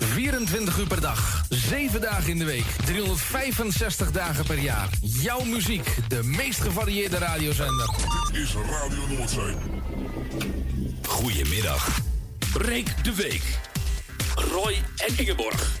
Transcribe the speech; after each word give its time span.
24 0.00 0.78
uur 0.78 0.86
per 0.86 1.00
dag, 1.00 1.44
7 1.48 2.00
dagen 2.00 2.30
in 2.30 2.38
de 2.38 2.44
week, 2.44 2.66
365 2.84 4.10
dagen 4.10 4.44
per 4.44 4.58
jaar. 4.58 4.88
Jouw 5.00 5.44
muziek, 5.44 5.96
de 6.08 6.22
meest 6.22 6.60
gevarieerde 6.60 7.18
radiozender. 7.18 7.90
Dit 8.32 8.42
is 8.42 8.54
Radio 8.54 9.06
Noordzee. 9.16 9.54
Goedemiddag. 11.02 11.98
Breek 12.52 13.04
de 13.04 13.14
week. 13.14 13.42
Roy 14.34 14.82
en 14.96 15.18
Ingeborg. 15.18 15.78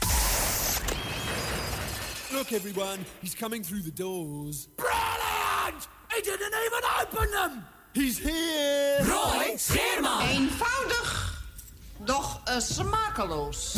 Look, 2.32 2.50
everyone, 2.50 2.98
he's 3.20 3.34
coming 3.34 3.66
through 3.66 3.82
the 3.82 3.92
doors. 3.92 4.68
Brilliant! 4.76 5.88
He 6.14 6.22
didn't 6.22 6.54
even 6.66 6.82
open 7.00 7.30
them! 7.30 7.64
He's 7.92 8.18
here! 8.18 8.98
Roy 9.02 9.56
Scheerman! 9.56 10.20
Eenvoudig, 10.28 11.19
doch 12.04 12.40
uh, 12.48 12.58
smakeloos. 12.58 13.74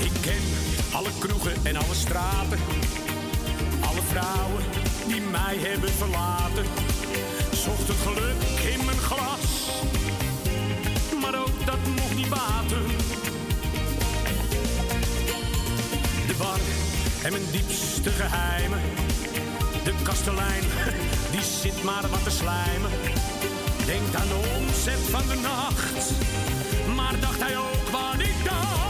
Ik 0.00 0.12
ken 0.20 0.42
alle 0.92 1.10
kroegen 1.18 1.52
en 1.62 1.76
alle 1.76 1.94
straten. 1.94 2.58
Alle 3.80 4.02
vrouwen 4.02 4.64
die 5.06 5.20
mij 5.20 5.56
hebben 5.56 5.90
verlaten. 5.90 6.64
Zocht 7.52 7.88
het 7.88 7.96
geluk 7.96 8.72
in 8.72 8.84
mijn 8.84 8.98
glas. 8.98 9.70
Maar 11.20 11.40
ook 11.40 11.66
dat 11.66 11.78
mocht 11.96 12.16
niet 12.16 12.28
baten. 12.28 12.86
De 16.26 16.34
bar 16.38 16.58
en 17.24 17.32
mijn 17.32 17.50
diepste 17.50 18.10
geheimen. 18.10 18.80
De 19.88 19.94
kastelein, 20.02 20.62
die 21.32 21.42
zit 21.42 21.82
maar 21.82 22.08
wat 22.10 22.24
te 22.24 22.30
slijmen. 22.30 22.90
Denkt 23.86 24.14
aan 24.14 24.28
de 24.28 24.58
omzet 24.58 24.98
van 25.10 25.26
de 25.26 25.40
nacht. 25.42 26.10
Maar 26.94 27.20
dacht 27.20 27.40
hij 27.40 27.58
ook 27.58 27.88
wat 27.90 28.20
ik 28.20 28.44
dacht. 28.44 28.87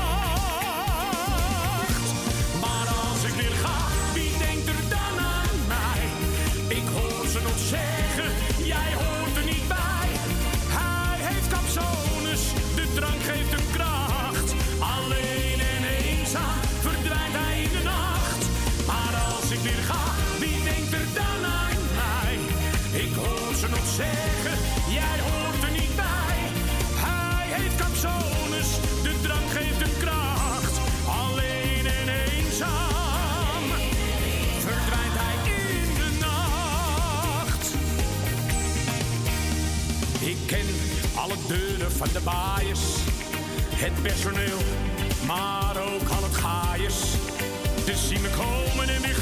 Deuren 41.49 41.93
van 41.93 42.09
de 42.13 42.21
baaiers, 42.21 42.81
het 43.75 44.03
personeel, 44.03 44.59
maar 45.27 45.77
ook 45.77 46.09
al 46.09 46.23
het 46.23 46.37
gaaiers. 46.37 47.01
Te 47.85 47.97
zien 47.97 48.21
me 48.21 48.29
komen 48.29 48.95
en 48.95 49.03
weer. 49.03 49.19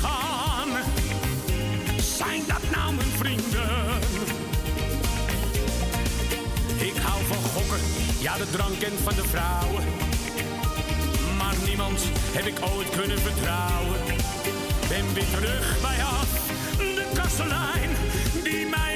Zijn 2.16 2.42
dat 2.46 2.70
nou 2.70 2.94
mijn 2.94 3.08
vrienden? 3.08 3.68
Ik 6.78 6.96
hou 7.02 7.24
van 7.24 7.36
gokken, 7.36 7.80
ja 8.20 8.36
de 8.36 8.50
drank 8.50 8.82
en 8.82 8.98
van 9.02 9.14
de 9.14 9.24
vrouwen. 9.24 9.84
Maar 11.38 11.54
niemand 11.66 12.00
heb 12.32 12.46
ik 12.46 12.58
ooit 12.74 12.90
kunnen 12.90 13.18
vertrouwen. 13.18 13.98
Ben 14.88 15.14
weer 15.14 15.30
terug 15.30 15.80
bij 15.80 16.02
af, 16.02 16.28
de 16.78 17.06
kastelein 17.14 17.90
die 18.42 18.66
mij 18.66 18.95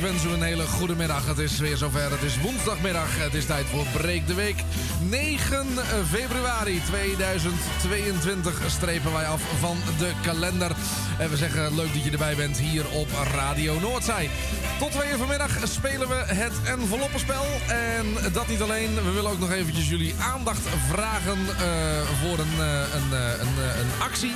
Ik 0.00 0.06
wens 0.06 0.24
u 0.24 0.28
een 0.28 0.42
hele 0.42 0.66
goede 0.66 0.94
middag. 0.94 1.26
Het 1.26 1.38
is 1.38 1.58
weer 1.58 1.76
zover. 1.76 2.10
Het 2.10 2.22
is 2.22 2.40
woensdagmiddag. 2.40 3.18
Het 3.18 3.34
is 3.34 3.46
tijd 3.46 3.66
voor 3.66 3.86
Breek 3.92 4.26
de 4.26 4.34
Week. 4.34 4.62
9 5.08 5.66
februari 6.10 6.80
2022 6.86 8.62
strepen 8.66 9.12
wij 9.12 9.26
af 9.26 9.42
van 9.58 9.76
de 9.98 10.12
kalender. 10.22 10.72
En 11.18 11.30
we 11.30 11.36
zeggen 11.36 11.74
leuk 11.74 11.94
dat 11.94 12.04
je 12.04 12.10
erbij 12.10 12.36
bent 12.36 12.58
hier 12.58 12.88
op 12.88 13.08
Radio 13.32 13.80
Noordzij. 13.80 14.30
Tot 14.78 14.90
twee 14.90 15.10
uur 15.10 15.18
vanmiddag 15.18 15.68
spelen 15.68 16.08
we 16.08 16.14
het 16.14 16.52
enveloppenspel. 16.64 17.44
En 17.68 18.32
dat 18.32 18.48
niet 18.48 18.62
alleen. 18.62 18.94
We 18.94 19.10
willen 19.10 19.30
ook 19.30 19.38
nog 19.38 19.52
eventjes 19.52 19.88
jullie 19.88 20.14
aandacht 20.32 20.62
vragen 20.88 21.38
eh, 21.58 22.00
voor 22.22 22.38
een, 22.38 22.60
eh, 22.60 22.94
een, 22.94 23.12
eh, 23.12 23.80
een 23.80 24.02
actie. 24.02 24.34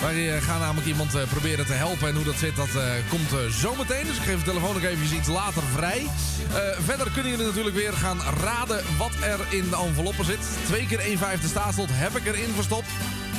Wij 0.00 0.34
eh, 0.34 0.42
gaan 0.42 0.60
namelijk 0.60 0.86
iemand 0.86 1.14
eh, 1.14 1.22
proberen 1.30 1.66
te 1.66 1.72
helpen. 1.72 2.08
En 2.08 2.14
hoe 2.14 2.24
dat 2.24 2.34
zit, 2.34 2.56
dat 2.56 2.74
eh, 2.74 2.82
komt 3.08 3.52
zometeen. 3.52 4.06
Dus 4.06 4.16
ik 4.16 4.22
geef 4.22 4.38
de 4.38 4.50
telefoon 4.50 4.74
nog 4.74 4.82
even 4.82 5.16
iets 5.16 5.28
later 5.28 5.62
vrij. 5.74 6.06
Verder 6.80 7.10
kunnen 7.10 7.30
jullie 7.30 7.46
natuurlijk 7.46 7.76
weer 7.76 7.92
gaan 7.92 8.18
raden 8.42 8.82
wat 8.98 9.12
er 9.20 9.40
in 9.48 9.70
de 9.70 9.76
enveloppen 9.76 10.24
zit. 10.24 10.38
Twee 10.64 10.86
keer 10.86 10.98
1 10.98 11.18
vijfde 11.18 11.48
staatslot 11.48 11.88
heb 11.92 12.16
ik 12.16 12.26
erin 12.26 12.54
verstopt. 12.54 12.88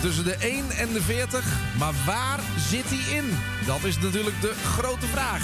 Tussen 0.02 0.24
de 0.24 0.36
1 0.36 0.70
en 0.70 0.94
de 0.94 1.02
40. 1.02 1.46
Maar 1.78 1.94
waar 2.06 2.40
zit 2.70 2.90
die 2.90 3.16
in? 3.16 3.38
Dat 3.66 3.84
is 3.84 3.98
natuurlijk 4.00 4.42
de 4.42 4.54
grote 4.64 5.08
vraag. 5.08 5.44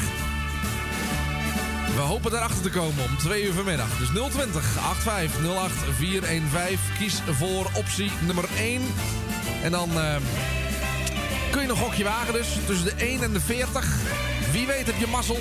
We 1.96 2.02
hopen 2.02 2.32
daarachter 2.32 2.62
te 2.62 2.70
komen 2.70 3.04
om 3.04 3.18
2 3.18 3.44
uur 3.44 3.54
vanmiddag. 3.54 3.98
Dus 3.98 4.10
020 4.32 4.78
8508 4.90 5.74
415. 5.98 6.80
Kies 6.98 7.22
voor 7.32 7.70
optie 7.74 8.12
nummer 8.26 8.46
1. 8.58 8.82
En 9.64 9.72
dan 9.72 9.90
kun 11.54 11.62
je 11.62 11.68
nog 11.68 11.80
gokje 11.80 12.04
wagen 12.04 12.34
dus. 12.34 12.48
Tussen 12.66 12.86
de 12.86 13.06
1 13.06 13.24
en 13.24 13.34
de 13.34 13.40
40. 13.40 13.86
Wie 14.52 14.68
weet 14.68 14.86
heb 14.86 14.96
je 15.00 15.08
mazzel. 15.08 15.40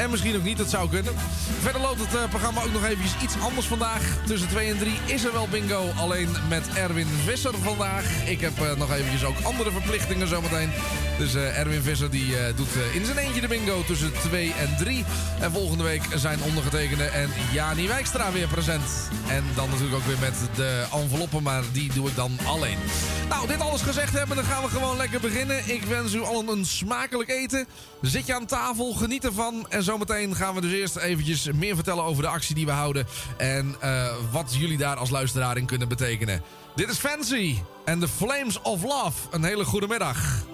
En 0.00 0.10
misschien 0.10 0.36
ook 0.36 0.42
niet, 0.42 0.58
dat 0.58 0.70
zou 0.70 0.88
kunnen. 0.88 1.14
Verder 1.60 1.80
loopt 1.80 2.00
het 2.00 2.14
eh, 2.14 2.28
programma 2.28 2.62
ook 2.62 2.72
nog 2.72 2.84
eventjes 2.84 3.22
iets 3.22 3.34
anders 3.40 3.66
vandaag. 3.66 4.02
Tussen 4.26 4.48
2 4.48 4.70
en 4.70 4.78
3 4.78 4.92
is 5.04 5.24
er 5.24 5.32
wel 5.32 5.48
bingo. 5.48 5.90
Alleen 5.98 6.28
met 6.48 6.68
Erwin 6.74 7.06
Visser 7.24 7.54
vandaag. 7.62 8.04
Ik 8.26 8.40
heb 8.40 8.60
eh, 8.60 8.76
nog 8.76 8.92
eventjes 8.92 9.24
ook 9.24 9.36
andere 9.42 9.70
verplichtingen 9.70 10.28
zometeen. 10.28 10.70
Dus 11.18 11.34
eh, 11.34 11.58
Erwin 11.58 11.82
Visser 11.82 12.10
die 12.10 12.34
doet 12.56 12.68
in 12.92 13.04
zijn 13.04 13.18
eentje 13.18 13.40
de 13.40 13.46
bingo 13.46 13.82
tussen 13.84 14.12
2 14.12 14.52
en 14.52 14.76
3. 14.78 15.04
En 15.40 15.52
volgende 15.52 15.84
week 15.84 16.02
zijn 16.14 16.42
ondergetekende 16.42 17.04
en 17.04 17.30
Jani 17.52 17.88
Wijkstra 17.88 18.32
weer 18.32 18.48
present. 18.48 19.10
En 19.28 19.44
dan 19.54 19.68
natuurlijk 19.68 19.96
ook 19.96 20.06
weer 20.06 20.18
met 20.20 20.34
de 20.54 20.86
enveloppen, 20.92 21.42
maar 21.42 21.62
die 21.72 21.92
doe 21.92 22.08
ik 22.08 22.16
dan 22.16 22.38
alleen. 22.46 22.78
Nou, 23.28 23.46
dit 23.46 23.60
alles 23.60 23.82
gezegd 23.82 24.12
hebben, 24.12 24.36
dan 24.36 24.44
gaan 24.44 24.62
we 24.62 24.68
gewoon 24.68 24.96
lekker 24.96 25.20
beginnen. 25.20 25.68
Ik 25.68 25.82
wens 25.82 26.12
u 26.12 26.22
allen 26.22 26.48
een 26.48 26.64
smakelijk 26.64 27.30
eten. 27.30 27.66
Zit 28.00 28.26
je 28.26 28.34
aan 28.34 28.46
tafel, 28.46 28.92
geniet 28.92 29.24
ervan. 29.24 29.66
En 29.68 29.82
zometeen 29.90 30.36
gaan 30.36 30.54
we 30.54 30.60
dus 30.60 30.72
eerst 30.72 30.96
eventjes 30.96 31.50
meer 31.52 31.74
vertellen 31.74 32.04
over 32.04 32.22
de 32.22 32.28
actie 32.28 32.54
die 32.54 32.66
we 32.66 32.72
houden. 32.72 33.06
En 33.36 33.74
eh, 33.80 34.06
wat 34.32 34.54
jullie 34.58 34.78
daar 34.78 34.96
als 34.96 35.10
luisteraar 35.10 35.56
in 35.56 35.66
kunnen 35.66 35.88
betekenen. 35.88 36.42
Dit 36.74 36.88
is 36.88 36.98
Fancy 36.98 37.58
en 37.84 37.98
The 37.98 38.08
Flames 38.08 38.60
of 38.60 38.82
Love. 38.82 39.28
Een 39.30 39.44
hele 39.44 39.64
goede 39.64 39.88
middag. 39.88 40.44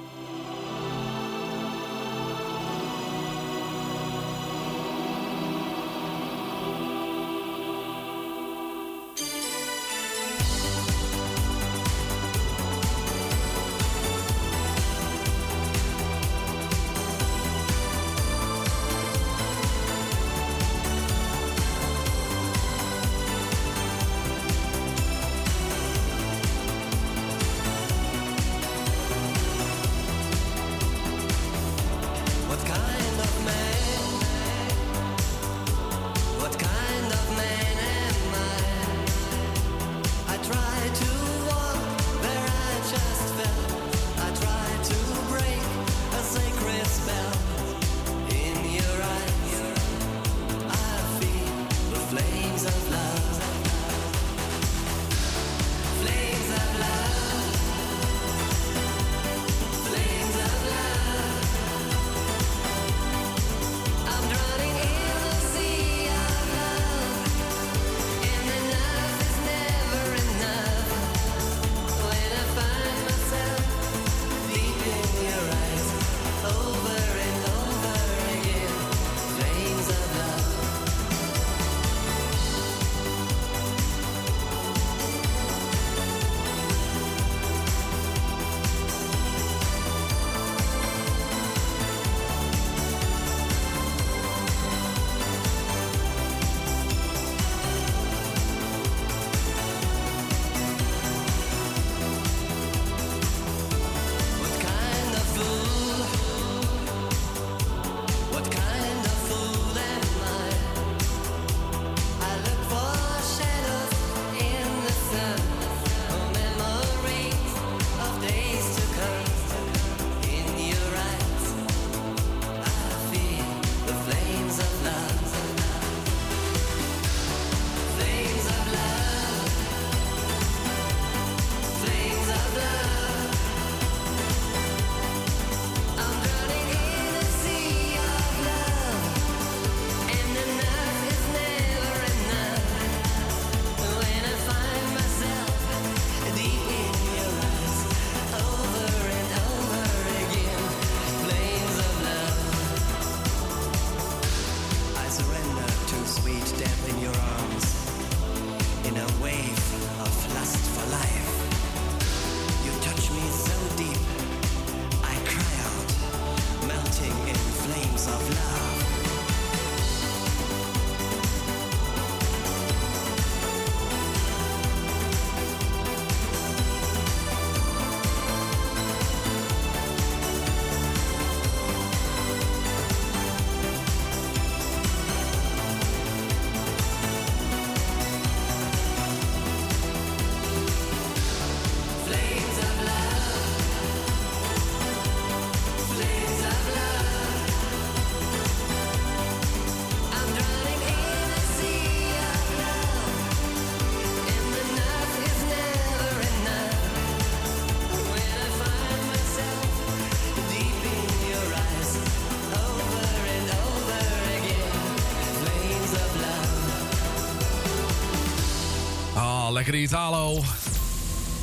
Lekkere 219.57 219.81
Italo. 219.81 220.43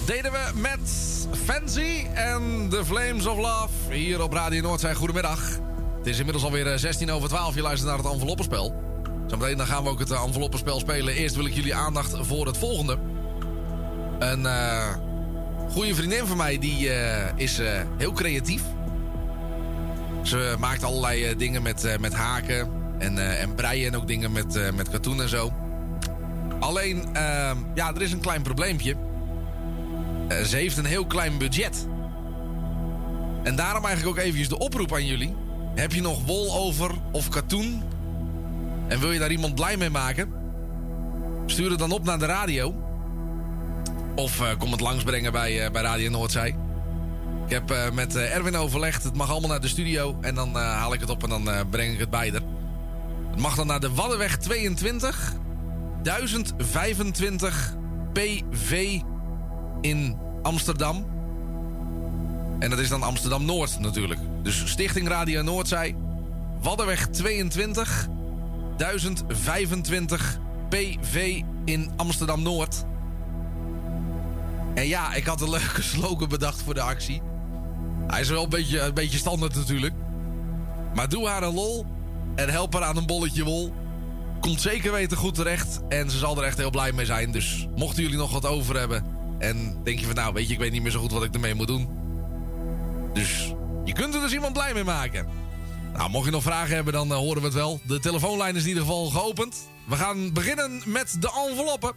Deden 0.05 0.31
we 0.31 0.51
met 0.53 0.79
Fancy 1.45 2.05
en 2.13 2.67
The 2.69 2.85
Flames 2.85 3.25
of 3.25 3.37
Love 3.37 3.93
hier 3.93 4.21
op 4.21 4.33
Radio 4.33 4.61
Noordzij. 4.61 4.93
Goedemiddag. 4.93 5.59
Het 5.97 6.07
is 6.07 6.17
inmiddels 6.17 6.43
alweer 6.43 6.79
16 6.79 7.11
over 7.11 7.29
12. 7.29 7.55
Je 7.55 7.61
luistert 7.61 7.89
naar 7.89 8.03
het 8.03 8.13
enveloppenspel. 8.13 8.73
Zometeen 9.27 9.57
dan 9.57 9.65
gaan 9.67 9.83
we 9.83 9.89
ook 9.89 9.99
het 9.99 10.11
enveloppenspel 10.11 10.79
spelen. 10.79 11.13
Eerst 11.13 11.35
wil 11.35 11.45
ik 11.45 11.53
jullie 11.53 11.75
aandacht 11.75 12.15
voor 12.21 12.45
het 12.45 12.57
volgende. 12.57 12.97
Een 14.19 14.41
uh, 14.41 14.95
goede 15.69 15.95
vriendin 15.95 16.25
van 16.25 16.37
mij 16.37 16.59
die 16.59 16.89
is 17.35 17.59
heel 17.97 18.11
creatief. 18.11 18.61
Ze 20.23 20.55
maakt 20.59 20.83
allerlei 20.83 21.35
dingen 21.35 21.61
met, 21.61 21.97
met 21.99 22.13
haken 22.13 22.69
en, 22.99 23.39
en 23.39 23.55
breien 23.55 23.87
en 23.87 23.99
ook 23.99 24.07
dingen 24.07 24.31
met, 24.31 24.73
met 24.75 24.89
katoen 24.89 25.21
en 25.21 25.29
zo. 25.29 25.51
Alleen, 26.73 27.03
ja, 27.75 27.93
er 27.95 28.01
is 28.01 28.11
een 28.11 28.19
klein 28.19 28.41
probleempje. 28.41 28.95
ze 30.45 30.55
heeft 30.55 30.77
een 30.77 30.85
heel 30.85 31.05
klein 31.05 31.37
budget. 31.37 31.87
En 33.43 33.55
daarom 33.55 33.85
eigenlijk 33.85 34.17
ook 34.17 34.23
eventjes 34.23 34.49
de 34.49 34.59
oproep 34.59 34.93
aan 34.93 35.05
jullie. 35.05 35.35
Heb 35.75 35.93
je 35.93 36.01
nog 36.01 36.25
wol 36.25 36.53
over 36.53 36.91
of 37.11 37.29
katoen? 37.29 37.83
En 38.87 38.99
wil 38.99 39.11
je 39.11 39.19
daar 39.19 39.31
iemand 39.31 39.55
blij 39.55 39.77
mee 39.77 39.89
maken? 39.89 40.33
Stuur 41.45 41.69
het 41.69 41.79
dan 41.79 41.91
op 41.91 42.03
naar 42.03 42.19
de 42.19 42.25
radio. 42.25 42.75
Of 44.15 44.41
uh, 44.41 44.47
kom 44.57 44.71
het 44.71 44.81
langsbrengen 44.81 45.31
bij, 45.31 45.65
uh, 45.65 45.71
bij 45.71 45.81
Radio 45.81 46.09
Noordzij. 46.09 46.55
Ik 47.45 47.51
heb 47.51 47.93
met 47.93 48.15
Erwin 48.15 48.55
overlegd. 48.55 49.03
Het 49.03 49.15
mag 49.15 49.29
allemaal 49.29 49.49
naar 49.49 49.61
de 49.61 49.67
studio. 49.67 50.17
En 50.21 50.35
dan 50.35 50.55
haal 50.55 50.93
ik 50.93 50.99
het 50.99 51.09
op 51.09 51.23
en 51.23 51.29
dan 51.29 51.49
breng 51.69 51.93
ik 51.93 51.99
het 51.99 52.09
bij 52.09 52.27
er. 52.27 52.41
Het 53.31 53.39
mag 53.39 53.55
dan 53.55 53.67
naar 53.67 53.79
de 53.79 53.93
Waddenweg 53.93 54.37
22. 54.37 55.32
1025 56.03 57.75
PV 58.13 58.99
in 59.81 60.17
Amsterdam. 60.41 61.05
En 62.59 62.69
dat 62.69 62.79
is 62.79 62.89
dan 62.89 63.03
Amsterdam 63.03 63.45
Noord 63.45 63.79
natuurlijk. 63.79 64.19
Dus 64.41 64.69
Stichting 64.69 65.07
Radio 65.07 65.41
Noordzij. 65.41 65.95
Waddenweg 66.61 67.07
22. 67.07 68.07
1025 68.77 70.39
PV 70.69 71.41
in 71.65 71.91
Amsterdam 71.95 72.41
Noord. 72.41 72.83
En 74.73 74.87
ja, 74.87 75.13
ik 75.13 75.25
had 75.25 75.41
een 75.41 75.49
leuke 75.49 75.81
slogan 75.93 76.29
bedacht 76.29 76.61
voor 76.61 76.73
de 76.73 76.81
actie. 76.81 77.21
Hij 78.07 78.21
is 78.21 78.29
wel 78.29 78.43
een 78.43 78.49
beetje, 78.49 78.79
een 78.79 78.93
beetje 78.93 79.17
standaard 79.17 79.55
natuurlijk. 79.55 79.93
Maar 80.95 81.09
doe 81.09 81.27
haar 81.27 81.43
een 81.43 81.53
lol 81.53 81.85
en 82.35 82.49
help 82.49 82.73
haar 82.73 82.83
aan 82.83 82.97
een 82.97 83.05
bolletje 83.05 83.43
wol. 83.43 83.73
Komt 84.43 84.61
zeker 84.61 84.91
weten 84.91 85.17
goed 85.17 85.35
terecht 85.35 85.79
en 85.89 86.09
ze 86.09 86.17
zal 86.17 86.37
er 86.37 86.43
echt 86.43 86.57
heel 86.57 86.69
blij 86.69 86.91
mee 86.91 87.05
zijn. 87.05 87.31
Dus 87.31 87.67
mochten 87.75 88.03
jullie 88.03 88.17
nog 88.17 88.31
wat 88.31 88.45
over 88.45 88.79
hebben 88.79 89.05
en 89.39 89.83
denk 89.83 89.99
je 89.99 90.05
van 90.05 90.15
nou, 90.15 90.33
weet 90.33 90.47
je, 90.47 90.53
ik 90.53 90.59
weet 90.59 90.71
niet 90.71 90.81
meer 90.81 90.91
zo 90.91 90.99
goed 90.99 91.11
wat 91.11 91.23
ik 91.23 91.33
ermee 91.33 91.53
moet 91.53 91.67
doen. 91.67 91.87
Dus 93.13 93.53
je 93.83 93.93
kunt 93.93 94.13
er 94.13 94.21
dus 94.21 94.33
iemand 94.33 94.53
blij 94.53 94.73
mee 94.73 94.83
maken. 94.83 95.27
Nou, 95.93 96.09
mocht 96.09 96.25
je 96.25 96.31
nog 96.31 96.43
vragen 96.43 96.75
hebben, 96.75 96.93
dan 96.93 97.11
uh, 97.11 97.15
horen 97.15 97.41
we 97.41 97.47
het 97.47 97.53
wel. 97.53 97.79
De 97.87 97.99
telefoonlijn 97.99 98.55
is 98.55 98.61
in 98.61 98.67
ieder 98.67 98.83
geval 98.83 99.05
geopend. 99.05 99.69
We 99.87 99.95
gaan 99.95 100.33
beginnen 100.33 100.81
met 100.85 101.17
de 101.19 101.45
enveloppen. 101.49 101.93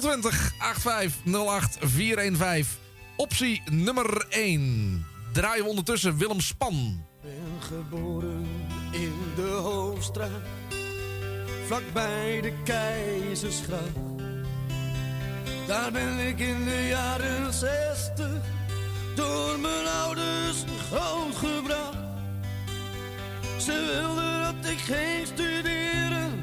020 0.00 0.52
8508 0.58 1.78
415. 1.80 2.78
Optie 3.16 3.62
nummer 3.70 4.26
1. 4.28 5.06
Draaien 5.32 5.64
we 5.64 5.70
ondertussen 5.70 6.16
Willem 6.16 6.40
Span. 6.40 7.04
Ben 7.22 7.32
geboren 7.60 8.46
in 8.90 9.14
de 9.36 9.48
Hoofdstraat. 9.48 10.61
Vlakbij 11.72 12.40
de 12.40 12.52
Keizersgracht. 12.64 13.96
Daar 15.66 15.92
ben 15.92 16.18
ik 16.18 16.38
in 16.38 16.64
de 16.64 16.86
jaren 16.88 17.52
60 17.52 18.26
door 19.14 19.58
mijn 19.58 19.86
ouders 19.86 20.64
grootgebracht. 20.90 21.96
Ze 23.58 23.92
wilden 23.94 24.42
dat 24.42 24.70
ik 24.70 24.78
ging 24.78 25.26
studeren, 25.26 26.40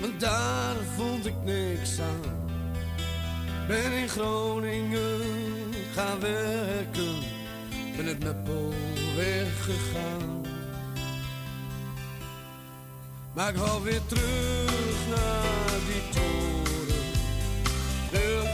maar 0.00 0.18
daar 0.18 0.76
vond 0.96 1.26
ik 1.26 1.42
niks 1.44 2.00
aan. 2.00 2.48
Ben 3.66 3.92
in 3.92 4.08
Groningen 4.08 5.20
gaan 5.94 6.20
werken, 6.20 7.14
ben 7.96 8.06
het 8.06 8.24
Meppel 8.24 8.72
weggegaan. 9.16 10.43
Maar 13.34 13.48
ik 13.48 13.56
wou 13.56 13.82
weer 13.82 14.00
terug 14.06 15.08
naar 15.08 15.78
die 15.86 16.02
toren, 16.12 17.04
terug 18.10 18.48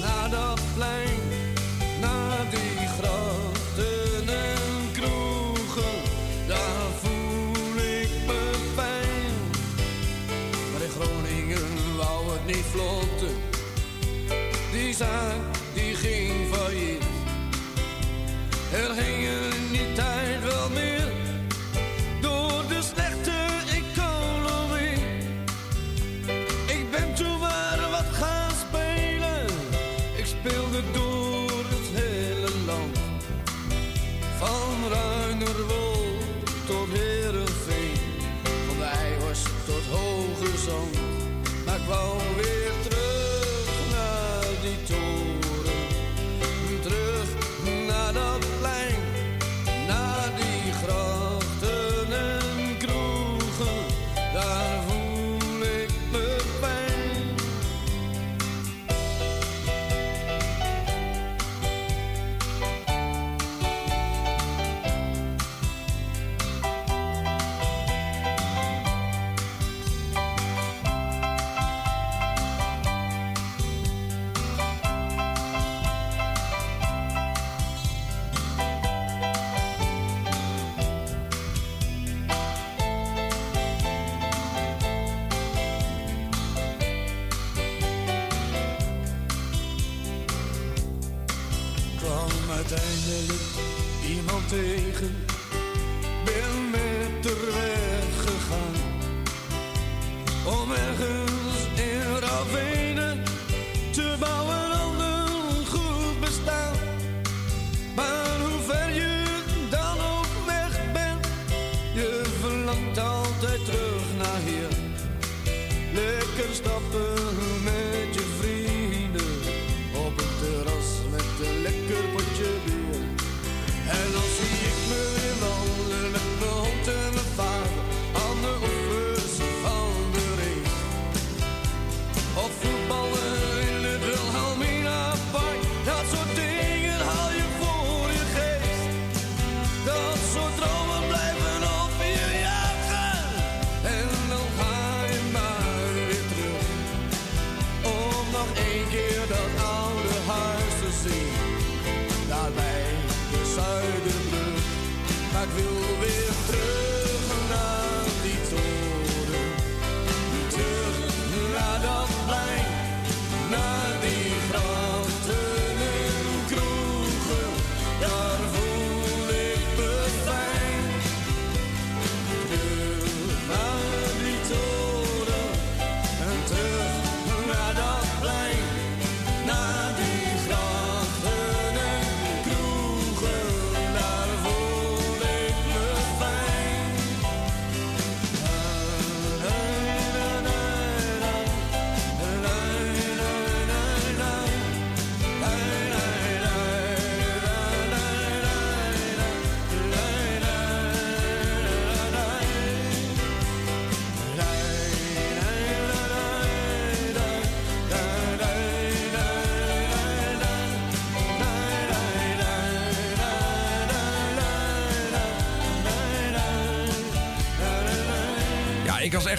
naar 0.00 0.30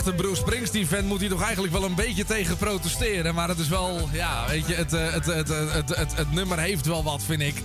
echte 0.08 0.24
Bruce 0.24 0.42
Springsteen-fan 0.42 1.06
moet 1.06 1.20
hier 1.20 1.30
toch 1.30 1.44
eigenlijk 1.44 1.74
wel 1.74 1.84
een 1.84 1.96
beetje 1.96 2.26
tegen 2.26 2.58
protesteren. 2.58 3.36
Maar 3.36 3.48
het 3.48 3.60
is 3.60 3.68
wel, 3.68 4.10
ja, 4.12 4.48
weet 4.48 4.68
je, 4.68 4.74
het, 4.74 4.94
eh, 4.94 5.12
het, 5.12 5.26
het, 5.26 5.48
het, 5.48 5.74
het, 5.74 5.96
het, 5.96 6.16
het 6.16 6.32
nummer 6.32 6.60
heeft 6.60 6.86
wel 6.86 7.04
wat, 7.04 7.24
vind 7.24 7.42
ik. 7.42 7.62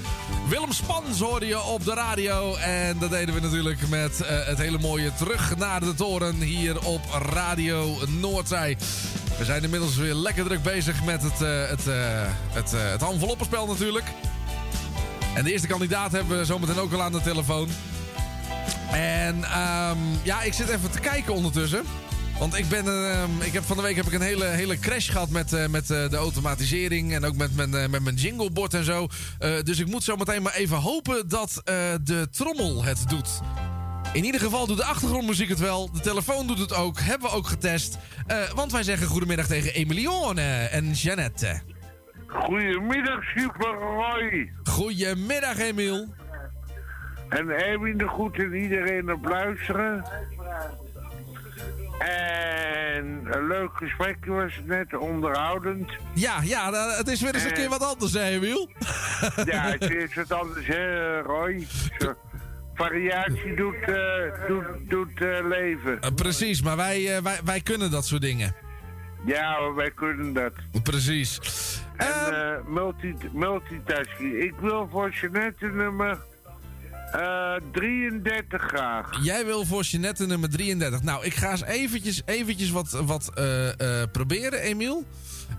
Willem 0.48 0.72
Spans 0.72 1.20
hoorde 1.20 1.46
je 1.46 1.62
op 1.62 1.84
de 1.84 1.94
radio. 1.94 2.54
En 2.54 2.98
dat 2.98 3.10
deden 3.10 3.34
we 3.34 3.40
natuurlijk 3.40 3.88
met 3.88 4.20
eh, 4.20 4.46
het 4.46 4.58
hele 4.58 4.78
mooie 4.78 5.14
Terug 5.14 5.56
naar 5.56 5.80
de 5.80 5.94
Toren 5.94 6.34
hier 6.40 6.84
op 6.84 7.00
Radio 7.32 7.98
Noordzij. 8.20 8.76
We 9.38 9.44
zijn 9.44 9.62
inmiddels 9.62 9.96
weer 9.96 10.14
lekker 10.14 10.44
druk 10.44 10.62
bezig 10.62 11.04
met 11.04 11.22
het, 11.22 11.42
eh, 11.42 11.68
het, 11.68 11.86
eh, 11.86 12.22
het, 12.52 12.74
eh, 12.74 12.90
het 12.90 13.02
enveloppenspel 13.02 13.66
natuurlijk. 13.66 14.06
En 15.34 15.44
de 15.44 15.52
eerste 15.52 15.66
kandidaat 15.66 16.12
hebben 16.12 16.38
we 16.38 16.44
zometeen 16.44 16.78
ook 16.78 16.92
al 16.92 17.02
aan 17.02 17.12
de 17.12 17.22
telefoon. 17.22 17.68
En 18.92 19.44
ehm, 19.44 19.98
ja, 20.22 20.42
ik 20.42 20.52
zit 20.52 20.68
even 20.68 20.90
te 20.90 21.00
kijken 21.00 21.34
ondertussen. 21.34 21.84
Want 22.42 22.58
ik, 22.58 22.68
ben, 22.68 22.86
ehm, 22.86 23.40
ik 23.40 23.52
heb 23.52 23.62
van 23.62 23.76
de 23.76 23.82
week 23.82 23.96
heb 23.96 24.06
ik 24.06 24.12
een 24.12 24.20
hele, 24.20 24.44
hele 24.44 24.78
crash 24.78 25.10
gehad 25.10 25.30
met, 25.30 25.52
eh, 25.52 25.68
met 25.68 25.90
eh, 25.90 26.08
de 26.08 26.16
automatisering. 26.16 27.14
En 27.14 27.24
ook 27.24 27.36
met 27.36 27.56
mijn, 27.56 27.74
eh, 27.74 27.88
met 27.88 28.02
mijn 28.02 28.14
jinglebord 28.14 28.74
en 28.74 28.84
zo. 28.84 29.06
Dus 29.38 29.80
ik 29.80 29.86
moet 29.86 30.02
zo 30.02 30.16
meteen 30.16 30.42
maar 30.42 30.54
even 30.54 30.76
hopen 30.76 31.28
dat 31.28 31.62
de 32.04 32.28
trommel 32.30 32.84
het 32.84 33.08
doet. 33.08 33.40
In 34.12 34.24
ieder 34.24 34.40
geval 34.40 34.66
doet 34.66 34.76
de 34.76 34.84
achtergrondmuziek 34.84 35.48
het 35.48 35.58
wel. 35.58 35.92
De 35.92 36.00
telefoon 36.00 36.46
doet 36.46 36.58
het 36.58 36.74
ook. 36.74 37.00
Hebben 37.00 37.30
we 37.30 37.36
ook 37.36 37.46
getest. 37.46 37.98
Want 38.54 38.72
wij 38.72 38.82
zeggen 38.82 39.06
goedemiddag 39.06 39.46
tegen 39.46 39.74
Emilione 39.74 40.68
en 40.70 40.92
Jeannette. 40.92 41.60
Goedemiddag, 42.26 43.24
Super 43.34 43.72
Roy. 43.72 44.52
Goedemiddag, 44.64 45.58
Emiel. 45.58 46.14
En 47.28 47.48
Erwin 47.48 47.98
de 47.98 48.06
Goed 48.06 48.36
en 48.36 48.54
iedereen 48.54 49.12
op 49.12 49.24
luisteren. 49.24 50.04
En 51.98 53.20
een 53.30 53.46
leuk 53.46 53.70
gesprekje 53.74 54.30
was 54.30 54.54
het 54.56 54.66
net, 54.66 54.96
onderhoudend. 54.96 55.90
Ja, 56.14 56.40
ja, 56.42 56.70
nou, 56.70 56.92
het 56.92 57.08
is 57.08 57.20
weer 57.20 57.34
eens 57.34 57.42
een 57.42 57.48
En- 57.48 57.54
keer 57.56 57.68
wat 57.68 57.82
anders, 57.84 58.12
hè, 58.12 58.24
Emiel? 58.24 58.70
Ja, 59.44 59.62
het 59.70 59.90
is 59.90 60.14
wat 60.14 60.32
anders, 60.32 60.66
hè, 60.66 61.20
Roy? 61.20 61.66
Zo, 61.98 62.14
variatie 62.74 63.54
doet, 63.56 63.74
eh, 63.80 64.46
doet, 64.48 64.64
doet 64.88 65.20
eh, 65.20 65.46
leven. 65.48 66.00
Eh, 66.00 66.10
precies, 66.14 66.62
maar 66.62 66.76
wij, 66.76 67.22
wij, 67.22 67.38
wij 67.44 67.60
kunnen 67.60 67.90
dat 67.90 68.06
soort 68.06 68.22
dingen. 68.22 68.54
Ja, 69.26 69.72
wij 69.72 69.90
kunnen 69.90 70.32
dat. 70.32 70.52
Precies. 70.82 71.40
En 71.96 72.34
eh, 72.34 72.64
multi, 72.66 73.14
multitasking. 73.32 74.34
Ik 74.42 74.54
wil 74.60 74.88
voor 74.90 75.10
Jeanette 75.10 75.66
nummer 75.66 76.18
eh 77.12 77.54
33 77.72 78.62
graag. 78.62 79.24
Jij 79.24 79.44
wil 79.44 79.64
voor 79.64 79.82
Jeanette 79.82 80.26
nummer 80.26 80.50
33. 80.50 81.02
Nou, 81.02 81.24
ik 81.24 81.34
ga 81.34 81.50
eens 81.50 81.62
eventjes, 81.64 82.22
eventjes 82.24 82.70
wat, 82.70 82.90
wat 82.90 83.30
eh, 83.34 84.00
eh, 84.02 84.08
proberen, 84.12 84.60
Emiel. 84.60 85.04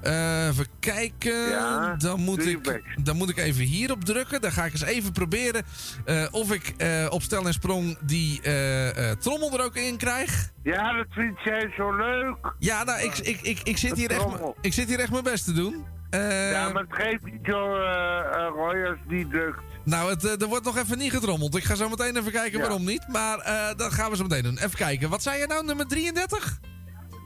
Eh, 0.02 0.48
even 0.48 0.66
kijken. 0.80 1.50
Ja, 1.50 1.96
dan, 1.96 2.20
moet 2.20 2.46
ik, 2.46 2.82
dan 3.04 3.18
moet 3.18 3.30
ik 3.30 3.38
even 3.38 3.64
hierop 3.64 4.04
drukken. 4.04 4.42
Dan 4.42 4.52
ga 4.52 4.66
ik 4.66 4.72
eens 4.72 4.84
even 4.84 5.12
proberen 5.12 5.64
eh, 6.06 6.26
of 6.32 6.52
ik 6.52 6.74
eh, 6.78 7.06
op 7.10 7.22
stel 7.22 7.46
en 7.46 7.54
sprong 7.54 7.98
die 8.02 8.42
eh, 8.42 9.10
eh, 9.12 9.18
trommel 9.18 9.54
er 9.54 9.66
ook 9.66 9.76
in 9.76 9.98
krijg. 9.98 10.52
Ja, 10.64 10.94
dat 10.94 11.06
vindt 11.10 11.44
jij 11.44 11.74
zo 11.78 11.96
leuk. 11.96 12.54
Ja, 12.60 12.84
nou, 12.84 13.02
ik, 13.02 13.18
ik, 13.18 13.42
ik, 13.42 13.60
ik, 13.64 13.78
zit, 13.78 13.98
hier 13.98 14.12
echt, 14.12 14.26
ik 14.62 14.74
zit 14.74 14.88
hier 14.88 15.00
echt 15.00 15.12
mijn 15.12 15.24
best 15.24 15.46
te 15.46 15.54
doen. 15.54 15.86
Eh, 16.14 16.52
Ja, 16.52 16.70
maar 16.70 16.82
het 16.90 16.96
geeft 16.96 17.24
niet 17.24 17.40
zo, 17.44 17.76
eh, 17.76 18.20
eh, 18.20 18.48
Roy, 18.56 18.84
als 18.86 19.00
het 19.00 19.10
niet 19.10 19.28
lukt. 19.32 19.60
Nou, 19.84 20.10
het, 20.10 20.24
eh, 20.26 20.42
er 20.42 20.48
wordt 20.48 20.66
nog 20.66 20.78
even 20.78 20.98
niet 20.98 21.12
getrommeld. 21.12 21.56
Ik 21.56 21.64
ga 21.64 21.76
zo 21.76 21.90
meteen 21.90 22.18
even 22.18 22.32
kijken 22.32 22.52
Ja. 22.60 22.60
waarom 22.66 22.84
niet. 22.86 23.08
Maar 23.08 23.38
eh, 23.40 23.76
dat 23.78 23.94
gaan 23.94 24.10
we 24.10 24.16
zo 24.18 24.24
meteen 24.24 24.44
doen. 24.44 24.58
Even 24.58 24.78
kijken. 24.78 25.10
Wat 25.10 25.24
zei 25.24 25.40
je 25.40 25.48
nou, 25.48 25.66
nummer 25.66 25.88
33? 25.88 26.60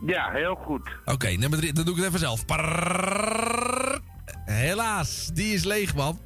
Ja, 0.06 0.30
heel 0.32 0.56
goed. 0.56 0.90
Oké, 1.06 1.28
nummer 1.28 1.60
3. 1.60 1.74
Dan 1.74 1.86
doe 1.86 1.94
ik 1.94 2.00
het 2.00 2.08
even 2.10 2.20
zelf. 2.20 2.46
Helaas, 4.46 5.30
die 5.34 5.54
is 5.54 5.64
leeg, 5.64 5.96
man. 5.96 6.20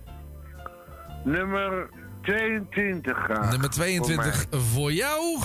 Nummer 1.24 1.89
22 2.21 3.17
graag. 3.17 3.50
Nummer 3.52 3.69
22 3.69 4.45
voor, 4.52 4.91
jou. 4.93 5.39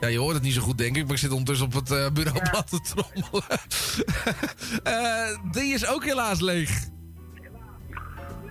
Ja, 0.00 0.08
je 0.08 0.18
hoort 0.18 0.34
het 0.34 0.42
niet 0.42 0.52
zo 0.52 0.60
goed, 0.60 0.78
denk 0.78 0.96
ik. 0.96 1.02
Maar 1.02 1.12
ik 1.12 1.18
zit 1.18 1.30
ondertussen 1.30 1.66
op 1.66 1.72
het 1.72 1.90
eh, 1.90 2.10
bureaublad 2.10 2.70
te 2.70 2.80
trommelen. 2.80 3.44
Eh, 4.82 5.38
die 5.52 5.74
is 5.74 5.86
ook 5.86 6.04
helaas 6.04 6.40
leeg. 6.40 6.88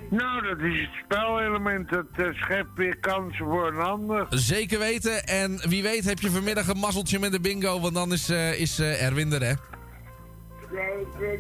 Nou, 0.10 0.42
dat 0.42 0.60
is 0.60 0.80
het 0.80 0.90
spelelement. 1.04 1.90
Dat 1.90 2.06
eh, 2.16 2.26
schept 2.34 2.70
weer 2.76 2.98
kansen 2.98 3.46
voor 3.46 3.68
een 3.68 3.80
ander. 3.80 4.26
Zeker 4.30 4.80
weten. 4.80 5.26
En 5.26 5.60
wie 5.70 5.84
weet 5.84 6.06
heb 6.06 6.20
je 6.20 6.32
vanmiddag 6.32 6.68
een 6.68 6.80
mazzeltje 6.80 7.20
met 7.20 7.32
de 7.32 7.40
bingo. 7.40 7.80
Want 7.80 7.94
dan 7.94 8.12
is, 8.12 8.30
is 8.30 8.80
Erwin 8.80 9.34
er, 9.34 9.44
hè? 9.44 9.54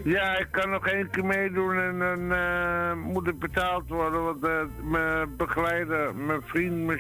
Ja, 0.03 0.37
ik 0.37 0.47
kan 0.51 0.69
nog 0.69 0.87
één 0.87 1.09
keer 1.09 1.25
meedoen 1.25 1.79
en 1.79 1.99
dan 1.99 2.99
moet 2.99 3.25
het 3.25 3.39
betaald 3.39 3.89
worden. 3.89 4.23
Want 4.23 4.43
eh, 4.43 4.61
mijn 4.83 5.35
begeleider, 5.35 6.15
mijn 6.15 6.41
vriend, 6.45 6.85
mijn, 6.85 6.99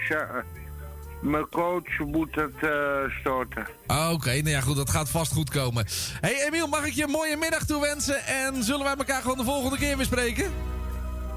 mijn 1.21 1.49
coach 1.49 1.99
moet 1.99 2.35
het 2.35 2.53
eh, 2.61 2.71
storten. 3.19 3.67
Ah, 3.87 4.11
Oké, 4.11 4.29
nou 4.29 4.49
ja, 4.49 4.61
goed, 4.61 4.75
dat 4.75 4.89
gaat 4.89 5.09
vast 5.09 5.33
goed 5.33 5.49
komen. 5.49 5.85
hey 6.21 6.45
Emiel, 6.47 6.67
mag 6.67 6.85
ik 6.85 6.93
je 6.93 7.03
een 7.03 7.09
mooie 7.09 7.37
middag 7.37 7.65
toewensen? 7.65 8.25
En 8.25 8.63
zullen 8.63 8.83
wij 8.83 8.95
elkaar 8.95 9.21
gewoon 9.21 9.37
de 9.37 9.43
volgende 9.43 9.77
keer 9.77 9.97
weer 9.97 10.05
spreken? 10.05 10.51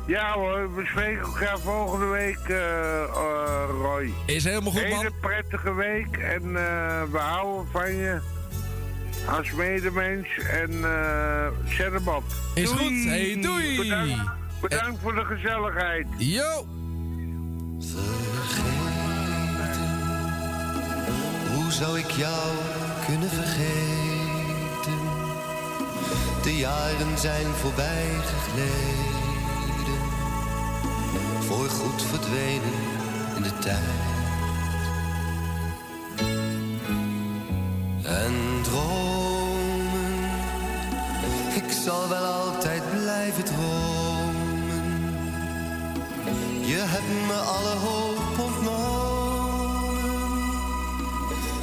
Ja 0.07 0.33
hoor, 0.33 0.75
we 0.75 0.87
spreken 0.87 1.21
elkaar 1.23 1.59
volgende 1.59 2.07
week, 2.07 2.39
eh, 2.49 3.03
eh, 3.03 3.69
Roy. 3.83 4.13
Is 4.27 4.45
helemaal 4.45 4.73
goed, 4.73 4.89
man. 4.89 4.99
Hele 4.99 5.13
prettige 5.21 5.75
week 5.75 6.17
en 6.17 6.43
eh, 6.43 7.03
we 7.11 7.19
houden 7.19 7.67
van 7.73 7.95
je 7.95 8.21
als 9.29 9.51
medemens 9.53 10.29
en 10.51 10.71
eh 10.85 11.47
zet 11.69 11.93
hem 11.93 12.09
op. 12.09 12.25
Is 12.55 12.65
Doei. 12.71 12.79
goed. 12.79 13.05
Hey, 13.05 13.39
doei. 13.41 13.77
Bedankt, 13.77 14.31
bedankt 14.61 15.01
voor 15.03 15.15
de 15.15 15.25
gezelligheid. 15.25 16.07
Yo! 16.19 16.67
Zou 21.71 21.99
ik 21.99 22.11
jou 22.11 22.55
kunnen 23.07 23.29
vergeten? 23.29 24.99
De 26.43 26.57
jaren 26.57 27.19
zijn 27.19 27.47
voorbij 27.47 28.07
gegleden, 28.27 30.01
voorgoed 31.39 32.03
verdwenen 32.03 32.73
in 33.37 33.43
de 33.43 33.59
tijd. 33.59 33.79
En 38.03 38.63
dromen, 38.63 40.15
ik 41.55 41.73
zal 41.85 42.09
wel 42.09 42.25
altijd 42.25 42.83
blijven 42.91 43.45
dromen. 43.45 44.01
Je 46.67 46.83
hebt 46.87 47.27
me 47.27 47.35
alle 47.35 47.77
hoop 47.77 48.39
ontnomen. 48.39 48.60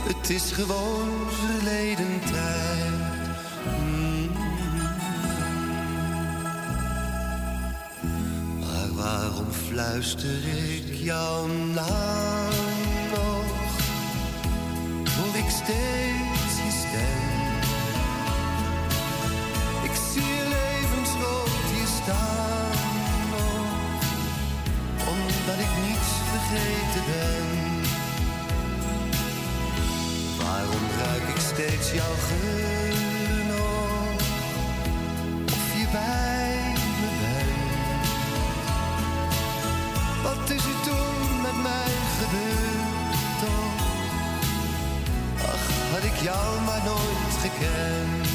Het 0.08 0.30
is 0.30 0.52
gewoon 0.52 1.10
verleden 1.30 2.20
tijd. 2.32 2.94
Mm. 3.80 4.30
Maar 8.60 8.94
waarom 8.96 9.52
fluister 9.52 10.48
ik 10.76 10.94
jouw 10.94 11.48
naam 11.48 12.54
nog? 13.10 13.46
Hoor 15.16 15.36
ik 15.36 15.50
steeds 15.50 16.54
je 16.64 16.72
stem? 16.84 17.36
Ik 19.84 19.96
zie 20.12 20.22
je 20.22 20.44
levensrood 20.58 21.50
hier 21.74 21.88
staan 22.02 22.72
nog, 23.30 23.70
omdat 25.08 25.60
ik 25.66 25.72
niets 25.88 26.12
vergeten 26.32 26.87
geur 31.96 33.46
nog? 33.48 34.22
Of 35.46 35.80
je 35.80 35.88
bij 35.92 36.74
me 37.02 37.10
bent? 37.22 38.08
Wat 40.24 40.50
is 40.50 40.64
er 40.64 40.82
toen 40.84 41.42
met 41.42 41.62
mij 41.64 41.94
gebeurd 42.20 43.40
toch? 43.40 43.86
Ach, 45.46 45.92
had 45.92 46.04
ik 46.04 46.16
jou 46.22 46.62
maar 46.62 46.82
nooit 46.86 47.36
gekend. 47.42 48.27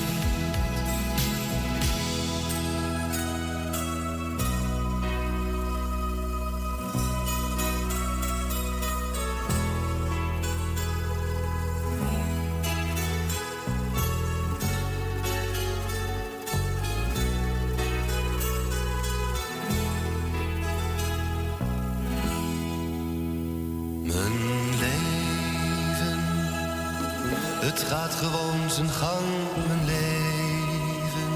Zijn 28.87 28.95
gang, 28.95 29.27
mijn 29.67 29.85
leven. 29.85 31.31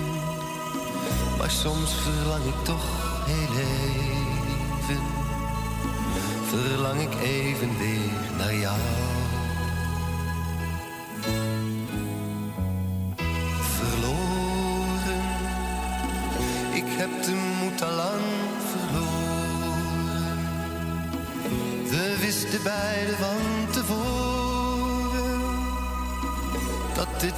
Maar 1.38 1.50
soms 1.50 1.94
verlang 1.94 2.44
ik 2.44 2.64
toch 2.64 2.84
heel 3.26 3.56
even, 3.58 5.02
verlang 6.48 7.00
ik 7.00 7.14
even 7.22 7.78
weer 7.78 8.36
naar 8.38 8.54
jou. 8.54 9.05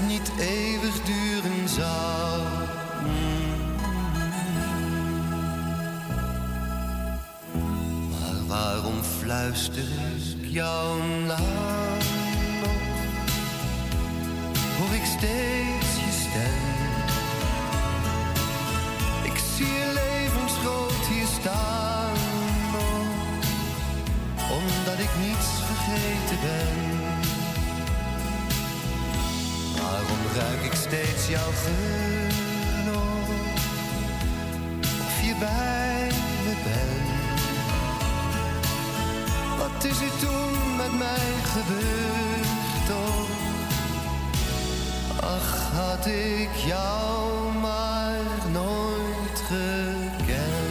Niet 0.06 0.32
eeuwig 0.38 1.00
duren 1.02 1.68
zou. 1.68 2.40
Maar 8.10 8.46
waarom 8.46 9.02
fluister 9.02 9.84
ik 10.08 10.50
jouw 10.50 10.96
naam? 11.26 11.98
Hoor 14.78 14.94
ik 14.94 15.04
steeds 15.04 15.67
steeds 30.88 31.28
jouw 31.28 31.52
geur 31.64 32.32
nog? 32.84 33.28
Of 35.06 35.20
je 35.22 35.34
bij 35.38 36.06
me 36.44 36.54
bent? 36.64 37.40
Wat 39.58 39.84
is 39.84 40.00
er 40.00 40.18
toen 40.20 40.76
met 40.76 40.98
mij 40.98 41.30
gebeurd 41.44 42.86
toch? 42.86 43.28
Ach, 45.20 45.72
had 45.72 46.06
ik 46.06 46.54
jou 46.66 47.47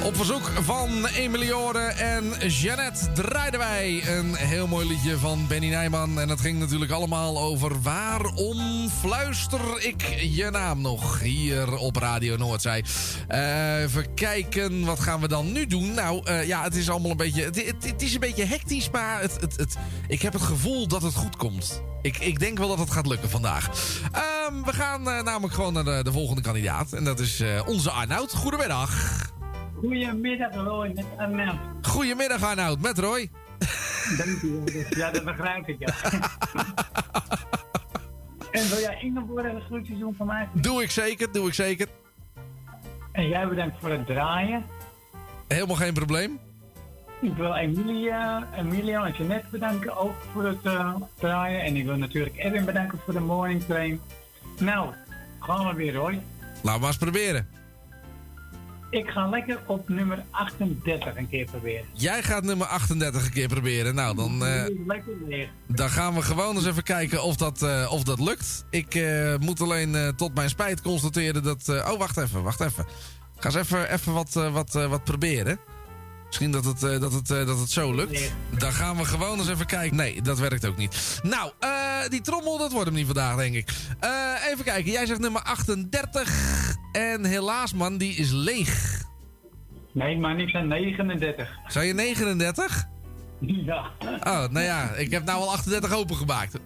Op 0.08 0.16
verzoek 0.16 0.52
van 0.64 1.06
Emily 1.06 1.52
Oren 1.52 1.98
en 1.98 2.50
Jeannette 2.50 3.12
draaiden 3.12 3.60
wij 3.60 4.04
een 4.08 4.36
heel 4.36 4.68
mooi 4.68 4.88
liedje 4.88 5.18
van 5.18 5.48
Benny 5.48 5.70
Nijman. 5.70 6.20
En 6.20 6.28
dat 6.28 6.42
ging 6.42 6.60
natuurlijk 6.60 6.92
allemaal 6.92 7.40
over 7.40 7.82
waarom 7.82 8.90
fluister 8.90 9.86
ik 9.86 10.02
je 10.20 10.50
naam 10.52 10.82
nog 10.82 11.20
hier 11.20 11.78
op 11.78 11.96
Radio 11.96 12.38
Noordzij. 12.38 12.84
Eh, 13.28 13.82
even 13.82 14.14
kijken, 14.14 14.86
wat 14.86 15.00
gaan 15.00 15.22
we 15.22 15.28
dan 15.28 15.52
nu 15.52 15.66
doen? 15.66 15.94
Nou, 15.94 16.22
eh, 16.24 16.48
ja, 16.48 16.64
het 16.64 16.76
is 16.76 16.90
allemaal 16.90 17.12
een 17.12 17.18
beetje... 17.18 17.44
Het, 17.44 17.64
het, 17.84 18.02
is 18.02 18.14
een 18.14 18.20
beetje 18.20 18.46
hectisch, 18.46 18.90
maar 18.90 19.22
het, 19.22 19.42
het, 19.42 19.78
ik 20.08 20.22
heb 20.22 20.34
het 20.34 20.42
gevoel 20.42 20.88
dat 20.88 21.02
het 21.02 21.16
goed 21.16 21.36
komt. 21.36 21.82
Ik, 22.02 22.18
ik 22.18 22.40
denk 22.40 22.58
wel 22.58 22.68
dat 22.68 22.80
het 22.80 22.92
gaat 22.92 23.08
lukken 23.08 23.30
vandaag. 23.30 23.70
Ehm, 24.12 24.64
we 24.64 24.74
gaan 24.74 25.10
eh, 25.10 25.24
namelijk 25.24 25.54
gewoon 25.54 25.74
naar 25.74 25.86
de, 25.86 26.00
de 26.04 26.12
volgende 26.12 26.42
kandidaat. 26.42 26.94
En 26.94 27.04
dat 27.04 27.20
is 27.20 27.44
onze 27.66 27.92
Arnoud. 27.92 28.34
Goedemiddag. 28.34 29.27
Goedemiddag 29.80 30.54
Roy, 30.56 30.92
met 30.96 31.06
Arnoud. 31.18 31.58
Goedemiddag 31.82 32.44
Arnoud, 32.44 32.80
met 32.80 33.00
Roy. 33.00 33.30
Dank 34.18 34.42
u. 34.42 34.64
Ja, 34.90 35.12
dat 35.12 35.24
begrijp 35.24 35.68
ik, 35.68 35.80
ja. 35.80 35.94
en 38.60 38.70
wil 38.70 38.80
jij 38.80 38.98
Ingeborg 39.02 39.54
een 39.54 39.62
groetjes 39.62 40.00
doen 40.00 40.16
van 40.18 40.28
mij? 40.28 40.50
Doe 40.54 40.84
ik 40.84 40.92
zeker, 40.92 41.32
doe 41.32 41.48
ik 41.48 41.54
zeker. 41.54 41.88
En 43.12 43.28
jij 43.28 43.48
bedankt 43.48 43.76
voor 43.80 43.90
het 43.90 44.06
draaien. 44.06 44.66
Helemaal 45.48 45.76
geen 45.76 45.94
probleem. 45.94 46.40
Ik 47.22 47.34
wil 47.34 47.56
Emilia, 47.56 48.48
Emilia 48.56 49.06
en 49.06 49.14
Jeanette 49.18 49.48
bedanken 49.52 49.98
ook 49.98 50.16
voor 50.34 50.46
het 50.46 50.64
eh, 50.64 50.96
draaien. 51.20 51.62
En 51.62 51.76
ik 51.76 51.86
wil 51.86 51.98
natuurlijk 51.98 52.36
Erwin 52.36 52.66
bedanken 52.66 53.00
voor 53.06 53.14
de 53.14 53.20
morning 53.20 53.64
train. 53.64 54.02
Nou, 54.60 54.94
gaan 55.40 55.68
we 55.68 55.74
weer 55.74 55.94
Roy. 55.94 56.14
Laten 56.14 56.74
we 56.74 56.80
maar 56.80 56.88
eens 56.88 56.98
proberen. 56.98 57.57
Ik 58.90 59.10
ga 59.10 59.30
lekker 59.30 59.60
op 59.66 59.90
nummer 59.90 60.24
38 60.30 61.18
een 61.18 61.30
keer 61.30 61.46
proberen. 61.46 61.86
Jij 61.94 62.24
gaat 62.24 62.44
nummer 62.44 62.68
38 62.68 63.26
een 63.26 63.32
keer 63.32 63.48
proberen. 63.48 63.96
Nou, 63.96 64.16
dan, 64.16 64.46
eh, 64.46 64.64
Lekker 64.86 65.14
weer. 65.28 65.50
dan 65.68 65.90
gaan 65.90 66.14
we 66.14 66.22
gewoon 66.22 66.56
eens 66.56 66.66
even 66.66 66.84
kijken 66.84 67.24
of 67.24 67.36
dat, 67.36 67.62
eh, 67.62 67.92
of 67.92 68.04
dat 68.04 68.20
lukt. 68.20 68.66
Ik 68.70 68.96
eh, 68.96 69.36
moet 69.38 69.62
alleen 69.62 70.14
tot 70.16 70.34
mijn 70.34 70.50
spijt 70.50 70.82
constateren 70.82 71.44
dat... 71.44 71.70
oh, 71.70 71.98
wacht 71.98 72.18
even, 72.18 72.44
wacht 72.44 72.60
even. 72.62 72.86
Ik 73.36 73.42
ga 73.44 73.50
eens 73.50 73.56
even, 73.58 73.92
even 73.92 74.14
wat, 74.14 74.34
wat, 74.34 74.74
wat 74.74 75.04
proberen. 75.04 75.60
Misschien 76.28 76.52
dat 76.52 76.66
het, 76.66 76.84
eh, 76.84 77.00
dat, 77.00 77.14
het, 77.14 77.32
eh, 77.32 77.46
dat 77.46 77.60
het 77.60 77.70
zo 77.70 77.96
lukt. 77.96 78.34
Dan 78.58 78.72
gaan 78.72 78.98
we 78.98 79.06
gewoon 79.06 79.40
eens 79.40 79.50
even 79.50 79.66
kijken. 79.66 79.98
Nee, 79.98 80.22
dat 80.22 80.40
werkt 80.40 80.66
ook 80.66 80.78
niet. 80.78 81.20
Nou, 81.24 81.52
eh, 81.60 81.70
die 82.10 82.22
trommel, 82.22 82.58
dat 82.58 82.72
wordt 82.72 82.86
hem 82.86 82.96
niet 82.96 83.06
vandaag, 83.06 83.36
denk 83.36 83.56
ik. 83.56 83.70
Even 84.52 84.64
kijken, 84.64 84.92
jij 84.92 85.06
zegt 85.06 85.20
nummer 85.20 85.42
38. 85.42 86.76
En 86.92 87.26
helaas, 87.26 87.74
man, 87.74 87.98
die 87.98 88.16
is 88.16 88.32
leeg. 88.32 89.04
Nee, 89.92 90.18
maar 90.18 90.40
ik 90.40 90.50
zijn 90.50 90.68
39. 90.68 91.58
Zou 91.68 91.86
je 91.86 91.94
39? 91.94 92.86
Ja. 93.40 93.92
Oh, 94.24 94.48
nou 94.48 94.60
ja, 94.60 94.90
ik 94.90 95.12
heb 95.12 95.26
nou 95.26 95.40
al 95.40 95.52
38 95.52 95.94
opengemaakt. 95.94 96.60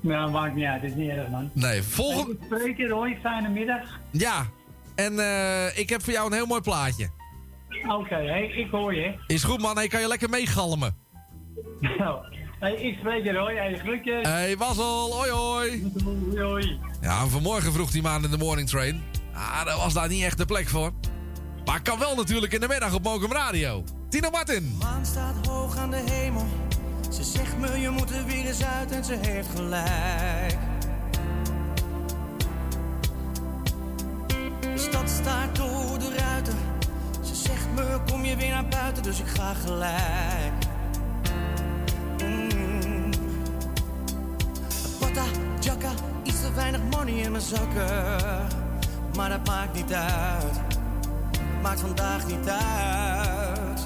Nou, 0.00 0.30
maakt 0.30 0.54
niet 0.54 0.64
uit, 0.64 0.82
het 0.82 0.90
is 0.90 0.96
niet 0.96 1.10
erg, 1.10 1.28
man. 1.28 1.50
Nee, 1.54 1.82
volgende... 1.82 2.36
Spreken, 2.44 2.88
Roy, 2.88 3.18
fijne 3.22 3.48
middag. 3.48 4.00
Ja, 4.10 4.46
en 4.94 5.12
ik 5.76 5.88
heb 5.88 6.02
voor 6.02 6.12
jou 6.12 6.26
een 6.26 6.32
heel 6.32 6.46
mooi 6.46 6.60
plaatje. 6.60 7.10
Oké, 7.88 8.14
hey, 8.14 8.46
ik 8.46 8.70
hoor 8.70 8.94
je. 8.94 9.14
Is 9.26 9.44
goed, 9.44 9.60
man. 9.60 9.76
Hey, 9.76 9.88
kan 9.88 10.00
je 10.00 10.08
lekker 10.08 10.28
meegalmen? 10.30 10.96
Nou, 11.80 12.18
hey, 12.58 12.74
ik 12.74 12.98
spreek 12.98 13.24
je, 13.24 13.32
Roy. 13.32 13.54
Hey, 13.54 13.78
groetjes. 13.78 14.26
Hey, 14.28 14.56
Wassel. 14.56 15.12
Hoi, 15.12 15.30
hoi. 15.30 15.92
Hoi, 16.04 16.40
hoi. 16.42 16.78
Ja, 17.00 17.26
vanmorgen 17.26 17.72
vroeg 17.72 17.90
die 17.90 18.02
man 18.02 18.24
in 18.24 18.30
de 18.30 18.38
morning 18.38 18.68
train. 18.68 19.02
Ah, 19.34 19.64
daar 19.64 19.76
was 19.76 19.94
daar 19.94 20.08
niet 20.08 20.22
echt 20.22 20.38
de 20.38 20.44
plek 20.44 20.68
voor. 20.68 20.90
Maar 21.64 21.82
kan 21.82 21.98
wel 21.98 22.14
natuurlijk 22.16 22.52
in 22.52 22.60
de 22.60 22.68
middag 22.68 22.94
op 22.94 23.02
Mokum 23.02 23.32
Radio. 23.32 23.84
Tino 24.08 24.30
Martin. 24.30 24.76
maan 24.78 25.06
staat 25.06 25.46
hoog 25.46 25.76
aan 25.76 25.90
de 25.90 26.02
hemel. 26.10 26.46
Ze 27.10 27.24
zegt 27.24 27.58
me, 27.58 27.80
je 27.80 27.90
moet 27.90 28.10
er 28.10 28.24
weer 28.24 28.46
eens 28.46 28.64
uit 28.64 28.90
en 28.90 29.04
ze 29.04 29.18
heeft 29.20 29.48
gelijk. 29.56 30.56
De 34.60 34.78
stad 34.78 35.10
staart 35.10 35.56
door 35.56 35.98
de 35.98 36.14
ruiten. 36.16 36.54
Zeg 37.42 37.66
me, 37.74 37.98
kom 38.10 38.24
je 38.24 38.36
weer 38.36 38.50
naar 38.50 38.68
buiten, 38.68 39.02
dus 39.02 39.20
ik 39.20 39.26
ga 39.26 39.54
gelijk. 39.54 40.52
Mm. 42.22 43.10
jaka, 45.60 45.90
iets 46.22 46.40
te 46.40 46.52
weinig 46.52 46.80
money 46.90 47.14
in 47.14 47.30
mijn 47.30 47.42
zakken. 47.42 48.18
Maar 49.16 49.28
dat 49.28 49.46
maakt 49.46 49.74
niet 49.74 49.92
uit, 49.92 50.60
maakt 51.62 51.80
vandaag 51.80 52.26
niet 52.26 52.48
uit. 52.48 53.82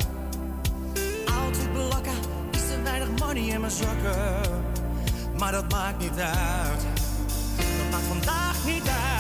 Outfit 1.24 1.72
blakken, 1.72 2.12
iets 2.50 2.66
te 2.66 2.82
weinig 2.82 3.08
money 3.18 3.42
in 3.42 3.60
mijn 3.60 3.72
zakken. 3.72 4.40
Maar 5.38 5.52
dat 5.52 5.72
maakt 5.72 5.98
niet 5.98 6.18
uit, 6.18 6.80
dat 7.56 7.90
maakt 7.90 8.06
vandaag 8.06 8.64
niet 8.64 8.88
uit. 8.88 9.13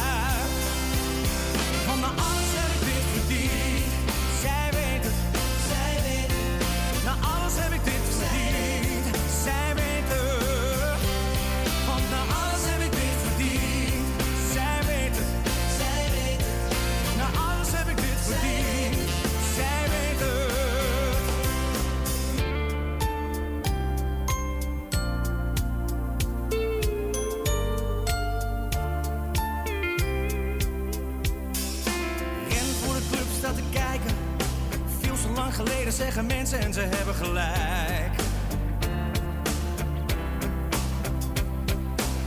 Zeggen 35.94 36.26
mensen 36.26 36.58
en 36.58 36.72
ze 36.72 36.80
hebben 36.80 37.14
gelijk. 37.14 38.16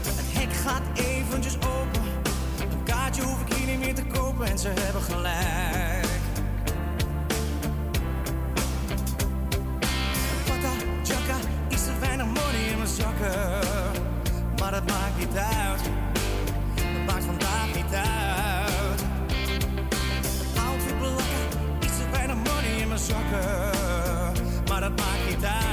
Het 0.04 0.32
hek 0.32 0.52
gaat 0.52 0.82
eventjes 0.94 1.54
open. 1.54 2.02
Een 2.60 2.82
kaartje 2.84 3.22
hoef 3.22 3.40
ik 3.40 3.52
hier 3.52 3.66
niet 3.66 3.78
meer 3.78 3.94
te 3.94 4.04
kopen 4.04 4.46
en 4.46 4.58
ze 4.58 4.68
hebben 4.68 5.02
gelijk. 5.02 6.06
Pata, 10.46 10.72
jacka, 11.02 11.36
iets 11.68 11.84
te 11.84 11.98
weinig 12.00 12.26
money 12.26 12.66
in 12.70 12.76
mijn 12.76 12.88
zakken. 12.88 13.58
Maar 14.58 14.70
dat 14.70 14.86
maakt 14.90 15.18
niet 15.18 15.36
uit. 15.36 15.97
Zakken. 22.98 24.32
Maar 24.68 24.80
dat 24.80 24.90
maakt 24.90 25.28
niet 25.28 25.44
uit. 25.44 25.67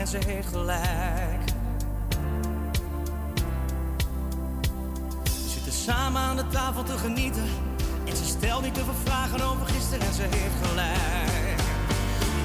En 0.00 0.06
ze 0.06 0.18
heeft 0.26 0.48
gelijk. 0.48 1.44
We 5.22 5.48
zitten 5.48 5.72
samen 5.72 6.20
aan 6.20 6.36
de 6.36 6.46
tafel 6.46 6.82
te 6.82 6.98
genieten. 6.98 7.48
En 8.04 8.16
ze 8.16 8.24
stelt 8.24 8.62
niet 8.62 8.74
te 8.74 8.84
veel 8.84 8.94
vragen 9.04 9.40
over 9.40 9.66
gisteren 9.66 10.06
en 10.06 10.12
ze 10.12 10.22
heeft 10.22 10.66
gelijk. 10.68 11.60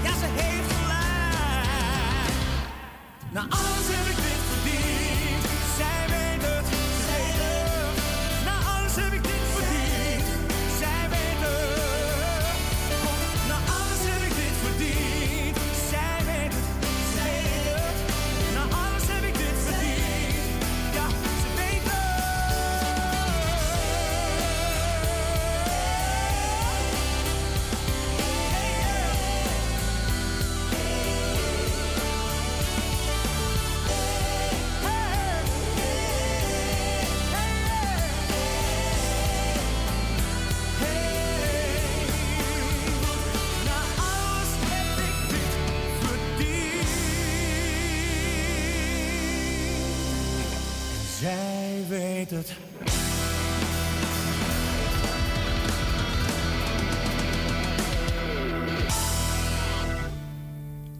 Ja, 0.03 0.09
ze 0.09 0.25
heeft 0.25 0.71
gelijk. 0.71 0.85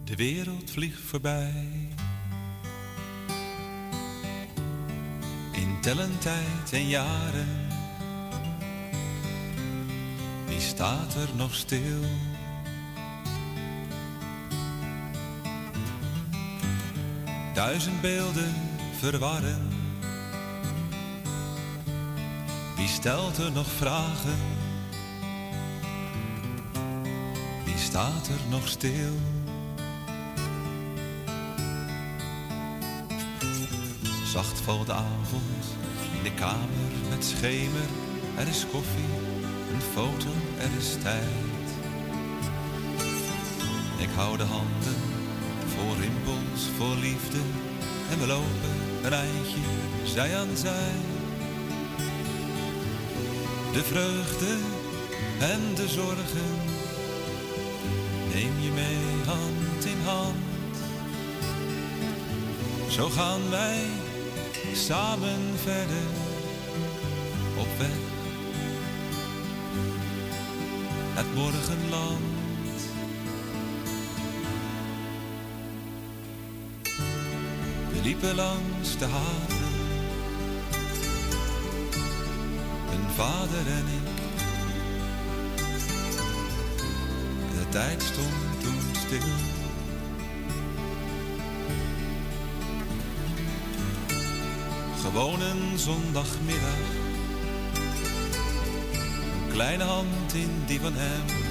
De 0.04 0.16
wereld 0.16 0.70
vliegt 0.70 1.00
voorbij. 1.00 1.88
In 5.52 5.80
tellen 5.80 6.18
tijd 6.18 6.72
en 6.72 6.88
jaren. 6.88 7.68
Wie 10.46 10.60
staat 10.60 11.14
er 11.14 11.28
nog 11.36 11.54
stil? 11.54 12.02
Duizend 17.54 18.00
beelden 18.00 18.54
verwarren. 18.98 19.75
Wie 22.86 22.94
stelt 22.94 23.38
er 23.38 23.52
nog 23.52 23.66
vragen? 23.66 24.38
Wie 27.64 27.76
staat 27.76 28.28
er 28.28 28.50
nog 28.50 28.68
stil? 28.68 29.12
Zacht 34.26 34.60
valt 34.60 34.86
de 34.86 34.92
avond 34.92 35.76
in 36.16 36.22
de 36.22 36.34
kamer 36.34 36.92
met 37.08 37.24
schemer. 37.24 37.88
Er 38.38 38.48
is 38.48 38.66
koffie, 38.70 39.14
een 39.72 39.82
foto, 39.92 40.30
er 40.58 40.70
is 40.78 40.96
tijd. 41.02 41.68
Ik 43.98 44.08
hou 44.14 44.36
de 44.36 44.44
handen 44.44 44.96
voor 45.66 45.96
rimpels, 46.00 46.68
voor 46.76 46.96
liefde. 46.96 47.38
En 48.10 48.18
we 48.18 48.26
lopen 48.26 49.04
een 49.04 49.12
eindje, 49.12 49.60
zij 50.04 50.36
aan 50.36 50.56
zij. 50.56 51.15
De 53.76 53.82
vreugde 53.82 54.56
en 55.38 55.74
de 55.74 55.88
zorgen 55.88 56.50
neem 58.34 58.60
je 58.60 58.70
mee 58.70 59.24
hand 59.26 59.84
in 59.84 60.00
hand. 60.04 60.36
Zo 62.90 63.08
gaan 63.08 63.50
wij 63.50 63.84
samen 64.74 65.40
verder 65.62 66.06
op 67.56 67.68
weg. 67.78 67.98
Het 71.14 71.34
morgenland. 71.34 72.20
We 77.92 78.00
liepen 78.02 78.34
langs 78.34 78.98
de 78.98 79.04
haven. 79.04 79.65
Vader 83.16 83.66
en 83.66 83.86
ik. 83.86 84.08
De 87.50 87.68
tijd 87.68 88.02
stond 88.02 88.60
toen 88.62 88.80
stil. 88.92 89.32
Gewoon 95.00 95.40
een 95.40 95.78
zondagmiddag. 95.78 96.78
Kleine 99.48 99.84
hand 99.84 100.34
in 100.34 100.62
die 100.66 100.80
van 100.80 100.92
hem. 100.94 101.44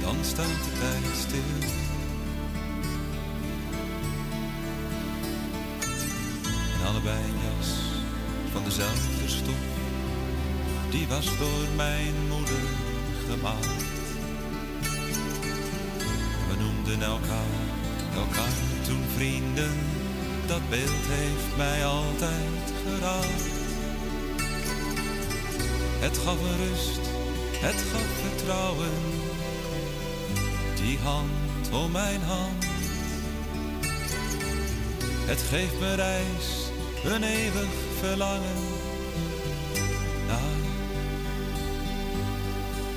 dan 0.00 0.16
staat 0.24 0.46
de 0.46 0.78
tijd 0.80 1.16
stil. 1.16 1.70
En 6.80 6.86
allebei 6.86 7.16
een 7.16 7.40
jas 7.42 7.85
dezelfde 8.66 9.28
stof, 9.28 9.64
die 10.90 11.06
was 11.08 11.24
door 11.24 11.66
mijn 11.76 12.14
moeder 12.28 12.64
gemaakt. 13.28 13.82
We 16.48 16.54
noemden 16.58 17.02
elkaar, 17.02 17.58
elkaar 18.14 18.56
toen 18.86 19.04
vrienden, 19.16 19.74
dat 20.46 20.68
beeld 20.70 21.06
heeft 21.18 21.56
mij 21.56 21.84
altijd 21.84 22.72
geraakt. 22.82 23.44
Het 25.98 26.18
gaf 26.18 26.38
rust, 26.56 27.00
het 27.66 27.82
gaf 27.90 28.08
vertrouwen, 28.28 28.98
die 30.74 30.98
hand 30.98 31.72
om 31.72 31.90
mijn 31.90 32.22
hand. 32.22 32.64
Het 35.26 35.40
geeft 35.50 35.80
me 35.80 35.94
reis, 35.94 36.70
een 37.04 37.22
eeuwig 37.22 37.85
verlangen 38.06 38.56
naar, 40.26 40.40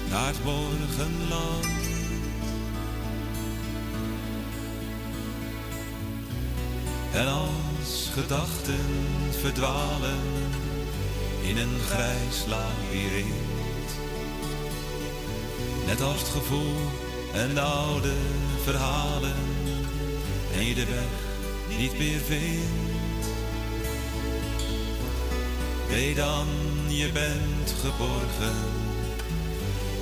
naar 0.10 0.28
het 0.28 0.43
morgenland. 0.43 1.66
En 7.14 7.28
als 7.28 8.10
gedachten 8.14 8.86
verdwalen 9.41 10.20
in 11.41 11.57
een 11.57 11.80
grijs 11.89 12.45
labyrint. 12.47 13.89
Net 15.86 16.01
als 16.01 16.20
het 16.20 16.30
gevoel 16.30 16.76
en 17.34 17.53
de 17.53 17.62
oude 17.62 18.14
verhalen 18.64 19.36
en 20.53 20.66
je 20.66 20.74
de 20.74 20.86
weg 20.86 21.78
niet 21.78 21.97
meer 21.97 22.20
vindt. 22.20 22.89
Weet 25.90 26.16
dan, 26.16 26.48
je 26.88 27.12
bent 27.12 27.76
geborgen 27.82 28.56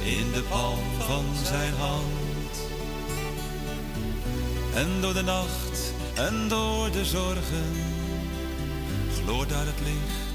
in 0.04 0.32
de 0.32 0.44
palm 0.50 0.80
van 1.00 1.26
zijn 1.44 1.74
hand. 1.74 2.04
En 4.74 5.02
door 5.02 5.14
de 5.14 5.24
nacht 5.24 5.94
en 6.16 6.48
door 6.48 6.92
de 6.92 7.06
zorgen 7.06 7.72
gloort 9.24 9.50
daar 9.50 9.66
het 9.66 9.80
licht 9.84 10.28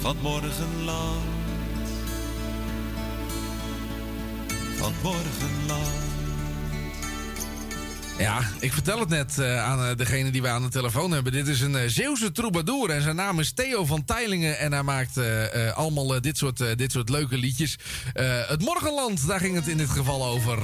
van 0.00 0.10
het 0.10 0.22
morgenland. 0.22 1.24
Van 4.78 4.92
het 4.92 5.02
morgenland. 5.02 6.09
Ja, 8.20 8.40
ik 8.58 8.72
vertel 8.72 8.98
het 9.00 9.08
net 9.08 9.38
eh, 9.38 9.64
aan 9.64 9.84
eh, 9.84 9.96
degene 9.96 10.30
die 10.30 10.42
we 10.42 10.48
aan 10.48 10.62
de 10.62 10.68
telefoon 10.68 11.10
hebben. 11.10 11.32
Dit 11.32 11.48
is 11.48 11.60
een 11.60 11.72
uh, 11.72 11.80
Zeeuwse 11.86 12.32
troubadour 12.32 12.90
en 12.90 13.02
zijn 13.02 13.16
naam 13.16 13.40
is 13.40 13.52
Theo 13.52 13.84
van 13.84 14.04
Teilingen. 14.04 14.58
En 14.58 14.72
hij 14.72 14.82
maakt 14.82 15.16
eh, 15.16 15.68
eh, 15.68 15.76
allemaal 15.76 16.20
dit, 16.20 16.38
soort, 16.38 16.60
eh, 16.60 16.68
dit 16.76 16.92
soort 16.92 17.08
leuke 17.08 17.36
liedjes. 17.36 17.78
Eh, 18.12 18.48
het 18.48 18.64
Morgenland, 18.64 19.26
daar 19.26 19.40
ging 19.40 19.54
het 19.54 19.68
in 19.68 19.76
dit 19.76 19.90
geval 19.90 20.24
over. 20.24 20.58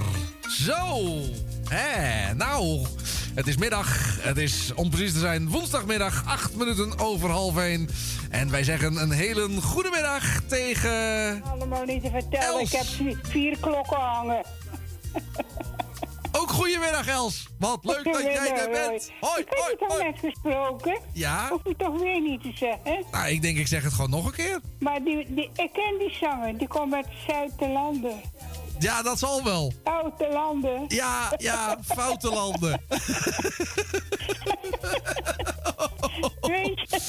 Zo, 0.49 1.21
hè, 1.69 2.35
nou, 2.35 2.87
het 3.35 3.47
is 3.47 3.57
middag. 3.57 4.19
Het 4.21 4.37
is, 4.37 4.73
om 4.75 4.91
precies 4.91 5.13
te 5.13 5.19
zijn, 5.19 5.49
woensdagmiddag, 5.49 6.25
acht 6.27 6.57
minuten 6.57 6.99
over 6.99 7.31
half 7.31 7.57
één. 7.57 7.89
En 8.31 8.51
wij 8.51 8.65
zeggen 8.65 8.97
een 8.97 9.11
hele 9.11 9.49
goede 9.61 9.91
middag 9.91 10.41
tegen... 10.47 11.43
Allemaal 11.43 11.85
niet 11.85 12.03
te 12.03 12.11
vertellen, 12.11 12.61
ik 12.61 12.73
heb 12.73 12.87
vier, 12.87 13.19
vier 13.23 13.57
klokken 13.61 14.01
hangen. 14.01 14.45
Ook 16.37 16.51
goedemiddag, 16.51 17.07
Els. 17.07 17.47
Wat 17.59 17.79
leuk 17.85 18.05
dat 18.05 18.23
jij 18.23 18.53
er 18.57 18.71
bent. 18.71 19.11
hoi. 19.21 19.31
Hoi, 19.31 19.41
Ik 19.41 19.49
heb 19.49 19.79
je 19.81 19.87
toch 19.87 20.03
net 20.03 20.19
gesproken? 20.19 20.99
Ja? 21.13 21.49
Hoef 21.49 21.61
je 21.65 21.77
toch 21.77 22.01
weer 22.01 22.21
niet 22.21 22.43
te 22.43 22.53
zeggen? 22.55 23.05
Nou, 23.13 23.29
ik 23.29 23.43
denk 23.43 23.59
ik 23.59 23.67
zeg 23.67 23.83
het 23.83 23.93
gewoon 23.93 24.11
nog 24.11 24.27
een 24.27 24.33
keer. 24.33 24.61
Maar 24.79 25.03
die, 25.05 25.35
die, 25.35 25.51
ik 25.55 25.73
ken 25.73 25.99
die 25.99 26.17
zanger, 26.21 26.59
die 26.59 26.69
komt 26.69 26.95
uit 26.95 27.07
Zuid-Landen. 27.27 28.21
Ja, 28.79 29.03
dat 29.03 29.19
zal 29.19 29.45
wel. 29.45 29.73
Foute 29.85 30.29
landen. 30.33 30.85
Ja, 30.89 31.33
ja, 31.37 31.79
foute 31.85 32.29
landen. 32.29 32.81
weet 36.41 36.81
je, 36.91 37.01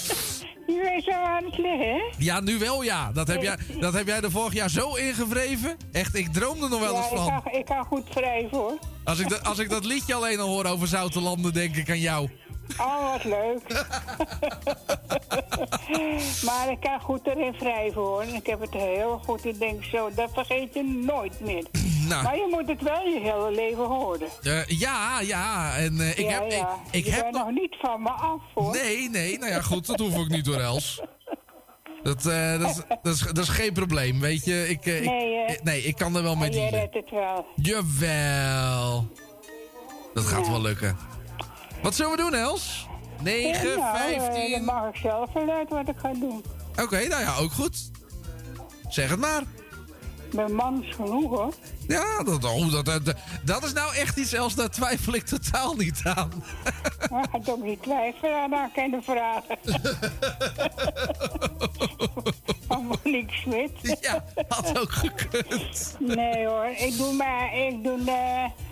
je 0.68 0.90
weet 0.94 1.04
zo 1.04 1.12
aan 1.12 1.44
het 1.46 1.58
liggen, 1.58 1.94
hè? 1.94 2.02
Ja, 2.18 2.40
nu 2.40 2.58
wel 2.58 2.82
ja. 2.84 3.12
Dat 3.12 3.28
heb, 3.28 3.42
jij, 3.42 3.58
dat 3.80 3.94
heb 3.94 4.08
jij 4.08 4.22
er 4.22 4.32
vorig 4.32 4.54
jaar 4.54 4.70
zo 4.70 4.94
ingevreven. 4.96 5.78
Echt, 5.92 6.16
ik 6.16 6.34
droomde 6.34 6.68
nog 6.70 6.80
wel 6.80 6.92
ja, 6.94 6.98
eens 6.98 7.12
ik 7.12 7.18
van. 7.18 7.42
kan, 7.44 7.54
ik 7.54 7.66
kan 7.66 7.86
goed 7.86 8.14
wrijven, 8.14 8.58
hoor. 8.58 8.78
Als 9.04 9.20
ik, 9.20 9.30
dat- 9.30 9.44
als 9.44 9.60
ik 9.60 9.70
dat 9.70 9.86
liedje 9.86 10.14
alleen 10.14 10.40
al 10.40 10.48
hoor 10.48 10.66
over 10.66 10.88
zoute 10.88 11.22
landen, 11.22 11.54
denk 11.54 11.76
ik 11.76 11.90
aan 11.90 12.00
jou. 12.00 12.30
Oh, 12.80 13.12
wat 13.12 13.24
leuk. 13.24 13.62
maar 16.46 16.72
ik 16.72 16.80
kan 16.80 17.02
goed 17.02 17.28
erin 17.28 17.56
wrijven, 17.60 18.02
hoor. 18.02 18.24
Ik 18.24 18.46
heb 18.46 18.60
het 18.62 18.74
heel 18.74 19.22
goed. 19.26 19.46
Ik 19.46 19.60
denk 19.60 19.84
zo, 19.84 20.10
dat 20.16 20.30
vergeet 20.34 20.74
je 20.74 20.84
nooit 20.84 21.40
meer. 21.40 21.66
Nou. 22.08 22.24
Maar 22.24 22.36
je 22.38 22.48
moet 22.52 22.68
het 22.68 22.82
wel 22.82 23.02
je 23.08 23.20
hele 23.20 23.52
leven 23.52 23.84
horen. 23.86 24.28
Eh, 24.44 24.66
ja, 24.66 25.20
ja. 25.22 25.76
En 25.78 26.00
eh, 26.00 26.10
ik 26.10 26.18
ja, 26.30 26.42
heb. 26.42 26.52
ja. 26.52 26.76
Ik, 26.92 27.00
ik 27.00 27.06
je 27.06 27.12
heb 27.12 27.22
bent 27.22 27.34
nog. 27.36 27.44
nog 27.46 27.54
niet 27.54 27.76
van 27.82 28.02
me 28.02 28.10
af, 28.10 28.42
hoor. 28.54 28.72
Nee, 28.76 29.10
nee. 29.10 29.38
Nou 29.40 29.52
ja, 29.52 29.62
goed, 29.62 29.86
dat 29.88 30.00
hoef 30.00 30.16
ik 30.18 30.28
niet 30.30 30.46
door 30.46 30.60
Els. 30.60 31.02
Dat, 32.04 32.26
eh, 32.26 32.60
dat, 32.60 32.70
is, 32.70 32.76
dat, 33.04 33.14
is, 33.14 33.20
dat 33.20 33.38
is 33.38 33.50
geen 33.50 33.74
probleem, 33.74 34.20
weet 34.20 34.46
je. 34.46 34.70
Ik, 34.70 34.86
Nee, 35.64 35.84
ik 35.84 35.96
kan 35.96 36.16
er 36.16 36.24
wel 36.24 36.36
mee 36.36 36.50
dealen. 36.50 36.80
redt 36.80 36.94
het 36.94 37.10
wel. 37.10 37.46
Jawel. 37.56 39.08
Dat 40.14 40.24
gaat 40.24 40.46
Ja. 40.46 40.52
wel 40.52 40.62
lukken. 40.62 40.98
Wat 41.88 41.96
zullen 41.96 42.12
we 42.12 42.18
doen, 42.18 42.34
Els? 42.34 42.88
9, 43.22 43.70
Ja, 43.70 43.76
nou, 43.76 43.98
eh, 43.98 44.22
15. 44.22 44.52
Dan 44.52 44.64
mag 44.64 44.88
ik 44.88 44.96
zelf 44.96 45.34
wel 45.34 45.50
uit 45.50 45.70
wat 45.70 45.88
ik 45.88 45.96
ga 45.98 46.14
doen. 46.14 46.44
Oké, 46.82 47.08
nou 47.08 47.22
ja, 47.22 47.36
ook 47.36 47.52
goed. 47.52 47.92
Zeg 48.90 49.10
het 49.10 49.20
maar. 49.20 49.44
Mijn 50.34 50.56
man 50.56 50.84
is 50.84 50.96
genoeg, 50.96 51.30
hoor. 51.30 51.54
Ja, 51.88 52.24
dat, 52.24 52.44
oh, 52.44 52.72
dat, 52.72 52.86
dat, 52.86 53.16
dat 53.44 53.64
is 53.64 53.74
nou 53.74 53.96
echt 53.96 54.18
iets, 54.18 54.34
Els, 54.34 54.56
daar 54.56 54.70
twijfel 54.70 55.14
ik 55.14 55.26
totaal 55.26 55.76
niet 55.76 56.02
aan. 56.04 56.44
Maar 57.12 57.24
ik 57.24 57.30
ga 57.32 57.40
toch 57.40 57.62
niet 57.62 57.82
twijfelen 57.84 58.42
aan 58.42 58.52
haar 58.52 58.70
kunnen 58.74 59.04
vragen. 59.04 59.58
Van 62.68 62.86
Monique 62.86 63.36
Smit. 63.36 63.98
Ja, 64.02 64.26
had 64.48 64.80
ook 64.80 64.92
gekund. 64.92 65.96
Nee 66.00 66.48
hoor, 66.48 66.66
ik 66.66 66.98
doe 66.98 67.14
maar, 67.14 67.56
ik 67.56 67.84
doe 67.84 68.00
eh 68.06 68.66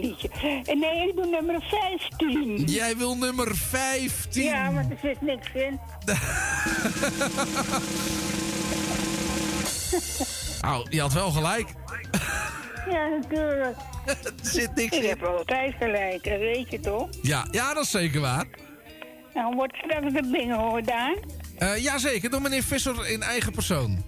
liedje. 0.00 0.28
Eh, 0.28 0.74
Nee, 0.74 1.08
ik 1.08 1.12
doe 1.16 1.26
nummer 1.26 1.62
15. 1.62 2.56
Jij 2.66 2.96
wil 2.96 3.16
nummer 3.16 3.56
15. 3.56 4.42
Ja, 4.44 4.72
want 4.72 4.90
er 4.90 4.98
zit 5.02 5.20
niks 5.20 5.48
in. 5.54 5.80
Nou, 10.60 10.86
je 10.90 11.00
had 11.00 11.12
wel 11.12 11.30
gelijk. 11.30 11.68
Ja, 12.90 13.08
natuurlijk. 13.08 13.76
er 14.06 14.32
zit 14.42 14.74
niks 14.74 14.96
ik 14.96 15.02
in. 15.02 15.08
heb 15.08 15.22
altijd 15.22 15.74
gelijk, 15.78 16.24
dat 16.24 16.38
weet 16.38 16.70
je 16.70 16.80
toch? 16.80 17.08
Ja, 17.22 17.46
ja, 17.50 17.74
dat 17.74 17.84
is 17.84 17.90
zeker 17.90 18.20
waar. 18.20 18.46
Nou, 19.34 19.54
wordt 19.54 19.76
straks 19.76 20.12
de 20.12 20.28
bingo 20.30 20.70
gedaan. 20.70 21.14
Eh 21.58 21.76
jazeker, 21.82 22.30
door 22.30 22.42
meneer 22.42 22.62
Visser 22.62 23.08
in 23.08 23.22
eigen 23.22 23.52
persoon. 23.52 24.04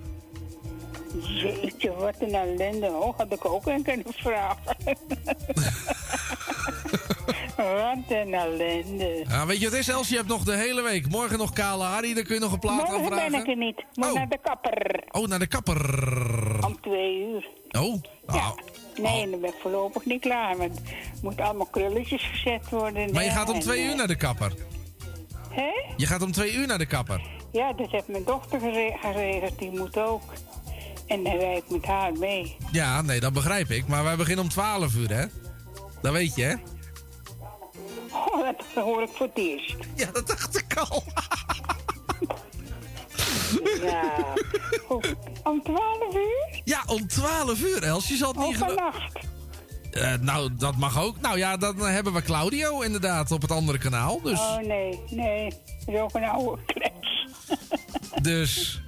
Jeetje, 1.23 1.95
wat 1.95 2.15
een 2.19 2.35
ellende. 2.35 2.87
Oh, 2.87 3.19
had 3.19 3.33
ik 3.33 3.45
ook 3.45 3.67
een 3.67 3.83
kunnen 3.83 4.05
vragen. 4.13 4.77
wat 7.57 7.99
een 8.09 8.35
ellende. 8.35 9.25
Ja, 9.29 9.47
weet 9.47 9.59
je 9.59 9.65
wat 9.65 9.73
het 9.73 9.81
is, 9.81 9.89
Els? 9.89 10.09
Je 10.09 10.17
hebt 10.17 10.29
nog 10.29 10.43
de 10.45 10.57
hele 10.57 10.83
week. 10.83 11.09
Morgen 11.09 11.39
nog 11.39 11.53
Kale 11.53 11.85
Harry, 11.85 12.15
daar 12.15 12.25
kun 12.25 12.35
je 12.35 12.41
nog 12.41 12.53
een 12.53 12.59
plaat 12.59 12.77
Morgen 12.77 12.95
aanvragen. 12.99 13.31
ben 13.31 13.41
ik 13.41 13.47
er 13.49 13.57
niet. 13.57 13.85
Moet 13.95 14.07
Oh. 14.09 14.15
naar 14.15 14.29
de 14.29 14.39
kapper. 14.43 15.03
Oh, 15.11 15.27
naar 15.29 15.39
de 15.39 15.47
kapper. 15.47 16.65
Om 16.67 16.81
twee 16.81 17.19
uur. 17.29 17.49
Oh, 17.79 18.03
nou. 18.27 18.59
Nee, 19.03 19.31
dan 19.31 19.41
ben 19.41 19.51
ik 19.51 19.57
voorlopig 19.61 20.05
niet 20.05 20.21
klaar. 20.21 20.57
Want 20.57 20.77
er 20.79 20.95
moeten 21.23 21.45
allemaal 21.45 21.67
krulletjes 21.67 22.23
gezet 22.23 22.69
worden. 22.71 23.13
Maar 23.13 23.25
je 23.25 23.31
gaat 23.31 23.51
om 23.51 23.61
twee 23.61 23.81
eh, 23.83 23.89
uur 23.89 23.97
naar 23.97 24.07
de 24.07 24.17
kapper. 24.17 24.53
Hè? 25.51 25.71
Je 25.97 26.07
gaat 26.07 26.23
om 26.23 26.33
twee 26.33 26.55
uur 26.55 26.67
naar 26.67 26.79
de 26.79 26.87
kapper. 26.87 27.21
Ja, 27.53 27.73
dat 27.73 27.91
heeft 27.91 28.09
mijn 28.09 28.25
dochter 28.25 28.61
gere- 28.61 28.97
geregeld. 29.01 29.59
Die 29.59 29.71
moet 29.71 29.99
ook. 29.99 30.23
En 31.07 31.25
dan 31.25 31.37
rijd 31.37 31.63
ik 31.65 31.71
met 31.71 31.85
haar 31.85 32.13
mee. 32.13 32.57
Ja, 32.73 33.03
nee, 33.03 33.21
dat 33.21 33.33
begrijp 33.33 33.71
ik. 33.71 33.87
Maar 33.87 34.05
wij 34.05 34.17
beginnen 34.17 34.45
om 34.45 34.51
12 34.51 34.95
uur, 34.95 35.11
hè? 35.15 35.25
Dat 36.03 36.13
weet 36.13 36.35
je, 36.35 36.43
hè? 36.43 36.55
Oh, 38.13 38.43
dat 38.75 38.85
hoor 38.85 39.03
ik 39.03 39.09
voor 39.15 39.27
het 39.27 39.39
eerst. 39.39 39.77
Ja, 39.95 40.11
dat 40.13 40.27
dacht 40.27 40.59
ik 40.59 40.75
al. 40.77 41.03
Ja. 43.83 44.35
Goed. 44.87 45.15
Om 45.45 45.63
12 45.63 46.15
uur? 46.15 46.61
Ja, 46.65 46.83
om 46.87 47.07
12 47.09 47.61
uur, 47.63 47.83
Els. 47.83 48.09
Je 48.09 48.17
zal 48.17 48.29
het 48.29 48.47
niet 48.47 48.61
Oh, 48.61 48.67
vannacht. 48.67 49.19
Eh, 49.91 50.13
nou, 50.21 50.51
dat 50.55 50.77
mag 50.77 51.01
ook. 51.03 51.21
Nou 51.21 51.39
ja, 51.39 51.57
dan 51.57 51.79
hebben 51.79 52.13
we 52.13 52.23
Claudio 52.23 52.81
inderdaad 52.81 53.31
op 53.31 53.43
het 53.43 53.51
andere 53.51 53.79
kanaal. 53.79 54.21
Dus, 54.23 54.39
Oh, 54.39 54.57
nee, 54.57 55.01
nee. 55.11 55.51
Dat 55.87 55.95
is 55.95 56.01
ook 56.01 56.15
een 56.15 56.25
oude 56.25 56.63
klets. 56.67 57.27
dus 58.23 58.83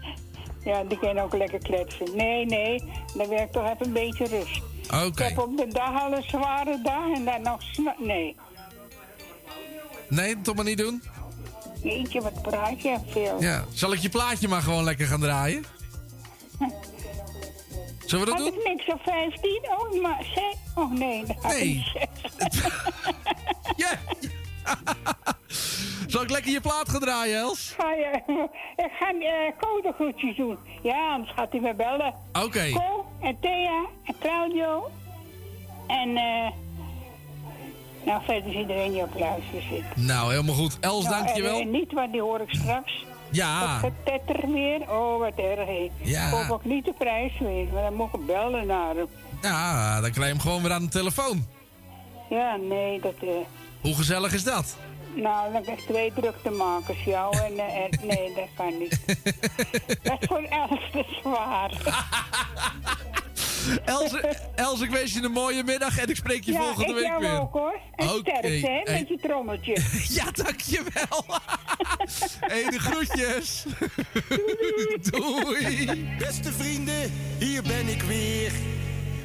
Ja, 0.66 0.84
die 0.84 0.98
kan 0.98 1.18
ook 1.18 1.34
lekker 1.34 1.58
kletsen. 1.58 2.16
Nee, 2.16 2.46
nee, 2.46 2.82
dan 3.16 3.28
werkt 3.28 3.52
toch 3.52 3.64
even 3.64 3.86
een 3.86 3.92
beetje 3.92 4.26
rust. 4.26 4.60
Oké. 4.86 5.06
Ik 5.06 5.18
heb 5.18 5.38
op 5.38 5.56
de 5.56 5.66
dag 5.68 6.02
al 6.02 6.12
een 6.12 6.22
zware 6.22 6.80
dag 6.82 7.12
en 7.14 7.24
dan 7.24 7.42
nog... 7.42 7.60
Nee. 7.98 8.36
Nee, 10.08 10.40
toch 10.40 10.54
maar 10.54 10.64
niet 10.64 10.78
doen? 10.78 11.02
Jeetje, 11.82 12.20
wat 12.20 12.42
praat 12.42 12.82
je 12.82 12.98
veel. 13.08 13.42
Ja. 13.42 13.64
Zal 13.72 13.92
ik 13.92 13.98
je 13.98 14.08
plaatje 14.08 14.48
maar 14.48 14.62
gewoon 14.62 14.84
lekker 14.84 15.06
gaan 15.06 15.20
draaien? 15.20 15.64
Zullen 18.06 18.24
we 18.24 18.30
dat 18.32 18.40
Had 18.40 18.52
doen? 18.52 18.60
ik 18.60 18.66
niks 18.68 18.92
op 18.92 19.00
15? 19.04 19.60
Oh, 19.78 20.02
maar. 20.02 20.26
Oh 20.74 20.92
nee, 20.92 21.24
dat 21.26 21.36
had 21.42 21.52
Nee. 21.52 21.84
zes. 21.92 22.60
Zal 26.12 26.22
ik 26.22 26.30
lekker 26.30 26.52
je 26.52 26.60
plaat 26.60 26.88
gaan 26.88 27.00
draaien, 27.00 27.38
Els? 27.38 27.74
Ga 27.78 27.92
je... 27.92 28.22
Ik 28.84 28.90
ga 28.98 29.12
uh, 29.14 29.28
codegroetjes 29.60 30.36
doen. 30.36 30.58
Ja, 30.82 31.12
anders 31.12 31.32
gaat 31.36 31.50
hij 31.50 31.60
me 31.60 31.74
bellen. 31.74 32.14
Oké. 32.44 32.70
Ko 32.72 33.06
en 33.20 33.36
Thea 33.40 33.84
en 34.04 34.14
Claudio. 34.20 34.90
En 35.86 36.16
eh... 36.16 36.50
nou, 38.04 38.22
verder 38.24 38.50
is 38.50 38.56
iedereen 38.56 38.92
die 38.92 39.02
op 39.02 39.18
luister 39.18 39.62
zit. 39.70 39.82
Nou, 39.96 40.30
helemaal 40.30 40.54
goed. 40.54 40.76
Els, 40.80 41.04
Nou, 41.04 41.16
dankjewel. 41.16 41.54
En, 41.54 41.60
en 41.60 41.70
niet, 41.70 41.92
want 41.92 42.12
die 42.12 42.20
hoor 42.20 42.40
ik 42.40 42.50
straks. 42.50 43.04
Ja. 43.30 43.80
Dat 43.80 43.92
getetter 43.92 44.50
weer. 44.50 44.80
Oh, 44.80 45.18
wat 45.18 45.34
erg. 45.36 45.66
hè. 45.66 45.90
Ja. 46.02 46.26
Ik 46.26 46.32
hoop 46.32 46.50
ook 46.50 46.64
niet 46.64 46.84
de 46.84 46.92
prijs 46.98 47.38
weten, 47.38 47.74
maar 47.74 47.82
dan 47.82 47.94
moet 47.94 48.14
ik 48.14 48.26
bellen 48.26 48.66
naar 48.66 48.94
hem. 48.94 49.08
Ja, 49.42 50.00
dan 50.00 50.10
krijg 50.10 50.26
je 50.26 50.32
hem 50.32 50.40
gewoon 50.40 50.62
weer 50.62 50.72
aan 50.72 50.82
de 50.82 50.88
telefoon. 50.88 51.46
Ja, 52.28 52.56
nee, 52.56 53.00
dat... 53.00 53.14
eh 53.20 53.28
Hoe 53.87 53.95
gezellig 53.97 54.32
is 54.32 54.43
dat? 54.45 54.76
nou, 55.14 55.53
dan 55.53 55.64
heb 55.64 55.78
ik 55.78 55.84
twee 55.87 56.12
druktemakers, 56.14 57.05
jou 57.05 57.37
en... 57.37 57.59
eh, 57.59 57.84
en 57.84 57.91
nee, 58.11 58.32
dat 58.34 58.49
kan 58.57 58.78
niet. 58.78 59.01
dat 60.03 60.20
is 60.20 60.28
voor 60.28 60.43
Els 60.43 60.80
te 60.93 61.05
zwaar. 61.22 61.70
Els, 63.84 64.14
Els, 64.55 64.80
ik 64.80 64.91
wens 64.91 65.12
je 65.12 65.22
een 65.22 65.32
mooie 65.32 65.62
middag 65.64 65.99
en 65.99 66.09
ik 66.09 66.16
spreek 66.16 66.45
je 66.45 66.53
ja, 66.53 66.62
volgende 66.62 66.89
ik 66.89 66.95
week 66.95 67.07
jou 67.07 67.20
weer. 67.20 67.41
ook 67.41 67.53
hoor. 67.53 67.78
En 67.95 68.09
Oké, 68.09 68.18
sterkte, 68.18 68.49
hè, 68.49 68.80
hey. 68.84 68.99
met 68.99 69.09
je 69.09 69.18
trommeltje. 69.22 69.76
ja, 70.18 70.30
dankjewel. 70.30 71.24
Hé, 72.41 72.62
hey, 72.62 72.70
de 72.70 72.78
groetjes. 72.78 73.64
Doei. 75.11 76.16
Beste 76.18 76.53
vrienden, 76.53 77.12
hier 77.39 77.62
ben 77.62 77.89
ik 77.89 78.03
weer. 78.03 78.53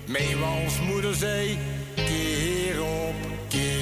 Meewals 0.08 0.80
moeder 0.80 1.16
zei, 1.16 1.58
keer 1.96 2.82
op 2.82 3.16
keer. 3.48 3.81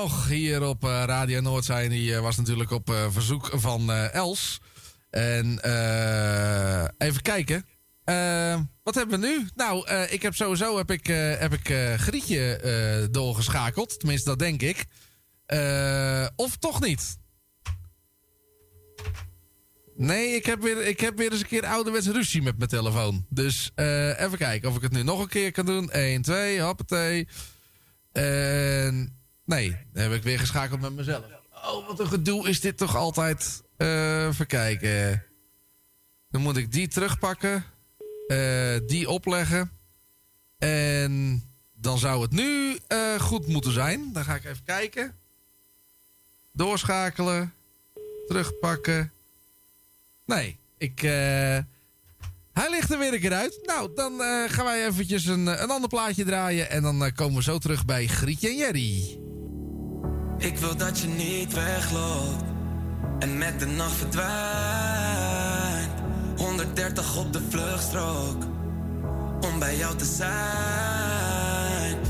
Nog 0.00 0.28
hier 0.28 0.62
op 0.62 0.84
eh, 0.84 1.02
Radio 1.06 1.40
Noordzij. 1.40 1.88
Die 1.88 2.14
eh, 2.14 2.20
was 2.20 2.36
natuurlijk 2.36 2.70
op 2.70 2.90
eh, 2.90 3.06
verzoek 3.10 3.50
van 3.52 3.90
Els. 3.92 4.60
En 5.10 5.46
even 6.98 7.22
kijken. 7.22 7.66
Wat 8.82 8.94
hebben 8.94 9.20
we 9.20 9.26
nu? 9.26 9.48
Nou, 9.54 9.90
ik 9.90 10.22
heb 10.22 10.34
sowieso 10.34 10.76
heb 10.76 10.90
ik, 10.90 11.06
heb 11.38 11.52
ik 11.52 11.96
Grietje 11.96 13.08
doorgeschakeld. 13.10 13.98
Tenminste, 13.98 14.28
dat 14.28 14.38
denk 14.38 14.62
ik. 14.62 14.86
Of 16.36 16.56
toch 16.56 16.80
niet? 16.80 17.18
Nee, 19.96 20.34
ik 20.34 20.46
heb, 20.46 20.60
weer, 20.60 20.86
ik 20.86 21.00
heb 21.00 21.16
weer 21.16 21.32
eens 21.32 21.40
een 21.40 21.46
keer 21.46 21.66
ouderwets 21.66 22.06
ruzie 22.06 22.42
met 22.42 22.58
mijn 22.58 22.70
telefoon. 22.70 23.26
Dus 23.28 23.70
even 23.74 24.38
kijken 24.38 24.68
of 24.68 24.76
ik 24.76 24.82
het 24.82 24.92
nu 24.92 25.02
nog 25.02 25.20
een 25.20 25.28
keer 25.28 25.52
kan 25.52 25.66
doen. 25.66 25.90
1, 25.90 26.22
2, 26.22 26.60
hoppatee. 26.60 27.28
En 28.12 29.19
nee, 29.50 29.76
dan 29.92 30.02
heb 30.02 30.12
ik 30.12 30.22
weer 30.22 30.38
geschakeld 30.38 30.80
met 30.80 30.92
mezelf. 30.92 31.24
Oh, 31.64 31.86
wat 31.86 32.00
een 32.00 32.06
gedoe 32.06 32.48
is 32.48 32.60
dit 32.60 32.76
toch 32.76 32.96
altijd. 32.96 33.62
Eh, 33.76 34.26
even 34.26 34.46
kijken. 34.46 35.24
Dan 36.30 36.40
moet 36.40 36.56
ik 36.56 36.72
die 36.72 36.88
terugpakken. 36.88 37.64
eh, 38.28 38.76
die 38.86 39.08
opleggen. 39.10 39.70
En 40.58 41.42
dan 41.74 41.98
zou 41.98 42.22
het 42.22 42.30
nu 42.30 42.78
eh, 42.86 43.20
goed 43.20 43.46
moeten 43.46 43.72
zijn. 43.72 44.12
Dan 44.12 44.24
ga 44.24 44.34
ik 44.34 44.44
even 44.44 44.64
kijken. 44.64 45.14
Doorschakelen. 46.52 47.52
Terugpakken. 48.26 49.12
Nee, 50.24 50.56
ik... 50.78 51.00
hij 51.00 52.70
ligt 52.70 52.90
er 52.90 52.98
weer 52.98 53.12
een 53.12 53.20
keer 53.20 53.32
uit. 53.32 53.60
Nou, 53.64 53.90
dan 53.94 54.20
gaan 54.48 54.64
wij 54.64 54.86
eventjes 54.86 55.26
een, 55.26 55.46
een 55.46 55.70
ander 55.70 55.88
plaatje 55.88 56.24
draaien. 56.24 56.70
En 56.70 56.82
dan 56.82 57.12
komen 57.14 57.36
we 57.36 57.42
zo 57.42 57.58
terug 57.58 57.84
bij 57.84 58.06
Grietje 58.06 58.48
en 58.48 58.56
Jerry. 58.56 59.18
Ik 60.40 60.58
wil 60.58 60.76
dat 60.76 60.98
je 60.98 61.06
niet 61.06 61.52
wegloopt 61.52 62.44
en 63.18 63.38
met 63.38 63.60
de 63.60 63.66
nacht 63.66 63.94
verdwijnt. 63.94 64.30
130 66.36 67.16
op 67.16 67.32
de 67.32 67.40
vluchtstrook 67.48 68.44
om 69.40 69.58
bij 69.58 69.76
jou 69.76 69.96
te 69.96 70.04
zijn. 70.04 70.30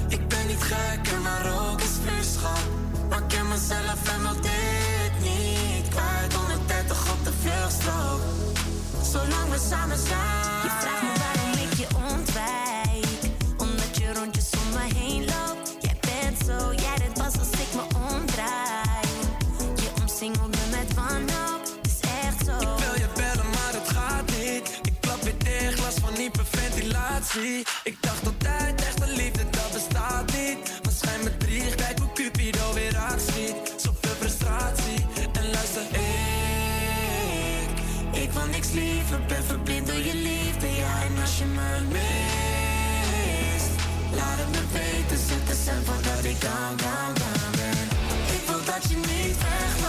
Ik 0.09 0.29
ben 0.29 0.47
niet 0.47 0.63
gek 0.63 1.13
en 1.13 1.23
maar 1.23 1.53
ook 1.61 1.81
is 1.81 1.97
vuurschap. 2.07 2.69
Maar 3.09 3.19
ik 3.19 3.29
ken 3.29 3.49
mezelf 3.49 4.15
en 4.15 4.23
wil 4.23 4.41
dit 4.41 5.13
niet 5.23 5.89
kwijt. 5.89 6.33
130 6.33 7.13
op 7.13 7.25
de 7.25 7.33
vluchtstrook, 7.41 8.21
zolang 9.03 9.51
we 9.51 9.59
samen 9.69 9.99
zijn. 9.99 10.50
Ik 27.31 27.97
dacht 28.01 28.27
altijd, 28.27 28.81
echte 28.81 29.07
liefde, 29.07 29.51
dat 29.51 29.73
bestaat 29.73 30.33
niet. 30.33 30.59
Maar 30.83 30.93
schijn 30.93 31.25
me 31.25 31.37
drie, 31.37 31.75
kijk 31.75 31.99
hoe 31.99 32.13
Cupido 32.13 32.73
weer 32.75 32.97
actie. 32.97 33.55
Zoveel 33.77 34.15
frustratie. 34.21 35.07
En 35.33 35.51
luister, 35.51 35.83
ik, 35.83 37.71
ik 38.23 38.31
wil 38.33 38.47
niks 38.47 38.71
liever. 38.71 39.21
Ben 39.29 39.45
verblind 39.45 39.87
door 39.87 39.97
je 39.97 40.15
liefde, 40.15 40.67
ja. 40.67 41.03
En 41.03 41.21
als 41.21 41.39
je 41.39 41.45
me 41.45 41.81
mist, 41.89 43.71
laat 44.15 44.39
het 44.39 44.51
me 44.51 44.63
weten. 44.73 45.19
Zet 45.27 45.47
de 45.47 45.55
cent 45.65 45.87
voordat 45.87 46.25
ik 46.25 46.41
down, 46.41 46.77
down, 46.77 47.13
down 47.15 47.51
ben. 47.57 47.89
Ik 48.37 48.43
wil 48.47 48.65
dat 48.65 48.83
je 48.91 48.97
niet 48.97 49.37
wegloopt. 49.39 49.80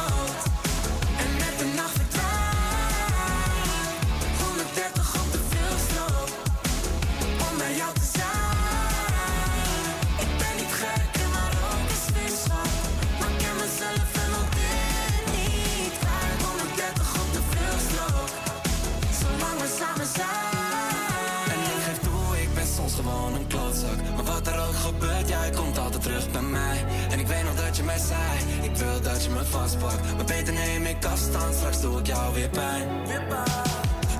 Terug 26.01 26.31
bij 26.31 26.41
mij 26.41 26.85
En 27.11 27.19
ik 27.19 27.27
weet 27.27 27.43
nog 27.43 27.55
dat 27.55 27.77
je 27.77 27.83
mij 27.83 27.97
zei 27.97 28.61
Ik 28.61 28.75
wil 28.75 29.01
dat 29.01 29.23
je 29.23 29.29
me 29.29 29.45
vastpakt 29.45 30.15
Maar 30.15 30.25
beter 30.25 30.53
neem 30.53 30.85
ik 30.85 31.05
afstand, 31.05 31.55
straks 31.55 31.81
doe 31.81 31.99
ik 31.99 32.07
jou 32.07 32.33
weer 32.33 32.49
pijn 32.49 32.87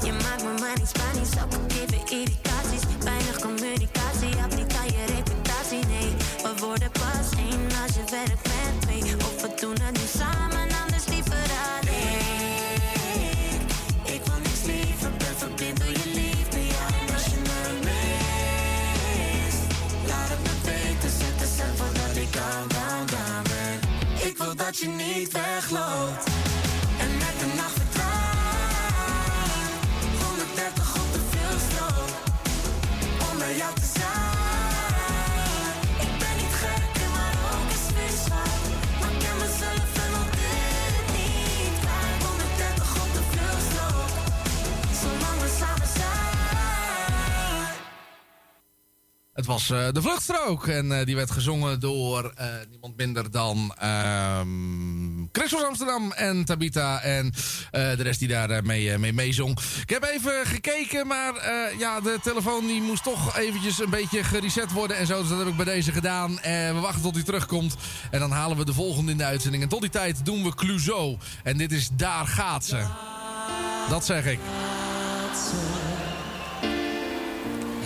Je 0.03 0.11
maakt 0.11 0.43
me 0.43 0.53
maar 0.59 0.77
niet 0.77 0.87
Spanisch, 0.87 1.43
ook 1.43 1.53
al 1.53 1.59
geven 1.67 2.19
irritaties. 2.19 2.83
Weinig 3.03 3.39
communicatie, 3.39 4.37
aan 4.79 4.87
je 4.87 5.05
reputatie, 5.15 5.85
nee. 5.87 6.13
We 6.43 6.53
worden 6.59 6.91
pas 6.91 7.29
één 7.37 7.67
als 7.83 7.95
je 7.95 8.03
werkt 8.09 8.50
dat 24.71 24.79
je 24.79 24.87
niet 24.87 25.31
wegloopt. 25.31 26.40
Het 49.33 49.45
was 49.45 49.69
eh, 49.69 49.87
de 49.91 50.01
vluchtstrook. 50.01 50.67
En 50.67 50.99
eh, 50.99 51.05
die 51.05 51.15
werd 51.15 51.31
gezongen 51.31 51.79
door 51.79 52.33
eh, 52.35 52.47
niemand 52.69 52.97
minder 52.97 53.31
dan 53.31 53.73
ehm 53.77 55.25
Christos 55.31 55.63
Amsterdam 55.63 56.11
en 56.11 56.45
Tabita. 56.45 57.01
En 57.01 57.33
de 57.71 58.03
rest 58.03 58.19
die 58.19 58.27
daar 58.27 58.63
mee, 58.63 58.97
mee 58.97 59.13
meezong. 59.13 59.59
Ik 59.81 59.89
heb 59.89 60.03
even 60.03 60.45
gekeken, 60.45 61.07
maar 61.07 61.33
ja, 61.77 61.99
de 61.99 62.19
telefoon 62.23 62.67
die 62.67 62.81
moest 62.81 63.03
toch 63.03 63.37
eventjes 63.37 63.79
een 63.79 63.89
beetje 63.89 64.23
gereset 64.23 64.71
worden. 64.71 64.97
En 64.97 65.05
zo, 65.07 65.19
dus 65.19 65.29
dat 65.29 65.37
heb 65.37 65.47
ik 65.47 65.55
bij 65.55 65.65
deze 65.65 65.91
gedaan. 65.91 66.39
En 66.39 66.75
we 66.75 66.81
wachten 66.81 67.01
tot 67.01 67.15
hij 67.15 67.23
terugkomt. 67.23 67.75
En 68.11 68.19
dan 68.19 68.31
halen 68.31 68.57
we 68.57 68.65
de 68.65 68.73
volgende 68.73 69.11
in 69.11 69.17
de 69.17 69.23
uitzending. 69.23 69.63
En 69.63 69.69
tot 69.69 69.81
die 69.81 69.89
tijd 69.89 70.25
doen 70.25 70.43
we 70.43 70.55
Clouseau. 70.55 71.17
En 71.43 71.57
dit 71.57 71.71
is 71.71 71.89
Daar 71.93 72.27
gaat 72.27 72.65
ze. 72.65 72.85
Dat 73.89 74.05
zeg 74.05 74.25
ik. 74.25 74.39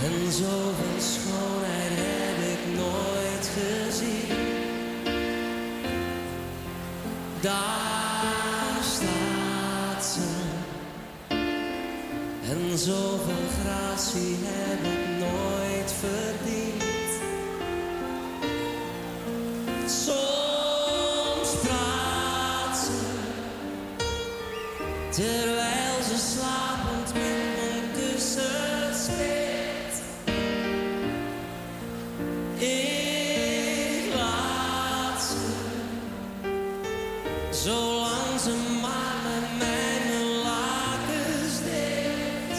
En 0.06 0.32
zoveel 0.32 1.00
schoonheid 1.00 1.92
heb 1.96 2.38
ik 2.54 2.76
nooit 2.76 3.50
gezien. 3.58 4.38
Daar 7.42 8.84
staat 8.84 10.06
ze. 10.06 10.30
En 12.50 12.78
zoveel 12.78 13.48
gratie 13.62 14.38
heb 14.42 14.80
ik 14.80 15.20
nooit 15.20 15.94
verdiend. 16.00 17.12
Soms 19.86 21.50
praat 21.64 22.78
ze. 22.78 23.04
Zolang 37.64 38.40
ze 38.44 38.56
maar 38.82 39.16
met 39.24 39.58
mij 39.58 40.00
mijn 40.08 40.28
lakens 40.44 41.60
deelt. 41.64 42.58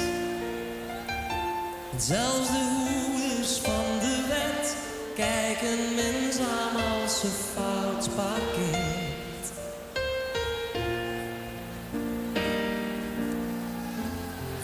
Zelfs 1.97 2.49
de 2.49 2.65
hoeders 2.77 3.59
van 3.59 3.99
de 4.01 4.25
wet 4.29 4.77
kijken 5.15 5.95
minzaam 5.95 6.77
als 7.03 7.21
ze 7.21 7.27
fout 7.27 8.09
parkeert. 8.15 9.47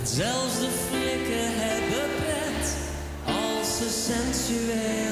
En 0.00 0.06
zelfs 0.06 0.58
de 0.60 0.70
flikken 0.88 1.48
hebben 1.60 2.16
pret 2.16 2.76
als 3.26 3.76
ze 3.76 3.88
sensueel 3.88 5.11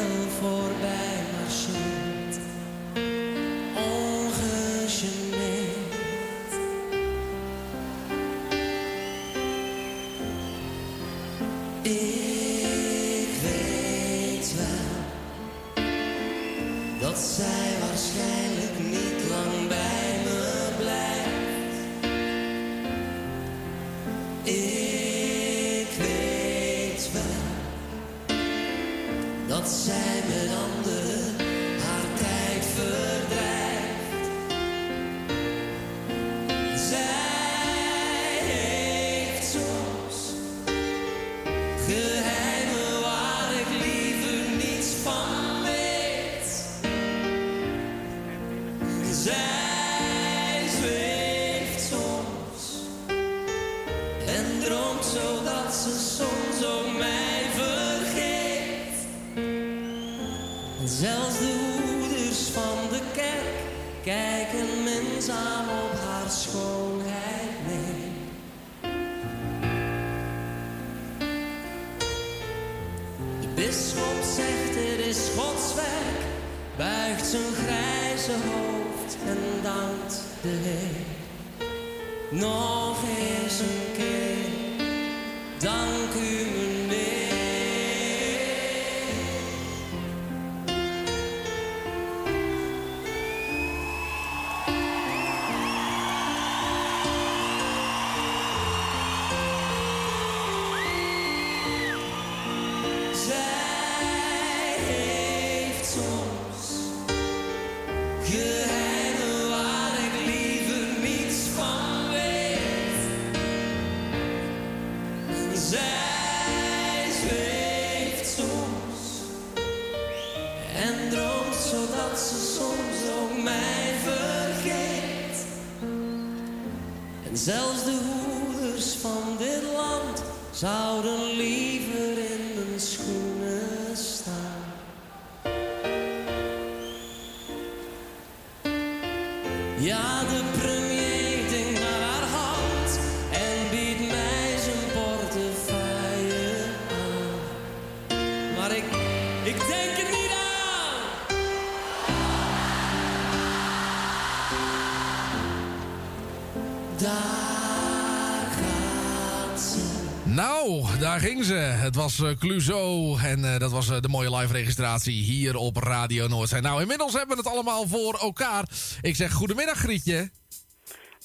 daar 161.20 161.28
ging 161.28 161.44
ze. 161.44 161.54
Het 161.54 161.94
was 161.94 162.18
uh, 162.18 162.30
Clouseau 162.38 163.20
en 163.22 163.44
eh, 163.44 163.58
dat 163.58 163.70
was 163.70 163.90
eh, 163.90 164.00
de 164.00 164.08
mooie 164.08 164.36
live 164.36 164.52
registratie 164.52 165.22
hier 165.22 165.56
op 165.56 165.76
Radio 165.76 166.26
Noordzee. 166.26 166.60
Nou, 166.60 166.80
inmiddels 166.80 167.12
hebben 167.12 167.36
we 167.36 167.42
het 167.42 167.52
allemaal 167.52 167.88
voor 167.88 168.14
elkaar. 168.14 168.64
Ik 169.00 169.16
zeg 169.16 169.32
goedemiddag 169.32 169.78
Grietje. 169.78 170.30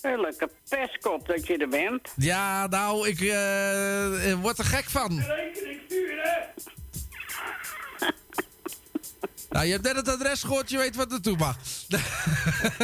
Een 0.01 0.19
leuke 0.19 0.49
pestkop 0.69 1.27
dat 1.27 1.47
je 1.47 1.57
er 1.57 1.67
bent. 1.67 2.13
Ja, 2.15 2.67
nou, 2.67 3.07
ik 3.07 3.21
eh, 3.21 4.31
eh, 4.31 4.39
word 4.41 4.57
er 4.57 4.65
gek 4.65 4.89
van. 4.89 5.19
Rekening 5.19 5.81
sturen! 5.85 6.47
Nou, 9.49 9.67
je 9.67 9.71
hebt 9.71 9.83
net 9.83 9.95
het 9.95 10.09
adres 10.09 10.43
gehoord, 10.43 10.69
je 10.69 10.77
weet 10.77 10.95
wat 10.95 11.09
naartoe 11.09 11.37
mag. 11.37 11.57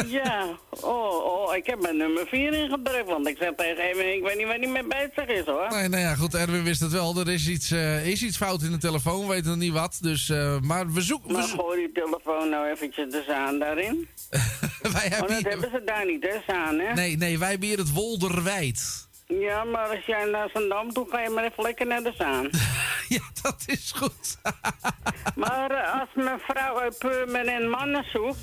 ja, 0.06 0.58
oh, 0.82 1.24
oh, 1.24 1.56
ik 1.56 1.66
heb 1.66 1.80
mijn 1.80 1.96
nummer 1.96 2.26
4 2.26 2.52
ingedrukt, 2.52 3.06
want 3.08 3.28
ik 3.28 3.36
zeg 3.38 3.50
tegen 3.56 3.84
hem, 3.88 3.98
ik 4.00 4.22
weet 4.22 4.36
niet 4.36 4.46
waar 4.46 4.58
die 4.58 4.68
mee 4.68 4.84
bezig 4.86 5.26
is 5.26 5.44
hoor. 5.44 5.66
Nee, 5.70 5.88
nou 5.88 6.02
ja, 6.02 6.14
goed, 6.14 6.34
Erwin 6.34 6.64
wist 6.64 6.80
het 6.80 6.92
wel. 6.92 7.16
Er 7.16 7.28
is 7.32 7.48
iets, 7.48 7.70
eh, 7.70 8.06
is 8.06 8.22
iets 8.22 8.36
fout 8.36 8.62
in 8.62 8.70
de 8.70 8.78
telefoon, 8.78 9.20
we 9.20 9.26
weten 9.26 9.48
nog 9.50 9.58
niet 9.58 9.72
wat. 9.72 9.98
Dus, 10.00 10.28
eh, 10.28 10.58
maar 10.60 10.92
we 10.92 11.00
zoeken... 11.00 11.32
Maar 11.32 11.42
gooi 11.42 11.78
die 11.78 11.92
telefoon 11.92 12.48
nou 12.48 12.70
eventjes 12.70 13.10
de 13.10 13.24
zaan 13.26 13.58
daarin. 13.58 14.08
wij 14.82 14.90
Oh, 14.92 15.00
hebben 15.00 15.28
dat 15.28 15.38
hier- 15.38 15.48
hebben 15.50 15.70
ze 15.70 15.82
daar 15.84 16.06
niet, 16.06 16.22
hè, 16.22 16.36
zaan, 16.46 16.78
hè? 16.78 16.92
Nee, 16.92 17.16
nee, 17.16 17.38
wij 17.38 17.50
hebben 17.50 17.68
hier 17.68 17.78
het 17.78 17.92
Wolderwijd. 17.92 19.10
Ja, 19.26 19.64
maar 19.64 19.88
als 19.88 20.04
jij 20.06 20.24
naar 20.24 20.50
Zandam 20.52 20.92
toe 20.92 21.06
ga 21.10 21.20
je 21.20 21.28
maar 21.30 21.44
even 21.44 21.62
lekker 21.62 21.86
naar 21.86 22.02
de 22.02 22.12
zaan. 22.18 22.48
ja, 23.16 23.20
dat 23.42 23.62
is 23.66 23.92
goed. 23.96 24.38
maar 25.44 25.70
eh, 25.70 26.00
als 26.00 26.08
mijn 26.14 26.38
vrouw 26.38 26.78
uit 26.80 26.98
Purmerend 26.98 27.68
mannen 27.68 28.04
zoekt, 28.12 28.38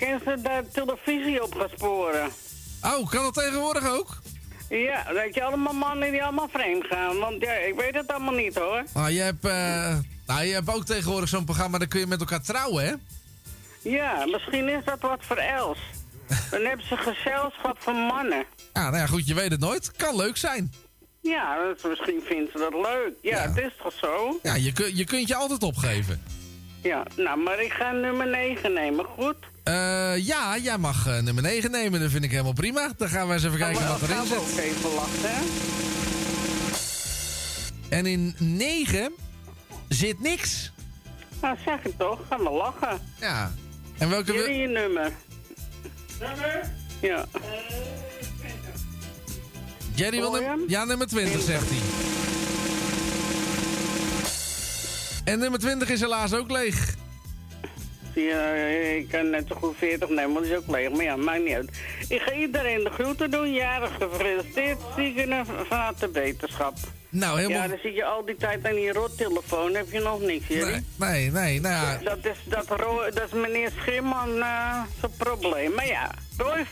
kan 0.00 0.20
ze 0.24 0.40
daar 0.42 0.62
televisie 0.72 1.42
op 1.42 1.54
gaan 1.54 1.68
sporen. 1.76 2.28
Oh, 2.84 3.10
kan 3.10 3.22
dat 3.22 3.34
tegenwoordig 3.34 3.88
ook? 3.88 4.18
Ja, 4.68 5.12
dat 5.12 5.34
je 5.34 5.42
allemaal 5.44 5.72
mannen 5.72 6.10
die 6.10 6.22
allemaal 6.22 6.48
vreemd 6.52 6.84
gaan. 6.86 7.18
Want 7.18 7.42
ja, 7.42 7.52
ik 7.52 7.74
weet 7.74 7.94
het 7.94 8.08
allemaal 8.12 8.34
niet 8.34 8.54
hoor. 8.54 8.84
Ah, 8.92 9.10
je 9.10 9.20
hebt, 9.20 9.42
nou, 10.26 10.42
je 10.44 10.52
hebt 10.52 10.74
ook 10.74 10.84
tegenwoordig 10.84 11.28
zo'n 11.28 11.44
programma, 11.44 11.78
daar 11.78 11.88
kun 11.88 12.00
je 12.00 12.06
met 12.06 12.20
elkaar 12.20 12.42
trouwen, 12.42 12.84
hè? 12.84 12.92
Ja, 13.82 14.24
misschien 14.26 14.68
is 14.68 14.84
dat 14.84 15.00
wat 15.00 15.18
voor 15.20 15.36
Els. 15.36 15.78
Dan 16.50 16.64
hebben 16.64 16.86
ze 16.86 16.96
gezelschap 16.96 17.76
van 17.78 17.96
mannen. 17.96 18.44
Ja, 18.72 18.82
nou 18.82 18.96
ja, 18.96 19.06
goed, 19.06 19.26
je 19.26 19.34
weet 19.34 19.50
het 19.50 19.60
nooit. 19.60 19.92
Kan 19.96 20.16
leuk 20.16 20.36
zijn. 20.36 20.72
Ja, 21.20 21.56
misschien 21.88 22.20
vindt 22.24 22.52
ze 22.52 22.58
dat 22.58 22.72
leuk. 22.74 23.12
Ja, 23.22 23.38
het 23.40 23.56
is 23.56 23.72
toch 23.82 23.92
zo? 24.00 24.38
Ja, 24.42 24.54
je, 24.54 24.72
kun- 24.72 24.96
je 24.96 25.04
kunt 25.04 25.28
je 25.28 25.34
altijd 25.34 25.62
opgeven. 25.62 26.22
Ja, 26.82 27.02
nou, 27.16 27.38
maar 27.38 27.62
ik 27.62 27.72
ga 27.72 27.90
nummer 27.92 28.26
9 28.28 28.72
nemen, 28.72 29.04
goed? 29.04 29.36
Eh, 29.62 30.16
ja, 30.26 30.58
jij 30.58 30.78
mag 30.78 31.06
eh, 31.06 31.18
nummer 31.18 31.42
9 31.42 31.70
nemen, 31.70 32.00
dat 32.00 32.10
vind 32.10 32.24
ik 32.24 32.30
helemaal 32.30 32.52
prima. 32.52 32.92
Dan 32.96 33.08
gaan 33.08 33.26
we 33.28 33.32
eens 33.34 33.44
even 33.44 33.58
kijken 33.58 33.88
wat 33.88 34.02
erin 34.02 34.26
zit. 34.26 34.38
ook 34.38 34.48
even 34.58 34.94
lachen, 34.94 35.20
hè? 35.22 35.40
En 37.96 38.06
in 38.06 38.34
9 38.38 39.12
zit 39.88 40.20
niks. 40.20 40.72
Nou, 41.40 41.56
zeg 41.64 41.82
het 41.82 41.98
toch, 41.98 42.18
gaan 42.28 42.38
we 42.42 42.50
lachen. 42.50 43.00
Ja. 43.20 43.52
En 43.98 44.08
welke... 44.10 44.32
Jullie 44.32 44.56
je 44.56 44.66
nummer. 44.66 45.12
Nummer? 46.20 46.70
Ja. 47.00 47.24
Jerry 49.94 50.16
wil 50.18 50.26
Hoor 50.28 50.40
je 50.40 50.46
num- 50.46 50.58
hem? 50.58 50.68
Ja, 50.68 50.84
nummer 50.84 51.06
20 51.06 51.42
zegt 51.42 51.66
hij. 51.68 51.78
En 55.32 55.38
nummer 55.38 55.58
20 55.60 55.88
is 55.88 56.00
helaas 56.00 56.34
ook 56.34 56.50
leeg. 56.50 56.94
Je, 58.14 58.30
eh, 58.30 58.96
ik 58.96 59.08
kan 59.08 59.30
net 59.30 59.44
zo 59.48 59.54
goed 59.54 59.76
40 59.76 60.08
nemen, 60.08 60.32
want 60.32 60.46
is 60.46 60.56
ook 60.56 60.66
leeg. 60.66 60.90
Maar 60.90 61.02
ja, 61.02 61.16
maakt 61.16 61.44
niet 61.44 61.54
uit. 61.54 61.70
Ik 62.08 62.20
ga 62.20 62.32
iedereen 62.32 62.84
de 62.84 62.90
groeten 62.90 63.30
doen. 63.30 63.52
Jarig 63.52 63.90
gefeliciteerd. 63.98 64.78
Zieken 64.96 65.46
van 65.46 65.78
harte 65.78 66.10
wetenschap. 66.10 66.74
Nou, 67.08 67.40
helemaal... 67.40 67.62
Ja, 67.62 67.68
dan 67.68 67.78
zit 67.82 67.94
je 67.94 68.04
al 68.04 68.24
die 68.24 68.36
tijd 68.36 68.66
aan 68.66 68.74
die 68.74 68.92
rottelefoon. 68.92 69.74
Heb 69.74 69.90
je 69.90 70.00
nog 70.00 70.20
niks, 70.20 70.46
jullie? 70.46 70.84
Nee, 70.96 71.30
nee, 71.30 71.60
nou 71.60 71.74
ja. 71.74 71.98
Dat 72.04 72.18
is, 72.22 72.36
dat, 72.44 72.68
dat 73.14 73.26
is 73.26 73.32
meneer 73.32 73.70
Schimman 73.80 74.38
eh 74.38 74.82
zijn 75.00 75.12
probleem. 75.16 75.74
Maar 75.74 75.86
ja, 75.86 76.10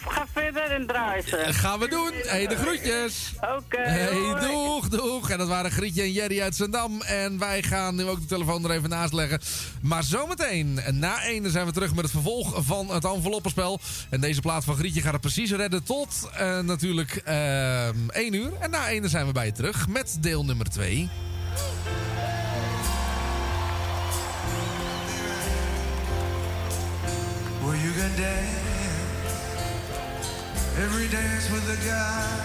Ga 0.08 0.26
verder 0.32 0.70
en 0.70 0.86
draai 0.86 1.22
ze. 1.22 1.44
Gaan 1.48 1.78
we 1.78 1.88
doen. 1.88 2.12
Hé, 2.12 2.28
hey, 2.28 2.46
de 2.46 2.56
groetjes. 2.56 3.32
Oké, 3.40 3.80
Hey, 3.80 4.48
doeg, 4.48 4.88
doeg. 4.88 5.30
En 5.30 5.38
dat 5.38 5.48
waren 5.48 5.70
Grietje 5.70 6.02
en 6.02 6.12
Jerry 6.12 6.40
uit 6.40 6.56
Zandam. 6.56 7.02
En 7.02 7.38
wij 7.38 7.62
gaan 7.62 7.94
nu 7.94 8.04
ook 8.04 8.20
de 8.20 8.26
telefoon 8.26 8.64
er 8.64 8.70
even 8.70 8.88
naast 8.88 9.12
leggen. 9.12 9.40
Maar 9.82 10.02
zometeen, 10.02 10.80
na 10.90 11.22
één, 11.22 11.50
zijn 11.50 11.66
we 11.66 11.72
terug 11.72 11.94
met 11.94 12.02
het 12.02 12.10
vervolg 12.10 12.54
van 12.64 12.90
het 12.90 13.04
enveloppenspel. 13.04 13.80
En 14.10 14.20
deze 14.20 14.40
plaat 14.40 14.64
van 14.64 14.76
Grietje 14.76 15.00
gaat 15.00 15.12
het 15.12 15.20
precies 15.20 15.52
redden 15.52 15.84
tot 15.84 16.30
eh, 16.36 16.58
natuurlijk 16.58 17.16
eh, 17.24 17.86
één 18.08 18.32
uur. 18.32 18.52
En 18.60 18.70
na 18.70 18.88
één 18.88 19.08
zijn 19.08 19.26
we 19.26 19.32
bij 19.32 19.46
je 19.46 19.52
terug 19.52 19.88
met 19.88 20.16
deel 20.20 20.44
nummer 20.44 20.70
twee. 20.70 21.08
Well, 27.64 27.78
you 27.78 27.92
can 27.92 28.16
dance 28.16 28.77
every 30.80 31.08
dance 31.08 31.50
with 31.50 31.66
the 31.66 31.76
guy 31.84 32.38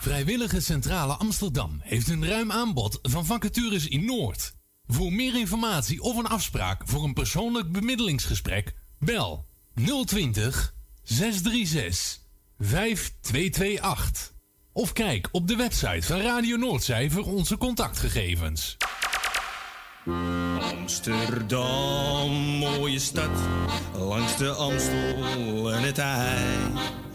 Vrijwillige 0.00 0.60
Centrale 0.60 1.12
Amsterdam 1.12 1.80
heeft 1.82 2.08
een 2.08 2.26
ruim 2.26 2.52
aanbod 2.52 2.98
van 3.02 3.26
vacatures 3.26 3.88
in 3.88 4.04
Noord. 4.04 4.54
Voor 4.86 5.12
meer 5.12 5.38
informatie 5.38 6.02
of 6.02 6.16
een 6.16 6.26
afspraak 6.26 6.82
voor 6.84 7.04
een 7.04 7.12
persoonlijk 7.12 7.72
bemiddelingsgesprek, 7.72 8.74
bel 8.98 9.46
020 10.04 10.74
636 11.02 12.18
5228. 12.58 14.32
Of 14.72 14.92
kijk 14.92 15.28
op 15.32 15.48
de 15.48 15.56
website 15.56 16.06
van 16.06 16.20
Radio 16.20 16.56
Noordzij 16.56 17.10
voor 17.10 17.24
onze 17.24 17.56
contactgegevens. 17.56 18.76
Amsterdam, 20.60 22.30
mooie 22.58 22.98
stad, 22.98 23.40
langs 23.94 24.36
de 24.36 24.50
Amstel 24.50 25.72
en 25.72 25.82
het 25.82 25.98
IJ. 25.98 27.09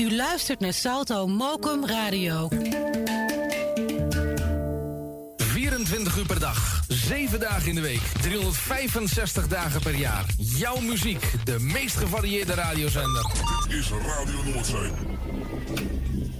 U 0.00 0.14
luistert 0.14 0.60
naar 0.60 0.72
Salto 0.72 1.26
Mokum 1.26 1.86
Radio. 1.86 2.48
24 5.36 6.16
uur 6.16 6.26
per 6.26 6.40
dag, 6.40 6.82
7 6.88 7.40
dagen 7.40 7.68
in 7.68 7.74
de 7.74 7.80
week, 7.80 8.00
365 8.20 9.48
dagen 9.48 9.80
per 9.80 9.94
jaar. 9.94 10.24
Jouw 10.36 10.80
muziek, 10.80 11.32
de 11.44 11.58
meest 11.58 11.96
gevarieerde 11.96 12.54
radiozender. 12.54 13.30
Is 13.68 13.90
Radio 13.90 14.42
Noordzee. 14.52 14.90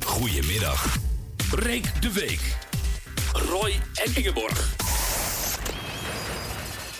Goedemiddag. 0.04 0.96
Breek 1.50 2.02
de 2.02 2.12
week. 2.12 2.56
Roy 3.32 3.80
en 3.94 4.14
Ingeborg. 4.14 4.74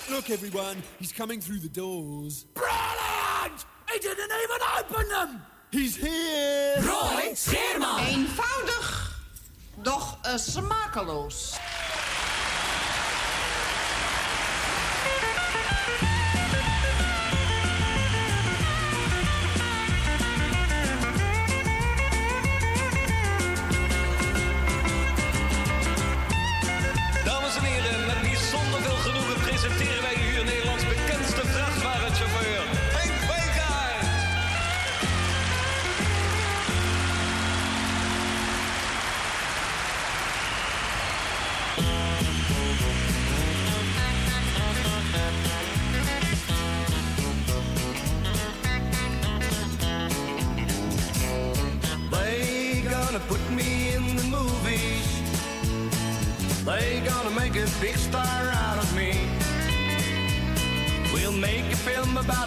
Look, 0.09 0.29
everyone, 0.29 0.77
he's 0.99 1.13
coming 1.13 1.43
through 1.43 1.61
the 1.61 1.71
doors. 1.71 2.45
Brilliant! 2.53 3.67
He 3.87 3.99
didn't 3.99 4.33
even 4.43 4.61
open 4.79 5.09
them! 5.09 5.59
He's 5.73 5.97
here! 5.97 6.83
Roy 6.83 7.33
Scheerman! 7.35 7.99
Eenvoudig, 8.09 9.17
doch 9.77 10.19
eh, 10.23 10.37
smakeloos. 10.37 11.59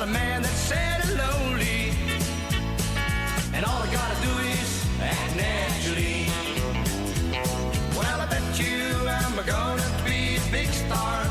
A 0.04 0.06
man 0.06 0.42
that's 0.42 0.54
sad 0.54 1.00
and 1.06 1.18
lonely. 1.18 1.92
And 3.54 3.64
all 3.64 3.82
I 3.82 3.90
gotta 3.90 4.20
do 4.22 4.34
is 4.52 4.70
act 5.00 5.36
naturally. 5.38 6.28
Well, 7.96 8.20
I 8.20 8.26
bet 8.26 8.44
you 8.60 8.84
I'm 9.08 9.36
gonna 9.46 9.90
be 10.04 10.36
a 10.36 10.52
big 10.52 10.68
star. 10.84 11.24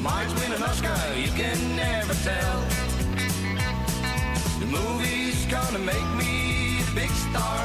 Might 0.00 0.30
win 0.38 0.52
an 0.56 0.62
Oscar, 0.62 0.96
you 1.14 1.30
can 1.32 1.58
never 1.76 2.14
tell. 2.28 2.58
The 4.60 4.66
movie's 4.78 5.44
gonna 5.46 5.84
make 5.92 6.08
me 6.16 6.80
a 6.80 6.94
big 6.94 7.10
star. 7.28 7.60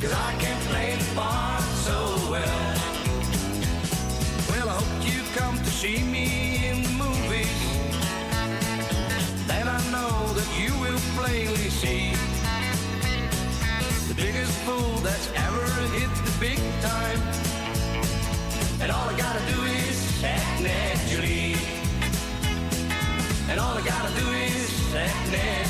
Cause 0.00 0.14
I 0.28 0.30
can 0.38 0.56
play 0.70 0.94
the 1.02 1.14
part 1.16 1.62
so 1.86 1.98
well. 2.30 2.74
Well, 4.50 4.68
I 4.68 4.74
hope 4.80 5.04
you 5.04 5.20
come 5.34 5.58
to 5.58 5.70
see 5.70 6.04
me 6.04 6.51
is 25.34 25.61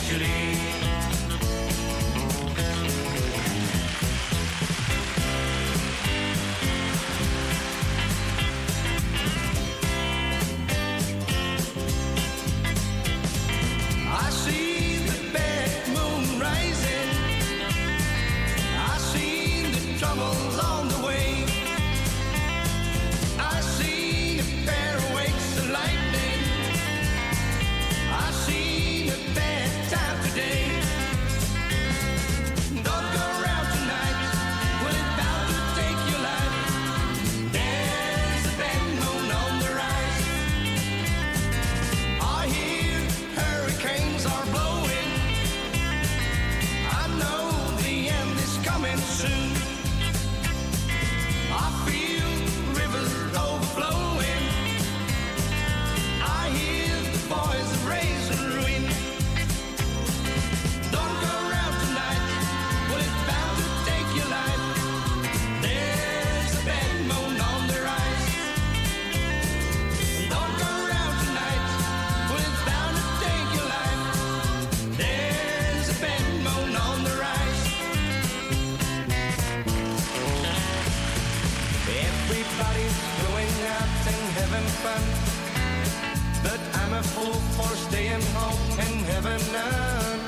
for 87.30 87.76
staying 87.76 88.22
home 88.34 88.78
and 88.78 88.96
having 89.12 89.52
none. 89.52 90.20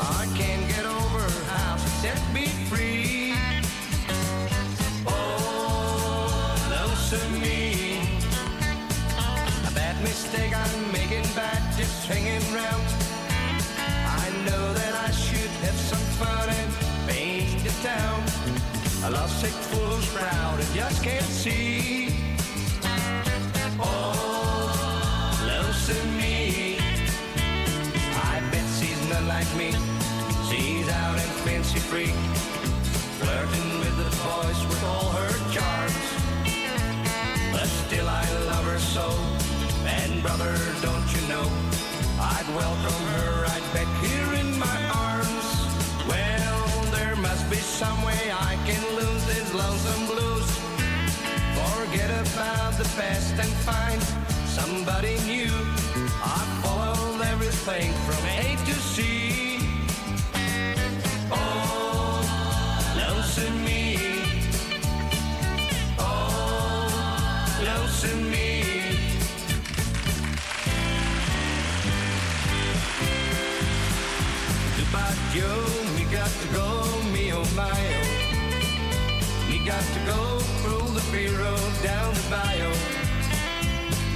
I 0.00 0.26
can't 0.34 0.66
get 0.68 0.86
over 0.86 1.22
how 1.50 1.76
she 1.76 1.88
set 2.02 2.20
me 2.32 2.46
free. 2.68 3.34
Oh, 5.06 6.56
love 6.70 6.94
to 7.10 7.20
me. 7.40 8.00
A 9.68 9.72
bad 9.74 10.00
mistake 10.02 10.56
I'm 10.56 10.92
making 10.92 11.26
bad 11.34 11.60
just 11.76 12.06
hanging 12.06 12.42
round. 12.54 12.86
I 14.22 14.30
know 14.46 14.72
that 14.72 14.94
I 15.06 15.10
should 15.10 15.52
have 15.66 15.78
some 15.90 16.06
fun 16.18 16.48
and 16.48 16.72
paint 17.08 17.62
the 17.62 17.74
town. 17.82 18.22
A 19.04 19.10
lovesick 19.10 19.52
fool 19.68 19.86
who's 19.86 20.08
proud 20.14 20.60
and 20.60 20.74
just 20.74 21.02
can't 21.02 21.24
see. 21.24 22.05
Welcome 42.56 43.04
her 43.16 43.42
right 43.42 43.66
back 43.74 43.90
here 44.02 44.32
in 44.40 44.58
my 44.58 44.78
arms. 45.08 45.46
Well, 46.08 46.66
there 46.90 47.14
must 47.16 47.44
be 47.50 47.56
some 47.56 48.00
way 48.02 48.22
I 48.32 48.56
can 48.64 48.82
lose 48.96 49.24
these 49.26 49.52
lonesome 49.52 50.06
blues. 50.06 50.48
Forget 51.60 52.10
about 52.24 52.72
the 52.78 52.88
past 52.96 53.34
and 53.44 53.52
find 53.68 54.00
somebody 54.58 55.14
new. 55.26 55.52
I 56.36 56.40
followed 56.62 57.20
everything 57.26 57.92
from 58.06 58.22
A 58.40 58.56
to 58.64 58.74
C. 58.92 59.45
Joe, 75.36 75.66
me 75.94 76.04
got 76.10 76.30
to 76.30 76.48
go, 76.48 76.66
me 77.12 77.30
oh 77.30 77.44
my 77.54 77.68
oh. 77.68 78.06
Me 79.50 79.58
got 79.66 79.84
to 79.84 80.00
go 80.06 80.38
through 80.62 80.94
the 80.94 81.02
free 81.12 81.28
road 81.28 81.72
down 81.82 82.14
the 82.14 82.26
bio. 82.30 82.70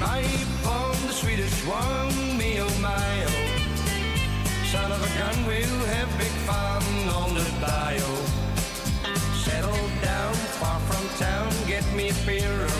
Pipe 0.01 0.67
on 0.67 0.93
the 1.07 1.13
sweetest 1.13 1.61
one, 1.69 2.39
me 2.39 2.59
oh 2.63 2.75
my 2.81 3.25
oh. 3.29 4.65
Son 4.73 4.91
of 4.91 5.01
a 5.05 5.19
gun, 5.19 5.37
we'll 5.45 5.85
have 5.93 6.09
big 6.17 6.35
fun 6.49 6.83
on 7.11 7.35
the 7.35 7.45
bio. 7.61 8.13
Settle 9.45 9.85
down 10.01 10.33
far 10.57 10.81
from 10.89 11.07
town, 11.19 11.53
get 11.67 11.85
me 11.93 12.09
a 12.09 12.15
Piro. 12.25 12.73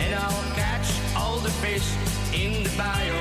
And 0.00 0.14
I'll 0.14 0.54
catch 0.56 0.88
all 1.14 1.36
the 1.40 1.52
fish 1.60 1.86
in 2.32 2.62
the 2.62 2.72
bio. 2.78 3.20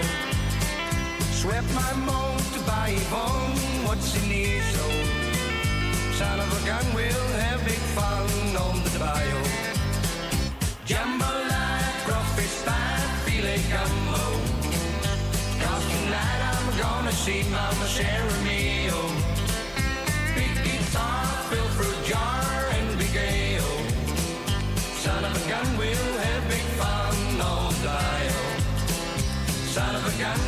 Swept 1.33 1.67
my 1.75 1.93
mom 2.05 2.37
to 2.53 2.59
buy 2.61 2.91
Yvonne 2.95 3.72
what 3.95 4.03
she 4.03 4.27
needs, 4.27 4.65
so 4.73 4.85
son 6.17 6.39
of 6.39 6.49
a 6.49 6.65
gun, 6.65 6.85
we'll 6.95 7.29
have 7.45 7.63
big 7.63 7.83
fun 7.97 8.27
on 8.65 8.75
the 8.85 8.97
bio. 8.97 9.41
Jambalaya, 10.89 11.93
crawfish 12.05 12.57
pie, 12.65 13.05
filet 13.25 13.61
gumbo. 13.71 14.23
Cause 15.61 15.85
tonight 15.93 16.41
I'm 16.53 16.67
gonna 16.83 17.11
see 17.11 17.43
Mama 17.55 17.87
Cherimio. 17.95 18.99
Big 20.37 20.53
guitar, 20.65 21.25
fill 21.49 21.69
fruit 21.77 21.99
jar, 22.09 22.43
and 22.77 22.97
big 22.97 23.15
ale. 23.15 23.77
Son 25.03 25.23
of 25.23 25.33
a 25.41 25.49
gun, 25.49 25.67
we'll 25.77 26.17
have 26.25 26.43
big 26.49 26.67
fun 26.81 27.41
on 27.41 27.71
the 27.83 27.93
bio. 27.99 28.41
Son 29.75 29.95
of 29.95 30.03
a 30.11 30.13
gun, 30.21 30.39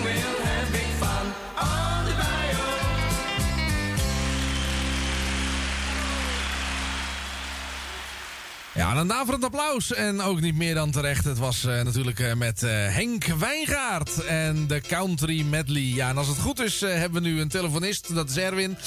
Ja, 8.86 8.96
een 8.96 9.08
daverend 9.08 9.44
applaus. 9.44 9.94
En 9.94 10.22
ook 10.22 10.42
niet 10.42 10.56
meer 10.56 10.74
dan 10.74 10.92
terecht. 10.92 11.26
Het 11.26 11.38
was 11.38 11.66
eh, 11.66 11.82
natuurlijk 11.82 12.20
eh, 12.20 12.34
met 12.34 12.64
eh, 12.64 12.70
Henk 12.72 13.26
Wijngaard 13.26 14.26
en 14.26 14.68
de 14.68 14.82
Country 14.82 15.42
Medley. 15.42 15.82
Ja, 15.82 16.10
en 16.10 16.18
als 16.18 16.28
het 16.28 16.38
goed 16.38 16.60
is, 16.60 16.82
hebben 16.82 17.24
we 17.24 17.28
nu 17.30 17.40
een 17.40 17.48
telefonist. 17.48 18.16
Dat 18.16 18.30
is 18.30 18.38
Erwin. 18.38 18.78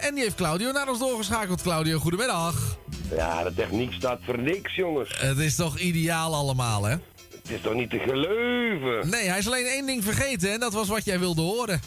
En 0.00 0.14
die 0.14 0.22
heeft 0.22 0.34
Claudio 0.34 0.72
naar 0.72 0.88
ons 0.88 0.98
doorgeschakeld. 0.98 1.62
Claudio, 1.62 1.98
goedemiddag. 1.98 2.76
Ja, 3.16 3.44
de 3.44 3.54
techniek 3.54 3.92
staat 3.92 4.18
voor 4.22 4.38
niks, 4.38 4.74
jongens. 4.74 5.18
Het 5.18 5.38
is 5.38 5.54
toch 5.54 5.78
ideaal 5.78 6.34
allemaal, 6.34 6.84
hè? 6.84 6.96
Het 7.42 7.50
is 7.50 7.60
toch 7.60 7.74
niet 7.74 7.90
te 7.90 7.98
geloven? 7.98 9.10
Nee, 9.10 9.28
hij 9.28 9.38
is 9.38 9.46
alleen 9.46 9.66
één 9.66 9.86
ding 9.86 10.04
vergeten. 10.04 10.52
En 10.52 10.60
dat 10.60 10.72
was 10.72 10.88
wat 10.88 11.04
jij 11.04 11.18
wilde 11.18 11.42
horen. 11.42 11.80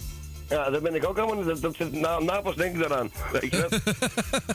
Ja, 0.50 0.70
daar 0.70 0.82
ben 0.82 0.96
ik 0.96 1.08
ook 1.08 1.18
allemaal... 1.18 1.44
Dat, 1.46 1.62
dat 1.62 1.76
zit, 1.76 1.92
na, 1.92 2.20
na 2.20 2.42
pas 2.42 2.56
denk 2.56 2.74
ik 2.76 2.80
daaraan. 2.80 3.12
Weet 3.32 3.52
je 3.52 3.68
dat? 3.70 3.80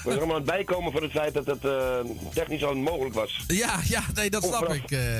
Allemaal 0.06 0.28
aan 0.28 0.34
het 0.34 0.44
bijkomen 0.44 0.92
voor 0.92 1.02
het 1.02 1.10
feit 1.10 1.34
dat 1.34 1.46
het 1.46 1.64
eh, 1.64 1.98
technisch 2.34 2.62
onmogelijk 2.62 3.14
was. 3.14 3.44
Ja, 3.46 3.80
ja, 3.84 4.02
nee, 4.14 4.30
dat 4.30 4.44
snap 4.44 4.72
ik. 4.72 4.90
eh. 4.90 5.16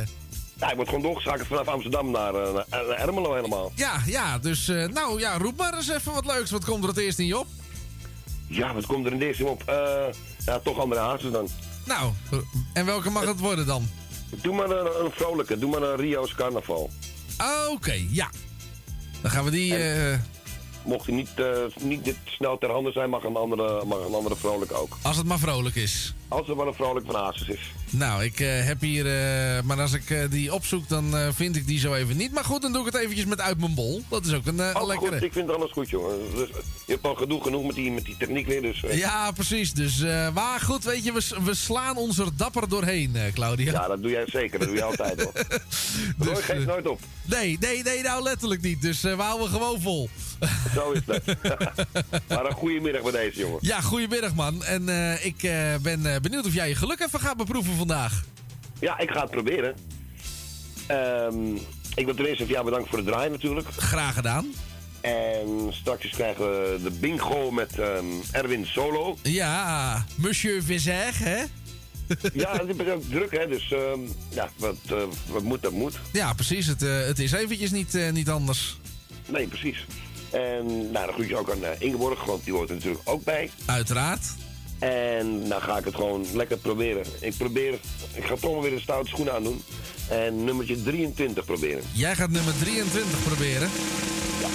Ja, 0.54 0.70
ik 0.70 0.76
word 0.76 0.88
gewoon 0.88 1.02
doorgeschakeld 1.02 1.46
vanaf 1.46 1.66
Amsterdam 1.68 2.10
naar, 2.10 2.34
eh, 2.34 2.52
naar, 2.54 2.66
naar 2.70 2.98
Ermelo 2.98 3.34
helemaal. 3.34 3.72
ja, 3.74 4.00
ja, 4.06 4.38
dus 4.38 4.66
nou 4.66 5.18
ja, 5.20 5.38
roep 5.38 5.56
maar 5.56 5.74
eens 5.74 5.88
even 5.88 6.12
wat 6.12 6.26
leuks. 6.26 6.50
Wat 6.50 6.64
komt 6.64 6.82
er 6.82 6.88
het 6.88 6.98
eerst 6.98 7.18
niet 7.18 7.34
op? 7.34 7.46
Ja, 8.46 8.74
wat 8.74 8.86
komt 8.86 9.06
er 9.06 9.12
in 9.12 9.18
deze 9.18 9.46
op? 9.46 9.62
Eh, 9.66 9.74
ja, 10.46 10.58
toch 10.58 10.78
andere 10.78 11.00
hazes 11.00 11.30
dan. 11.32 11.48
Nou, 11.86 12.12
en 12.72 12.86
welke 12.86 13.10
mag 13.10 13.24
het 13.26 13.38
worden 13.40 13.66
dan? 13.66 13.88
Doe 14.42 14.54
maar 14.54 14.70
een, 14.70 15.04
een 15.04 15.10
vrolijke. 15.10 15.58
Doe 15.58 15.70
maar 15.70 15.82
een 15.82 15.96
Rio's 15.96 16.34
carnaval. 16.34 16.90
Oké, 17.70 17.94
ja. 18.10 18.30
Dan 19.22 19.30
gaan 19.30 19.44
we 19.44 19.50
die... 19.50 19.74
Mocht 20.84 21.06
hij 21.06 21.14
niet, 21.14 21.28
eh, 21.36 21.46
niet 21.80 22.04
dit 22.04 22.16
snel 22.24 22.58
ter 22.58 22.70
hande 22.70 22.92
zijn, 22.92 23.10
mag 23.10 23.24
een 23.24 23.36
andere, 23.36 23.84
mag 23.84 23.98
een 24.06 24.14
andere 24.14 24.36
vrolijk 24.36 24.72
ook. 24.72 24.98
als 25.02 25.16
het 25.16 25.26
maar 25.26 25.38
vrolijk 25.38 25.74
is. 25.74 26.14
Als 26.28 26.48
er 26.48 26.56
wel 26.56 26.66
een 26.66 26.74
vrolijk 26.74 27.06
van 27.06 27.14
hazes 27.14 27.48
is. 27.48 27.60
Nou, 27.90 28.24
ik 28.24 28.40
eh, 28.40 28.64
heb 28.64 28.80
hier... 28.80 29.06
eh, 29.06 29.62
maar 29.62 29.80
als 29.80 29.92
ik 29.92 30.26
die 30.30 30.54
opzoek, 30.54 30.88
dan 30.88 31.14
vind 31.34 31.56
ik 31.56 31.66
die 31.66 31.78
zo 31.78 31.94
even 31.94 32.16
niet. 32.16 32.32
Maar 32.32 32.44
goed, 32.44 32.62
dan 32.62 32.72
doe 32.72 32.86
ik 32.86 32.92
het 32.92 33.02
eventjes 33.02 33.24
met 33.26 33.40
uit 33.40 33.58
mijn 33.60 33.74
bol. 33.74 34.02
Dat 34.08 34.24
is 34.26 34.32
ook 34.34 34.46
een 34.46 34.60
eh, 34.60 34.80
Oh, 34.80 34.86
lekkere. 34.86 35.12
goed, 35.12 35.22
ik 35.22 35.32
vind 35.32 35.50
alles 35.54 35.72
goed, 35.72 35.90
jongen. 35.90 36.18
Dus, 36.34 36.48
je 36.86 36.92
hebt 36.92 37.04
al 37.06 37.14
genoeg 37.14 37.42
genoeg 37.42 37.66
met 37.66 37.74
die, 37.74 37.90
met 37.90 38.04
die 38.04 38.16
techniek 38.16 38.46
weer, 38.46 38.62
dus... 38.62 38.80
Ja, 38.90 39.30
precies. 39.30 39.72
Dus, 39.72 39.98
maar 40.34 40.60
goed, 40.60 40.84
weet 40.84 41.04
je, 41.04 41.12
we, 41.12 41.36
we 41.44 41.54
slaan 41.54 41.96
ons 41.96 42.18
er 42.18 42.36
dapper 42.36 42.68
doorheen, 42.68 43.16
Claudia. 43.34 43.72
Ja, 43.72 43.86
dat 43.88 44.02
doe 44.02 44.10
jij 44.10 44.24
zeker. 44.26 44.58
Dat 44.58 44.68
doe 44.68 44.76
je 44.76 44.82
altijd 44.84 45.22
hoor. 45.22 45.32
Roy 46.18 46.34
Dus, 46.34 46.44
geeft 46.44 46.60
eh, 46.60 46.66
nooit 46.66 46.88
op. 46.88 47.00
Nee, 47.24 47.56
nee, 47.60 47.82
nee, 47.82 48.02
nou 48.02 48.22
letterlijk 48.22 48.62
niet. 48.62 48.82
Dus 48.82 49.00
we 49.00 49.08
houden 49.16 49.48
gewoon 49.48 49.80
vol. 49.80 50.08
Zo 50.74 50.91
is 50.91 51.05
dat. 51.05 51.22
maar 52.28 52.47
een 52.47 52.52
goede 52.52 52.81
middag 52.81 53.02
bij 53.02 53.12
deze, 53.12 53.40
jongen. 53.40 53.59
Ja, 53.60 53.81
goedemiddag 53.81 54.35
man. 54.35 54.65
En 54.65 54.89
eh, 54.89 55.24
ik 55.24 55.43
eh, 55.43 55.74
ben 55.82 56.15
eh, 56.15 56.20
benieuwd 56.20 56.47
of 56.47 56.55
jij 56.55 56.69
je 56.69 56.74
geluk 56.74 57.01
even 57.01 57.20
gaat 57.20 57.36
beproeven 57.36 57.77
vandaag. 57.77 58.24
Ja, 58.81 58.98
ik 58.98 59.10
ga 59.10 59.20
het 59.20 59.31
proberen. 59.31 59.74
Ehm, 60.86 61.55
ik 61.94 62.05
wil 62.05 62.15
ten 62.15 62.27
eerste 62.27 62.44
van 62.44 62.52
jou 62.52 62.65
bedankt 62.65 62.89
voor 62.89 62.98
het 62.98 63.06
draaien 63.06 63.31
natuurlijk. 63.31 63.66
Graag 63.77 64.15
gedaan. 64.15 64.47
En 65.01 65.66
straks 65.70 66.09
krijgen 66.09 66.44
we 66.44 66.78
de 66.82 66.90
bingo 66.90 67.51
met 67.51 67.78
ehm, 67.78 68.05
Erwin 68.31 68.66
Solo. 68.66 69.19
Ja, 69.23 70.05
Monsieur 70.15 70.62
Visser, 70.62 71.12
hè? 71.15 71.36
Ja, 72.32 72.52
het 72.52 72.81
is 72.81 72.93
ook 72.93 73.02
druk, 73.10 73.31
hè. 73.31 73.48
Dus 73.48 73.73
ehm, 73.73 74.01
ja, 74.28 74.48
wat, 74.56 74.77
wat 75.27 75.43
moet, 75.43 75.62
dat 75.62 75.73
moet. 75.73 75.98
Ja, 76.12 76.32
precies. 76.32 76.66
Het, 76.66 76.81
het 76.81 77.19
is 77.19 77.32
eventjes 77.32 77.70
niet, 77.70 77.98
niet 78.12 78.31
anders. 78.31 78.78
Nee, 79.27 79.47
precies. 79.47 79.86
En 80.30 80.90
nou, 80.90 81.06
dan 81.06 81.14
groet 81.14 81.28
je 81.28 81.36
ook 81.36 81.50
aan 81.50 81.64
eh, 81.64 81.70
Ingeborg, 81.78 82.24
want 82.24 82.44
die 82.44 82.52
hoort 82.52 82.68
er 82.68 82.74
natuurlijk 82.74 83.00
ook 83.05 83.24
bij. 83.24 83.50
Uiteraard. 83.66 84.22
En 84.78 85.48
nou 85.48 85.62
ga 85.62 85.78
ik 85.78 85.84
het 85.84 85.94
gewoon 85.94 86.26
lekker 86.32 86.56
proberen. 86.56 87.05
Ik 87.20 87.36
probeer, 87.36 87.72
ik 88.14 88.24
ga 88.24 88.34
toch 88.34 88.50
wel 88.50 88.62
weer 88.62 88.72
een 88.72 88.80
stoute 88.80 89.09
schoen 89.09 89.30
aandoen. 89.30 89.62
En 90.09 90.44
nummertje 90.44 90.82
23 90.82 91.44
proberen. 91.44 91.82
Jij 91.92 92.14
gaat 92.14 92.30
nummer 92.30 92.59
23 92.59 93.22
proberen. 93.24 93.70
Ja. 94.40 94.48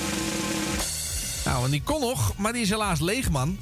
Nou, 1.45 1.65
en 1.65 1.71
die 1.71 1.81
kon 1.83 1.99
nog, 1.99 2.37
maar 2.37 2.53
die 2.53 2.61
is 2.61 2.69
helaas 2.69 2.99
leeg, 2.99 3.29
man. 3.29 3.57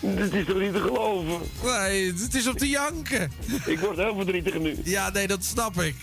Dit 0.00 0.34
is 0.34 0.46
toch 0.46 0.58
niet 0.58 0.72
te 0.72 0.80
geloven? 0.80 1.38
Nee, 1.62 2.12
het 2.12 2.34
is 2.34 2.48
op 2.48 2.58
te 2.58 2.68
janken. 2.68 3.32
Ik 3.66 3.78
word 3.78 3.96
heel 3.96 4.14
verdrietig 4.14 4.58
nu. 4.58 4.76
Ja, 4.84 5.10
nee, 5.10 5.26
dat 5.26 5.44
snap 5.44 5.80
ik. 5.80 5.94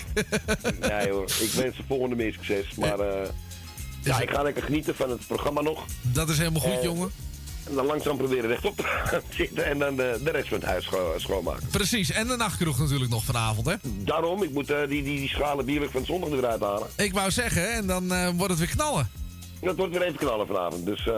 Nee 0.80 1.10
hoor, 1.10 1.24
ik 1.40 1.52
wens 1.52 1.78
de 1.78 1.84
volgende 1.88 2.16
meer 2.16 2.34
succes. 2.34 2.76
Maar 2.76 3.00
eh, 3.00 3.30
ja, 4.08 4.20
ik 4.22 4.30
ga 4.30 4.42
lekker 4.42 4.64
genieten 4.64 4.96
van 4.96 5.10
het 5.10 5.28
programma 5.28 5.62
nog. 5.62 5.86
Dat 6.02 6.30
is 6.30 6.38
helemaal 6.38 6.62
goed, 6.62 6.72
Eh, 6.72 6.84
jongen. 6.84 7.12
En 7.70 7.76
dan 7.76 7.86
langzaam 7.86 8.18
proberen 8.18 8.48
rechtop 8.50 8.78
te 8.78 8.84
gaan 8.84 9.22
zitten 9.38 9.66
en 9.66 9.80
dan 9.80 9.96
de, 9.96 10.20
de 10.24 10.32
rest 10.32 10.48
van 10.48 10.58
het 10.58 10.68
huis 10.68 10.84
scho- 10.86 11.14
schoonmaken. 11.18 11.68
Precies, 11.68 12.12
en 12.12 12.28
de 12.28 12.36
nachtkroeg 12.36 12.80
natuurlijk 12.80 13.10
nog 13.12 13.24
vanavond, 13.24 13.66
hè? 13.68 13.74
Daarom, 13.84 14.44
ik 14.44 14.52
moet 14.52 14.70
eh, 14.70 14.78
die, 14.80 15.04
die, 15.04 15.18
die 15.20 15.30
schalen 15.30 15.66
bierlijk 15.66 15.92
van 15.92 16.06
zondag 16.06 16.30
eruit 16.30 16.62
halen. 16.62 16.88
Ik 16.96 17.14
wou 17.14 17.32
zeggen, 17.32 17.74
en 17.74 17.88
dan 17.88 18.12
eh, 18.14 18.30
wordt 18.36 18.50
het 18.50 18.60
weer 18.60 18.70
knallen. 18.76 19.10
Dat 19.62 19.76
wordt 19.76 19.94
weer 19.94 20.02
even 20.02 20.18
knallen 20.18 20.48
vanavond, 20.48 20.86
dus 20.86 21.08
eh 21.08 21.14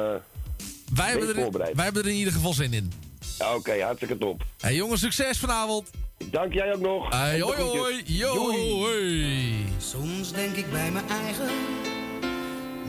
Wij 0.95 1.10
hebben, 1.10 1.28
er, 1.30 1.36
voorbereid. 1.36 1.76
wij 1.76 1.84
hebben 1.84 2.03
er 2.03 2.10
in 2.10 2.16
ieder 2.16 2.34
geval 2.34 2.53
zin 2.53 2.74
in. 2.74 2.91
Ja, 3.38 3.56
Oké, 3.56 3.82
hartstikke 3.84 4.18
top. 4.18 4.44
Hey, 4.60 4.76
jongens, 4.76 5.02
succes 5.02 5.38
vanavond. 5.38 5.90
Dank 6.32 6.53
jij 6.53 6.74
ook 6.74 6.82
nog. 6.82 7.10
Hey, 7.10 7.40
hoi, 7.41 7.61
hoi. 7.61 8.03
Hoi. 8.28 9.66
Soms 9.78 10.32
denk 10.32 10.56
ik 10.56 10.72
bij 10.72 10.91
mijn 10.91 11.10
eigen, 11.10 11.48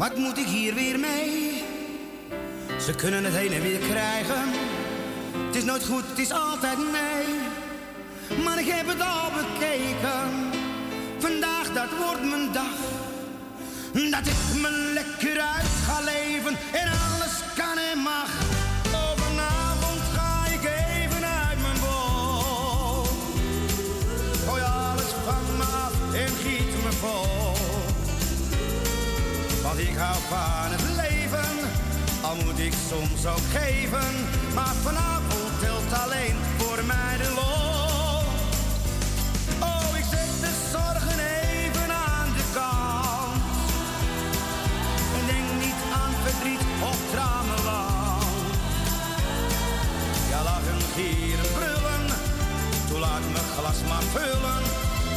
wat 0.01 0.17
moet 0.17 0.39
ik 0.39 0.47
hier 0.47 0.75
weer 0.75 0.99
mee? 0.99 1.63
Ze 2.81 2.95
kunnen 2.95 3.25
het 3.25 3.35
heen 3.35 3.53
en 3.53 3.63
weer 3.63 3.79
krijgen, 3.79 4.43
Het 5.47 5.57
is 5.57 5.65
nooit 5.65 5.85
goed, 5.85 6.03
het 6.09 6.19
is 6.19 6.33
altijd 6.33 6.79
nee. 6.79 7.27
Maar 8.45 8.59
ik 8.59 8.67
heb 8.67 8.87
het 8.87 9.01
al 9.01 9.31
bekeken. 9.41 10.29
Vandaag, 11.19 11.73
dat 11.73 11.89
wordt 11.99 12.25
mijn 12.31 12.53
dag. 12.53 12.77
Dat 14.11 14.27
ik 14.27 14.61
me 14.61 14.71
lekker 14.95 15.41
uit 15.41 15.71
ga 15.87 16.01
leven 16.01 16.57
en 16.73 16.89
alles 16.89 17.35
van 30.31 30.71
het 30.75 30.85
leven, 31.03 31.55
al 32.21 32.37
moet 32.45 32.59
ik 32.59 32.75
soms 32.91 33.27
ook 33.27 33.47
geven. 33.59 34.11
Maar 34.55 34.75
vanavond 34.87 35.51
telt 35.61 35.93
alleen 36.05 36.37
voor 36.59 36.85
mij 36.93 37.15
de 37.23 37.31
lol. 37.41 38.17
Oh, 39.69 39.99
ik 40.01 40.07
zet 40.15 40.33
de 40.45 40.53
zorgen 40.75 41.19
even 41.53 41.91
aan 42.11 42.31
de 42.39 42.47
kant. 42.59 43.43
En 45.17 45.23
denk 45.33 45.49
niet 45.65 45.81
aan 46.01 46.15
verdriet 46.25 46.65
of 46.91 46.99
dramenland. 47.15 48.55
Ja, 50.31 50.43
lachen, 50.49 50.81
gieren, 50.95 51.51
brullen. 51.57 52.05
Toen 52.89 53.01
laat 53.01 53.25
mijn 53.35 53.51
glas 53.57 53.81
maar 53.91 54.07
vullen. 54.17 54.63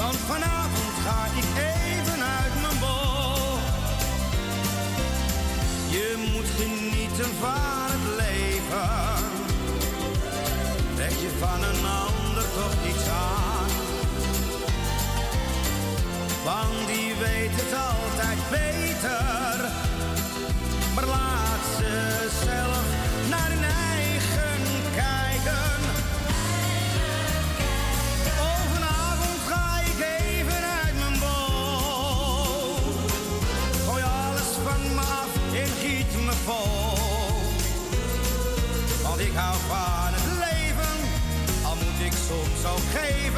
Want 0.02 0.20
vanavond 0.32 0.94
ga 1.06 1.20
ik 1.42 1.48
even 1.58 1.73
genieten 7.14 7.36
van 7.40 7.90
het 7.92 8.16
leven. 8.18 9.22
Je 11.22 11.30
van 11.40 11.64
een 11.64 11.86
ander 11.86 12.44
toch 12.44 12.76
niets 12.86 13.08
aan. 13.08 13.70
Want 16.44 16.88
die 16.88 17.14
weet 17.16 17.52
het 17.52 17.74
altijd 17.74 18.40
beter. 18.50 19.70
Maar 20.96 21.06
laat 21.06 21.64
ze 21.78 22.30
zelf 22.46 22.83
geven. 42.94 43.33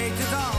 Want 0.00 0.18
je 0.18 0.24
weet 0.24 0.49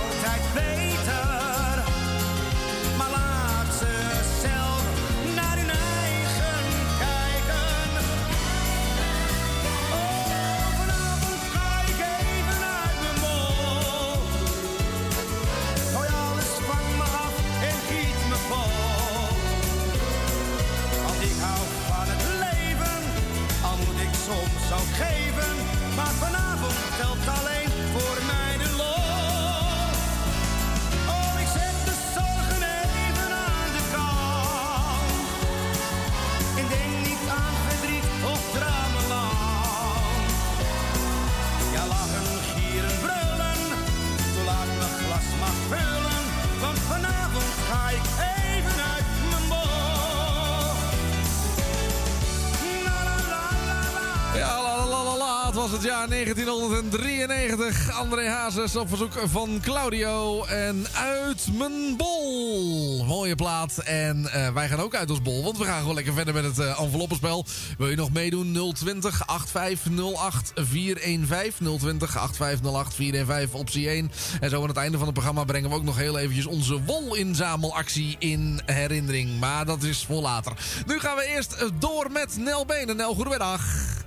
Het 55.81 55.89
jaar 55.89 56.09
1993. 56.09 57.91
André 57.91 58.29
Hazes 58.29 58.75
op 58.75 58.89
verzoek 58.89 59.13
van 59.25 59.59
Claudio. 59.61 60.43
En 60.43 60.85
uit 60.93 61.47
mijn 61.57 61.97
bol. 61.97 63.05
Mooie 63.05 63.35
plaat. 63.35 63.77
En 63.77 64.31
eh, 64.31 64.53
wij 64.53 64.67
gaan 64.67 64.79
ook 64.79 64.95
uit 64.95 65.09
ons 65.09 65.21
bol. 65.21 65.43
Want 65.43 65.57
we 65.57 65.63
gaan 65.63 65.79
gewoon 65.79 65.95
lekker 65.95 66.13
verder 66.13 66.33
met 66.33 66.43
het 66.43 66.59
eh 66.59 66.79
enveloppenspel. 66.79 67.45
Wil 67.77 67.89
je 67.89 67.95
nog 67.95 68.11
meedoen? 68.11 68.73
020 68.73 69.27
8508 69.27 70.51
415. 70.55 71.77
020 71.77 72.17
8508 72.17 72.95
415 72.95 73.59
optie 73.59 73.89
1. 73.89 74.11
En 74.41 74.49
zo 74.49 74.61
aan 74.61 74.67
het 74.67 74.77
einde 74.77 74.97
van 74.97 75.05
het 75.05 75.15
programma 75.15 75.43
brengen 75.43 75.69
we 75.69 75.75
ook 75.75 75.83
nog 75.83 75.97
heel 75.97 76.17
eventjes 76.17 76.45
onze 76.45 76.83
wolinzamelactie 76.83 78.15
in 78.19 78.61
herinnering. 78.65 79.39
Maar 79.39 79.65
dat 79.65 79.83
is 79.83 80.05
voor 80.05 80.21
later. 80.21 80.53
Nu 80.85 80.99
gaan 80.99 81.15
we 81.15 81.25
eerst 81.25 81.53
eh, 81.53 81.67
door 81.79 82.11
met 82.11 82.37
Nel 82.37 82.65
Benen. 82.65 82.95
Nel, 82.95 83.13
goedemiddag. 83.13 84.00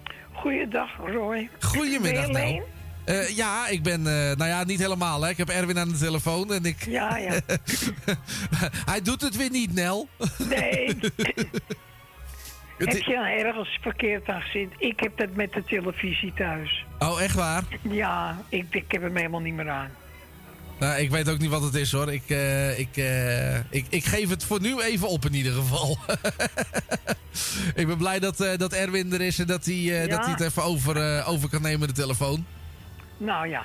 Goeiedag, 0.44 0.90
Roy. 1.06 1.48
Goedemiddag, 1.60 2.26
Ben 2.26 2.32
je 2.32 2.38
alleen? 2.38 2.62
Nel. 3.04 3.16
Eh, 3.16 3.36
ja, 3.36 3.68
ik 3.68 3.82
ben, 3.82 4.06
eh, 4.06 4.36
nou 4.36 4.50
ja, 4.50 4.64
niet 4.64 4.78
helemaal. 4.78 5.22
Hè. 5.22 5.28
Ik 5.28 5.36
heb 5.36 5.48
Erwin 5.48 5.78
aan 5.78 5.88
de 5.88 5.98
telefoon 5.98 6.52
en 6.52 6.64
ik... 6.64 6.84
Ja, 6.84 7.16
ja. 7.16 7.40
Hij 8.90 9.02
doet 9.02 9.20
het 9.20 9.36
weer 9.36 9.50
niet, 9.50 9.74
Nel. 9.74 10.08
Nee. 10.48 10.86
Heb 12.78 13.02
je 13.02 13.14
nou 13.14 13.38
ergens 13.38 13.78
verkeerd 13.80 14.28
aan 14.28 14.42
gezien? 14.42 14.72
Ik 14.78 15.00
heb 15.00 15.18
dat 15.18 15.34
met 15.34 15.52
de 15.52 15.64
televisie 15.64 16.32
thuis. 16.32 16.84
Oh, 16.98 17.22
echt 17.22 17.34
waar? 17.34 17.62
Ja, 17.82 18.38
ik, 18.48 18.66
ik 18.70 18.92
heb 18.92 19.02
hem 19.02 19.16
helemaal 19.16 19.40
niet 19.40 19.54
meer 19.54 19.70
aan. 19.70 19.90
Nou, 20.84 21.00
ik 21.00 21.10
weet 21.10 21.28
ook 21.28 21.38
niet 21.38 21.50
wat 21.50 21.62
het 21.62 21.74
is, 21.74 21.92
hoor. 21.92 22.12
Ik, 22.12 22.30
eh, 22.30 22.78
ik, 22.78 22.96
eh, 22.96 23.56
ik, 23.56 23.86
ik 23.88 24.04
geef 24.04 24.28
het 24.28 24.44
voor 24.44 24.60
nu 24.60 24.80
even 24.80 25.08
op, 25.08 25.24
in 25.24 25.34
ieder 25.34 25.52
geval. 25.52 25.98
ik 27.80 27.86
ben 27.86 27.96
blij 27.96 28.18
dat, 28.18 28.40
eh, 28.40 28.58
dat 28.58 28.72
Erwin 28.72 29.12
er 29.12 29.20
is 29.20 29.38
en 29.38 29.46
dat 29.46 29.64
hij, 29.64 30.08
dat 30.08 30.24
hij 30.24 30.30
het 30.30 30.40
even 30.40 30.62
over, 30.62 31.24
over 31.26 31.48
kan 31.48 31.62
nemen, 31.62 31.88
de 31.88 31.94
telefoon. 31.94 32.46
Nou 33.16 33.48
ja. 33.48 33.64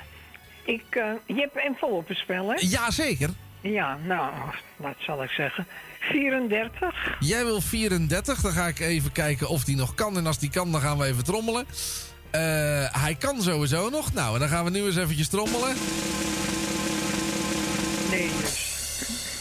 Ik, 0.64 0.84
je 1.26 1.34
hebt 1.34 1.56
enveloppenspel, 1.56 2.48
hè? 2.48 2.54
Ja, 2.58 2.90
zeker. 2.90 3.30
Ja, 3.60 3.98
nou, 4.06 4.32
wat 4.76 4.96
zal 4.98 5.22
ik 5.22 5.30
zeggen? 5.30 5.66
34. 6.00 7.16
Jij 7.18 7.44
wil 7.44 7.60
34, 7.60 8.40
dan 8.40 8.52
ga 8.52 8.66
ik 8.66 8.78
even 8.78 9.12
kijken 9.12 9.48
of 9.48 9.64
die 9.64 9.76
nog 9.76 9.94
kan. 9.94 10.16
En 10.16 10.26
als 10.26 10.38
die 10.38 10.50
kan, 10.50 10.72
dan 10.72 10.80
gaan 10.80 10.98
we 10.98 11.04
even 11.04 11.24
trommelen. 11.24 11.66
Hij 12.92 13.16
kan 13.18 13.42
sowieso 13.42 13.90
nog. 13.90 14.12
Nou, 14.12 14.34
en 14.34 14.40
dan 14.40 14.48
gaan 14.48 14.64
we 14.64 14.70
nu 14.70 14.84
eens 14.84 14.96
eventjes 14.96 15.28
trommelen. 15.28 15.76
Nee. 18.10 18.30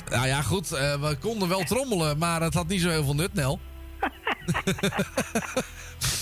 Nou 0.10 0.28
ja, 0.28 0.42
goed. 0.42 0.72
eh, 0.72 0.94
we 1.02 1.16
konden 1.20 1.48
wel 1.50 1.64
trommelen, 1.64 2.18
maar 2.18 2.42
het 2.42 2.54
had 2.54 2.68
niet 2.68 2.82
zo 2.82 2.90
heel 2.90 3.04
veel 3.04 3.16
nut, 3.16 3.34
Nel. 3.34 3.60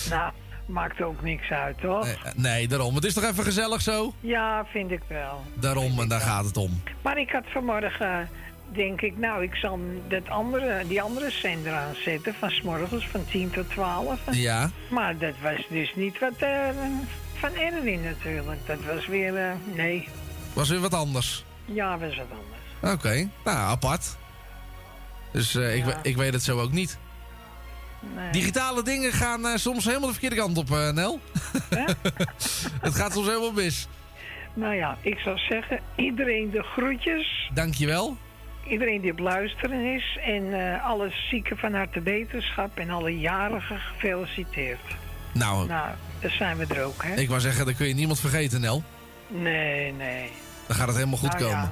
Nou, 0.10 0.32
maakt 0.66 1.02
ook 1.02 1.22
niks 1.24 1.50
uit, 1.50 1.78
toch? 1.82 2.08
Eh, 2.08 2.14
nee, 2.36 2.68
daarom. 2.68 2.96
Het 2.96 3.06
is 3.06 3.14
toch 3.14 3.24
even 3.24 3.44
gezellig 3.44 3.82
zo? 3.82 4.14
Ja, 4.20 4.66
vind 4.72 4.92
ik 4.92 5.02
wel. 5.08 5.42
Daarom, 5.54 6.00
en 6.00 6.08
daar 6.08 6.20
gaat 6.22 6.46
het 6.46 6.58
om. 6.58 6.82
Maar 7.02 7.18
ik 7.18 7.32
had 7.32 7.44
vanmorgen, 7.48 8.30
denk 8.72 9.02
ik, 9.02 9.18
nou, 9.18 9.44
ik 9.44 9.56
zal 9.56 9.80
dat 10.08 10.30
andere, 10.30 10.84
die 10.88 11.02
andere 11.02 11.32
zender 11.32 11.74
aanzetten. 11.74 12.34
Van 12.40 12.50
s 12.52 12.62
morgens 12.62 13.08
van 13.08 13.26
10 13.32 13.50
tot 13.50 13.70
12. 13.70 14.20
Ja. 14.32 14.70
Maar 14.90 15.18
dat 15.18 15.34
was 15.42 15.66
dus 15.70 15.94
niet 15.96 16.20
wat 16.20 16.36
eh, 16.38 16.70
van 17.34 17.54
Erwin 17.56 18.04
natuurlijk. 18.04 18.60
Dat 18.66 18.84
was 18.94 19.08
weer, 19.08 19.56
nee, 19.76 20.08
Was 20.54 20.70
weer 20.70 20.80
wat 20.80 20.94
anders. 20.94 21.44
Ja, 21.68 21.98
was 21.98 22.16
wat 22.18 22.26
anders. 22.32 22.94
Oké, 22.96 23.30
nou, 23.44 23.58
apart. 23.58 24.18
Dus 25.32 25.56
eh, 25.56 25.76
ik, 25.76 25.86
Ja. 25.86 25.86
we- 25.86 26.10
ik 26.10 26.16
weet 26.16 26.34
het 26.34 26.44
zo 26.44 26.60
ook 26.60 26.72
niet. 26.72 26.98
Nee. 28.16 28.32
Digitale 28.32 28.84
dingen 28.84 29.12
gaan 29.12 29.46
eh, 29.48 29.56
soms 29.56 29.86
helemaal 29.86 30.06
de 30.08 30.12
verkeerde 30.14 30.36
kant 30.36 30.58
op, 30.58 30.72
eh, 30.72 30.90
Nel. 30.92 31.20
het 32.82 32.96
gaat 32.96 33.14
soms 33.14 33.28
helemaal 33.28 33.52
mis. 33.52 33.88
Nou 34.54 34.74
ja, 34.76 34.98
ik 35.02 35.18
zou 35.20 35.38
zeggen, 35.38 35.80
iedereen 35.96 36.50
de 36.52 36.64
groetjes. 36.64 37.50
Dankjewel. 37.54 38.18
Iedereen 38.68 39.02
die 39.02 39.12
op 39.12 39.20
luisteren 39.20 39.94
is. 39.96 40.18
En 40.26 40.54
eh, 40.74 40.86
alle 40.86 41.12
zieken 41.30 41.58
van 41.58 41.74
harte 41.74 42.02
beterschap. 42.02 42.78
En 42.78 42.90
alle 42.90 43.20
jarigen 43.20 43.80
gefeliciteerd. 43.80 44.80
Nou, 45.34 45.68
Nou, 45.68 45.90
daar 46.20 46.32
zijn 46.32 46.58
we 46.58 46.66
er 46.76 46.84
ook, 46.84 47.04
hè? 47.04 47.14
ik 47.16 47.28
wou 47.30 47.40
zeggen, 47.42 47.66
dan 47.66 47.76
kun 47.76 47.88
je 47.88 47.94
niemand 47.94 48.20
vergeten, 48.20 48.62
Nel. 48.62 48.84
Nee, 49.28 49.92
nee. 49.94 50.32
Dan 50.68 50.76
gaat 50.76 50.88
het 50.88 50.96
helemaal 50.96 51.18
goed 51.18 51.40
Nou 51.40 51.44
komen. 51.44 51.72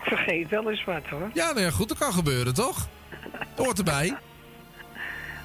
vergeet 0.00 0.48
wel 0.48 0.70
eens 0.70 0.84
wat, 0.84 1.02
hoor. 1.10 1.30
Ja, 1.34 1.46
nou 1.46 1.60
ja, 1.60 1.70
goed, 1.70 1.88
dat 1.88 1.98
kan 1.98 2.12
gebeuren, 2.12 2.54
toch? 2.54 2.88
Hoort 3.56 3.78
erbij. 3.78 4.14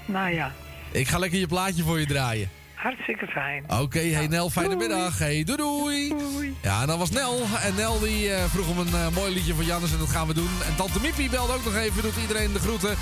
Nou 0.05 0.29
ja, 0.33 0.51
Ik 0.91 1.07
ga 1.07 1.17
lekker 1.17 1.39
je 1.39 1.47
plaatje 1.47 1.83
voor 1.83 1.99
je 1.99 2.05
draaien. 2.05 2.49
hartstikke 2.75 3.27
fijn. 3.27 3.63
Oké, 3.81 3.99
hey 3.99 4.27
Nel, 4.27 4.49
fijne 4.49 4.75
middag. 4.75 5.17
Hey, 5.17 5.43
doei 5.43 5.57
doei. 5.57 6.55
Ja, 6.61 6.81
en 6.81 6.87
dat 6.87 6.97
was 6.97 7.09
Nel. 7.09 7.39
En 7.61 7.75
Nel 7.75 7.99
die 7.99 8.33
eh, 8.33 8.43
vroeg 8.43 8.67
om 8.69 8.77
een 8.79 8.93
eh, 8.93 9.07
mooi 9.07 9.33
liedje 9.33 9.53
van 9.53 9.65
Jannes 9.65 9.91
en 9.91 9.97
dat 9.99 10.09
gaan 10.09 10.27
we 10.27 10.33
doen. 10.33 10.49
En 10.67 10.75
Tante 10.75 11.01
Mippie 11.01 11.29
belde 11.29 11.53
ook 11.53 11.65
nog 11.65 11.75
even, 11.75 12.01
doet 12.01 12.17
iedereen 12.21 12.53
de 12.53 12.59
groeten. 12.59 12.95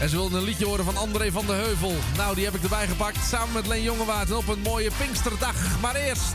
En 0.00 0.08
ze 0.08 0.16
wilde 0.16 0.36
een 0.36 0.44
liedje 0.44 0.64
horen 0.64 0.84
van 0.84 0.96
André 0.96 1.30
van 1.32 1.46
de 1.46 1.52
Heuvel. 1.52 1.94
Nou, 2.16 2.34
die 2.34 2.44
heb 2.44 2.54
ik 2.54 2.62
erbij 2.62 2.86
gepakt 2.86 3.24
samen 3.24 3.52
met 3.54 3.66
Leen 3.66 3.82
Jongewaard 3.82 4.32
op 4.32 4.48
een 4.48 4.60
mooie 4.62 4.90
Pinksterdag. 4.98 5.80
Maar 5.80 5.94
eerst, 5.94 6.34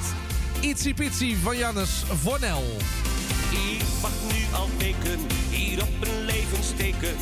Itzy 0.64 0.94
Pitsy 0.94 1.36
van 1.36 1.58
Jannes 1.58 2.04
voor 2.22 2.40
Nel. 2.40 2.64
Ik 3.52 3.84
wacht 4.02 4.22
nu 4.32 4.56
al 4.56 4.70
weken 4.78 5.20
hier 5.50 5.82
op 5.82 6.08
een 6.08 6.26
levensteken 6.26 7.16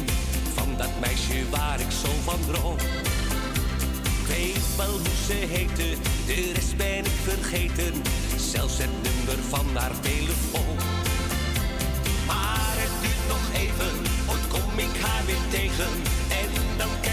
van 0.54 0.78
dat 0.78 1.00
meisje 1.00 1.50
waar 1.50 1.80
ik 1.80 1.92
zo 1.92 2.10
van 2.24 2.40
droom. 2.48 2.78
Ik 4.20 4.28
weet 4.28 4.76
wel 4.78 4.92
hoe 4.92 5.18
ze 5.28 5.34
heette, 5.34 5.96
de 6.26 6.52
rest 6.54 6.78
ben 6.78 7.06
ik 7.06 7.18
vergeten, 7.24 7.94
zelfs 8.38 8.78
het 8.78 8.94
nummer 9.04 9.44
van 9.50 9.66
haar 9.74 10.00
telefoon. 10.00 10.76
Maar 12.28 12.76
het 12.84 12.96
duurt 13.02 13.28
nog 13.28 13.46
even, 13.54 13.94
ooit 14.30 14.48
kom 14.48 14.80
ik 14.80 15.02
haar 15.02 15.26
weer 15.26 15.46
tegen 15.50 15.92
en 16.42 16.78
dan 16.78 16.90
kijk 17.02 17.11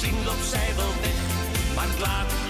misschien 0.00 0.24
zij 0.50 0.74
wel 0.76 0.92
weg, 1.00 1.74
maar 1.74 1.88
laat 2.00 2.49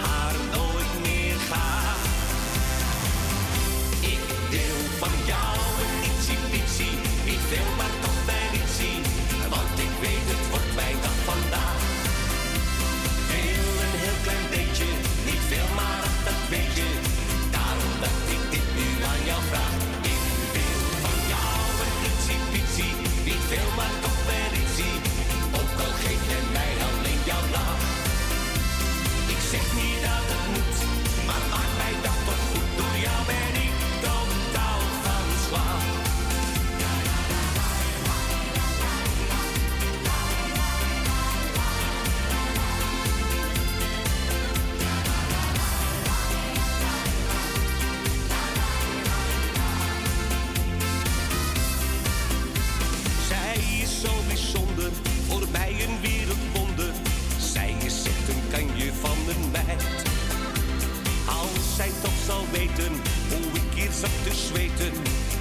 zat 64.00 64.24
te 64.24 64.34
zweten, 64.34 64.92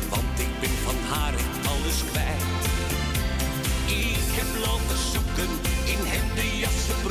want 0.10 0.40
ik 0.40 0.60
ben 0.60 0.76
van 0.86 1.00
haar 1.10 1.34
alles 1.72 2.00
kwijt. 2.12 2.44
Ik 3.86 4.30
heb 4.40 4.50
lopen 4.66 5.00
zoeken 5.14 5.52
in 5.94 6.02
hemden, 6.14 6.58
jassen, 6.58 7.09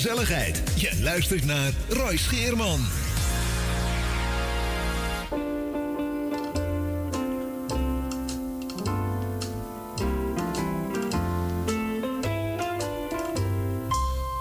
gezelligheid. 0.00 0.62
Je 0.74 0.98
luistert 1.02 1.44
naar 1.44 1.72
Roy 1.88 2.16
Scheerman. 2.16 2.80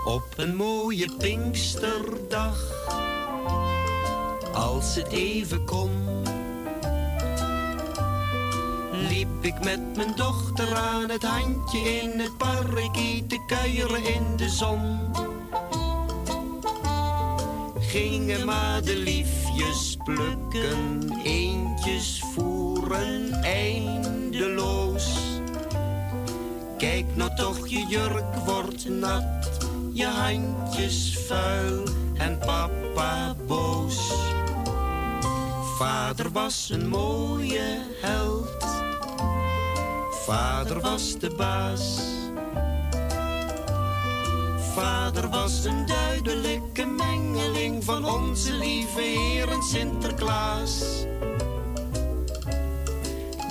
Op 0.05 0.23
een 0.35 0.55
mooie 0.55 1.11
Pinksterdag, 1.17 2.57
als 4.53 4.95
het 4.95 5.07
even 5.07 5.65
kon, 5.65 5.91
liep 9.09 9.27
ik 9.41 9.63
met 9.63 9.95
mijn 9.95 10.15
dochter 10.15 10.75
aan 10.75 11.09
het 11.09 11.23
handje 11.23 11.79
in 11.79 12.19
het 12.19 12.37
parkie 12.37 13.25
te 13.25 13.43
kuieren 13.47 14.03
in 14.03 14.35
de 14.35 14.49
zon. 14.49 15.26
Gingen 17.87 18.45
madeliefjes 18.45 19.97
plukken, 20.03 21.11
eentjes 21.23 22.23
voeren 22.33 23.33
eindeloos. 23.43 25.19
Kijk 26.77 27.05
nou 27.15 27.35
toch, 27.35 27.67
je 27.67 27.85
jurk 27.89 28.35
wordt 28.45 28.89
nat, 28.89 29.59
je 29.93 30.05
handjes 30.05 31.17
vuil 31.27 31.83
en 32.17 32.37
papa 32.37 33.35
boos. 33.47 34.11
Vader 35.77 36.31
was 36.31 36.69
een 36.69 36.87
mooie 36.87 37.81
held, 38.01 38.65
vader 40.25 40.79
was 40.79 41.19
de 41.19 41.29
baas. 41.35 42.16
Vader 44.77 45.29
was 45.29 45.65
een 45.65 45.85
duidelijke 45.85 46.85
mengeling 46.85 47.83
van 47.83 48.05
onze 48.05 48.53
lieve 48.53 49.01
Heer 49.01 49.49
en 49.49 49.61
Sinterklaas. 49.61 51.05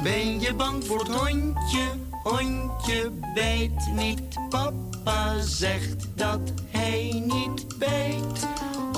Ben 0.02 0.40
je 0.40 0.54
bang 0.54 0.86
voor 0.86 0.98
het 0.98 1.08
hondje? 1.08 1.88
Hondje 2.22 3.10
bijt 3.34 3.92
niet. 3.94 4.48
Papa 4.48 5.40
zegt 5.40 6.06
dat 6.14 6.40
hij 6.68 7.24
niet 7.24 7.78
bijt. 7.78 8.48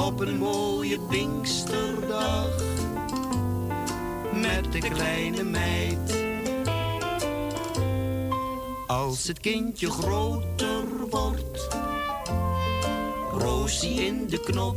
Op 0.01 0.21
een 0.21 0.39
mooie 0.39 1.01
Pinksterdag 1.01 2.63
met 4.33 4.73
de 4.73 4.79
kleine 4.79 5.43
meid. 5.43 6.17
Als 8.87 9.27
het 9.27 9.41
kindje 9.41 9.91
groter 9.91 10.85
wordt, 11.11 11.69
In 13.69 14.27
de 14.29 14.41
knop. 14.41 14.77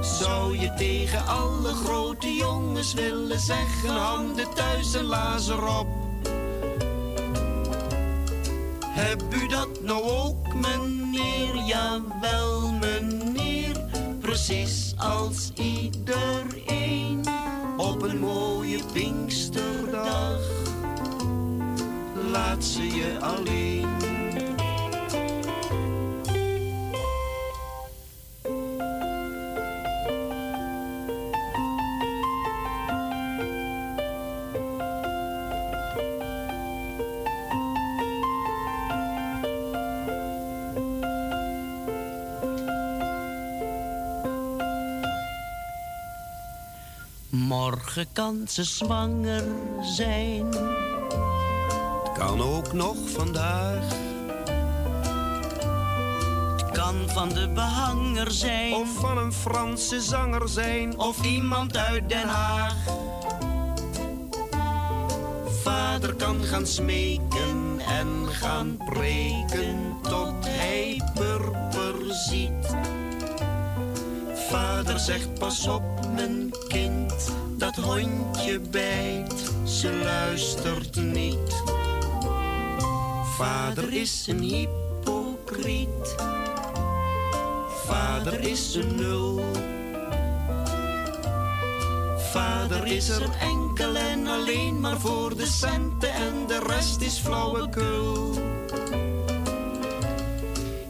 Zou 0.00 0.58
je 0.58 0.74
tegen 0.76 1.26
alle 1.26 1.72
grote 1.72 2.34
jongens 2.34 2.94
willen 2.94 3.40
zeggen, 3.40 3.90
handen 3.90 4.54
thuis 4.54 4.94
en 4.94 5.04
lazer 5.04 5.66
op. 5.78 5.86
Heb 8.86 9.22
u 9.30 9.48
dat 9.48 9.82
nou 9.82 10.02
ook, 10.02 10.54
meneer? 10.54 11.56
Jawel, 11.66 12.72
meneer. 12.72 13.80
Precies 14.20 14.94
als 14.96 15.50
iedereen 15.54 17.20
op 17.76 18.02
een 18.02 18.18
mooie 18.18 18.78
Pinksterdag. 18.92 20.40
Laat 22.30 22.64
ze 22.64 22.82
je 22.82 23.18
alleen. 23.20 23.93
Morgen 47.94 48.12
kan 48.12 48.44
ze 48.48 48.64
zwanger 48.64 49.44
zijn. 49.82 50.46
Het 52.02 52.12
kan 52.18 52.40
ook 52.40 52.72
nog 52.72 52.96
vandaag. 53.06 53.84
Het 56.56 56.70
kan 56.70 56.94
van 57.06 57.28
de 57.28 57.48
behanger 57.48 58.30
zijn. 58.30 58.74
Of 58.74 58.88
van 58.98 59.18
een 59.18 59.32
Franse 59.32 60.00
zanger 60.00 60.48
zijn. 60.48 60.98
Of 60.98 61.24
iemand 61.24 61.76
uit 61.76 62.08
Den 62.08 62.28
Haag. 62.28 62.76
Vader 65.62 66.14
kan 66.14 66.42
gaan 66.42 66.66
smeken 66.66 67.80
en 67.88 68.26
gaan 68.28 68.76
preken 68.76 69.96
tot 70.02 70.34
hij 70.40 71.02
purper 71.14 72.14
ziet. 72.28 72.76
Vader 74.48 74.98
zegt 74.98 75.38
pas 75.38 75.66
op 75.66 75.82
mijn 76.14 76.50
kind, 76.68 77.03
dat 77.56 77.74
hondje 77.76 78.60
bijt, 78.60 79.52
ze 79.64 80.00
luistert 80.04 80.96
niet. 80.96 81.62
Vader 83.36 83.92
is 83.92 84.26
een 84.26 84.40
hypocriet, 84.40 86.14
vader 87.86 88.40
is 88.40 88.74
een 88.74 88.94
nul. 88.94 89.44
Vader 92.32 92.86
is 92.86 93.08
er 93.08 93.28
enkel 93.40 93.94
en 93.94 94.26
alleen 94.26 94.80
maar 94.80 95.00
voor 95.00 95.36
de 95.36 95.46
centen 95.46 96.12
en 96.12 96.46
de 96.46 96.58
rest 96.66 97.00
is 97.00 97.18
flauwekul. 97.18 98.34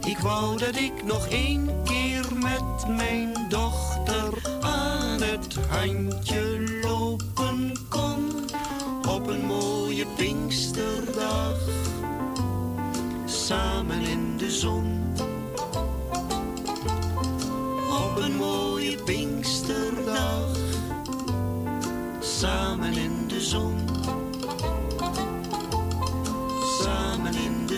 Ik 0.07 0.19
wou 0.19 0.59
dat 0.59 0.77
ik 0.77 1.05
nog 1.05 1.29
één 1.29 1.83
keer 1.85 2.25
met 2.35 2.97
mijn 2.97 3.33
dochter 3.49 4.54
het 5.31 5.57
handje 5.69 6.81
lopen 6.83 7.77
kon. 7.89 8.33
Op 9.09 9.27
een 9.27 9.45
mooie 9.45 10.07
Pinksterdag, 10.17 11.59
samen 13.25 14.01
in 14.01 14.37
de 14.37 14.51
zon. 14.51 15.04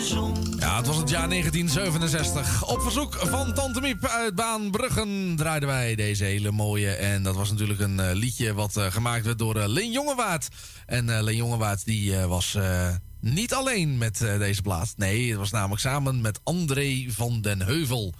Ja, 0.06 0.76
het 0.76 0.86
was 0.86 0.96
het 0.96 1.10
jaar 1.10 1.28
1967. 1.28 2.66
Op 2.66 2.82
verzoek 2.82 3.14
van 3.14 3.54
Tante 3.54 3.80
Miep 3.80 4.04
uit 4.04 4.34
Baanbruggen 4.34 5.36
draaiden 5.36 5.68
wij 5.68 5.94
deze 5.94 6.24
hele 6.24 6.50
mooie. 6.50 6.90
En 6.90 7.22
dat 7.22 7.36
was 7.36 7.50
natuurlijk 7.50 7.80
een 7.80 8.00
eh, 8.00 8.14
liedje 8.14 8.54
wat 8.54 8.76
eh, 8.76 8.86
gemaakt 8.86 9.24
werd 9.24 9.38
door 9.38 9.56
uh, 9.56 9.66
Leen 9.66 9.90
Jongewaard. 9.90 10.48
En 10.86 11.08
uh, 11.08 11.22
Leen 11.22 11.36
Jongewaard 11.36 11.84
die 11.84 12.16
was 12.16 12.58
niet 13.20 13.54
alleen 13.54 13.98
met 13.98 14.18
deze 14.18 14.62
plaat. 14.62 14.94
Nee, 14.96 15.28
het 15.28 15.38
was 15.38 15.50
namelijk 15.50 15.80
samen 15.80 16.20
met 16.20 16.40
André 16.44 17.04
van 17.08 17.40
den 17.40 17.62
Heuvel. 17.62 18.12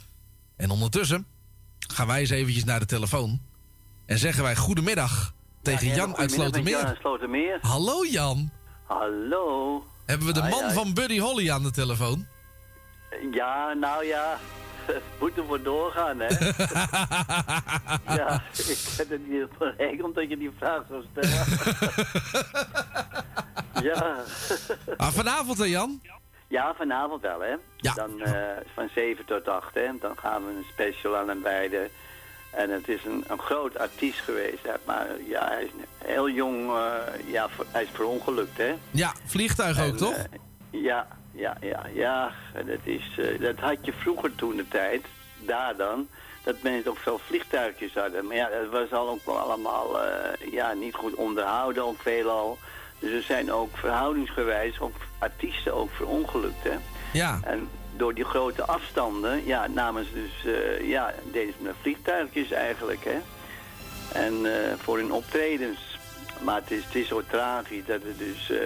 En 0.56 0.70
ondertussen 0.70 1.26
gaan 1.78 2.06
wij 2.06 2.20
eens 2.20 2.30
eventjes 2.30 2.64
naar 2.64 2.80
de 2.80 2.86
telefoon. 2.86 3.40
En 4.06 4.18
zeggen 4.18 4.42
wij 4.42 4.56
goedemiddag 4.56 5.34
tegen 5.62 5.86
Ja, 5.86 5.92
ja, 5.92 5.98
Jan 5.98 6.16
uit. 6.16 6.34
Jan 6.34 6.86
uit 6.86 6.96
Slotermeer. 7.00 7.58
Hallo 7.60 8.04
Jan. 8.10 8.50
Hallo. 8.86 9.84
Hebben 10.07 10.27
we 10.27 10.33
de 10.33 10.49
man 10.49 10.70
van 10.70 10.95
Buddy 10.95 11.19
Holly 11.19 11.51
aan 11.51 11.62
de 11.62 11.70
telefoon? 11.70 12.27
Ja, 13.33 13.73
nou 13.73 14.05
ja. 14.05 14.39
Het 14.87 15.03
moet 15.20 15.37
ervoor 15.37 15.62
doorgaan, 15.62 16.19
hè? 16.20 16.28
ja, 18.16 18.43
ik 18.53 18.78
heb 18.97 19.09
het 19.09 19.28
niet 19.28 19.47
geregeld 19.59 20.15
dat 20.15 20.28
je 20.28 20.37
die 20.37 20.51
vraag 20.59 20.83
zou 20.89 21.05
stellen. 21.11 21.47
ja. 23.91 24.16
Ah, 24.97 25.09
vanavond 25.09 25.59
hè 25.59 25.65
Jan? 25.65 26.01
ja, 26.49 26.74
vanavond 26.77 27.23
wel, 27.23 27.41
hè? 27.41 27.55
Ja. 27.77 27.95
Dan 27.95 28.20
eh, 28.20 28.43
van 28.74 28.89
7 28.95 29.24
tot 29.24 29.49
8, 29.49 29.74
hè? 29.74 29.89
Dan 30.01 30.16
gaan 30.19 30.45
we 30.45 30.51
een 30.51 30.66
special 30.73 31.16
aan 31.16 31.28
hem 31.28 31.43
wijden. 31.43 31.91
En 32.57 32.70
het 32.70 32.89
is 32.89 33.05
een, 33.05 33.24
een 33.27 33.39
groot 33.39 33.78
artiest 33.78 34.19
geweest, 34.19 34.62
maar 34.85 35.07
ja, 35.28 35.49
hij 35.49 35.65
is 35.65 35.70
heel 36.05 36.31
jong, 36.31 36.70
eh, 36.70 37.33
ja, 37.33 37.49
hij 37.70 37.83
is 37.83 37.89
verongelukt, 37.93 38.57
hè? 38.59 38.74
Ja, 38.91 39.12
vliegtuig 39.24 39.81
ook 39.81 39.87
En, 39.87 39.97
toch? 39.97 40.15
eh, 40.15 40.24
ja, 40.70 41.07
ja, 41.33 41.57
ja, 41.61 41.87
ja. 41.95 42.33
Dat, 42.55 42.78
is, 42.83 43.19
eh, 43.19 43.41
dat 43.41 43.59
had 43.59 43.77
je 43.81 43.93
vroeger 43.93 44.35
toen 44.35 44.57
de 44.57 44.69
tijd, 44.69 45.05
daar 45.39 45.77
dan, 45.77 46.09
dat 46.45 46.62
mensen 46.62 46.91
ook 46.91 46.99
veel 46.99 47.20
vliegtuigjes 47.27 47.95
hadden. 47.95 48.27
Maar 48.27 48.37
ja, 48.37 48.49
dat 48.49 48.70
was 48.70 48.93
al 48.99 49.09
ook 49.09 49.27
allemaal 49.27 49.99
ja, 50.51 50.73
niet 50.73 50.95
goed 50.95 51.15
onderhouden, 51.15 51.85
ook 51.85 52.01
veelal. 52.01 52.59
Dus 52.99 53.12
er 53.12 53.23
zijn 53.23 53.53
ook 53.53 53.77
verhoudingsgewijs 53.77 54.81
ook 54.81 54.97
artiesten 55.19 55.74
ook 55.74 55.91
verongelukt, 55.91 56.62
hè. 56.62 56.77
Ja. 57.12 57.39
En 57.45 57.69
door 57.97 58.14
die 58.14 58.24
grote 58.24 58.64
afstanden, 58.66 59.47
ja, 59.47 59.66
namen 59.66 60.05
ze 60.05 60.12
dus, 60.12 60.55
eh, 60.55 60.89
ja, 60.89 61.14
deden 61.32 61.55
ze 61.59 61.64
met 61.64 61.74
vliegtuigjes 61.81 62.51
eigenlijk, 62.51 63.05
hè. 63.05 63.18
En 64.20 64.47
eh, 64.47 64.73
voor 64.82 64.97
hun 64.98 65.12
optredens. 65.12 65.78
Maar 66.43 66.60
het 66.60 66.70
is, 66.70 66.85
het 66.85 66.94
is 66.94 67.09
zo 67.09 67.23
tragisch 67.31 67.85
dat 67.86 68.01
het 68.02 68.18
dus, 68.18 68.51
eh, 68.51 68.59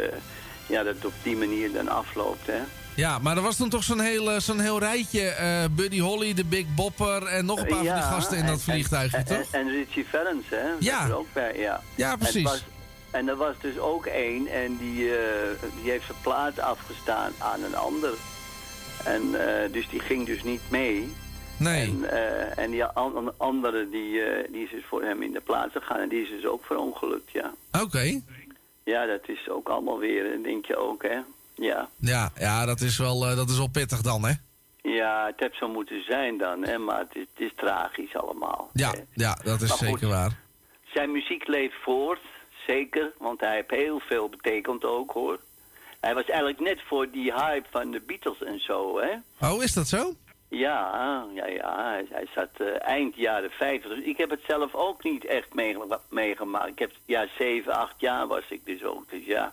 ja, 0.66 0.82
dat 0.82 0.94
het 0.94 1.04
op 1.04 1.12
die 1.22 1.36
manier 1.36 1.72
dan 1.72 1.88
afloopt, 1.88 2.46
hè. 2.46 2.60
Ja, 2.94 3.18
maar 3.18 3.36
er 3.36 3.42
was 3.42 3.56
toen 3.56 3.68
toch 3.68 3.82
zo'n 3.82 4.00
heel, 4.00 4.40
zo'n 4.40 4.60
heel 4.60 4.78
rijtje. 4.78 5.34
Buddy 5.70 6.00
Holly, 6.00 6.34
de 6.34 6.44
Big 6.44 6.66
Bopper 6.74 7.26
en 7.26 7.44
nog 7.44 7.58
een 7.58 7.66
paar 7.66 7.84
van 7.84 7.94
die 7.94 8.02
gasten 8.02 8.38
in 8.38 8.46
dat 8.46 8.62
vliegtuigje, 8.62 9.16
en, 9.16 9.24
toch? 9.24 9.36
En, 9.50 9.60
en 9.60 9.68
Richie 9.70 10.06
Valens, 10.10 10.44
hè? 10.48 10.62
dat 10.62 10.84
Ja. 10.84 11.04
er 11.04 11.16
ook 11.16 11.32
bij, 11.32 11.58
ja. 11.58 11.80
Ja, 11.94 12.16
precies. 12.16 12.64
en 13.10 13.28
er 13.28 13.36
was 13.36 13.54
dus 13.60 13.78
ook 13.78 14.06
één 14.06 14.46
en 14.46 14.76
die, 14.76 15.10
die 15.82 15.90
heeft 15.90 16.04
zijn 16.04 16.18
plaat 16.22 16.58
afgestaan 16.60 17.32
aan 17.38 17.62
een 17.62 17.76
ander. 17.76 18.10
En 19.04 19.48
eh, 19.64 19.72
dus 19.72 19.88
die 19.88 20.00
ging 20.00 20.26
dus 20.26 20.42
niet 20.42 20.60
mee. 20.70 21.12
Nee. 21.58 21.84
En, 21.86 22.10
eh, 22.10 22.58
en 22.64 22.70
die 22.70 22.84
an- 22.84 23.34
andere 23.36 23.88
die, 23.90 24.22
eh, 24.22 24.52
die 24.52 24.64
is 24.64 24.70
dus 24.70 24.84
voor 24.88 25.02
hem 25.02 25.22
in 25.22 25.32
de 25.32 25.40
plaats 25.40 25.72
gegaan 25.72 25.98
en 26.00 26.08
die 26.08 26.22
is 26.22 26.28
dus 26.28 26.46
ook 26.46 26.64
verongelukt, 26.64 27.30
ja. 27.30 27.52
Oké. 27.82 28.20
Ja, 28.84 29.06
dat 29.06 29.28
is 29.28 29.48
ook 29.48 29.68
allemaal 29.68 29.98
weer, 29.98 30.42
denk 30.42 30.66
je 30.66 30.76
ook, 30.76 31.02
hè? 31.02 31.18
Ja. 31.54 31.88
Ja, 31.96 32.30
ja 32.36 32.66
dat, 32.66 32.80
is 32.80 32.98
wel, 32.98 33.20
dat 33.20 33.48
is 33.50 33.56
wel 33.56 33.68
pittig 33.72 34.00
dan, 34.00 34.24
hè? 34.24 34.32
Ja, 34.82 35.26
het 35.26 35.34
heeft 35.40 35.56
zo 35.56 35.68
moeten 35.68 36.04
zijn 36.04 36.38
dan, 36.38 36.64
hè, 36.64 36.78
maar 36.78 36.98
het 36.98 37.14
is, 37.16 37.24
het 37.34 37.40
is 37.46 37.50
tragisch 37.56 38.16
allemaal. 38.16 38.70
Ja, 38.72 38.94
ja 39.14 39.38
dat 39.44 39.60
is 39.60 39.68
Maar 39.68 39.78
goed. 39.78 39.86
zeker 39.86 40.08
waar. 40.08 40.38
Zijn 40.84 41.12
muziek 41.12 41.46
leeft 41.46 41.74
voort, 41.82 42.20
zeker, 42.66 43.12
want 43.18 43.40
hij 43.40 43.54
heeft 43.54 43.70
heel 43.70 44.00
veel 44.00 44.28
betekend 44.28 44.84
ook, 44.84 45.10
hoor. 45.12 45.40
Hij 46.00 46.14
was 46.14 46.24
eigenlijk 46.24 46.60
net 46.60 46.78
voor 46.86 47.10
die 47.10 47.32
hype 47.32 47.66
van 47.70 47.90
de 47.90 48.00
Beatles 48.06 48.42
en 48.42 48.60
zo, 48.60 49.00
hè? 49.00 49.10
Oh, 49.48 49.62
is 49.62 49.72
dat 49.72 49.88
zo? 49.88 50.14
Ja, 50.48 51.24
ja, 51.34 51.46
ja. 51.46 51.76
Hij, 51.90 52.06
hij 52.10 52.26
zat 52.34 52.48
eh, 52.56 52.66
eind 52.88 53.16
jaren 53.16 53.50
50. 53.50 53.90
Dus 53.94 54.04
ik 54.04 54.16
heb 54.16 54.30
het 54.30 54.40
zelf 54.46 54.74
ook 54.74 55.04
niet 55.04 55.24
echt 55.26 55.54
meege- 55.54 56.00
meegemaakt. 56.10 56.68
Ik 56.68 56.78
heb, 56.78 56.92
ja, 57.04 57.26
7, 57.38 57.72
8 57.74 57.94
jaar 57.98 58.26
was 58.26 58.42
ik 58.48 58.60
dus 58.64 58.84
ook. 58.84 59.10
Dus 59.10 59.24
ja. 59.24 59.52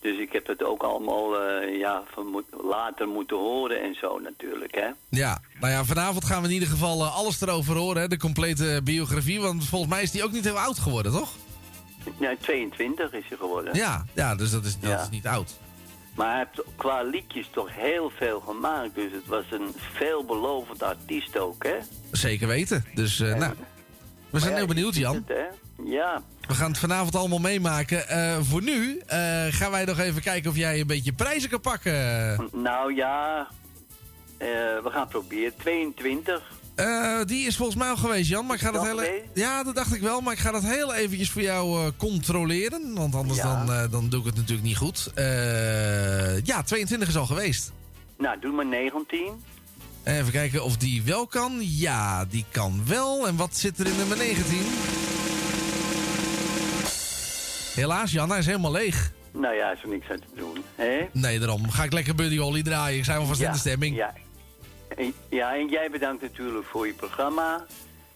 Dus 0.00 0.18
ik 0.18 0.32
heb 0.32 0.46
het 0.46 0.62
ook 0.62 0.82
allemaal 0.82 1.40
eh, 1.40 1.78
ja, 1.78 2.02
van 2.12 2.26
moet- 2.26 2.62
later 2.62 3.08
moeten 3.08 3.36
horen 3.36 3.80
en 3.82 3.94
zo 3.94 4.18
natuurlijk, 4.18 4.74
hè. 4.74 4.88
Ja, 5.08 5.40
nou 5.60 5.72
ja, 5.72 5.84
vanavond 5.84 6.24
gaan 6.24 6.42
we 6.42 6.48
in 6.48 6.54
ieder 6.54 6.68
geval 6.68 7.00
eh, 7.04 7.16
alles 7.16 7.40
erover 7.40 7.76
horen, 7.76 8.02
hè? 8.02 8.08
de 8.08 8.18
complete 8.18 8.80
biografie. 8.84 9.40
Want 9.40 9.64
volgens 9.68 9.90
mij 9.90 10.02
is 10.02 10.10
die 10.10 10.24
ook 10.24 10.32
niet 10.32 10.44
heel 10.44 10.58
oud 10.58 10.78
geworden, 10.78 11.12
toch? 11.12 11.30
Ja, 12.18 12.34
22 12.40 13.12
is 13.12 13.24
hij 13.28 13.36
geworden. 13.36 13.74
Ja, 13.74 14.04
ja 14.14 14.34
dus 14.34 14.50
dat 14.50 14.64
is, 14.64 14.78
dat 14.80 14.90
Ja. 14.90 15.02
is 15.02 15.08
niet 15.10 15.26
oud. 15.26 15.58
Maar 16.14 16.28
hij 16.30 16.38
heeft 16.38 16.68
qua 16.76 17.02
liedjes 17.02 17.48
toch 17.52 17.68
heel 17.72 18.10
veel 18.16 18.40
gemaakt. 18.40 18.94
Dus 18.94 19.12
het 19.12 19.26
was 19.26 19.44
een 19.50 19.74
veelbelovend 19.92 20.82
artiest 20.82 21.38
ook, 21.38 21.64
hè. 21.64 21.76
Zeker 22.12 22.46
weten. 22.48 22.84
Dus, 22.94 23.20
eh, 23.20 23.34
nou, 23.34 23.54
we 24.30 24.38
zijn 24.40 24.54
heel 24.54 24.66
benieuwd, 24.66 24.94
Jan. 24.94 25.24
Het? 25.26 25.36
Ja. 25.84 26.22
We 26.48 26.54
gaan 26.54 26.70
het 26.70 26.78
vanavond 26.78 27.14
allemaal 27.16 27.38
meemaken. 27.38 28.08
Eh, 28.08 28.38
voor 28.40 28.62
nu 28.62 28.98
eh, 29.06 29.18
gaan 29.50 29.70
wij 29.70 29.84
nog 29.84 29.98
even 29.98 30.22
kijken 30.22 30.50
of 30.50 30.56
jij 30.56 30.80
een 30.80 30.86
beetje 30.86 31.12
prijzen 31.12 31.50
kan 31.50 31.60
pakken. 31.60 32.48
Nou 32.52 32.94
ja, 32.94 33.48
we 34.38 34.88
gaan 34.92 35.08
proberen. 35.08 35.56
22. 35.56 36.42
Eh, 36.80 37.26
die 37.26 37.46
is 37.46 37.56
volgens 37.56 37.78
mij 37.78 37.88
al 37.88 37.96
geweest, 37.96 38.28
Jan. 38.28 38.46
Maar 38.46 38.56
ik 38.56 38.62
ga 38.62 38.70
dat 38.70 38.96
mee? 38.96 39.22
Ja, 39.34 39.62
dat 39.62 39.74
dacht 39.74 39.94
ik 39.94 40.00
wel. 40.00 40.20
Maar 40.20 40.32
ik 40.32 40.38
ga 40.38 40.50
dat 40.50 40.62
heel 40.62 40.94
eventjes 40.94 41.30
voor 41.30 41.42
jou 41.42 41.80
eh, 41.84 41.90
controleren. 41.96 42.94
Want 42.94 43.14
anders 43.14 43.38
Ja. 43.38 43.64
dan, 43.64 43.74
eh, 43.74 43.90
dan 43.90 44.08
doe 44.08 44.20
ik 44.20 44.26
het 44.26 44.34
natuurlijk 44.36 44.66
niet 44.66 44.76
goed. 44.76 45.10
Ja, 46.44 46.62
22 46.64 47.08
is 47.08 47.16
al 47.16 47.26
geweest. 47.26 47.72
Nou, 48.18 48.40
doe 48.40 48.52
maar 48.52 48.66
19. 48.66 49.42
Even 50.04 50.32
kijken 50.32 50.64
of 50.64 50.76
die 50.76 51.02
wel 51.02 51.26
kan. 51.26 51.52
Ja, 51.60 52.24
die 52.24 52.44
kan 52.50 52.82
wel. 52.86 53.26
En 53.26 53.36
wat 53.36 53.56
zit 53.56 53.78
er 53.78 53.86
in 53.86 53.96
nummer 53.96 54.16
19? 54.16 54.58
Helaas, 57.74 58.12
Jan, 58.12 58.30
hij 58.30 58.38
is 58.38 58.46
helemaal 58.46 58.72
leeg. 58.72 59.12
Nou 59.32 59.54
ja, 59.54 59.70
is 59.72 59.82
er 59.82 59.88
niks 59.88 60.10
aan 60.10 60.18
te 60.18 60.26
doen. 60.36 60.56
Hè? 60.74 61.08
Nee, 61.12 61.38
daarom. 61.38 61.70
Ga 61.70 61.84
ik 61.84 61.92
lekker 61.92 62.14
Buddy 62.14 62.36
Holly 62.36 62.62
draaien. 62.62 62.98
Ik 62.98 63.04
zijn 63.04 63.18
wel 63.18 63.26
vast 63.26 63.40
in 63.40 63.52
de 63.52 63.58
stemming. 63.58 63.96
Ja. 63.96 64.14
En, 64.96 65.14
ja, 65.28 65.54
en 65.54 65.68
jij 65.68 65.90
bedankt 65.90 66.22
natuurlijk 66.22 66.66
voor 66.66 66.86
je 66.86 66.92
programma. 66.92 67.66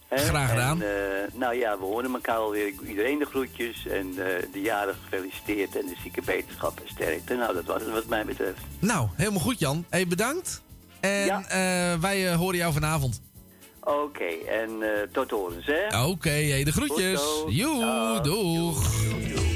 Hè? 0.07 0.17
Graag 0.17 0.49
gedaan. 0.49 0.81
En, 0.81 0.87
eh, 0.87 1.33
nou 1.33 1.55
ja, 1.55 1.77
we 1.77 1.83
horen 1.83 2.13
elkaar 2.13 2.37
alweer. 2.37 2.73
Iedereen 2.87 3.19
de 3.19 3.25
groetjes 3.25 3.87
en 3.87 4.09
eh, 4.09 4.53
de 4.53 4.61
jaren 4.61 4.95
gefeliciteerd 5.03 5.75
en 5.75 5.85
de 5.85 5.95
zieke 6.01 6.21
beterschap 6.21 6.79
en 6.79 6.89
sterkte. 6.89 7.35
Nou, 7.35 7.53
dat 7.53 7.65
was 7.65 7.81
het 7.81 7.91
wat 7.91 8.05
mij 8.05 8.25
betreft. 8.25 8.59
Nou, 8.79 9.07
helemaal 9.15 9.41
goed, 9.41 9.59
Jan. 9.59 9.85
Hey, 9.89 10.07
bedankt. 10.07 10.61
En 10.99 11.29
eh, 11.29 11.99
wij 11.99 12.33
horen 12.35 12.57
jou 12.57 12.73
vanavond. 12.73 13.21
Oké, 13.79 14.25
en 14.47 14.69
tot 15.11 15.31
horens, 15.31 15.65
hè? 15.65 16.03
Oké, 16.03 16.29
hey, 16.29 16.63
de 16.63 16.71
groetjes. 16.71 17.21
Joe, 17.47 18.21
doeg. 18.21 19.03
Listen 19.03 19.54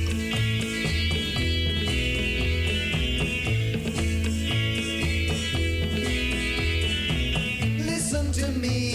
to 8.40 8.48
me 8.60 8.89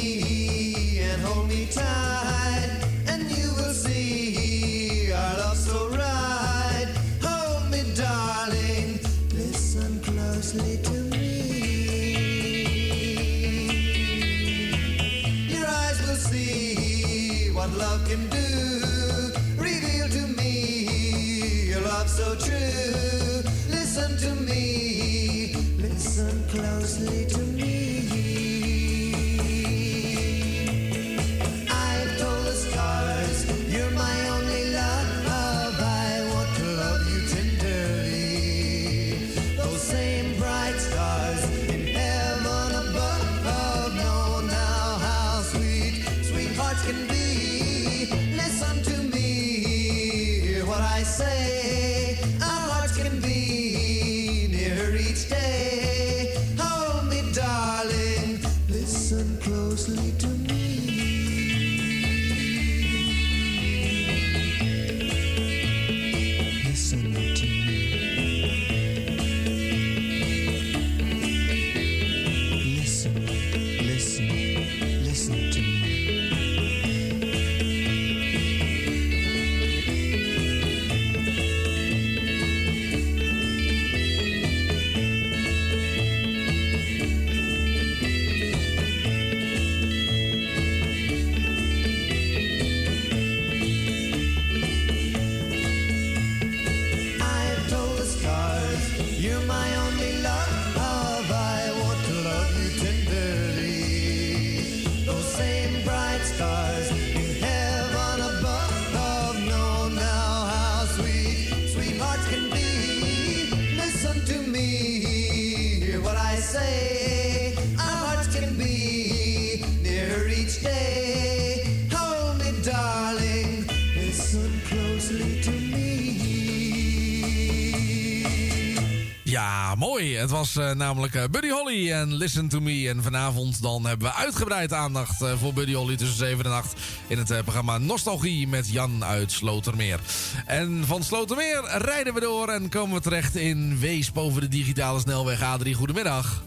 Het 130.24 130.32
was 130.32 130.56
eh, 130.56 130.72
namelijk 130.72 131.14
eh, 131.14 131.24
Buddy 131.30 131.48
Holly 131.48 131.92
en 131.92 132.14
Listen 132.14 132.48
to 132.48 132.60
Me. 132.60 132.88
En 132.88 133.02
vanavond 133.02 133.62
dan 133.62 133.86
hebben 133.86 134.08
we 134.08 134.14
uitgebreid 134.14 134.72
aandacht 134.72 135.22
eh, 135.22 135.32
voor 135.32 135.52
Buddy 135.52 135.72
Holly 135.72 135.96
tussen 135.96 136.16
7 136.16 136.44
en 136.44 136.50
8 136.50 136.80
in 137.06 137.18
het 137.18 137.42
programma 137.42 137.78
Nostalgie 137.78 138.48
met 138.48 138.72
Jan 138.72 139.04
uit 139.04 139.32
Slotermeer. 139.32 140.00
En 140.46 140.84
van 140.84 141.02
Slotermeer 141.02 141.64
rijden 141.78 142.14
we 142.14 142.20
door 142.20 142.48
en 142.48 142.68
komen 142.68 142.96
we 142.96 143.02
terecht 143.02 143.36
in 143.36 143.78
Wees 143.80 144.12
boven 144.12 144.40
de 144.40 144.48
digitale 144.48 145.00
snelweg 145.00 145.40
A3. 145.40 145.70
Goedemiddag. 145.70 146.44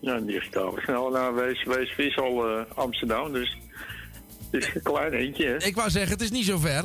Ja, 0.00 0.18
digitaal. 0.18 0.74
Snel 0.76 1.10
naar 1.10 1.34
Wees, 1.34 1.64
Wees 1.64 1.90
Vissel 1.90 2.48
eh, 2.48 2.64
Amsterdam, 2.74 3.32
dus 3.32 3.56
het 4.50 4.62
is 4.62 4.74
een 4.74 4.82
klein 4.82 5.12
eentje. 5.12 5.46
Hè? 5.46 5.56
Ik 5.56 5.74
wou 5.74 5.90
zeggen, 5.90 6.12
het 6.12 6.22
is 6.22 6.30
niet 6.30 6.46
zo 6.46 6.58
ver. 6.58 6.84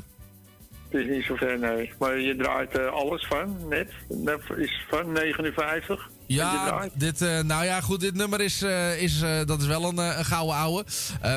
Het 0.90 1.02
is 1.02 1.08
niet 1.08 1.24
zo 1.24 1.36
ver, 1.36 1.60
nee. 1.60 1.92
Maar 2.00 2.20
je 2.20 2.36
draait 2.36 2.80
alles 2.80 3.26
van, 3.26 3.68
net. 3.70 3.92
Net 4.10 4.42
is 4.58 4.86
van 4.90 5.12
59. 5.12 6.10
Ja, 6.28 6.88
dit, 6.94 7.22
eh, 7.22 7.40
nou 7.40 7.66
ja, 7.66 7.82
goed, 7.82 8.00
dit 8.00 8.14
nummer 8.14 8.42
is, 8.42 8.62
eh, 8.62 9.02
is, 9.02 9.22
eh, 9.22 9.46
dat 9.46 9.62
is 9.62 9.68
wel 9.68 9.84
een, 9.84 9.98
een 9.98 10.26
gouden 10.26 10.56
ouwe. 10.56 10.86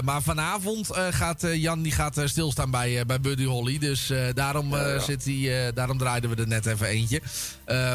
Maar 0.05 0.23
vanavond 0.23 0.89
gaat 1.11 1.47
Jan 1.53 1.83
die 1.83 1.93
gaat, 1.93 2.21
stilstaan 2.25 2.71
bij, 2.71 3.07
bij 3.07 3.21
Buddy 3.21 3.45
Holly. 3.45 3.79
Dus 3.79 4.13
daarom, 4.35 4.71
Ja, 4.71 4.89
ja. 4.89 4.99
Zit 4.99 5.25
hij, 5.25 5.67
eh, 5.67 5.73
daarom 5.75 5.99
draaiden 5.99 6.31
we 6.31 6.37
er 6.37 6.49
net 6.49 6.67
even 6.67 6.87
eentje. 6.87 7.21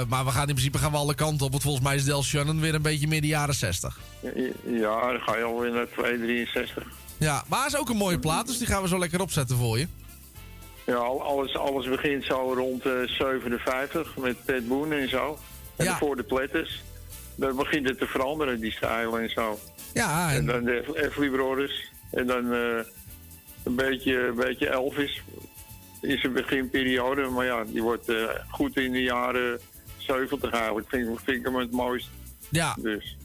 Maar 0.08 0.26
we 0.26 0.32
gaan 0.32 0.48
in 0.48 0.54
principe 0.54 0.78
gaan 0.78 0.92
we 0.92 0.98
alle 0.98 1.16
kanten 1.16 1.46
op. 1.46 1.52
Want 1.52 1.64
volgens 1.64 1.84
mij 1.84 1.96
is 1.96 2.04
Del 2.04 2.24
Shannon 2.24 2.60
weer 2.60 2.76
een 2.76 2.82
beetje 2.82 3.08
midden 3.08 3.30
jaren 3.30 3.56
60. 3.56 4.00
Ja, 4.66 5.12
dan 5.12 5.22
ga 5.22 5.38
je 5.38 5.44
alweer 5.44 5.72
naar 5.72 5.88
263. 5.92 6.84
Ja, 7.18 7.44
maar 7.48 7.68
is 7.68 7.78
ook 7.78 7.90
een 7.90 7.98
mooie 7.98 8.20
plaat, 8.20 8.48
dus 8.48 8.58
die 8.58 8.68
gaan 8.68 8.82
we 8.82 8.88
zo 8.88 9.00
lekker 9.00 9.22
opzetten 9.22 9.58
voor 9.58 9.80
je. 9.80 9.88
Ja, 10.86 10.96
al- 10.96 11.24
alles, 11.24 11.58
alles 11.58 11.88
begint 11.90 12.24
zo 12.24 12.54
rond 12.58 12.86
eh 12.86 12.92
57 13.08 14.18
met 14.18 14.36
Ted 14.46 14.68
Boone 14.68 14.96
en 14.96 15.10
zo. 15.10 15.38
En 15.88 15.98
voor 15.98 16.16
de 16.16 16.24
Platters. 16.24 16.84
Dan 17.36 17.56
begint 17.56 17.88
het 17.88 17.98
te 17.98 18.06
veranderen, 18.06 18.60
die 18.60 18.72
stijl 18.72 19.20
en 19.20 19.30
zo. 19.30 19.60
Ja, 19.94 20.34
en, 20.34 20.46
dan 20.46 20.64
de 20.64 20.84
Everly 21.06 21.30
Brothers. 21.30 21.92
En 22.12 22.28
dan 22.28 22.54
eh, 22.54 22.60
een, 23.64 23.76
beetje, 23.76 24.28
een 24.28 24.36
beetje 24.36 24.68
Elvis. 24.70 25.22
Is 26.02 26.24
een 26.24 26.34
beginperiode, 26.34 27.22
maar 27.28 27.46
ja, 27.46 27.64
die 27.64 27.82
wordt 27.82 28.10
eh, 28.10 28.16
goed 28.50 28.78
in 28.78 28.92
de 28.92 29.02
jaren 29.02 29.60
70 29.98 30.52
eigenlijk. 30.52 30.90
Vind, 30.90 31.08
ik- 31.10 31.20
vind 31.24 31.38
ik 31.38 31.46
hem 31.46 31.56
het 31.56 31.72
mooist. 31.72 32.10
Ja. 32.50 32.76
Dus. 32.80 33.18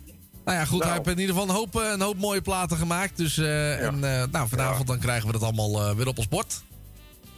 Nou 0.45 0.59
ja, 0.59 0.65
goed, 0.65 0.79
Nou. 0.79 0.91
hij 0.91 1.01
heeft 1.05 1.09
in 1.17 1.19
ieder 1.21 1.35
geval 1.35 1.49
een 1.51 1.55
hoop, 1.55 1.77
eh, 1.81 1.91
een 1.91 2.01
hoop 2.01 2.17
mooie 2.17 2.41
platen 2.43 2.77
gemaakt. 2.77 3.17
Dus 3.17 3.39
en, 3.39 3.99
nou, 4.31 4.49
vanavond 4.49 4.87
dan 4.87 4.99
krijgen 4.99 5.27
we 5.27 5.33
dat 5.33 5.43
allemaal 5.43 5.97
weer 5.97 6.07
op 6.09 6.19
ons 6.19 6.29
bord. 6.29 6.63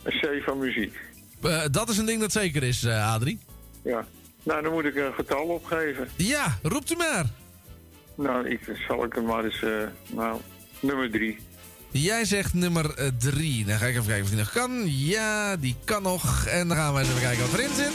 Een 0.03 0.19
C 0.21 0.43
van 0.45 0.59
muziek. 0.59 0.97
Dat 1.71 1.89
is 1.89 1.99
een 1.99 2.07
ding 2.07 2.21
dat 2.21 2.33
zeker 2.33 2.63
is, 2.63 2.87
Adrie. 2.87 3.39
Ja. 3.83 4.07
Nou, 4.43 4.63
dan 4.63 4.73
moet 4.73 4.85
ik 4.85 4.95
een 4.97 5.15
getal 5.15 5.45
opgeven. 5.47 6.09
Ja, 6.17 6.59
roept 6.63 6.91
u 6.93 6.97
maar. 6.97 7.25
Nou, 8.15 8.49
ik, 8.49 8.61
zal 8.89 9.05
ik 9.05 9.13
hem 9.13 9.25
maar 9.25 9.45
eens... 9.45 9.63
eh, 9.63 9.71
nou, 10.07 10.41
nummer 10.81 11.11
drie. 11.11 11.39
Jij 11.91 12.25
zegt 12.25 12.55
nummer 12.55 13.13
3. 13.19 13.65
Dan 13.65 13.79
ga 13.79 13.87
ik 13.87 13.95
even 13.95 14.07
kijken 14.07 14.23
of 14.25 14.29
die 14.31 14.39
nog 14.39 14.53
kan. 14.53 14.83
Ja, 14.87 15.57
die 15.57 15.77
kan 15.85 16.03
nog. 16.03 16.47
En 16.47 16.69
dan 16.69 16.77
gaan 16.77 16.93
we 16.95 17.01
eens 17.01 17.09
even 17.09 17.21
kijken 17.21 17.41
wat 17.51 17.59
erin 17.61 17.75
zit. 17.75 17.93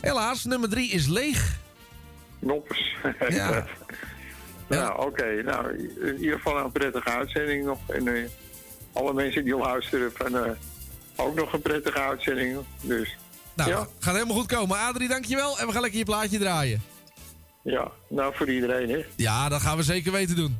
Helaas, 0.00 0.44
nummer 0.44 0.68
3 0.68 0.90
is 0.90 1.06
leeg. 1.06 1.58
Noppers. 2.38 2.96
Ja. 3.28 3.66
nou, 4.66 5.06
oké. 5.06 5.42
Nou, 5.42 5.76
in 6.00 6.18
ieder 6.20 6.36
geval 6.36 6.58
een 6.64 6.72
prettige 6.72 7.08
uitzending 7.10 7.64
nog. 7.64 7.78
En 7.86 8.08
eh, 8.16 8.22
alle 8.92 9.12
mensen 9.12 9.44
die 9.44 9.56
luisteren, 9.56 10.10
van, 10.14 10.36
eh, 10.36 10.50
ook 11.16 11.34
nog 11.34 11.52
een 11.52 11.62
prettige 11.62 12.00
uitzending. 12.00 12.58
Dus, 12.80 13.16
Nou, 13.66 13.72
ja. 13.72 13.86
gaat 13.98 14.14
helemaal 14.14 14.36
goed 14.36 14.46
komen. 14.46 14.78
Adrie, 14.78 15.08
dankjewel. 15.08 15.58
En 15.58 15.66
we 15.66 15.72
gaan 15.72 15.80
lekker 15.80 15.98
je 15.98 16.04
plaatje 16.04 16.38
draaien. 16.38 16.82
Ja, 17.62 17.90
nou 18.08 18.34
voor 18.34 18.50
iedereen, 18.50 18.90
hè. 18.90 19.04
Ja, 19.16 19.48
dat 19.48 19.60
gaan 19.60 19.76
we 19.76 19.82
zeker 19.82 20.12
weten 20.12 20.36
doen. 20.36 20.58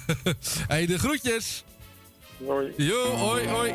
hey, 0.68 0.86
de 0.86 0.98
groetjes. 0.98 1.64
Hoi. 2.46 2.72
Jo, 2.76 3.04
hoi, 3.04 3.48
hoi. 3.48 3.72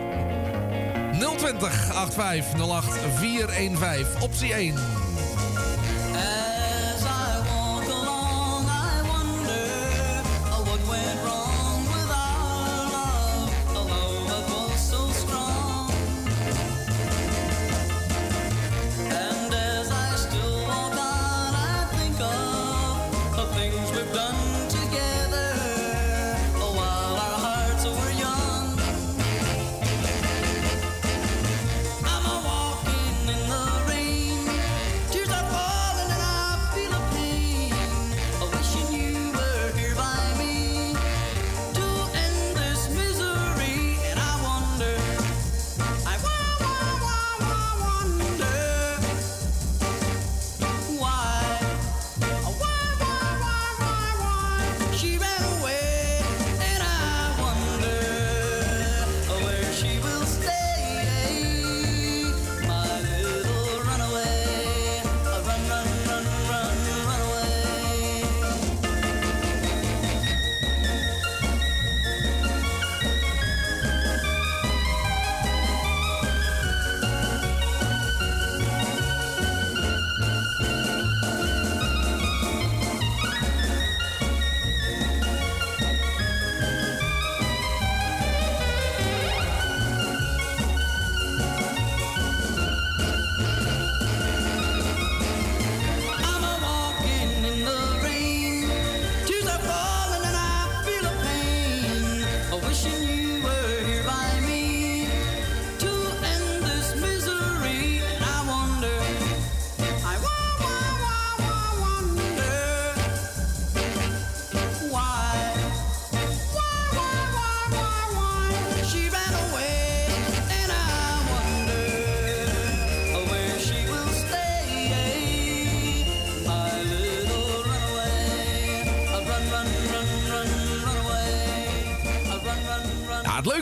020 1.38 1.95
8508 1.95 2.98
415, 3.15 4.22
optie 4.22 4.53
1. 4.53 4.76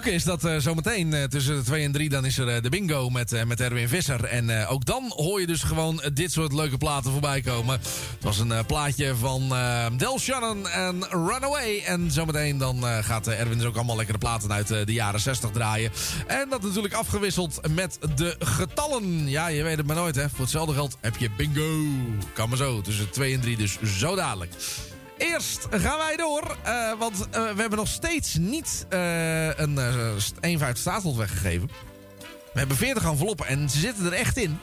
Is 0.05 0.23
dat 0.23 0.43
eh, 0.43 0.57
zometeen 0.57 1.13
eh, 1.13 1.23
tussen 1.23 1.55
de 1.55 1.63
2 1.63 1.83
en 1.83 1.91
3 1.91 2.09
dan 2.09 2.25
is 2.25 2.37
er 2.37 2.47
eh, 2.47 2.61
de 2.61 2.69
bingo 2.69 3.09
met, 3.09 3.45
met 3.47 3.59
Erwin 3.59 3.87
Visser. 3.87 4.23
En 4.23 4.67
ook 4.67 4.85
dan 4.85 5.11
hoor 5.15 5.39
je 5.39 5.47
dus 5.47 5.63
gewoon 5.63 6.01
dit 6.13 6.31
soort 6.31 6.53
leuke 6.53 6.77
platen 6.77 7.11
voorbij 7.11 7.41
komen. 7.41 7.79
Het 7.79 8.23
was 8.23 8.39
een 8.39 8.65
plaatje 8.65 9.15
van 9.15 9.53
Del 9.97 10.19
Shannon 10.19 10.67
en 10.67 11.03
Runaway. 11.09 11.83
En 11.85 12.11
zometeen 12.11 12.57
dan 12.57 12.83
gaat 12.83 13.27
Erwin 13.27 13.57
dus 13.57 13.67
ook 13.67 13.75
allemaal 13.75 13.95
lekkere 13.95 14.17
platen 14.17 14.51
uit 14.51 14.67
de 14.67 14.93
jaren 14.93 15.19
60 15.19 15.49
draaien. 15.51 15.91
En 16.27 16.49
dat 16.49 16.61
natuurlijk 16.61 16.93
afgewisseld 16.93 17.59
met 17.75 17.97
de 18.15 18.35
getallen. 18.39 19.29
Ja, 19.29 19.47
je 19.47 19.63
weet 19.63 19.77
het 19.77 19.87
maar 19.87 19.95
nooit 19.95 20.15
hè. 20.15 20.29
Voor 20.29 20.39
hetzelfde 20.39 20.73
geld 20.73 20.97
heb 21.01 21.17
je 21.17 21.29
bingo. 21.37 21.85
Kan 22.33 22.49
maar 22.49 22.57
zo. 22.57 22.81
Tussen 22.81 23.09
2 23.09 23.33
en 23.33 23.41
3 23.41 23.57
dus 23.57 23.77
zo 23.81 24.15
dadelijk. 24.15 24.51
Gaan 25.69 25.97
wij 25.97 26.15
door, 26.15 26.57
eh, 26.63 26.93
want 26.99 27.29
eh, 27.29 27.51
we 27.53 27.61
hebben 27.61 27.77
nog 27.77 27.87
steeds 27.87 28.35
niet 28.37 28.85
eh, 28.89 29.57
een 29.57 29.75
uh, 30.41 30.59
1,5 30.59 30.71
staatlot 30.73 31.15
weggegeven. 31.15 31.69
We 32.53 32.59
hebben 32.59 32.77
40 32.77 33.03
enveloppen 33.03 33.47
en 33.47 33.69
ze 33.69 33.79
zitten 33.79 34.05
er 34.05 34.13
echt 34.13 34.37
in. 34.37 34.59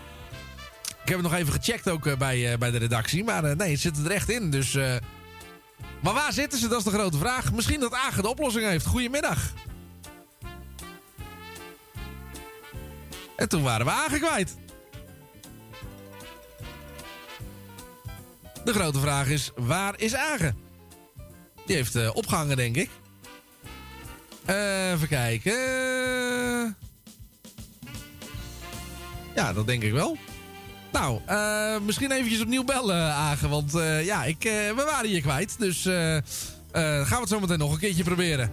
Ik 1.02 1.08
heb 1.08 1.18
het 1.18 1.30
nog 1.30 1.34
even 1.34 1.52
gecheckt 1.52 1.88
ook 1.88 2.18
bij, 2.18 2.58
bij 2.58 2.70
de 2.70 2.78
redactie, 2.78 3.24
maar 3.24 3.56
nee, 3.56 3.74
ze 3.74 3.80
zitten 3.80 4.04
er 4.04 4.10
echt 4.10 4.28
in. 4.28 4.50
Dus, 4.50 4.74
maar 6.00 6.14
waar 6.14 6.32
zitten 6.32 6.58
ze? 6.58 6.68
Dat 6.68 6.78
is 6.78 6.84
de 6.84 6.90
grote 6.90 7.18
vraag. 7.18 7.52
Misschien 7.52 7.80
dat 7.80 7.92
Agen 7.92 8.22
de 8.22 8.28
oplossing 8.28 8.66
heeft. 8.66 8.86
Goedemiddag. 8.86 9.52
En 13.36 13.48
toen 13.48 13.62
waren 13.62 13.86
we 13.86 13.92
Agen 13.92 14.20
kwijt. 14.20 14.56
De 18.64 18.72
grote 18.72 19.00
vraag 19.00 19.26
is, 19.28 19.50
waar 19.56 19.94
is 20.00 20.14
Agen? 20.14 20.69
Die 21.70 21.78
heeft 21.78 21.96
eh, 21.96 22.10
opgehangen, 22.12 22.56
denk 22.56 22.76
ik. 22.76 22.90
Eh, 24.44 24.90
even 24.90 25.08
kijken. 25.08 25.56
Ja, 29.34 29.52
dat 29.52 29.66
denk 29.66 29.82
ik 29.82 29.92
wel. 29.92 30.16
Nou, 30.92 31.20
eh, 31.26 31.80
misschien 31.80 32.10
eventjes 32.12 32.40
opnieuw 32.40 32.64
bellen, 32.64 33.12
Agen. 33.12 33.48
Want 33.50 33.72
ja, 34.02 34.24
ik, 34.24 34.42
we 34.42 34.82
waren 34.86 35.08
hier 35.08 35.20
kwijt. 35.20 35.58
Dus 35.58 35.82
gaan 35.82 36.22
we 36.72 37.16
het 37.20 37.28
zo 37.28 37.40
meteen 37.40 37.58
nog 37.58 37.72
een 37.72 37.78
keertje 37.78 38.04
proberen. 38.04 38.50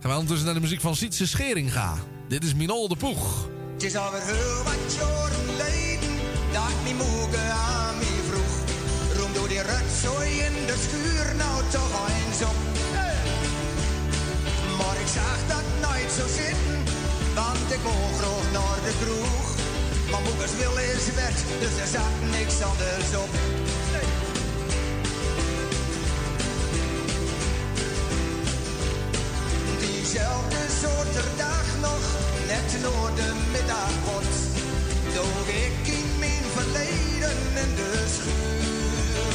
Gaan 0.00 0.10
we 0.10 0.16
ondertussen 0.16 0.46
naar 0.46 0.54
de 0.54 0.60
muziek 0.60 0.80
van 0.80 0.96
Sietse 0.96 1.26
Scheringa. 1.26 1.94
Dit 2.28 2.44
is 2.44 2.54
Minol 2.54 2.88
de 2.88 2.96
Poeg. 2.96 3.48
Het 3.72 3.82
is 3.82 3.96
alweer 3.96 4.22
heel 4.22 4.62
wat 4.64 4.94
jaren 4.98 5.44
geleden 5.46 6.16
dat 6.52 6.82
mijn 6.82 6.96
moeder 6.96 7.50
aan 7.50 7.94
vroeg. 8.28 8.54
Roem 9.16 9.32
door 9.32 9.48
die 9.48 9.62
rotzooi 9.62 10.30
in 10.30 10.66
de 10.66 10.76
schuur 10.88 11.36
nou 11.36 11.62
toch 11.70 12.19
Maar 14.78 14.96
ik 15.00 15.10
zag 15.14 15.38
dat 15.48 15.66
nooit 15.80 16.10
zo 16.18 16.26
zitten, 16.26 16.78
want 17.34 17.72
ik 17.76 17.82
wou 17.82 17.96
graag 18.18 18.46
naar 18.52 18.80
de 18.86 18.92
kroeg. 19.00 19.46
Maar 20.10 20.20
moeders 20.20 20.54
wil 20.56 20.76
is 20.76 21.06
wet, 21.14 21.38
dus 21.60 21.74
er 21.80 21.90
zat 21.96 22.16
niks 22.36 22.62
anders 22.62 23.10
op. 23.22 23.30
Diezelfde 29.80 30.62
soort 30.80 31.14
dag 31.36 31.66
nog, 31.80 32.02
net 32.46 32.68
voor 32.82 33.10
de 33.14 33.30
middagpot. 33.52 34.30
Doog 35.14 35.48
ik 35.66 35.92
in 35.98 36.08
mijn 36.18 36.44
verleden 36.56 37.38
in 37.62 37.74
de 37.74 37.92
schuur. 38.14 39.32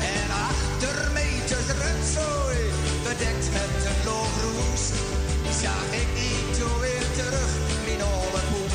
En 0.00 0.30
achter 0.30 1.12
meters 1.12 1.27
rotzooi, 1.98 2.58
bedekt 3.02 3.50
met 3.52 3.84
een 3.86 4.04
loog 4.04 4.32
roes, 4.42 4.84
zag 5.62 5.84
ik 5.90 6.08
niet 6.14 6.58
weer 6.80 7.06
terug, 7.16 7.50
mijn 7.86 8.02
oude 8.02 8.40
poep. 8.50 8.72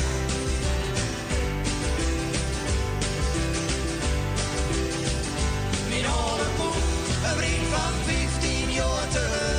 Mijn 5.88 6.06
oude 6.06 6.48
poep, 6.56 6.82
een 7.24 7.36
vriend 7.36 7.66
van 7.72 7.92
15 8.04 8.72
jaar 8.72 9.08
terug. 9.08 9.53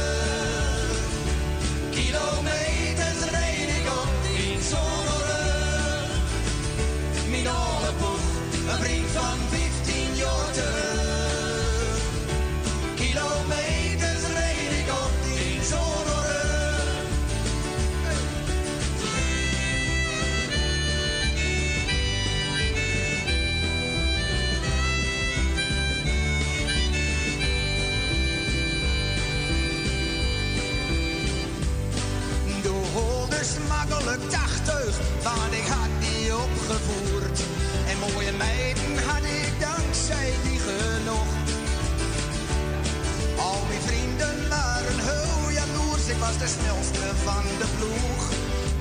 Want 35.26 35.54
ik 35.62 35.68
had 35.68 35.92
die 36.06 36.36
opgevoerd. 36.46 37.40
En 37.90 37.98
mooie 38.00 38.32
meiden 38.32 38.92
had 39.08 39.24
ik 39.42 39.52
dankzij 39.60 40.30
die 40.44 40.60
genoeg. 40.68 41.32
Al 43.48 43.62
mijn 43.70 43.84
vrienden 43.90 44.38
waren 44.50 45.00
heel 45.10 45.50
jaloers, 45.60 46.06
ik 46.14 46.20
was 46.26 46.38
de 46.44 46.50
snelste 46.58 47.08
van 47.28 47.46
de 47.62 47.68
ploeg. 47.78 48.24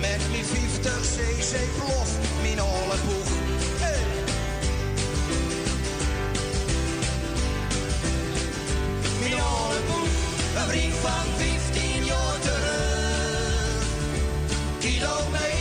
Met 0.06 0.20
mijn 0.32 0.44
50 0.44 1.00
cc 1.14 1.52
plof, 1.78 2.10
mijn 2.42 2.62
olle 2.62 2.98
poeg. 3.06 3.30
Hey. 3.82 4.02
Mijn 9.20 9.82
poeg, 9.88 10.14
een 10.58 10.68
vriend 10.70 10.94
van 11.04 11.26
15 11.36 12.04
jaar 12.04 12.38
terug. 12.46 13.86
Kilometers 14.78 15.53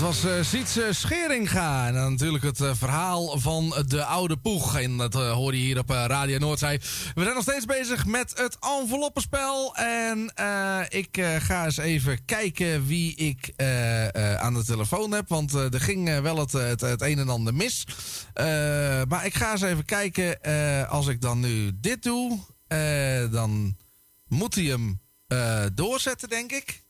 Het 0.00 0.08
was 0.08 0.24
eh 0.24 0.42
Sietse 0.42 0.88
Scheringa. 0.90 1.86
En 1.86 1.94
dan 1.94 2.10
natuurlijk 2.10 2.44
het 2.44 2.60
eh, 2.60 2.70
verhaal 2.74 3.38
van 3.38 3.84
de 3.86 4.04
oude 4.04 4.36
poeg. 4.36 4.78
En 4.78 4.96
dat 4.96 5.14
eh, 5.14 5.32
hoor 5.32 5.54
je 5.54 5.60
hier 5.60 5.78
op 5.78 5.90
eh, 5.90 6.04
Radio 6.06 6.38
Noordzee. 6.38 6.78
We 7.14 7.22
zijn 7.22 7.34
nog 7.34 7.42
steeds 7.42 7.64
bezig 7.64 8.06
met 8.06 8.32
het 8.38 8.56
enveloppenspel. 8.80 9.76
En 9.76 10.32
eh, 10.34 10.80
ik 10.88 11.16
eh, 11.16 11.36
ga 11.36 11.64
eens 11.64 11.76
even 11.76 12.24
kijken 12.24 12.86
wie 12.86 13.14
ik 13.14 13.52
eh, 13.56 14.14
eh, 14.14 14.40
aan 14.40 14.54
de 14.54 14.64
telefoon 14.64 15.12
heb. 15.12 15.28
Want 15.28 15.54
eh, 15.54 15.74
er 15.74 15.80
ging 15.80 16.08
eh, 16.08 16.20
wel 16.20 16.38
het, 16.38 16.52
het, 16.52 16.80
het 16.80 17.02
een 17.02 17.18
en 17.18 17.28
ander 17.28 17.54
mis. 17.54 17.86
Eh, 18.34 18.44
maar 19.08 19.26
ik 19.26 19.34
ga 19.34 19.52
eens 19.52 19.62
even 19.62 19.84
kijken. 19.84 20.42
eh, 20.42 20.90
als 20.90 21.06
ik 21.06 21.20
dan 21.20 21.40
nu 21.40 21.70
dit 21.80 22.02
doe, 22.02 22.38
eh, 22.66 23.32
dan 23.32 23.76
moet 24.28 24.54
hij 24.54 24.64
hem 24.64 25.00
eh, 25.26 25.62
doorzetten, 25.74 26.28
denk 26.28 26.52
ik. 26.52 26.82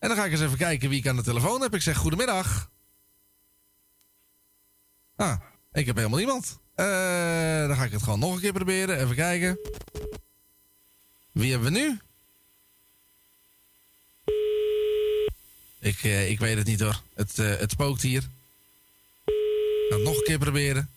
En 0.00 0.08
dan 0.08 0.16
ga 0.16 0.24
ik 0.24 0.32
eens 0.32 0.40
even 0.40 0.58
kijken 0.58 0.88
wie 0.88 0.98
ik 0.98 1.06
aan 1.06 1.16
de 1.16 1.22
telefoon 1.22 1.60
heb. 1.60 1.74
Ik 1.74 1.82
zeg 1.82 1.96
goedemiddag. 1.96 2.70
Ah, 5.16 5.40
ik 5.72 5.86
heb 5.86 5.96
helemaal 5.96 6.18
niemand. 6.18 6.58
Eh, 6.74 7.66
dan 7.66 7.76
ga 7.76 7.84
ik 7.84 7.92
het 7.92 8.02
gewoon 8.02 8.18
nog 8.18 8.34
een 8.34 8.40
keer 8.40 8.52
proberen. 8.52 9.00
Even 9.00 9.14
kijken. 9.14 9.58
Wie 11.32 11.50
hebben 11.50 11.72
we 11.72 11.78
nu? 11.78 11.98
Ik, 15.78 16.02
eh, 16.02 16.30
ik 16.30 16.38
weet 16.38 16.56
het 16.56 16.66
niet 16.66 16.80
hoor. 16.80 17.02
Het, 17.14 17.38
eh, 17.38 17.56
het 17.56 17.70
spookt 17.70 18.02
hier. 18.02 18.22
Ik 19.24 19.86
ga 19.88 19.94
het 19.94 20.04
nog 20.04 20.16
een 20.16 20.24
keer 20.24 20.38
proberen. 20.38 20.90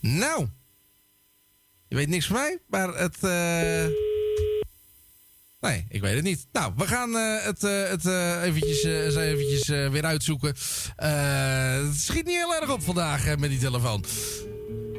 Nou. 0.00 0.48
Je 1.94 2.00
weet 2.00 2.08
niks 2.08 2.26
van 2.26 2.36
mij, 2.36 2.58
maar 2.68 2.88
het. 2.94 3.16
eh, 3.20 3.86
Nee, 5.60 5.86
ik 5.88 6.00
weet 6.00 6.14
het 6.14 6.22
niet. 6.24 6.46
Nou, 6.52 6.72
we 6.76 6.86
gaan 6.86 7.16
eh, 7.16 7.44
het, 7.44 7.64
eh, 7.64 7.88
het 7.88 8.06
eh, 8.06 8.42
eventjes, 8.42 8.84
eventjes 9.16 9.68
weer 9.68 10.04
uitzoeken. 10.04 10.54
Het 10.96 11.96
schiet 12.00 12.24
niet 12.24 12.36
heel 12.36 12.54
erg 12.54 12.70
op 12.70 12.82
vandaag 12.82 13.36
met 13.38 13.50
die 13.50 13.58
telefoon. 13.58 14.04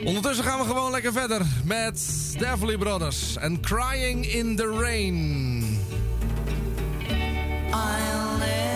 Ondertussen 0.04 0.46
gaan 0.46 0.60
we 0.60 0.66
gewoon 0.66 0.92
lekker 0.92 1.12
verder 1.14 1.42
met 1.64 2.00
de 2.38 2.46
Everly 2.46 2.78
Brothers 2.78 3.36
en 3.38 3.62
Crying 3.62 4.26
in 4.26 4.56
the 4.56 4.78
Rain. 4.80 5.64
I'll 7.72 8.75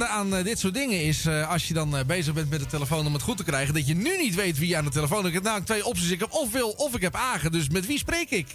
Het 0.00 0.08
aan 0.08 0.34
eh, 0.34 0.44
dit 0.44 0.58
soort 0.58 0.74
dingen 0.74 1.00
is, 1.00 1.26
eh, 1.26 1.50
als 1.50 1.68
je 1.68 1.74
dan 1.74 1.96
eh, 1.96 2.04
bezig 2.04 2.34
bent 2.34 2.50
met 2.50 2.60
de 2.60 2.66
telefoon 2.66 3.06
om 3.06 3.12
het 3.12 3.22
goed 3.22 3.36
te 3.36 3.44
krijgen, 3.44 3.74
dat 3.74 3.86
je 3.86 3.94
nu 3.94 4.16
niet 4.16 4.34
weet 4.34 4.58
wie 4.58 4.76
aan 4.76 4.84
de 4.84 4.90
telefoon. 4.90 5.26
Ik 5.26 5.32
heb 5.32 5.42
namelijk 5.42 5.66
twee 5.66 5.84
opties. 5.84 6.10
Ik 6.10 6.20
heb 6.20 6.32
of 6.32 6.52
Wil 6.52 6.70
of 6.70 6.94
ik 6.94 7.00
heb 7.00 7.14
Agen. 7.14 7.52
Dus 7.52 7.68
met 7.68 7.86
wie 7.86 7.98
spreek 7.98 8.30
ik? 8.30 8.46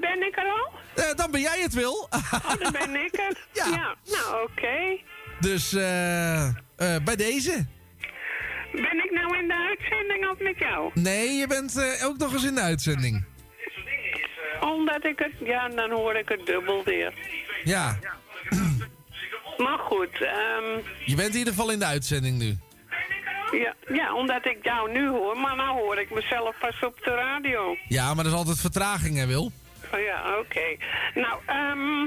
Ben 0.00 0.26
ik 0.26 0.36
er 0.36 0.44
al? 0.44 0.70
Dan 1.14 1.30
ben 1.30 1.40
jij 1.40 1.60
het, 1.60 1.74
Wil. 1.74 2.08
Oh, 2.10 2.54
dan 2.58 2.72
ben 2.72 3.04
ik 3.04 3.14
er. 3.18 3.36
Ja. 3.52 3.96
nou 4.04 4.42
oké. 4.42 5.00
dus 5.40 5.70
bij 7.04 7.16
deze. 7.16 7.66
Ben 8.72 9.04
ik 9.04 9.10
nou 9.10 9.38
in 9.38 9.48
de 9.48 9.68
uitzending 9.68 10.30
of 10.30 10.38
met 10.38 10.58
jou? 10.58 10.90
Nee, 10.94 11.32
je 11.32 11.46
bent 11.46 12.00
ook 12.04 12.16
nog 12.16 12.32
eens 12.32 12.44
in 12.44 12.54
de 12.54 12.60
uitzending. 12.60 13.24
Omdat 14.60 15.04
ik 15.04 15.18
het... 15.18 15.32
Ja, 15.48 15.68
dan 15.68 15.90
hoor 15.90 16.14
ik 16.14 16.28
het 16.28 16.46
dubbel 16.46 16.84
weer. 16.84 17.12
Ja, 17.64 17.98
Maar 19.58 19.78
goed, 19.78 20.12
ehm, 20.12 20.80
je 21.04 21.16
bent 21.16 21.32
in 21.32 21.38
ieder 21.38 21.52
geval 21.52 21.70
in 21.70 21.78
de 21.78 21.84
uitzending 21.84 22.38
nu. 22.38 22.58
ja, 23.52 23.74
ja, 23.94 24.14
omdat 24.14 24.46
ik 24.46 24.58
jou 24.62 24.92
nu 24.92 25.08
hoor, 25.08 25.36
maar 25.38 25.56
nou 25.56 25.80
hoor 25.80 25.98
ik 25.98 26.10
mezelf 26.10 26.54
pas 26.60 26.82
op 26.82 27.00
de 27.04 27.10
radio. 27.14 27.76
Ja, 27.88 28.14
maar 28.14 28.24
er 28.24 28.30
is 28.30 28.36
altijd 28.36 28.60
vertraging, 28.60 29.16
hè, 29.18 29.26
Wil? 29.26 29.52
Oh 29.94 30.00
ja, 30.00 30.38
oké. 30.38 30.76
Nou, 31.14 31.38
ehm, 31.46 32.00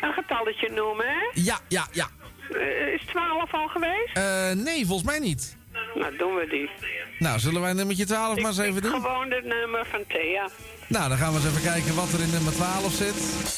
een 0.00 0.12
getalletje 0.12 0.70
noemen, 0.70 1.06
hè? 1.06 1.30
Ja, 1.34 1.58
ja, 1.68 1.86
ja. 1.92 2.08
Eh, 2.50 2.92
is 2.92 3.02
12 3.06 3.54
al 3.54 3.68
geweest? 3.68 4.10
Eh, 4.16 4.50
nee, 4.64 4.86
volgens 4.86 5.08
mij 5.08 5.18
niet. 5.18 5.56
Nou, 5.94 6.16
doen 6.16 6.34
we 6.34 6.46
die. 6.50 6.70
Nou, 7.18 7.38
zullen 7.38 7.60
wij 7.60 7.72
nummertje 7.72 8.04
12 8.06 8.36
maar 8.36 8.44
eens 8.46 8.58
even 8.58 8.82
doen? 8.82 8.90
Gewoon 8.90 9.30
het 9.30 9.44
nummer 9.44 9.86
van 9.86 10.04
Thea. 10.08 10.48
Nou, 10.86 11.08
dan 11.08 11.18
gaan 11.18 11.32
we 11.32 11.38
eens 11.38 11.46
even 11.48 11.62
kijken 11.62 11.94
wat 11.94 12.12
er 12.12 12.20
in 12.20 12.30
nummer 12.30 12.52
12 12.52 12.92
zit. 12.92 13.48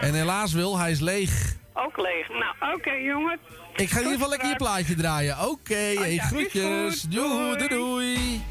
En 0.00 0.14
helaas, 0.14 0.52
Wil, 0.52 0.78
hij 0.78 0.90
is 0.90 1.00
leeg. 1.00 1.54
Ook 1.86 1.96
leeg. 1.96 2.28
Nou, 2.28 2.74
oké, 2.74 2.90
jongen. 2.90 3.38
Ik 3.76 3.90
ga 3.90 3.96
in 3.96 4.02
ieder 4.02 4.12
geval 4.12 4.28
lekker 4.28 4.48
je 4.48 4.56
plaatje 4.56 4.94
draaien. 4.94 5.48
Oké, 5.48 5.74
hey, 5.74 6.14
ja, 6.14 6.22
is 6.22 6.28
groetjes. 6.28 7.02
Doei, 7.02 7.56
doei, 7.56 7.68
doei. 7.68 8.42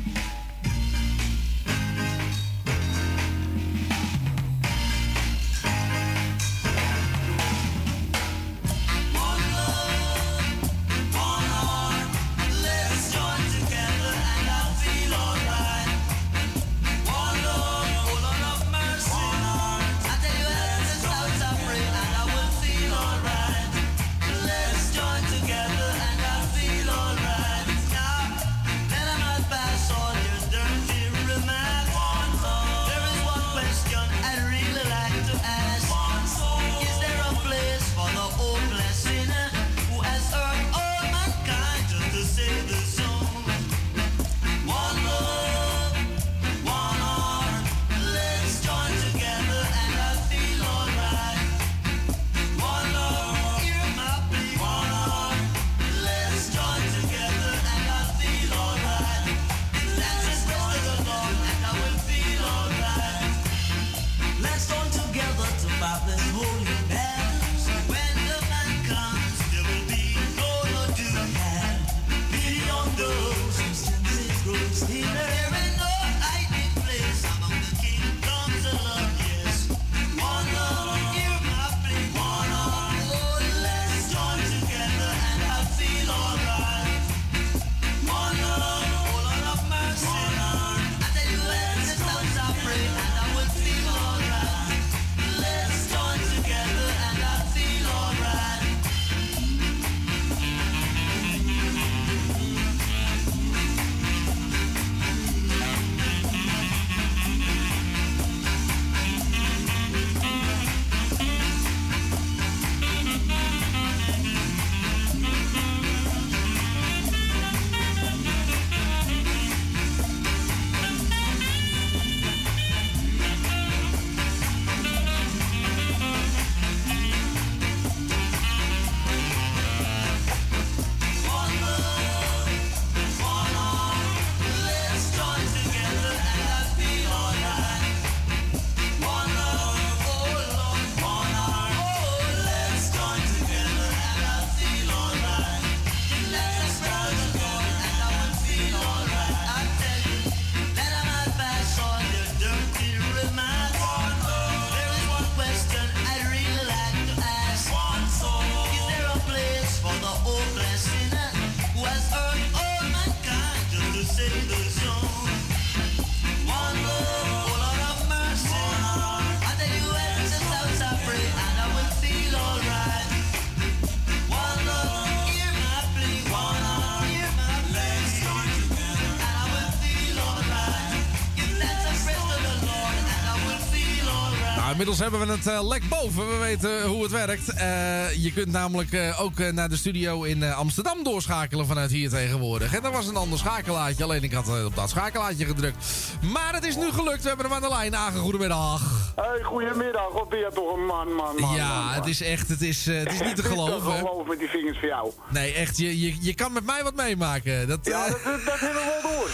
Inmiddels 185.01 185.27
hebben 185.27 185.43
we 185.43 185.49
het 185.49 185.61
eh, 185.61 185.67
lek 185.67 185.89
boven. 185.89 186.27
We 186.27 186.37
weten 186.37 186.85
hoe 186.85 187.03
het 187.03 187.11
werkt. 187.11 187.49
Eh, 187.49 188.23
je 188.23 188.33
kunt 188.33 188.51
namelijk 188.51 188.91
eh, 188.91 189.21
ook 189.21 189.51
naar 189.51 189.69
de 189.69 189.77
studio 189.77 190.23
in 190.23 190.43
Amsterdam 190.43 191.03
doorschakelen 191.03 191.67
vanuit 191.67 191.91
hier 191.91 192.09
tegenwoordig. 192.09 192.75
En 192.75 192.81
dat 192.81 192.91
was 192.91 193.07
een 193.07 193.15
ander 193.15 193.39
schakelaartje. 193.39 194.03
Alleen 194.03 194.23
ik 194.23 194.33
had 194.33 194.65
op 194.65 194.75
dat 194.75 194.89
schakelaartje 194.89 195.45
gedrukt. 195.45 195.85
Maar 196.33 196.53
het 196.53 196.65
is 196.65 196.75
nu 196.75 196.91
gelukt. 196.91 197.21
We 197.21 197.27
hebben 197.27 197.45
hem 197.45 197.55
aan 197.55 197.61
de 197.61 197.69
lijn. 197.69 197.95
Agen, 197.95 198.19
goedemiddag. 198.19 198.98
Hey, 199.21 199.43
goedemiddag. 199.43 200.11
Wat 200.11 200.29
ben 200.29 200.39
je 200.39 200.51
toch 200.53 200.73
een 200.75 200.85
man, 200.85 201.13
man, 201.13 201.35
man. 201.39 201.55
ja, 201.55 201.67
man, 201.75 201.85
man. 201.85 201.93
het 201.93 202.05
is 202.07 202.21
echt, 202.21 202.47
het 202.47 202.61
is, 202.61 202.87
eh, 202.87 202.97
het 202.99 203.11
is 203.11 203.21
niet 203.27 203.35
te 203.35 203.43
geloven. 203.43 203.91
te 203.91 203.97
geloven 203.97 204.27
met 204.27 204.39
die 204.39 204.49
vingers 204.49 204.79
voor 204.79 204.87
jou. 204.87 205.11
Nee, 205.29 205.53
echt, 205.53 205.77
je, 205.77 205.99
je, 205.99 206.15
je 206.21 206.33
kan 206.33 206.53
met 206.53 206.65
mij 206.65 206.83
wat 206.83 206.95
meemaken. 206.95 207.67
Dat, 207.67 207.79
Ja, 207.85 208.05
eh, 208.05 208.11
dat, 208.11 208.23
dat, 208.23 208.45
dat 208.45 208.59
hebben 208.59 208.81
we 208.81 208.99
wel 209.01 209.11
door. 209.19 209.29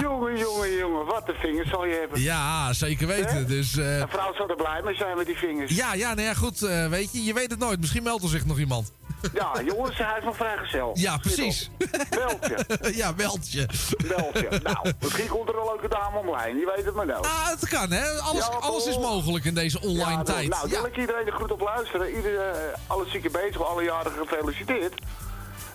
jongen, 0.10 0.38
jongen, 0.38 0.76
jongen. 0.76 1.06
Wat 1.06 1.28
een 1.28 1.34
vingers 1.34 1.70
zal 1.70 1.84
je 1.86 1.94
hebben. 2.00 2.20
Ja, 2.20 2.72
zeker 2.72 3.06
weten. 3.06 3.48
Dus, 3.48 3.74
Een 3.76 4.08
vrouw 4.08 4.34
zou 4.34 4.50
er 4.50 4.56
blij 4.56 4.80
mee 4.84 4.94
zijn 4.94 5.16
met 5.16 5.26
die 5.26 5.36
vingers. 5.38 5.74
ja, 5.76 5.94
ja, 5.94 6.14
nou 6.14 6.26
ja, 6.28 6.34
goed. 6.34 6.58
weet 6.90 7.12
je, 7.12 7.24
je 7.24 7.32
weet 7.32 7.50
het 7.50 7.58
nooit. 7.60 7.80
Misschien 7.80 8.02
meldt 8.02 8.22
er 8.22 8.28
zich 8.28 8.46
nog 8.46 8.58
iemand. 8.58 8.92
Ja, 9.32 9.52
jongens, 9.64 9.98
hij 9.98 10.18
is 10.18 10.24
nog 10.24 10.36
vrijgezel. 10.36 10.90
Ja, 10.94 11.16
precies. 11.16 11.70
Beltje. 12.10 12.56
ja, 13.00 13.12
Beltje. 13.12 13.68
Beltje. 14.08 14.60
Nou, 14.62 14.92
misschien 15.00 15.28
komt 15.28 15.48
er 15.48 15.58
een 15.58 15.64
leuke 15.66 15.88
dame 15.88 16.18
omlijn. 16.18 16.56
Je 16.56 16.72
weet 16.76 16.84
het 16.84 16.94
maar 16.94 17.06
nou. 17.06 17.24
Ah, 17.24 17.48
het 17.48 17.68
kan, 17.68 17.90
hè? 17.90 18.08
Alles, 18.20 18.46
Ja, 18.46 18.52
alles 18.60 18.86
is 18.86 18.98
mogelijk 18.98 19.44
in 19.44 19.54
deze 19.54 19.80
online 19.80 20.10
Ja, 20.16 20.22
tijd. 20.22 20.48
Nou, 20.48 20.68
ja. 20.68 20.76
wil 20.76 20.86
ik 20.86 20.96
iedereen 20.96 21.26
er 21.26 21.32
goed 21.32 21.52
op 21.52 21.60
luisteren. 21.60 22.14
Ieder, 22.16 22.38
eh, 22.40 22.56
alle 22.86 23.04
zieke 23.08 23.30
bezig, 23.30 23.62
alle 23.64 23.82
jarigen 23.82 24.26
gefeliciteerd. 24.26 24.94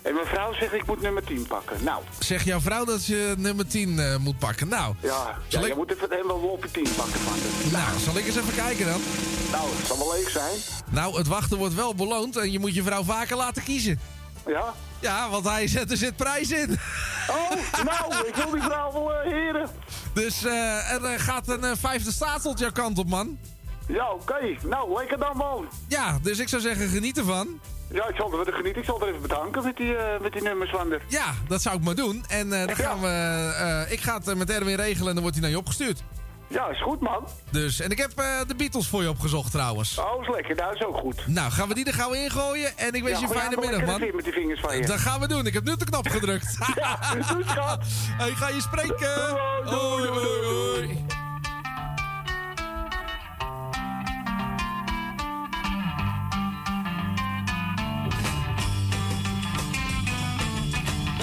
En 0.02 0.14
mijn 0.14 0.26
vrouw 0.26 0.52
zegt, 0.54 0.72
ik 0.72 0.86
moet 0.86 1.00
nummer 1.02 1.24
10 1.24 1.46
pakken. 1.46 1.84
Nou, 1.84 2.02
Zeg 2.18 2.44
jouw 2.44 2.60
vrouw 2.60 2.84
dat 2.84 3.06
je 3.06 3.34
nummer 3.38 3.66
10 3.66 3.98
eh, 3.98 4.16
moet 4.16 4.38
pakken? 4.38 4.68
Nou, 4.68 4.94
ja, 5.00 5.36
ja 5.48 5.58
ik- 5.60 5.66
jij 5.66 5.76
moet 5.76 5.90
even 5.92 6.08
helemaal 6.10 6.36
op 6.36 6.64
je 6.64 6.70
10 6.70 6.94
pakken 6.96 7.20
haar. 7.20 7.72
nou, 7.86 7.98
zal 8.00 8.16
ik 8.16 8.26
eens 8.26 8.36
even 8.36 8.54
kijken 8.54 8.86
dan? 8.86 9.00
Nou, 9.52 9.64
het 9.76 9.86
zal 9.86 9.98
wel 9.98 10.12
leeg 10.12 10.30
zijn. 10.30 10.56
Nou, 10.90 11.16
het 11.18 11.26
wachten 11.26 11.58
wordt 11.58 11.74
wel 11.74 11.94
beloond 11.94 12.36
en 12.36 12.52
je 12.52 12.58
moet 12.58 12.74
je 12.74 12.82
vrouw 12.82 13.02
vaker 13.02 13.36
laten 13.36 13.62
kiezen. 13.62 14.00
Ja? 14.46 14.74
Ja, 15.00 15.28
want 15.30 15.44
hij 15.48 15.66
zet 15.68 15.90
er 15.90 15.96
zit 15.96 16.16
prijs 16.16 16.50
in. 16.50 16.78
Oh, 17.30 17.50
nou, 17.84 18.26
ik 18.28 18.34
wil 18.34 18.50
die 18.50 18.62
vrouw 18.62 18.92
wel 18.92 19.12
eh, 19.12 19.30
heren. 19.32 19.68
Dus 20.14 20.44
eh, 20.44 21.02
er 21.12 21.20
gaat 21.20 21.48
een 21.48 21.76
vijfde 21.76 22.12
staatsel 22.12 22.54
jouw 22.56 22.72
kant 22.72 22.98
op, 22.98 23.08
man. 23.08 23.38
Ja, 23.88 24.10
oké. 24.12 24.56
Nou, 24.68 24.94
lekker 24.98 25.18
dan 25.18 25.36
man. 25.36 25.68
Ja, 25.88 26.18
dus 26.22 26.38
ik 26.38 26.48
zou 26.48 26.62
zeggen, 26.62 26.88
geniet 26.88 27.18
ervan. 27.18 27.60
Ja, 27.92 28.08
ik 28.08 28.16
zal 28.16 28.46
er 28.46 28.52
genieten. 28.52 28.80
Ik 28.82 28.88
zal 28.88 29.00
er 29.00 29.08
even 29.08 29.22
bedanken 29.22 29.64
met 29.64 29.76
die, 29.76 29.96
eh, 29.96 30.20
met 30.20 30.32
die 30.32 30.42
nummers 30.42 30.70
van 30.70 30.90
haar. 30.90 31.00
Ja, 31.08 31.34
dat 31.48 31.62
zou 31.62 31.76
ik 31.76 31.84
maar 31.84 31.94
doen. 31.94 32.24
En 32.28 32.52
eh, 32.52 32.66
dan 32.66 32.76
gaan 32.76 33.00
we. 33.00 33.06
eh, 33.86 33.92
ik 33.92 34.00
ga 34.00 34.14
het 34.24 34.34
met 34.36 34.50
Erwin 34.50 34.76
regelen 34.76 35.06
en 35.08 35.12
dan 35.14 35.20
wordt 35.22 35.34
hij 35.36 35.40
naar 35.40 35.50
je 35.50 35.58
opgestuurd. 35.58 36.02
Ja, 36.48 36.68
is 36.68 36.82
goed 36.82 37.00
man. 37.00 37.26
Dus, 37.50 37.80
en 37.80 37.90
ik 37.90 37.98
heb 37.98 38.10
de 38.46 38.54
Beatles 38.56 38.88
voor 38.88 39.02
je 39.02 39.08
opgezocht 39.08 39.50
trouwens. 39.52 39.98
Oh, 39.98 40.22
is 40.22 40.28
lekker. 40.28 40.54
Nou, 40.56 40.74
is 40.74 40.84
ook 40.84 40.96
goed. 40.96 41.26
Nou, 41.26 41.50
gaan 41.50 41.68
we 41.68 41.74
die 41.74 41.84
er 41.84 41.92
gauw 41.94 42.12
ingooien 42.12 42.78
en 42.78 42.92
ik 42.94 43.02
wens 43.02 43.20
Ja, 43.20 43.26
je 43.26 43.32
een 43.34 43.40
fijne 43.40 43.56
middag, 43.60 43.84
man. 43.84 44.10
met 44.14 44.24
die 44.24 44.32
vingers 44.32 44.60
van 44.60 44.76
je. 44.76 44.86
Dat 44.86 44.98
gaan 44.98 45.20
we 45.20 45.28
doen. 45.28 45.46
Ik 45.46 45.52
heb 45.54 45.64
nu 45.64 45.76
de 45.76 45.84
knop 45.84 46.08
gedrukt. 46.08 46.58
Ja, 46.74 46.98
doe 47.14 47.42
schat. 47.46 47.84
Hey, 48.20 48.30
ga 48.30 48.48
je 48.48 48.60
spreken. 48.60 49.36
Doei, 49.64 50.06
doei, 50.06 50.12
doei, 50.12 50.40
doei. 50.86 51.04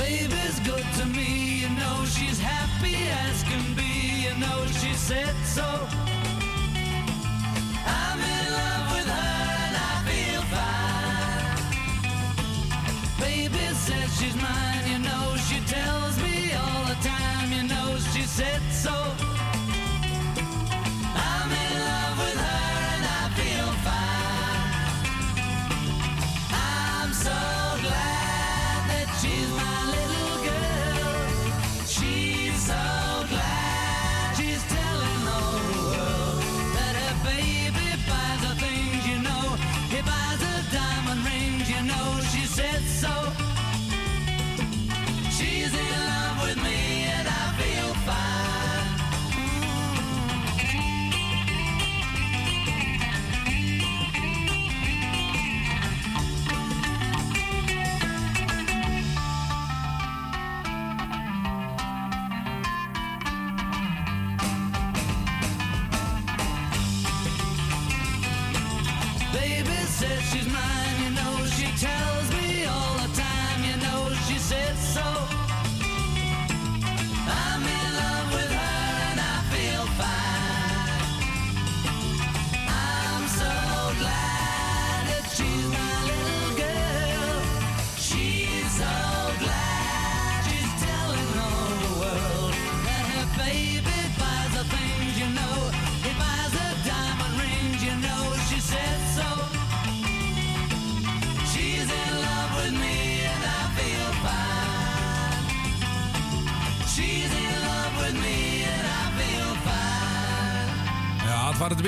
Baby's 0.08 0.58
good 0.62 0.86
to 1.00 1.06
me, 1.06 1.60
you 1.64 1.70
know 1.72 2.06
she's 2.06 2.40
happy 2.40 2.96
as 3.26 3.44
can 3.44 3.74
be, 3.76 4.24
you 4.24 4.34
know 4.40 4.66
she 4.68 4.94
said 4.94 5.36
so. 5.44 5.68
I'm 7.86 8.20
in 8.22 8.37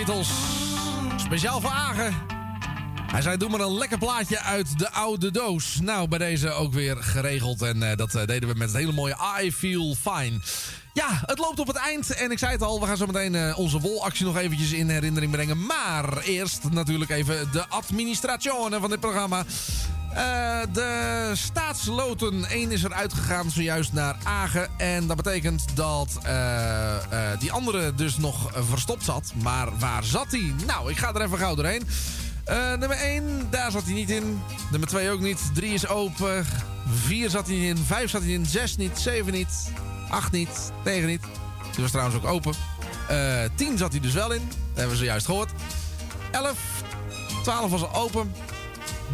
Beatles. 0.06 0.30
Speciaal 1.16 1.62
voor 1.62 1.70
Agen. 1.70 2.16
Hij 3.12 3.22
zei, 3.22 3.38
doe 3.38 3.50
maar 3.50 3.60
een 3.60 3.78
lekker 3.78 3.98
plaatje 3.98 4.40
uit 4.40 4.80
de 4.80 4.92
oude 4.92 5.32
doos. 5.32 5.80
Nou, 5.82 6.08
bij 6.08 6.20
deze 6.20 6.52
ook 6.52 6.74
weer 6.74 6.98
geregeld. 6.98 7.62
En 7.62 7.84
eh, 7.84 7.98
dat 7.98 8.16
eh, 8.16 8.26
deden 8.26 8.50
we 8.50 8.56
met 8.58 8.68
het 8.68 8.78
hele 8.78 8.92
mooie 8.92 9.18
I 9.42 9.52
Feel 9.52 9.96
Fine. 10.02 10.40
Ja, 10.94 11.22
het 11.26 11.40
loopt 11.40 11.60
op 11.60 11.68
het 11.68 11.76
eind. 11.76 12.14
En 12.14 12.32
ik 12.32 12.40
zei 12.40 12.52
het 12.52 12.62
al, 12.62 12.80
we 12.80 12.86
gaan 12.86 12.98
zo 12.98 13.06
meteen 13.06 13.36
eh, 13.36 13.60
onze 13.60 13.80
wolactie 13.80 14.26
nog 14.26 14.38
eventjes 14.38 14.72
in 14.72 14.90
herinnering 14.90 15.32
brengen. 15.32 15.66
Maar 15.66 16.18
eerst 16.18 16.64
natuurlijk 16.72 17.12
even 17.12 17.52
de 17.52 17.68
administratione 17.68 18.80
van 18.80 18.90
dit 18.90 19.00
programma. 19.00 19.46
Eh, 20.20 20.60
de 20.74 21.32
staatsloten 21.34 22.46
1 22.50 22.72
is 22.72 22.84
er 22.84 22.94
uitgegaan 22.94 23.52
zojuist 23.52 23.94
naar 23.94 24.16
Agen. 24.24 24.70
En 24.78 25.08
dat 25.08 25.16
betekent 25.16 25.66
dat 25.74 26.18
eh, 26.24 26.96
eh, 26.96 27.40
die 27.40 27.52
andere 27.52 27.96
dus 27.96 28.18
nog 28.18 28.52
verstopt 28.54 29.04
zat. 29.04 29.34
Maar 29.44 29.78
waar 29.78 30.04
zat 30.04 30.32
hij? 30.32 30.54
Nou, 30.66 30.90
ik 30.92 30.98
ga 30.98 31.14
er 31.14 31.22
even 31.22 31.38
gauw 31.38 31.56
doorheen. 31.56 31.88
Nummer 32.80 32.98
1, 32.98 33.48
daar 33.50 33.72
zat 33.72 33.84
hij 33.84 33.94
niet 33.94 34.10
in. 34.10 34.42
Nummer 34.72 34.90
2 34.90 35.10
ook 35.10 35.20
niet. 35.20 35.52
3 35.54 35.74
is 35.74 35.88
open. 35.88 36.46
4 36.94 37.30
zat 37.30 37.48
hij 37.48 37.56
niet 37.56 37.78
in. 37.78 37.84
5 37.86 38.10
zat 38.10 38.22
hij 38.22 38.32
in. 38.32 38.46
6 38.46 38.78
niet. 38.78 39.00
7 39.00 39.34
niet. 39.34 39.72
8 40.10 40.32
niet. 40.32 40.72
9 40.84 41.08
niet. 41.08 41.22
Die 41.72 41.82
was 41.82 41.92
trouwens 41.92 42.18
ook 42.18 42.26
open. 42.26 42.54
Eh 43.08 43.42
10 43.56 43.78
zat 43.78 43.92
hij 43.92 44.02
dus 44.02 44.14
wel 44.14 44.32
in. 44.32 44.48
Dat 44.48 44.58
hebben 44.74 44.90
we 44.90 44.98
zojuist 44.98 45.26
gehoord. 45.26 45.52
11. 46.32 46.58
12 47.44 47.72
was 47.72 47.82
al 47.82 47.94
open. 47.94 48.32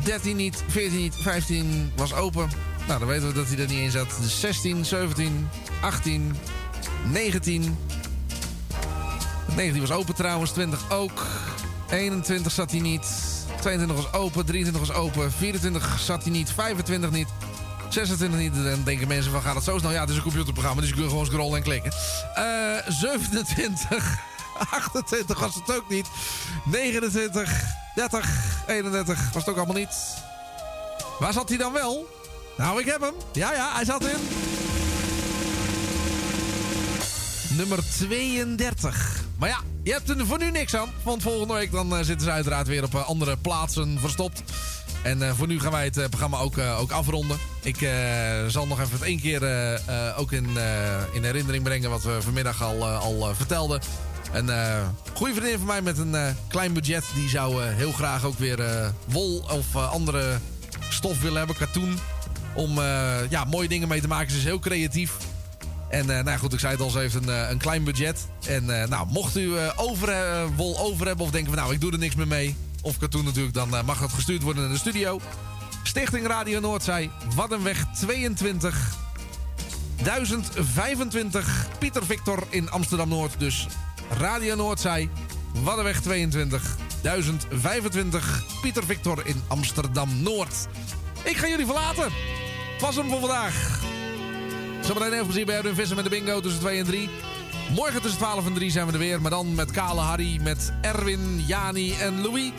13 0.04 0.36
niet. 0.36 0.64
14 0.68 1.00
niet. 1.00 1.16
15 1.22 1.92
was 1.96 2.14
open. 2.14 2.50
Nou, 2.88 3.00
dan 3.00 3.08
weten 3.08 3.28
we 3.28 3.34
dat 3.34 3.48
hij 3.48 3.58
er 3.58 3.68
niet 3.68 3.80
in 3.80 3.92
zat. 3.92 4.18
Dus 4.22 4.40
16, 4.40 4.86
17, 4.86 5.50
18, 5.82 6.36
19. 7.12 7.78
19 9.56 9.82
was 9.82 9.92
open 9.92 10.16
trouwens. 10.16 10.52
20 10.52 10.92
ook. 10.92 11.26
21 11.90 12.52
zat 12.52 12.72
hij 12.72 12.80
niet. 12.80 13.08
22 13.62 13.96
was 13.96 14.14
open. 14.14 14.46
23 14.46 14.88
was 14.88 14.98
open. 14.98 15.32
24 15.32 16.00
zat 16.00 16.24
hij 16.24 16.32
niet. 16.32 16.52
25 16.52 17.12
niet. 17.12 17.28
26 17.90 18.40
niet. 18.40 18.54
Dan 18.54 18.84
denken 18.84 19.08
mensen 19.08 19.32
van 19.32 19.42
gaat 19.42 19.56
het 19.56 19.64
zo 19.64 19.78
snel? 19.78 19.92
Ja, 19.92 20.02
het 20.02 20.10
is 20.10 20.16
een 20.16 20.22
computerprogramma. 20.22 20.82
Dus 20.82 20.90
je 20.90 20.96
kunt 20.96 21.10
gewoon 21.10 21.26
scrollen 21.26 21.58
en 21.58 21.64
klikken. 21.64 21.92
Eh 22.36 22.46
27. 22.88 24.20
28 24.70 25.40
was 25.46 25.56
het 25.56 25.78
ook 25.78 25.90
niet. 25.90 26.08
29. 26.66 27.84
30. 27.96 28.64
31 28.68 29.34
was 29.34 29.46
het 29.46 29.50
ook 29.50 29.58
allemaal 29.58 29.76
niet. 29.76 30.24
Waar 31.20 31.34
zat 31.34 31.50
hij 31.50 31.58
dan 31.58 31.74
wel? 31.74 32.08
Nou, 32.58 32.80
ik 32.80 32.86
heb 32.86 33.02
hem. 33.02 33.14
Ja, 33.32 33.54
ja, 33.54 33.74
hij 33.74 33.86
zat 33.86 34.06
in. 34.06 34.18
Nummer 37.58 37.80
32. 37.98 39.24
Maar 39.38 39.50
ja, 39.50 39.58
je 39.84 39.92
hebt 39.92 40.10
er 40.10 40.26
voor 40.26 40.38
nu 40.38 40.52
niks 40.52 40.76
aan. 40.76 40.90
Want 41.04 41.22
volgende 41.22 41.54
week 41.54 41.72
dan 41.72 41.96
eh, 41.96 42.04
zitten 42.04 42.28
ze 42.28 42.32
uiteraard 42.32 42.68
weer 42.68 42.84
op 42.84 42.96
eh, 42.96 43.08
andere 43.08 43.38
plaatsen 43.38 44.00
verstopt. 44.00 44.44
En 45.04 45.22
eh, 45.22 45.34
voor 45.36 45.48
nu 45.48 45.60
gaan 45.60 45.72
wij 45.72 45.84
het 45.84 46.10
programma 46.10 46.38
ook, 46.38 46.58
ook 46.58 46.92
afronden. 46.92 47.38
Ik 47.62 47.90
zal 48.48 48.68
nog 48.68 48.80
even 48.80 48.92
het 48.92 49.02
één 49.02 49.20
keer 49.20 49.42
ook 50.18 50.32
in, 50.32 50.48
in 51.14 51.24
herinnering 51.24 51.64
brengen 51.64 51.90
wat 51.90 52.04
we 52.04 52.22
vanmiddag 52.22 52.64
al, 52.64 52.86
al 52.86 53.36
vertelden. 53.36 53.82
Een 54.36 54.50
eh, 54.50 54.88
goede 55.14 55.34
vriendin 55.34 55.58
van 55.58 55.68
mij 55.68 55.82
met 55.82 55.98
een 55.98 56.16
eh, 56.16 56.28
klein 56.48 56.74
budget. 56.74 57.06
Die 57.14 57.30
zou 57.30 57.64
eh, 57.64 57.76
heel 57.76 57.92
graag 57.92 58.24
ook 58.24 58.38
weer 58.38 58.92
wol 59.06 59.46
of 59.50 59.76
andere 59.76 60.40
stof 60.90 61.22
willen 61.22 61.38
hebben, 61.38 61.56
katoen. 61.56 62.00
Om 62.54 62.80
ja, 63.30 63.44
mooie 63.44 63.68
dingen 63.68 63.88
mee 63.88 64.02
te 64.02 64.08
maken. 64.08 64.32
Ze 64.32 64.38
is 64.38 64.44
heel 64.44 64.60
creatief. 64.60 65.18
En 65.90 66.06
nou 66.06 66.38
goed, 66.38 66.54
ik 66.54 66.60
zei 66.60 66.72
het 66.72 66.82
al, 66.82 66.90
ze 66.90 67.00
heeft 67.00 67.16
een, 67.16 67.28
een 67.52 67.58
klein 67.58 67.84
budget. 67.84 68.28
En 68.48 68.66
nou, 68.66 69.08
mocht 69.08 69.38
u 69.38 69.54
over, 69.76 70.14
wol 70.56 70.80
over 70.80 71.08
hebben 71.08 71.26
of 71.26 71.32
denken 71.32 71.54
van 71.54 71.62
nou, 71.62 71.74
ik 71.74 71.82
doe 71.82 71.92
er 71.92 71.98
niks 71.98 72.16
meer 72.16 72.28
mee. 72.28 72.56
Of 72.82 72.98
katoen 72.98 73.26
natuurlijk, 73.26 73.54
dan 73.54 73.70
mag 73.86 74.00
dat 74.00 74.14
gestuurd 74.14 74.42
worden 74.42 74.64
naar 74.64 74.72
de 74.72 74.80
studio. 74.80 75.20
Stichting 75.84 76.28
Radio 76.28 76.60
Noordzij, 76.60 77.10
Waddenweg 77.36 77.86
22. 77.94 78.96
1025 80.04 81.68
Pieter 81.80 82.06
Victor 82.06 82.44
in 82.50 82.72
Amsterdam-Noord. 82.72 83.40
Dus 83.40 83.68
Radio 84.10 84.56
Noordzij, 84.56 85.10
Waddenweg 85.64 86.02
22. 86.02 86.76
1025 87.02 88.44
Pieter 88.62 88.84
Victor 88.84 89.22
in 89.26 89.42
Amsterdam-Noord. 89.48 90.68
Ik 91.24 91.38
ga 91.38 91.48
jullie 91.48 91.66
verlaten. 91.66 92.12
Was 92.80 92.96
hem 92.96 93.10
voor 93.10 93.20
vandaag. 93.20 93.82
Zometeen 94.82 95.12
veel 95.12 95.24
plezier 95.24 95.46
bij 95.46 95.56
Erwin 95.56 95.76
Vissen 95.76 95.96
met 95.96 96.06
de 96.06 96.12
bingo 96.12 96.40
tussen 96.40 96.60
2 96.60 96.80
en 96.80 96.86
3. 96.86 97.10
Morgen 97.76 98.02
tussen 98.02 98.20
12 98.20 98.46
en 98.46 98.54
3 98.54 98.72
zijn 98.72 98.86
we 98.86 98.94
er 98.94 99.00
weer. 99.00 99.22
Maar 99.22 99.32
dan 99.32 99.56
met 99.56 99.72
Kale 99.72 100.02
Harry, 100.02 100.40
met 100.42 100.74
Erwin, 100.82 101.44
Jani 101.48 101.94
en 101.94 102.22
Louis. 102.22 102.52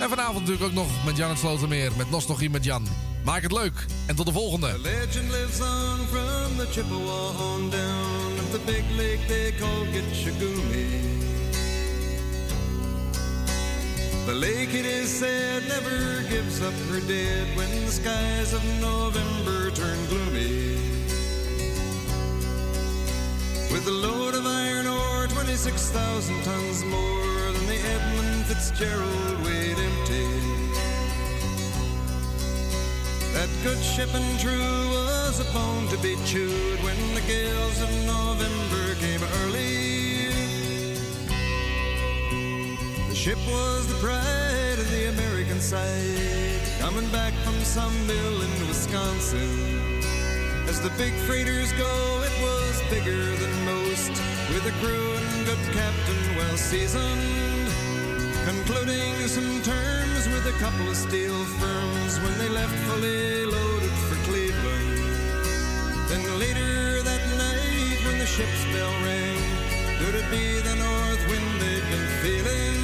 En 0.00 0.08
vanavond 0.08 0.38
natuurlijk 0.38 0.64
ook 0.64 0.72
nog 0.72 1.04
met 1.04 1.16
Jan 1.16 1.30
het 1.30 1.38
Slotermeer. 1.38 1.92
Met 1.96 2.10
Nostalgie 2.10 2.50
met 2.50 2.64
Jan. 2.64 3.09
Maak 3.24 3.42
het 3.42 3.52
leuk. 3.52 3.86
En 4.06 4.16
tot 4.16 4.26
de 4.26 4.32
volgende. 4.32 4.78
Legend 4.78 5.30
lives 5.30 5.60
on 5.60 5.98
from 6.06 6.56
the 6.56 6.66
Chippewa 6.70 7.28
on 7.38 7.70
down 7.70 8.38
of 8.38 8.50
the 8.50 8.60
big 8.66 8.84
lake 8.96 9.26
they 9.26 9.52
call 9.58 9.84
Gitchagumi. 9.92 11.18
The 14.26 14.34
lake, 14.34 14.74
it 14.74 14.84
is 14.84 15.18
said, 15.18 15.62
never 15.68 16.22
gives 16.28 16.60
up 16.60 16.74
her 16.88 17.00
dead 17.00 17.56
when 17.56 17.70
the 17.84 17.90
skies 17.90 18.52
of 18.52 18.62
November 18.80 19.70
turn 19.70 19.98
gloomy. 20.08 20.76
With 23.72 23.86
a 23.86 23.90
load 23.90 24.34
of 24.34 24.46
iron 24.46 24.86
ore, 24.86 25.26
26,000 25.26 26.42
tons 26.44 26.84
more 26.84 27.52
than 27.52 27.66
the 27.66 27.80
Edmund 27.94 28.46
Fitzgerald 28.46 29.44
weighed 29.44 29.78
empty. 29.78 29.89
That 33.32 33.48
good 33.62 33.78
ship 33.82 34.12
and 34.12 34.40
true 34.40 34.90
was 34.90 35.40
a 35.40 35.52
bone 35.52 35.86
to 35.88 35.96
be 35.98 36.16
chewed 36.24 36.82
when 36.82 36.98
the 37.14 37.20
gales 37.22 37.80
of 37.80 37.90
November 38.04 38.94
came 38.96 39.22
early. 39.42 40.30
The 43.08 43.14
ship 43.14 43.38
was 43.48 43.86
the 43.86 43.98
pride 44.00 44.78
of 44.78 44.90
the 44.90 45.08
American 45.10 45.60
side, 45.60 46.62
coming 46.80 47.08
back 47.10 47.32
from 47.44 48.06
mill 48.06 48.42
in 48.42 48.68
Wisconsin. 48.68 50.02
As 50.68 50.80
the 50.80 50.90
big 50.98 51.12
freighters 51.26 51.72
go, 51.72 52.22
it 52.22 52.42
was 52.42 52.82
bigger 52.90 53.24
than 53.36 53.64
most, 53.64 54.10
with 54.50 54.66
a 54.66 54.74
crew 54.82 55.14
and 55.14 55.46
good 55.46 55.58
captain 55.72 56.36
well 56.36 56.56
seasoned. 56.56 57.69
Concluding 58.46 59.14
some 59.28 59.62
terms 59.62 60.28
with 60.28 60.46
a 60.46 60.52
couple 60.58 60.88
of 60.88 60.96
steel 60.96 61.44
firms 61.60 62.18
when 62.20 62.36
they 62.38 62.48
left 62.48 62.74
fully 62.88 63.44
loaded 63.44 63.90
for 64.08 64.16
Cleveland. 64.28 64.98
Then 66.08 66.22
later 66.38 67.02
that 67.02 67.22
night, 67.36 67.98
when 68.04 68.18
the 68.18 68.26
ship's 68.26 68.64
bell 68.72 68.92
rang, 69.04 69.38
could 69.98 70.14
it 70.14 70.28
be 70.30 70.60
the 70.60 70.74
north 70.74 71.22
wind 71.28 71.60
they'd 71.60 71.86
been 71.92 72.08
feeling? 72.22 72.78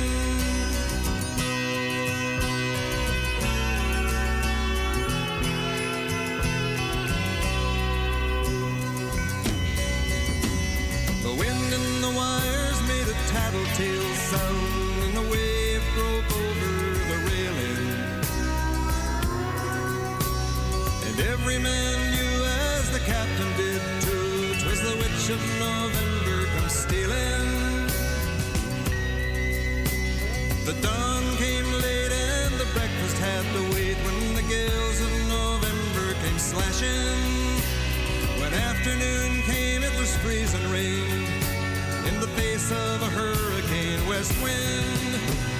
The 11.22 11.34
wind 11.34 11.72
in 11.78 12.00
the 12.02 12.12
wires 12.14 12.80
made 12.86 13.08
a 13.08 13.16
tattletale 13.32 14.14
sound, 14.30 14.75
slashing. 36.86 38.40
When 38.40 38.52
afternoon 38.54 39.42
came, 39.42 39.82
it 39.82 39.98
was 39.98 40.16
freezing 40.18 40.70
rain 40.70 41.26
in 42.06 42.20
the 42.20 42.28
face 42.28 42.70
of 42.70 43.02
a 43.02 43.10
hurricane 43.10 44.06
west 44.06 44.32
wind. 44.42 45.55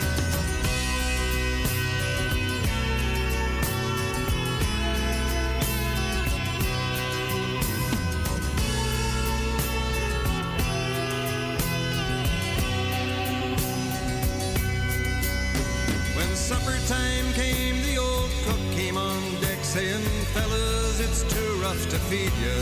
To 21.90 21.98
feed 22.10 22.32
you. 22.42 22.58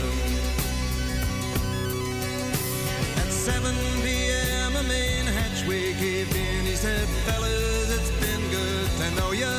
At 3.17 3.31
7 3.33 3.75
p.m., 4.03 4.77
a 4.77 4.83
main 4.83 5.25
hatchway 5.25 5.95
caved 5.95 6.35
in. 6.37 6.67
He 6.67 6.77
said, 6.77 7.09
Fellas, 7.25 7.89
it's 7.97 8.13
been 8.21 8.45
good 8.51 8.89
to 9.01 9.11
know 9.17 9.33
you. 9.33 9.57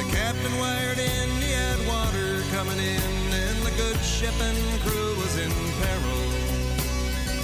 The 0.00 0.06
captain 0.10 0.58
wired 0.58 0.98
in, 0.98 1.28
he 1.42 1.52
had 1.52 1.78
water 1.86 2.42
coming 2.50 2.78
in, 2.78 3.12
and 3.44 3.58
the 3.62 3.74
good 3.76 3.98
ship 4.00 4.34
and 4.40 4.58
crew 4.82 5.14
was 5.22 5.38
in 5.38 5.52
peril. 5.82 6.22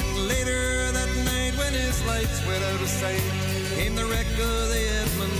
And 0.03 0.29
later 0.29 0.91
that 0.91 1.13
night, 1.25 1.55
when 1.59 1.75
his 1.75 2.05
lights 2.07 2.45
went 2.47 2.65
out 2.65 2.81
of 2.81 2.89
sight, 2.89 3.23
came 3.77 3.95
the 3.95 4.07
wreck 4.07 4.27
of 4.27 4.69
the 4.75 4.83
Edmund 5.01 5.40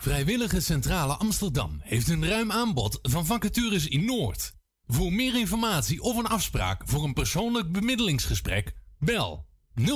Vrijwillige 0.00 0.60
Centrale 0.60 1.12
Amsterdam 1.12 1.80
heeft 1.82 2.08
een 2.08 2.26
ruim 2.26 2.52
aanbod 2.52 2.98
van 3.02 3.26
vacatures 3.26 3.86
in 3.86 4.04
Noord. 4.04 4.52
Voor 4.86 5.12
meer 5.12 5.38
informatie 5.38 6.00
of 6.02 6.16
een 6.16 6.26
afspraak 6.26 6.82
voor 6.84 7.04
een 7.04 7.12
persoonlijk 7.12 7.72
bemiddelingsgesprek, 7.72 8.74
bel 8.98 9.46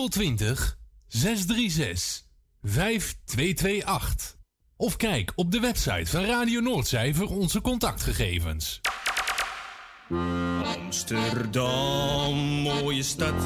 020 0.08 0.78
636 1.06 2.26
5228. 2.62 4.36
Of 4.76 4.96
kijk 4.96 5.32
op 5.34 5.50
de 5.50 5.60
website 5.60 6.10
van 6.10 6.24
Radio 6.24 6.60
Noordzij 6.60 7.14
voor 7.14 7.28
onze 7.28 7.60
contactgegevens. 7.60 8.80
Amsterdam, 10.64 12.36
mooie 12.62 13.02
stad, 13.02 13.44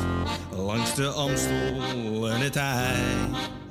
langs 0.51 0.95
de 0.95 1.09
Amstel 1.09 2.31
en 2.31 2.41
het 2.41 2.57
IJ. 2.57 3.67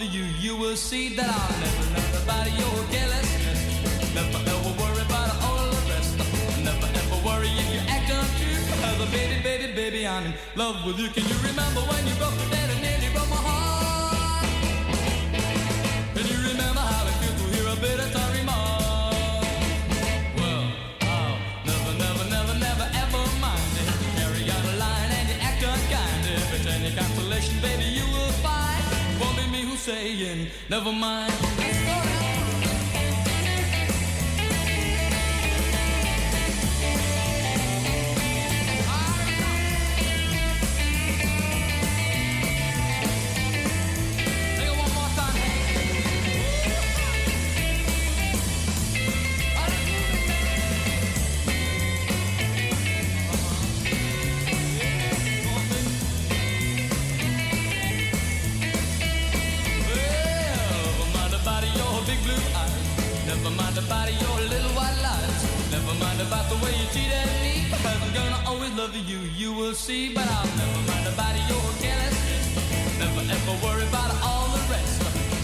Love 0.00 0.14
you. 0.14 0.24
You 0.40 0.56
will 0.56 0.76
see 0.76 1.14
that 1.16 1.28
I'll 1.28 1.60
never 1.60 1.84
learn 1.94 2.22
about 2.22 2.46
your 2.58 2.76
carelessness. 2.88 4.14
Never 4.14 4.38
ever 4.38 4.72
worry 4.80 5.02
about 5.02 5.30
all 5.44 5.66
the 5.68 5.82
rest. 5.92 6.16
Never 6.64 6.88
ever 7.00 7.18
worry 7.26 7.48
if 7.48 7.68
you 7.74 7.80
act 7.88 8.08
untrue. 8.08 8.60
Cause 8.80 9.10
baby, 9.10 9.42
baby, 9.42 9.72
baby, 9.74 10.06
I'm 10.06 10.26
in 10.26 10.34
love 10.56 10.84
with 10.86 10.98
you. 10.98 11.08
Can 11.08 11.24
you 11.28 11.36
remember 11.48 11.80
when 11.80 12.06
you 12.06 12.14
broke 12.14 12.36
the 12.40 12.48
dead 12.50 12.70
and 12.70 12.80
nearly 12.80 13.12
broke 13.12 13.28
my 13.28 13.42
heart? 13.44 14.48
Can 16.16 16.26
you 16.32 16.38
remember 16.48 16.80
how 16.80 17.06
it 17.06 17.16
feels 17.20 17.36
to 17.40 17.46
hear 17.54 17.66
a 17.68 17.76
bit 17.76 18.00
of 18.00 18.08
time 18.12 18.32
remark? 18.40 19.44
Well, 20.38 20.64
I'll 21.12 21.36
never, 21.68 21.92
never, 22.00 22.24
never, 22.30 22.54
never 22.56 22.86
ever 23.04 23.22
mind 23.36 23.74
it. 23.76 23.88
Carry 24.16 24.44
out 24.48 24.64
a 24.64 24.74
line 24.80 25.10
and 25.18 25.28
you 25.28 25.36
act 25.44 25.60
unkind. 25.60 26.24
If 26.24 26.54
it's 26.56 26.66
any 26.66 26.90
consolation, 26.96 27.60
baby, 27.60 27.79
saying, 29.90 30.46
never 30.68 30.92
mind. 30.92 31.49
About 66.30 66.48
the 66.48 66.58
way 66.62 66.70
you 66.78 66.86
cheated 66.94 67.26
me. 67.42 67.66
Because 67.66 67.98
I'm 67.98 68.14
gonna 68.14 68.40
always 68.46 68.72
love 68.78 68.94
you, 68.94 69.18
you 69.34 69.52
will 69.52 69.74
see. 69.74 70.14
But 70.14 70.26
I'll 70.30 70.46
never 70.62 70.80
mind 70.90 71.06
about 71.14 71.34
your 71.50 71.66
carelessness. 71.82 72.44
Never 73.02 73.22
ever 73.36 73.54
worry 73.66 73.86
about 73.90 74.10
all 74.22 74.46
the 74.54 74.62
rest. 74.70 74.94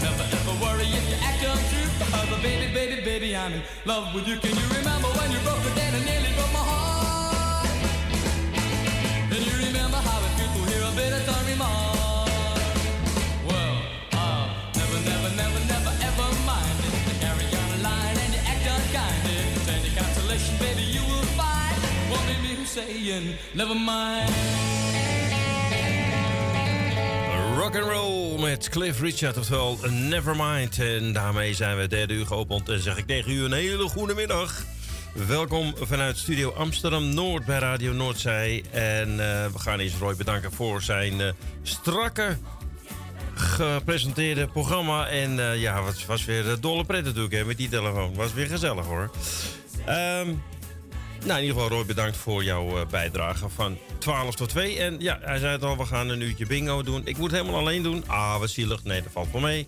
Never 0.01 0.25
ever 0.37 0.53
worry 0.63 0.87
if 0.87 1.03
you 1.11 1.17
act 1.29 1.43
untrue. 1.43 1.89
Because 1.99 2.41
baby, 2.41 2.67
baby, 2.73 2.97
baby, 3.03 3.35
I'm 3.35 3.53
in 3.53 3.61
love 3.85 4.15
with 4.15 4.27
you. 4.29 4.37
Can 4.39 4.55
you 4.55 4.67
remember 4.79 5.09
when 5.19 5.29
you 5.31 5.39
broke 5.43 5.61
the 5.67 5.73
dead 5.75 5.93
and 5.93 6.05
nearly 6.05 6.31
broke 6.37 6.53
my 6.53 6.63
heart? 6.63 6.86
Never 23.53 23.75
mind. 23.75 24.29
Rock 27.57 27.75
and 27.75 27.85
roll 27.85 28.39
met 28.39 28.69
Cliff 28.69 29.01
Richard, 29.01 29.37
oftewel 29.37 29.77
Nevermind. 29.89 30.79
En 30.79 31.13
daarmee 31.13 31.53
zijn 31.53 31.77
we 31.77 31.87
derde 31.87 32.13
uur 32.13 32.25
geopend 32.25 32.69
en 32.69 32.79
zeg 32.79 32.97
ik 32.97 33.07
tegen 33.07 33.31
u 33.31 33.43
een 33.43 33.53
hele 33.53 33.87
goede 33.87 34.13
middag. 34.13 34.63
Welkom 35.27 35.73
vanuit 35.79 36.17
Studio 36.17 36.51
Amsterdam 36.51 37.13
Noord 37.13 37.45
bij 37.45 37.59
Radio 37.59 37.93
Noordzij. 37.93 38.63
En 38.71 39.09
eh, 39.09 39.45
we 39.45 39.59
gaan 39.59 39.79
eerst 39.79 39.99
Roy 39.99 40.15
bedanken 40.15 40.51
voor 40.51 40.81
zijn 40.81 41.21
eh, 41.21 41.27
strakke 41.61 42.37
gepresenteerde 43.33 44.47
programma. 44.47 45.07
En 45.07 45.39
eh, 45.39 45.61
ja, 45.61 45.85
het 45.85 46.05
was 46.05 46.25
weer 46.25 46.59
dolle 46.59 46.85
pret 46.85 47.03
natuurlijk 47.03 47.33
hè, 47.33 47.45
met 47.45 47.57
die 47.57 47.69
telefoon. 47.69 48.13
Was 48.13 48.33
weer 48.33 48.47
gezellig 48.47 48.85
hoor. 48.85 49.11
Ehm, 49.85 50.29
nou, 51.25 51.39
in 51.39 51.45
ieder 51.45 51.61
geval 51.61 51.77
Roy, 51.77 51.85
bedankt 51.85 52.17
voor 52.17 52.43
jouw 52.43 52.79
eh, 52.79 52.87
bijdrage 52.87 53.49
van 53.49 53.77
12 53.97 54.35
tot 54.35 54.49
2. 54.49 54.79
En 54.79 54.99
ja, 54.99 55.19
hij 55.21 55.37
zei 55.37 55.51
het 55.51 55.63
al, 55.63 55.77
we 55.77 55.85
gaan 55.85 56.09
een 56.09 56.21
uurtje 56.21 56.45
bingo 56.45 56.83
doen. 56.83 57.01
Ik 57.05 57.17
moet 57.17 57.31
het 57.31 57.39
helemaal 57.39 57.59
alleen 57.59 57.83
doen. 57.83 58.03
Ah, 58.07 58.39
wat 58.39 58.49
zielig. 58.49 58.83
Nee, 58.83 59.01
dat 59.03 59.11
valt 59.11 59.31
wel 59.31 59.41
mee. 59.41 59.67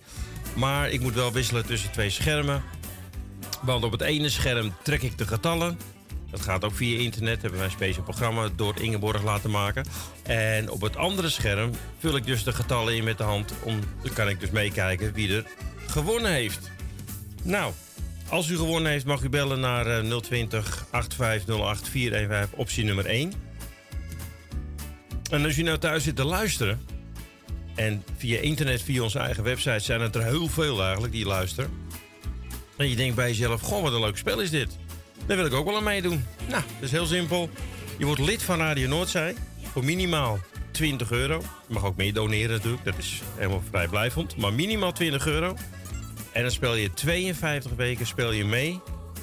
Maar 0.54 0.90
ik 0.90 1.00
moet 1.00 1.14
wel 1.14 1.32
wisselen 1.32 1.66
tussen 1.66 1.90
twee 1.90 2.10
schermen. 2.10 2.62
Want 3.62 3.84
op 3.84 3.92
het 3.92 4.00
ene 4.00 4.28
scherm 4.28 4.74
trek 4.82 5.02
ik 5.02 5.18
de 5.18 5.26
getallen. 5.26 5.78
Dat 6.30 6.40
gaat 6.40 6.64
ook 6.64 6.74
via 6.74 6.98
internet. 6.98 7.40
Hebben 7.40 7.58
wij 7.58 7.68
een 7.68 7.74
speciaal 7.74 8.04
programma 8.04 8.48
door 8.56 8.80
Ingeborg 8.80 9.22
laten 9.22 9.50
maken. 9.50 9.84
En 10.22 10.70
op 10.70 10.80
het 10.80 10.96
andere 10.96 11.28
scherm 11.28 11.70
vul 11.98 12.16
ik 12.16 12.26
dus 12.26 12.44
de 12.44 12.52
getallen 12.52 12.96
in 12.96 13.04
met 13.04 13.18
de 13.18 13.24
hand. 13.24 13.52
Om, 13.62 13.80
dan 14.02 14.12
kan 14.12 14.28
ik 14.28 14.40
dus 14.40 14.50
meekijken 14.50 15.12
wie 15.12 15.36
er 15.36 15.44
gewonnen 15.86 16.32
heeft. 16.32 16.70
Nou, 17.42 17.72
als 18.30 18.48
u 18.48 18.56
gewonnen 18.56 18.92
heeft, 18.92 19.04
mag 19.04 19.22
u 19.22 19.28
bellen 19.28 19.60
naar 19.60 19.86
eh, 19.86 20.16
020 20.16 20.86
8508 20.90 21.88
415, 21.88 22.58
optie 22.58 22.84
nummer 22.84 23.06
1. 23.06 23.32
En 25.30 25.44
als 25.44 25.58
u 25.58 25.62
nou 25.62 25.78
thuis 25.78 26.04
zit 26.04 26.16
te 26.16 26.24
luisteren. 26.24 26.80
En 27.74 28.04
via 28.16 28.40
internet, 28.40 28.82
via 28.82 29.02
onze 29.02 29.18
eigen 29.18 29.44
website, 29.44 29.78
zijn 29.78 30.00
het 30.00 30.14
er 30.14 30.24
heel 30.24 30.48
veel 30.48 30.82
eigenlijk 30.82 31.12
die 31.12 31.26
luisteren. 31.26 31.70
En 32.76 32.88
je 32.88 32.96
denkt 32.96 33.16
bij 33.16 33.28
jezelf: 33.28 33.60
Goh, 33.60 33.82
wat 33.82 33.92
een 33.92 34.00
leuk 34.00 34.16
spel 34.16 34.40
is 34.40 34.50
dit. 34.50 34.78
Daar 35.26 35.36
wil 35.36 35.46
ik 35.46 35.52
ook 35.52 35.66
wel 35.66 35.76
aan 35.76 35.84
meedoen. 35.84 36.24
Nou, 36.48 36.62
dat 36.74 36.82
is 36.82 36.90
heel 36.90 37.06
simpel. 37.06 37.50
Je 37.98 38.04
wordt 38.04 38.20
lid 38.20 38.42
van 38.42 38.58
Radio 38.58 38.88
Noordzij 38.88 39.34
voor 39.72 39.84
minimaal 39.84 40.38
20 40.70 41.10
euro. 41.10 41.42
Je 41.68 41.74
mag 41.74 41.84
ook 41.84 41.96
meer 41.96 42.12
doneren 42.12 42.50
natuurlijk, 42.50 42.84
dat 42.84 42.98
is 42.98 43.22
helemaal 43.36 43.62
vrijblijvend. 43.70 44.36
Maar 44.36 44.52
minimaal 44.52 44.92
20 44.92 45.26
euro. 45.26 45.56
En 46.32 46.42
dan 46.42 46.50
speel 46.50 46.74
je 46.74 46.92
52 46.92 47.72
weken 47.76 48.06
speel 48.06 48.32
je 48.32 48.44
mee 48.44 48.80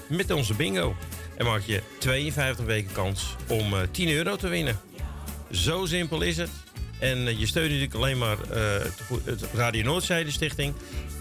met 0.10 0.32
onze 0.32 0.54
bingo. 0.54 0.96
En 1.38 1.46
maak 1.46 1.62
je 1.66 1.82
52 2.00 2.66
weken 2.66 2.92
kans 2.92 3.36
om 3.48 3.74
eh, 3.74 3.80
10 3.92 4.10
euro 4.10 4.36
te 4.36 4.48
winnen. 4.48 4.80
Zo 5.52 5.86
simpel 5.86 6.22
is 6.22 6.38
het. 6.38 6.50
En 7.00 7.28
eh, 7.28 7.40
je 7.40 7.46
steunt 7.46 7.66
natuurlijk 7.68 7.94
alleen 7.96 8.18
maar 8.18 8.38
eh, 8.42 8.86
go- 9.08 9.22
het 9.24 9.44
Radio 9.54 9.84
Noordzijde 9.84 10.32
Stichting. 10.32 10.74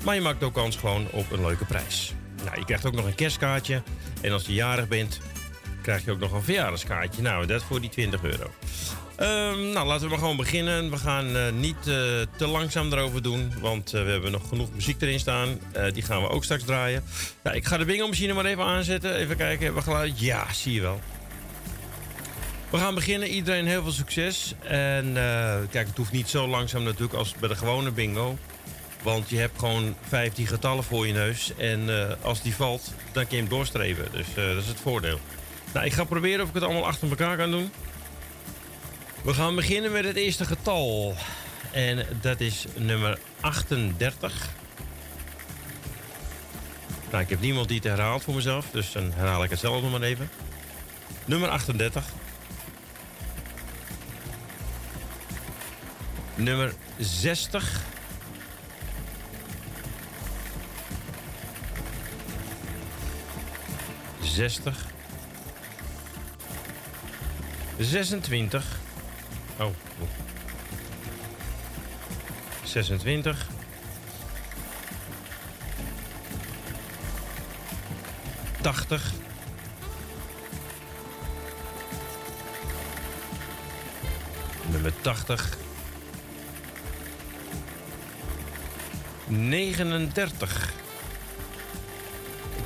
Maar 0.04 0.14
je 0.14 0.20
maakt 0.20 0.42
ook 0.42 0.54
kans 0.54 0.76
gewoon 0.76 1.06
op 1.10 1.30
een 1.30 1.46
leuke 1.46 1.64
prijs. 1.64 2.12
Nou, 2.44 2.58
je 2.58 2.64
krijgt 2.64 2.86
ook 2.86 2.94
nog 2.94 3.04
een 3.06 3.14
kerstkaartje. 3.14 3.82
En 4.20 4.32
als 4.32 4.46
je 4.46 4.52
jarig 4.52 4.88
bent, 4.88 5.20
krijg 5.82 6.04
je 6.04 6.10
ook 6.10 6.18
nog 6.18 6.32
een 6.32 6.42
verjaardagskaartje. 6.42 7.22
Nou, 7.22 7.46
dat 7.46 7.62
voor 7.62 7.80
die 7.80 7.90
20 7.90 8.22
euro. 8.22 8.50
Ehm, 9.16 9.70
nou, 9.70 9.86
laten 9.86 10.02
we 10.02 10.08
maar 10.08 10.18
gewoon 10.18 10.36
beginnen. 10.36 10.90
We 10.90 10.96
gaan 10.96 11.36
eh, 11.36 11.52
niet 11.52 11.76
eh, 11.76 11.94
te 12.36 12.46
langzaam 12.46 12.92
erover 12.92 13.22
doen, 13.22 13.52
want 13.60 13.92
eh, 13.92 14.04
we 14.04 14.10
hebben 14.10 14.32
nog 14.32 14.48
genoeg 14.48 14.68
muziek 14.74 15.02
erin 15.02 15.20
staan. 15.20 15.58
Die 15.92 16.02
gaan 16.02 16.22
we 16.22 16.28
ook 16.28 16.44
straks 16.44 16.64
draaien. 16.64 17.04
Ja, 17.44 17.52
ik 17.52 17.64
ga 17.64 17.76
de 17.76 17.84
bingo-machine 17.84 18.32
maar 18.32 18.44
even 18.44 18.64
aanzetten. 18.64 19.14
Even 19.14 19.36
kijken, 19.36 19.64
hebben 19.64 19.82
we 19.82 19.90
geluid? 19.90 20.20
Ja, 20.20 20.52
zie 20.52 20.72
je 20.72 20.80
wel. 20.80 21.00
We 22.70 22.78
gaan 22.78 22.94
beginnen. 22.94 23.28
Iedereen 23.28 23.66
heel 23.66 23.82
veel 23.82 23.92
succes. 23.92 24.54
En 24.62 25.12
kijk, 25.70 25.86
het 25.86 25.96
hoeft 25.96 26.12
niet 26.12 26.28
zo 26.28 26.48
langzaam 26.48 26.82
natuurlijk 26.82 27.14
als 27.14 27.34
bij 27.40 27.48
de 27.48 27.56
gewone 27.56 27.90
bingo. 27.90 28.38
Want 29.02 29.30
je 29.30 29.36
hebt 29.38 29.58
gewoon 29.58 29.96
15 30.08 30.46
getallen 30.46 30.84
voor 30.84 31.06
je 31.06 31.12
neus. 31.12 31.52
En 31.56 31.88
als 32.22 32.42
die 32.42 32.54
valt, 32.54 32.92
dan 33.12 33.26
kun 33.26 33.36
je 33.36 33.42
hem 33.42 33.50
doorstreven. 33.50 34.08
Dus 34.12 34.26
dat 34.34 34.62
is 34.62 34.68
het 34.68 34.80
voordeel. 34.80 35.18
Nou, 35.72 35.86
ik 35.86 35.92
ga 35.92 36.04
proberen 36.04 36.42
of 36.42 36.48
ik 36.48 36.54
het 36.54 36.64
allemaal 36.64 36.86
achter 36.86 37.08
elkaar 37.08 37.36
kan 37.36 37.50
doen. 37.50 37.70
We 39.26 39.34
gaan 39.34 39.54
beginnen 39.54 39.92
met 39.92 40.04
het 40.04 40.16
eerste 40.16 40.44
getal. 40.44 41.14
En 41.72 42.06
dat 42.20 42.40
is 42.40 42.64
nummer 42.74 43.18
38. 43.40 44.48
Nou, 47.10 47.22
ik 47.22 47.28
heb 47.28 47.40
niemand 47.40 47.68
die 47.68 47.76
het 47.76 47.86
herhaalt 47.86 48.22
voor 48.22 48.34
mezelf. 48.34 48.70
Dus 48.70 48.92
dan 48.92 49.12
herhaal 49.12 49.44
ik 49.44 49.50
het 49.50 49.58
zelf 49.58 49.82
nog 49.82 49.90
maar 49.90 50.00
even. 50.00 50.30
Nummer 51.24 51.48
38. 51.48 52.04
Nummer 56.34 56.74
60. 56.98 57.82
Zestig. 64.22 64.86
26. 67.78 68.84
Oh. 69.58 69.66
oeh. 70.00 70.08
26. 72.64 73.46
Tachtig. 78.60 79.12
Nummer 84.70 84.92
80. 85.00 85.58
39. 89.26 90.72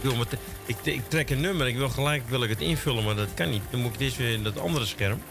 Ik 0.02 0.16
met 0.16 0.38
ik, 0.66 0.76
ik 0.82 1.08
trek 1.08 1.30
een 1.30 1.40
nummer, 1.40 1.66
ik 1.66 1.76
wil 1.76 1.88
gelijk 1.88 2.28
wil 2.28 2.42
ik 2.42 2.48
het 2.48 2.60
invullen, 2.60 3.04
maar 3.04 3.14
dat 3.14 3.34
kan 3.34 3.50
niet. 3.50 3.62
Dan 3.70 3.80
moet 3.80 3.92
ik 3.92 3.98
dit 3.98 4.16
weer 4.16 4.32
in 4.32 4.42
dat 4.42 4.58
andere 4.58 4.86
scherm. 4.86 5.22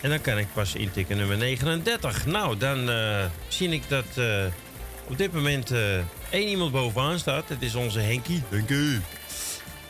En 0.00 0.10
dan 0.10 0.20
kan 0.20 0.38
ik 0.38 0.46
pas 0.52 0.74
intikken 0.74 1.16
nummer 1.16 1.36
39. 1.36 2.26
Nou, 2.26 2.56
dan 2.56 2.90
eh, 2.90 3.24
zie 3.48 3.68
ik 3.68 3.82
dat 3.88 4.04
eh, 4.16 4.44
op 5.08 5.18
dit 5.18 5.32
moment 5.32 5.70
eh, 5.70 5.96
één 6.30 6.48
iemand 6.48 6.72
bovenaan 6.72 7.18
staat. 7.18 7.48
Dat 7.48 7.60
is 7.60 7.74
onze 7.74 8.00
Henkie. 8.00 8.42
Henkie. 8.48 9.00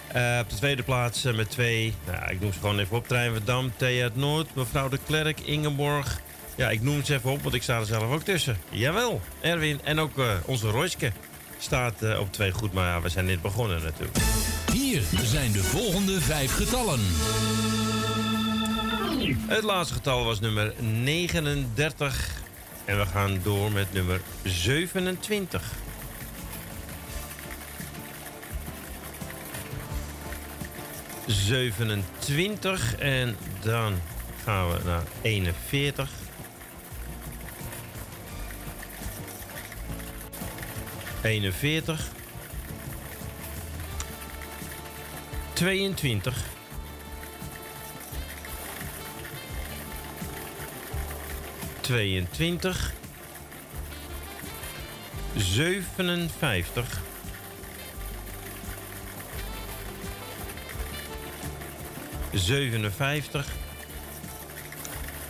Eh, 0.06 0.38
op 0.42 0.50
de 0.50 0.56
tweede 0.56 0.82
plaats 0.82 1.22
met 1.22 1.50
twee. 1.50 1.94
Nou, 2.06 2.30
ik 2.30 2.40
noem 2.40 2.52
ze 2.52 2.58
gewoon 2.58 2.78
even 2.78 2.96
op. 2.96 3.08
Trein 3.08 3.32
Verdam, 3.32 3.72
Thea 3.76 4.04
het 4.04 4.16
Noord, 4.16 4.54
mevrouw 4.54 4.88
de 4.88 4.98
Klerk, 5.06 5.40
Ingeborg. 5.40 6.20
Ja, 6.56 6.70
ik 6.70 6.82
noem 6.82 7.04
ze 7.04 7.14
even 7.14 7.30
op, 7.30 7.42
want 7.42 7.54
ik 7.54 7.62
sta 7.62 7.78
er 7.78 7.86
zelf 7.86 8.12
ook 8.12 8.22
tussen. 8.22 8.58
Jawel, 8.70 9.20
Erwin 9.40 9.80
en 9.84 9.98
ook 9.98 10.18
eh, 10.18 10.30
onze 10.44 10.68
Royske 10.68 11.12
staat 11.58 12.02
eh, 12.02 12.20
op 12.20 12.32
twee 12.32 12.52
goed. 12.52 12.72
Maar 12.72 12.86
ja, 12.86 13.00
we 13.00 13.08
zijn 13.08 13.24
net 13.24 13.42
begonnen 13.42 13.82
natuurlijk. 13.82 14.18
Hier 14.72 15.02
zijn 15.22 15.52
de 15.52 15.62
volgende 15.62 16.20
vijf 16.20 16.54
getallen. 16.54 17.00
Het 19.34 19.62
laatste 19.62 19.94
getal 19.94 20.24
was 20.24 20.40
nummer 20.40 20.74
39. 20.78 22.42
En 22.84 22.98
we 22.98 23.06
gaan 23.06 23.40
door 23.42 23.72
met 23.72 23.92
nummer 23.92 24.20
27. 24.42 25.72
...27 31.26 32.98
en 32.98 33.36
dan 33.62 34.00
gaan 34.44 34.70
we 34.70 34.78
naar 34.84 35.02
41. 35.22 36.10
...41... 41.22 42.10
...22... 45.54 46.55
22, 51.86 52.92
57, 55.36 57.02
57 62.32 63.46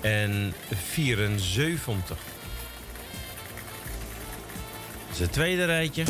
en 0.00 0.54
74. 0.74 2.06
Dat 2.08 2.16
is 5.12 5.18
het 5.18 5.32
tweede 5.32 5.64
rijtje. 5.64 6.04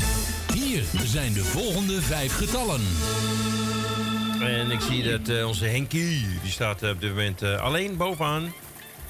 Hier 0.54 0.82
zijn 1.04 1.32
de 1.32 1.44
volgende 1.44 2.02
vijf 2.02 2.36
getallen. 2.36 2.80
En 4.40 4.70
ik 4.70 4.80
zie 4.80 5.02
dat 5.02 5.28
eh, 5.28 5.46
onze 5.46 5.66
Henkie, 5.66 6.26
die 6.42 6.50
staat 6.50 6.82
eh, 6.82 6.90
op 6.90 7.00
dit 7.00 7.10
moment 7.10 7.42
eh, 7.42 7.60
alleen 7.60 7.96
bovenaan 7.96 8.52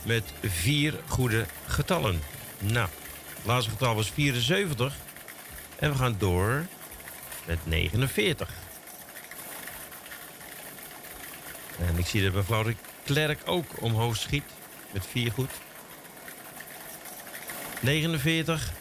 met 0.07 0.25
vier 0.43 0.95
goede 1.07 1.47
getallen. 1.67 2.21
Nou, 2.59 2.89
het 3.37 3.47
laatste 3.47 3.71
getal 3.71 3.95
was 3.95 4.11
74. 4.11 4.95
En 5.79 5.91
we 5.91 5.97
gaan 5.97 6.17
door 6.19 6.67
met 7.47 7.59
49. 7.67 8.51
En 11.79 11.99
ik 11.99 12.07
zie 12.07 12.23
dat 12.23 12.33
mevrouw 12.33 12.63
de 12.63 12.75
Klerk 13.05 13.41
ook 13.45 13.83
omhoog 13.83 14.17
schiet 14.17 14.45
met 14.93 15.07
vier 15.07 15.33
goed. 15.33 15.51
49. 17.81 18.73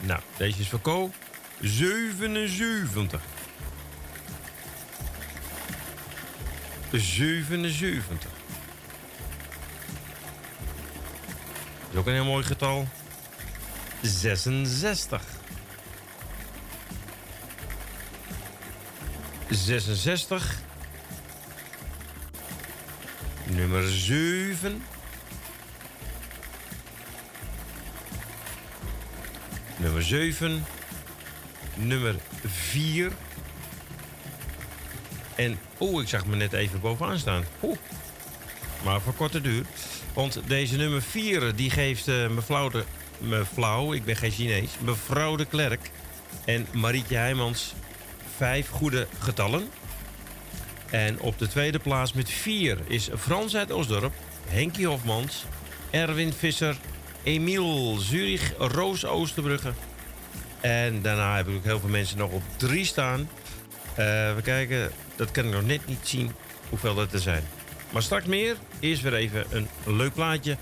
Nou, 0.00 0.20
deze 0.36 0.60
is 0.60 0.68
voor 0.68 0.80
Ko. 0.80 1.10
77. 1.60 3.20
77. 6.92 8.33
Is 11.94 12.00
ook 12.00 12.06
een 12.06 12.12
heel 12.12 12.24
mooi 12.24 12.44
getal. 12.44 12.88
66. 14.02 15.22
66. 19.50 20.60
Nummer 23.44 23.88
7. 23.88 24.82
Nummer 29.76 30.02
7. 30.02 30.64
Nummer 31.74 32.14
4. 32.46 33.12
En 35.34 35.58
oeh, 35.80 36.02
ik 36.02 36.08
zag 36.08 36.26
me 36.26 36.36
net 36.36 36.52
even 36.52 36.80
bovenaan 36.80 37.18
staan. 37.18 37.44
Oeh. 37.62 37.78
Maar 38.84 39.00
voor 39.00 39.14
korte 39.14 39.40
duur. 39.40 39.64
Want 40.14 40.40
deze 40.46 40.76
nummer 40.76 41.02
4 41.02 41.54
die 41.54 41.70
geeft 41.70 42.08
eh, 42.08 42.28
mevrouw 42.28 42.68
de... 42.68 42.84
Mevrouw, 43.18 43.92
ik 43.92 44.04
ben 44.04 44.16
geen 44.16 44.30
Chinees. 44.30 44.70
Mevrouw 44.80 45.36
de 45.36 45.44
Klerk 45.44 45.90
en 46.44 46.66
Marietje 46.72 47.16
Heijmans 47.16 47.74
vijf 48.36 48.68
goede 48.68 49.06
getallen. 49.18 49.68
En 50.90 51.20
op 51.20 51.38
de 51.38 51.48
tweede 51.48 51.78
plaats 51.78 52.12
met 52.12 52.30
vier 52.30 52.78
is 52.86 53.08
Frans 53.18 53.56
uit 53.56 53.72
Osdorp, 53.72 54.12
Henkie 54.48 54.86
Hofmans, 54.86 55.44
Erwin 55.90 56.32
Visser, 56.32 56.76
Emiel 57.22 57.96
Zurich, 57.98 58.52
Roos 58.58 59.04
Oosterbrugge. 59.04 59.72
En 60.60 61.02
daarna 61.02 61.36
heb 61.36 61.48
ik 61.48 61.56
ook 61.56 61.64
heel 61.64 61.80
veel 61.80 61.88
mensen 61.88 62.18
nog 62.18 62.30
op 62.30 62.42
drie 62.56 62.84
staan. 62.84 63.28
Eh, 63.94 64.34
we 64.34 64.40
kijken, 64.42 64.90
dat 65.16 65.30
kan 65.30 65.44
ik 65.44 65.52
nog 65.52 65.66
net 65.66 65.86
niet 65.86 66.08
zien 66.08 66.32
hoeveel 66.68 66.94
dat 66.94 67.12
er 67.12 67.20
zijn. 67.20 67.44
Maar 67.94 68.02
straks 68.02 68.26
meer. 68.26 68.56
Eerst 68.80 69.02
weer 69.02 69.14
even 69.14 69.44
een 69.50 69.68
leuk 69.84 70.14
plaatje. 70.14 70.56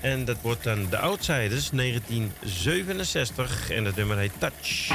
En 0.00 0.24
dat 0.24 0.36
wordt 0.42 0.64
dan 0.64 0.86
de 0.90 0.98
Outsiders 0.98 1.70
1967. 1.70 3.70
En 3.70 3.84
het 3.84 3.96
nummer 3.96 4.18
heet 4.18 4.32
Touch. 4.38 4.90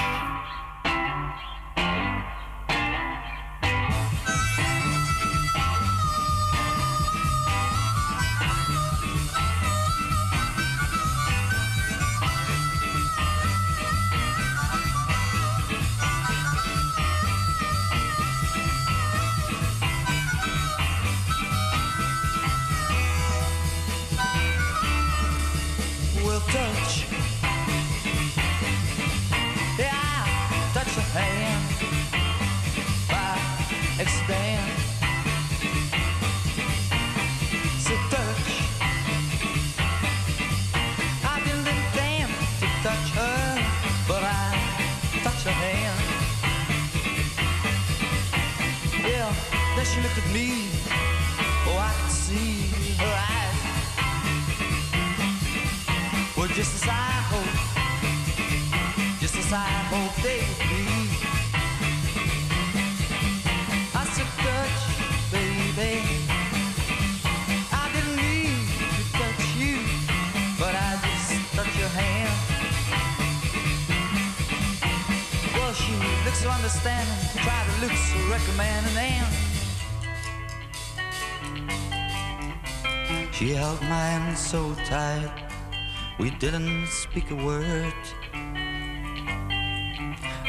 Didn't 86.52 86.88
speak 86.88 87.32
a 87.32 87.36
word. 87.36 87.94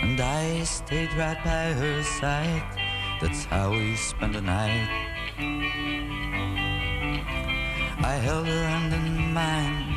And 0.02 0.20
I 0.20 0.64
stayed 0.64 1.14
right 1.14 1.38
by 1.44 1.72
her 1.72 2.02
side. 2.02 2.64
That's 3.20 3.44
how 3.44 3.70
we 3.70 3.94
spent 3.94 4.32
the 4.32 4.40
night. 4.40 4.88
I 8.02 8.14
held 8.26 8.48
her 8.48 8.64
hand 8.66 8.92
in 8.92 9.32
mine. 9.32 9.94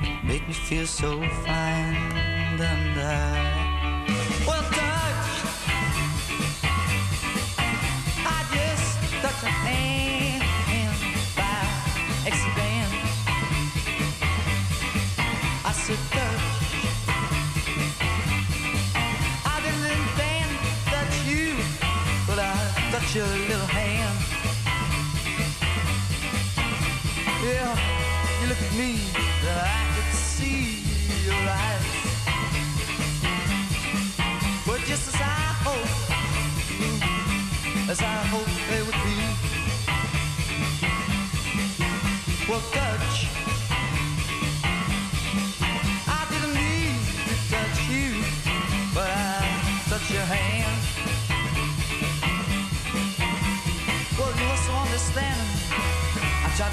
It 0.00 0.24
made 0.24 0.48
me 0.48 0.54
feel 0.54 0.86
so 0.86 1.20
fine. 1.44 1.94
And 2.58 2.98
I. 2.98 3.36
Well, 4.46 4.62
touch. 4.62 5.28
I 8.34 8.38
just 8.54 9.12
touched 9.20 9.44
her 9.44 9.48
hand 9.48 10.01
your 23.14 23.26
little 23.26 23.66
hand. 23.66 24.18
Yeah, 27.44 28.40
you 28.40 28.48
look 28.48 28.62
at 28.62 28.72
me, 28.74 29.91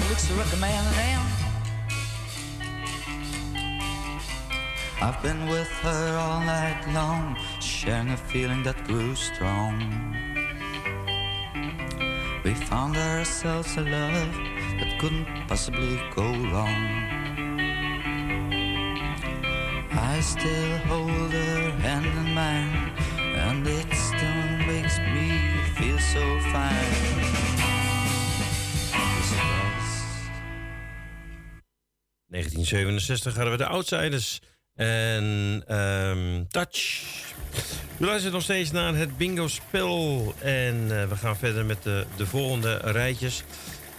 I 0.00 0.02
tried 0.02 0.18
to 0.18 0.26
so 0.26 0.34
recommending, 0.34 0.80
and 0.98 1.20
I've 5.02 5.22
been 5.22 5.46
with 5.48 5.68
her 5.82 6.16
all 6.16 6.40
night 6.40 6.86
long, 6.94 7.36
sharing 7.60 8.10
a 8.10 8.16
feeling 8.16 8.62
that 8.62 8.82
grew 8.84 9.14
strong. 9.14 9.78
We 12.44 12.54
found 12.54 12.96
ourselves 12.96 13.76
a 13.76 13.82
love 13.82 14.34
that 14.78 14.98
couldn't 15.00 15.26
possibly 15.48 16.00
go 16.14 16.24
wrong. 16.24 16.80
I 19.92 20.20
still 20.20 20.78
hold 20.88 21.32
her 21.32 21.70
hand 21.82 22.06
in 22.06 22.34
mine, 22.34 22.92
and 23.36 23.66
it 23.66 23.92
still 23.94 24.48
makes 24.66 24.98
me 24.98 25.40
feel 25.76 25.98
so 25.98 26.40
fine. 26.52 27.19
1967 32.42 33.34
hadden 33.34 33.52
we 33.52 33.58
de 33.58 33.66
Outsiders 33.66 34.40
en 34.74 35.62
ehm, 35.66 36.44
Touch. 36.48 37.02
We 37.96 38.06
luisteren 38.06 38.32
nog 38.32 38.42
steeds 38.42 38.70
naar 38.70 38.94
het 38.94 39.16
bingo-spel. 39.16 40.34
En 40.38 41.00
eh, 41.00 41.08
we 41.08 41.16
gaan 41.16 41.36
verder 41.36 41.64
met 41.64 41.82
de, 41.82 42.04
de 42.16 42.26
volgende 42.26 42.76
rijtjes. 42.76 43.42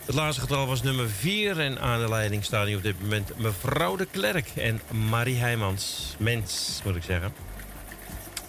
Het 0.06 0.16
laatste 0.16 0.42
getal 0.42 0.68
was 0.68 0.84
nummer 0.84 1.10
4. 1.10 1.60
En 1.60 1.80
aan 1.80 2.00
de 2.00 2.10
leiding 2.10 2.44
staan 2.44 2.68
nu 2.68 2.76
op 2.76 2.84
dit 2.84 3.02
moment 3.02 3.38
mevrouw 3.38 3.96
de 3.96 4.08
Klerk 4.12 4.48
en 4.56 4.82
Marie 5.10 5.38
Heijmans. 5.38 6.16
Mens, 6.18 6.82
moet 6.84 6.96
ik 6.96 7.04
zeggen. 7.04 7.34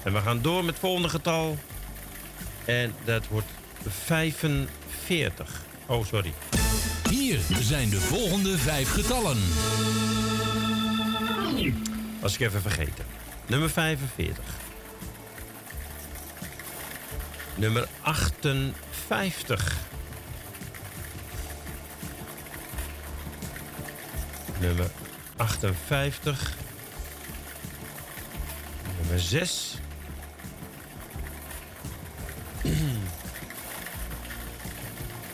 En 0.03 0.13
we 0.13 0.19
gaan 0.19 0.43
door 0.43 0.65
met 0.65 0.75
het 0.75 0.79
volgende 0.79 1.09
getal. 1.09 1.59
En 2.65 2.95
dat 3.05 3.29
wordt 3.29 3.49
45. 3.89 5.63
Oh, 5.87 6.05
sorry. 6.05 6.33
Hier 7.13 7.41
zijn 7.61 7.91
de 7.91 8.01
volgende 8.01 8.59
vijf 8.59 8.91
getallen. 8.91 9.39
Was 12.21 12.35
ik 12.35 12.41
even 12.41 12.61
vergeten. 12.61 13.05
Nummer 13.47 13.71
45. 13.71 14.45
Nummer 17.55 17.89
58. 18.01 19.77
Nummer 24.61 24.91
58. 25.37 26.57
Nummer 29.01 29.21
6. 29.21 29.75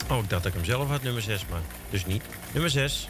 Oh, 0.09 0.17
ik 0.17 0.29
dacht 0.29 0.43
dat 0.43 0.45
ik 0.45 0.53
hem 0.53 0.65
zelf 0.65 0.87
had, 0.87 1.03
nummer 1.03 1.21
6, 1.21 1.45
maar 1.49 1.61
dus 1.89 2.05
niet. 2.05 2.23
Nummer 2.51 2.71
6. 2.71 3.09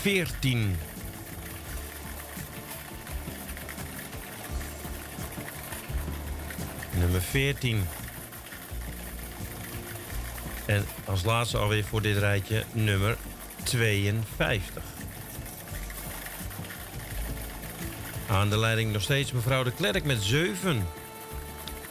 14. 0.00 0.76
nummer 6.98 7.22
14. 7.22 7.86
En 10.64 10.84
als 11.04 11.24
laatste 11.24 11.58
alweer 11.58 11.84
voor 11.84 12.02
dit 12.02 12.16
rijtje 12.16 12.64
nummer 12.72 13.16
52. 13.62 14.82
Aan 18.28 18.50
de 18.50 18.58
leiding 18.58 18.92
nog 18.92 19.02
steeds 19.02 19.32
mevrouw 19.32 19.62
de 19.62 19.72
Klerk 19.72 20.04
met 20.04 20.22
7. 20.22 20.86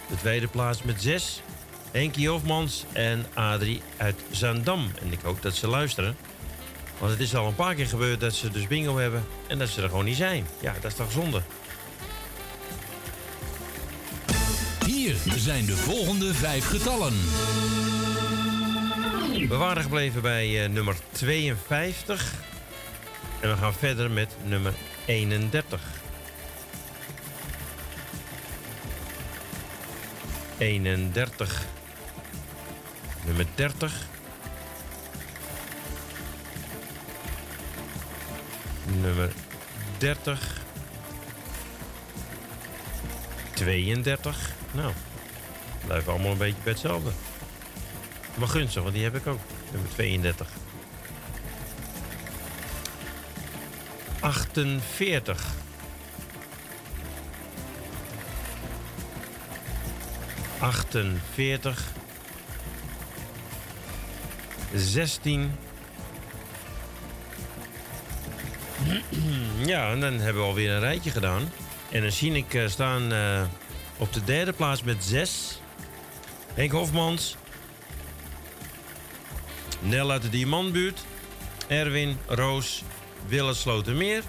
De 0.09 0.15
tweede 0.15 0.47
plaats 0.47 0.83
met 0.83 1.01
6. 1.01 1.41
Henkie 1.91 2.29
Hofmans 2.29 2.83
en 2.91 3.25
Adrie 3.33 3.81
uit 3.97 4.15
Zaandam. 4.31 4.91
En 5.01 5.11
ik 5.11 5.19
hoop 5.21 5.41
dat 5.41 5.55
ze 5.55 5.67
luisteren. 5.67 6.15
Want 6.99 7.11
het 7.11 7.21
is 7.21 7.35
al 7.35 7.47
een 7.47 7.55
paar 7.55 7.75
keer 7.75 7.87
gebeurd 7.87 8.19
dat 8.19 8.33
ze 8.33 8.51
dus 8.51 8.67
bingo 8.67 8.97
hebben 8.97 9.25
en 9.47 9.57
dat 9.57 9.69
ze 9.69 9.81
er 9.81 9.89
gewoon 9.89 10.05
niet 10.05 10.17
zijn. 10.17 10.47
Ja, 10.61 10.73
dat 10.81 10.91
is 10.91 10.97
toch 10.97 11.11
zonde. 11.11 11.41
Hier 14.85 15.15
zijn 15.37 15.65
de 15.65 15.75
volgende 15.75 16.33
vijf 16.33 16.67
getallen. 16.67 17.13
We 19.49 19.55
waren 19.55 19.83
gebleven 19.83 20.21
bij 20.21 20.63
eh, 20.63 20.69
nummer 20.69 20.95
52. 21.11 22.33
En 23.39 23.49
we 23.49 23.57
gaan 23.57 23.73
verder 23.73 24.11
met 24.11 24.35
nummer 24.43 24.73
31. 25.05 25.81
31. 30.57 31.65
Nummer 33.25 33.45
30. 33.55 34.07
Nummer 39.01 39.31
30. 39.97 40.63
32. 43.53 44.53
Nou, 44.71 44.93
blijven 45.85 46.11
allemaal 46.11 46.31
een 46.31 46.37
beetje 46.37 46.61
bij 46.63 46.71
hetzelfde. 46.71 47.11
Maar 48.35 48.47
gunstig, 48.47 48.81
want 48.81 48.93
die 48.93 49.03
heb 49.03 49.15
ik 49.15 49.27
ook. 49.27 49.39
Nummer 49.71 49.89
32. 49.89 50.47
48. 54.19 55.64
48. 60.59 61.93
16. 64.73 65.51
Ja, 69.65 69.91
en 69.91 69.99
dan 69.99 70.13
hebben 70.13 70.41
we 70.41 70.47
alweer 70.47 70.71
een 70.71 70.79
rijtje 70.79 71.11
gedaan. 71.11 71.51
En 71.91 72.01
dan 72.01 72.11
zie 72.11 72.31
ik 72.31 72.53
eh, 72.53 72.67
staan 72.67 73.11
eh, 73.13 73.41
op 73.97 74.13
de 74.13 74.23
derde 74.23 74.53
plaats 74.53 74.83
met 74.83 75.03
6. 75.03 75.59
Henk 76.53 76.71
Hofmans. 76.71 77.35
Nel 79.79 80.11
uit 80.11 80.21
de 80.21 80.29
Diamantbuurt. 80.29 81.05
Erwin, 81.67 82.17
Roos, 82.27 82.83
Wille 83.27 83.53
Slotermeer. 83.53 84.23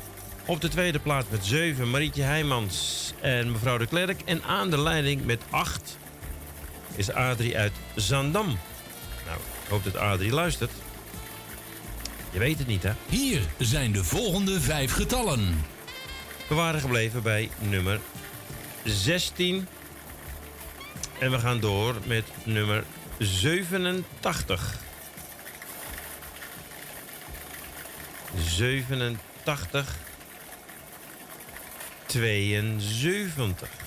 Op 0.46 0.60
de 0.60 0.68
tweede 0.68 0.98
plaats 0.98 1.26
met 1.30 1.44
7 1.44 1.90
Marietje 1.90 2.22
Heijmans 2.22 3.12
en 3.20 3.52
mevrouw 3.52 3.78
de 3.78 3.86
Klerk. 3.86 4.20
En 4.24 4.42
aan 4.42 4.70
de 4.70 4.78
leiding 4.78 5.24
met 5.24 5.40
8 5.50 5.98
is 6.96 7.12
Adrie 7.12 7.56
uit 7.56 7.72
Zandam. 7.94 8.46
Nou, 9.26 9.38
ik 9.64 9.68
hoop 9.68 9.84
dat 9.84 9.96
Adrie 9.96 10.32
luistert. 10.32 10.70
Je 12.32 12.38
weet 12.38 12.58
het 12.58 12.66
niet, 12.66 12.82
hè? 12.82 12.92
Hier 13.08 13.40
zijn 13.58 13.92
de 13.92 14.04
volgende 14.04 14.60
vijf 14.60 14.92
getallen. 14.92 15.64
We 16.48 16.54
waren 16.54 16.80
gebleven 16.80 17.22
bij 17.22 17.50
nummer 17.58 18.00
16. 18.84 19.68
En 21.18 21.30
we 21.30 21.38
gaan 21.38 21.60
door 21.60 21.94
met 22.06 22.24
nummer 22.44 22.84
87. 23.18 24.78
87. 28.36 29.96
72. 32.06 33.85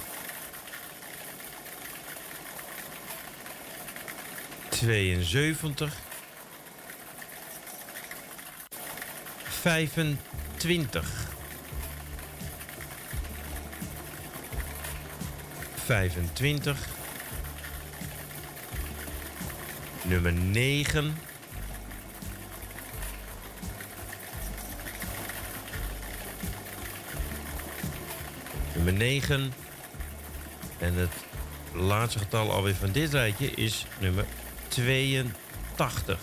72. 4.69 5.93
25. 9.61 11.27
25. 15.85 16.87
Nummer 20.01 20.33
9. 20.33 21.15
Nummer 28.73 28.93
9. 28.93 29.53
En 30.79 30.93
het 30.93 31.09
laatste 31.73 32.19
getal 32.19 32.51
alweer 32.51 32.75
van 32.75 32.91
dit 32.91 33.13
rijtje 33.13 33.51
is 33.51 33.85
nummer 33.99 34.25
82. 34.69 36.17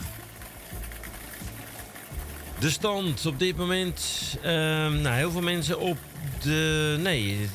De 2.59 2.71
stand 2.71 3.27
op 3.27 3.39
dit 3.39 3.57
moment. 3.57 4.37
ehm, 4.43 5.01
nou, 5.01 5.17
heel 5.17 5.31
veel 5.31 5.41
mensen 5.41 5.79
op 5.79 5.99
de. 6.43 6.97
Nee, 7.01 7.49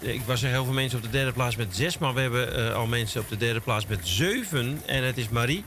ik 0.00 0.20
was 0.26 0.40
zeggen 0.40 0.58
heel 0.58 0.64
veel 0.64 0.74
mensen 0.80 0.98
op 0.98 1.04
de 1.04 1.10
derde 1.10 1.32
plaats 1.32 1.56
met 1.56 1.76
6. 1.76 1.98
Maar 1.98 2.14
we 2.14 2.20
hebben 2.20 2.68
eh, 2.68 2.74
al 2.74 2.86
mensen 2.86 3.20
op 3.20 3.28
de 3.28 3.36
derde 3.36 3.60
plaats 3.60 3.86
met 3.86 4.08
7. 4.08 4.80
En 4.86 5.04
het 5.04 5.18
is 5.18 5.28
Marie, 5.28 5.64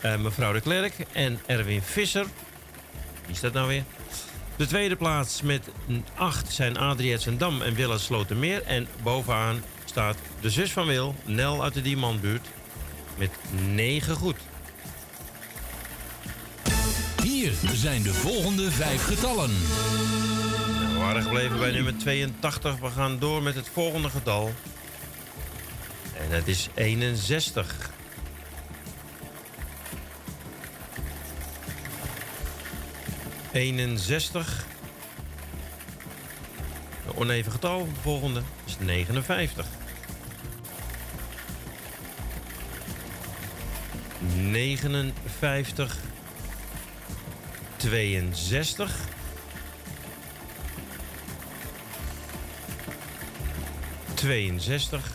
eh, 0.00 0.16
mevrouw 0.16 0.52
de 0.52 0.60
Klerk 0.60 0.94
en 1.12 1.40
Erwin 1.46 1.82
Visser. 1.82 2.26
Wie 3.24 3.34
is 3.34 3.40
dat 3.40 3.52
nou 3.52 3.68
weer? 3.68 3.84
De 4.56 4.66
tweede 4.66 4.96
plaats 4.96 5.42
met 5.42 5.68
8 6.14 6.52
zijn 6.52 6.78
Adrie 6.78 7.36
Dam 7.36 7.62
en 7.62 7.74
Willa 7.74 7.98
Slotermeer. 7.98 8.62
En 8.62 8.86
bovenaan 9.02 9.62
staat 9.84 10.16
de 10.40 10.50
zus 10.50 10.72
van 10.72 10.86
Wil, 10.86 11.14
Nel 11.24 11.62
uit 11.62 11.74
de 11.74 11.82
Diamantbuurt, 11.82 12.48
met 13.18 13.30
9 13.50 14.16
goed. 14.16 14.36
Hier 17.22 17.52
zijn 17.74 18.02
de 18.02 18.14
volgende 18.14 18.70
vijf 18.70 19.04
getallen. 19.04 19.50
Nou, 20.80 20.92
we 20.92 20.98
waren 20.98 21.22
gebleven 21.22 21.58
bij 21.58 21.70
nummer 21.70 21.98
82. 21.98 22.78
We 22.78 22.90
gaan 22.90 23.18
door 23.18 23.42
met 23.42 23.54
het 23.54 23.68
volgende 23.68 24.08
getal. 24.08 24.52
En 26.18 26.30
dat 26.30 26.46
is 26.46 26.68
61. 26.74 27.90
Eenenzestig. 33.52 34.66
Een 37.06 37.16
oneven 37.16 37.52
getal. 37.52 37.84
De 37.84 38.00
volgende 38.00 38.42
is 38.66 38.76
59. 38.78 39.66
59. 44.18 45.96
62. 47.76 48.94
Tweeënzestig. 54.14 55.12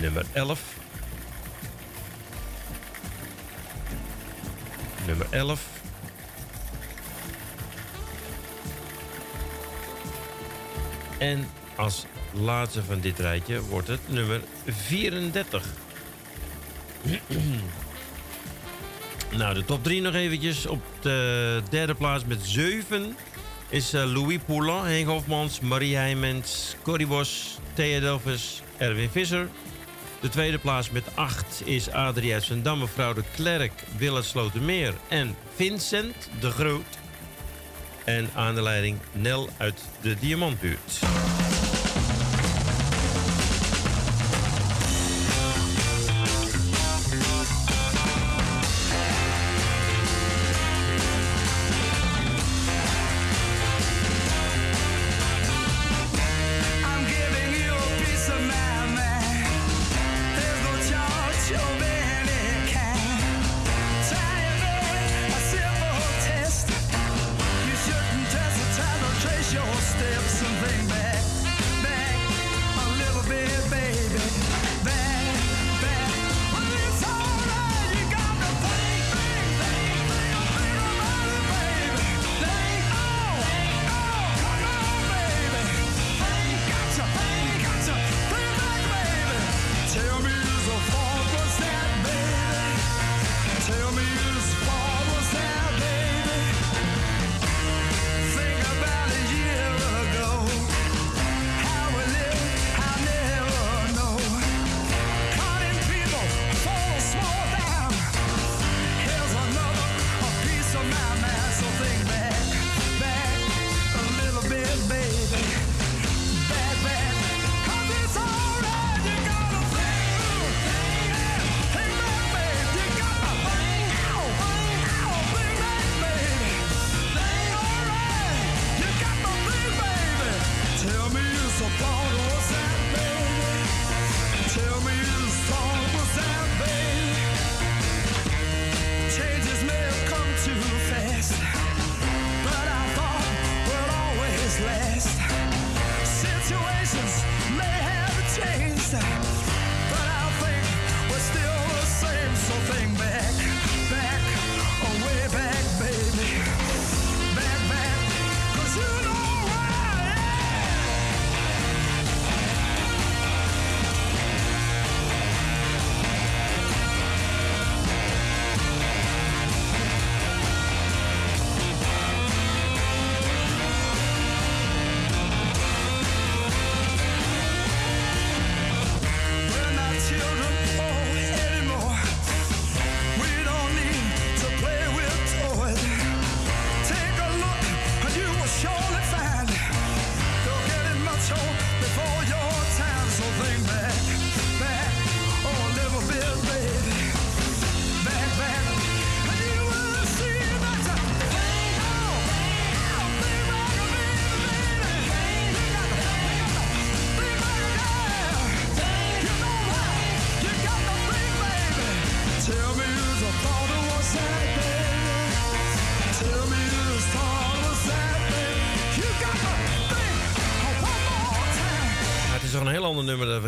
Nummer 0.00 0.26
11. 0.32 0.60
Nummer 5.06 5.26
11. 5.30 5.66
En 11.18 11.48
als 11.76 12.04
laatste 12.32 12.82
van 12.82 13.00
dit 13.00 13.18
rijtje 13.18 13.60
wordt 13.60 13.88
het 13.88 14.00
nummer 14.08 14.40
34. 14.66 15.66
nou, 19.38 19.54
de 19.54 19.64
top 19.64 19.84
3 19.84 20.00
nog 20.00 20.14
eventjes. 20.14 20.66
Op 20.66 20.82
de 21.00 21.62
derde 21.70 21.94
plaats 21.94 22.24
met 22.24 22.38
7 22.42 23.16
is 23.68 23.92
eh, 23.92 24.12
Louis 24.12 24.38
Poulin, 24.46 24.84
Henk 24.84 25.06
Hofmans, 25.06 25.60
Marie 25.60 25.96
Heijmens, 25.96 26.76
Corrie 26.82 27.06
Bos, 27.06 27.58
Thea 27.74 28.00
Delvis, 28.00 28.62
Erwin 28.76 29.10
Visser. 29.10 29.48
De 30.20 30.28
tweede 30.28 30.58
plaats 30.58 30.90
met 30.90 31.04
8 31.14 31.62
is 31.64 31.90
Adrie 31.90 32.32
uit 32.34 32.78
mevrouw 32.78 33.12
de 33.12 33.24
Klerk, 33.34 33.84
Willem 33.96 34.22
Slotermeer 34.22 34.94
en 35.08 35.36
Vincent 35.54 36.28
de 36.40 36.50
Groot. 36.50 36.98
En 38.04 38.30
aan 38.34 38.54
de 38.54 38.62
leiding 38.62 38.98
Nel 39.12 39.48
uit 39.56 39.84
de 40.00 40.16
Diamantbuurt. 40.18 41.00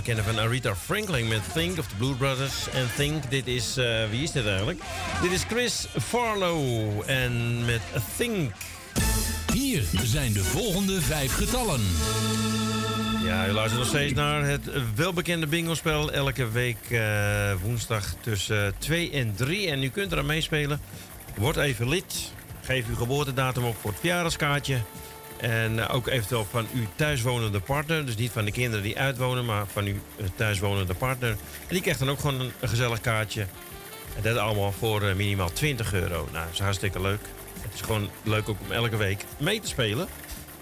Kennen 0.05 0.25
van 0.25 0.39
Aretha 0.39 0.75
Franklin 0.75 1.29
met 1.29 1.53
Think 1.53 1.79
of 1.79 1.87
the 1.87 1.95
Blue 1.97 2.15
Brothers. 2.15 2.69
En 2.73 2.87
Think, 2.97 3.31
dit 3.31 3.47
is, 3.47 3.77
eh, 3.77 4.09
wie 4.11 4.23
is 4.23 4.31
dit 4.33 4.47
eigenlijk? 4.47 4.81
Dit 5.23 5.33
is 5.33 5.45
Chris 5.49 5.87
Farlow 6.03 7.03
en 7.07 7.65
met 7.65 7.81
Think. 8.17 8.53
Hier 9.53 9.83
zijn 10.03 10.33
de 10.33 10.45
volgende 10.45 11.01
vijf 11.01 11.35
getallen. 11.35 11.81
Ja, 13.25 13.49
u 13.49 13.53
luistert 13.53 13.81
nog 13.81 13.89
steeds 13.89 14.13
naar 14.13 14.45
het 14.45 14.71
welbekende 14.95 15.47
bingo-spel. 15.47 16.13
Elke 16.13 16.51
week 16.51 16.91
eh, 16.91 17.53
woensdag 17.63 18.15
tussen 18.21 18.75
2 18.79 19.11
en 19.11 19.35
3. 19.35 19.71
En 19.71 19.83
u 19.83 19.89
kunt 19.89 20.13
eraan 20.13 20.27
meespelen. 20.27 20.81
Word 21.37 21.57
even 21.57 21.89
lid. 21.89 22.33
Geef 22.63 22.89
uw 22.89 22.97
geboortedatum 22.97 23.65
op 23.65 23.77
voor 23.81 23.91
het 23.91 24.01
verjaardagskaartje. 24.01 24.79
En 25.45 25.79
eh, 25.79 25.95
ook 25.95 26.07
eventueel 26.07 26.47
van 26.51 26.67
uw 26.75 26.87
thuiswonende 26.97 27.61
partner. 27.61 28.07
Dus 28.07 28.17
niet 28.17 28.31
van 28.31 28.45
de 28.45 28.53
kinderen 28.53 28.85
die 28.85 28.99
uitwonen, 28.99 29.45
maar 29.45 29.67
van 29.67 29.85
uw 29.85 29.95
eh, 30.17 30.27
thuiswonende 30.35 30.95
partner. 30.95 31.31
En 31.31 31.69
die 31.69 31.81
krijgt 31.81 31.99
dan 31.99 32.11
ook 32.11 32.19
gewoon 32.19 32.41
een, 32.41 32.53
gezellig 32.63 33.01
kaartje. 33.01 33.47
En 34.17 34.23
dat 34.23 34.37
allemaal 34.37 34.73
voor 34.73 35.03
eh, 35.03 35.15
minimaal 35.15 35.53
20 35.53 35.93
euro. 35.93 36.29
Nou, 36.33 36.45
dat 36.45 36.53
is 36.53 36.59
hartstikke 36.59 37.01
leuk. 37.01 37.21
Het 37.61 37.75
is 37.75 37.81
gewoon 37.81 38.11
leuk 38.23 38.49
ook 38.49 38.61
om 38.61 38.73
elke 38.73 38.97
week 38.97 39.25
mee 39.39 39.61
te 39.61 39.69
spelen. 39.69 40.09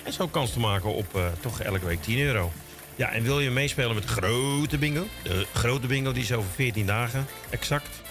En 0.03 0.13
zo 0.13 0.29
kans 0.29 0.53
te 0.53 0.59
maken 0.59 0.95
op 0.95 1.21
toch 1.41 1.61
elke 1.61 1.87
week 1.87 2.03
10 2.03 2.19
euro. 2.19 2.53
Ja, 2.97 3.13
en 3.13 3.23
wil 3.23 3.41
je 3.41 3.51
meespelen 3.51 3.95
met 3.95 4.05
grote 4.05 4.79
bingo? 4.79 5.07
De 5.23 5.47
grote 5.53 5.87
bingo 5.87 6.13
die 6.13 6.23
is 6.23 6.33
over 6.33 6.51
14 6.55 6.87
dagen, 6.87 7.27
exact. 7.51 8.03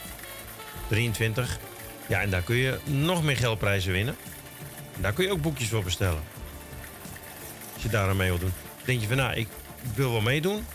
23. 0.88 1.60
Ja, 2.08 2.22
en 2.22 2.30
daar 2.30 2.42
kun 2.42 2.56
je 2.56 2.78
nog 2.84 3.24
meer 3.24 3.38
geldprijzen 3.38 3.92
winnen. 3.92 4.16
En 4.96 5.02
daar 5.02 5.14
kun 5.14 5.26
je 5.26 5.32
ook 5.32 5.42
boekjes 5.42 5.68
voor 5.68 5.84
bestellen. 5.84 6.41
Als 7.82 7.92
je 7.92 7.98
daar 7.98 8.10
aan 8.10 8.18
mee 8.18 8.30
wil 8.30 8.40
doen. 8.40 8.54
Denk 8.86 9.02
je 9.02 9.08
van, 9.08 9.18
nou, 9.18 9.34
ik 9.34 9.48
wil 9.96 10.12
wel 10.12 10.22
meedoen. 10.22 10.66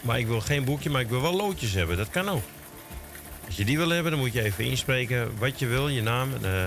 Maar 0.00 0.18
ik 0.18 0.26
wil 0.26 0.40
geen 0.40 0.64
boekje, 0.64 0.90
maar 0.90 1.00
ik 1.00 1.08
wil 1.08 1.20
wel 1.22 1.36
loodjes 1.36 1.72
hebben. 1.72 1.96
Dat 1.96 2.10
kan 2.10 2.28
ook. 2.28 2.42
Als 3.46 3.56
je 3.56 3.64
die 3.64 3.76
wil 3.76 3.88
hebben, 3.88 4.12
dan 4.12 4.20
moet 4.20 4.32
je 4.32 4.42
even 4.42 4.64
inspreken 4.64 5.38
wat 5.38 5.58
je 5.58 5.66
wil. 5.66 5.88
Je 5.88 6.02
naam, 6.02 6.32
eh, 6.42 6.66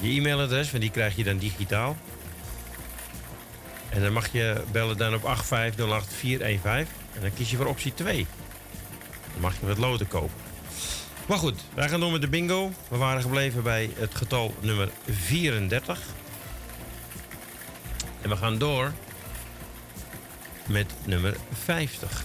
je 0.00 0.08
e-mailadres, 0.10 0.70
want 0.70 0.82
die 0.82 0.92
krijg 0.92 1.16
je 1.16 1.24
dan 1.24 1.38
digitaal. 1.38 1.96
En 3.88 4.02
dan 4.02 4.12
mag 4.12 4.32
je 4.32 4.62
bellen 4.72 4.96
dan 4.96 5.14
op 5.14 5.24
8508415. 5.24 6.88
En 7.14 7.20
dan 7.20 7.34
kies 7.34 7.50
je 7.50 7.56
voor 7.56 7.66
optie 7.66 7.94
2. 7.94 8.26
Dan 9.32 9.40
mag 9.40 9.54
je 9.60 9.66
wat 9.66 9.78
loten 9.78 10.08
kopen. 10.08 10.40
Maar 11.26 11.38
goed, 11.38 11.64
wij 11.74 11.88
gaan 11.88 12.00
door 12.00 12.12
met 12.12 12.20
de 12.20 12.28
bingo. 12.28 12.72
We 12.88 12.96
waren 12.96 13.22
gebleven 13.22 13.62
bij 13.62 13.90
het 13.94 14.14
getal 14.14 14.54
nummer 14.60 14.88
34. 15.10 16.00
En 18.26 18.32
we 18.32 18.38
gaan 18.38 18.58
door 18.58 18.92
met 20.68 20.92
nummer 21.04 21.36
50. 21.52 22.24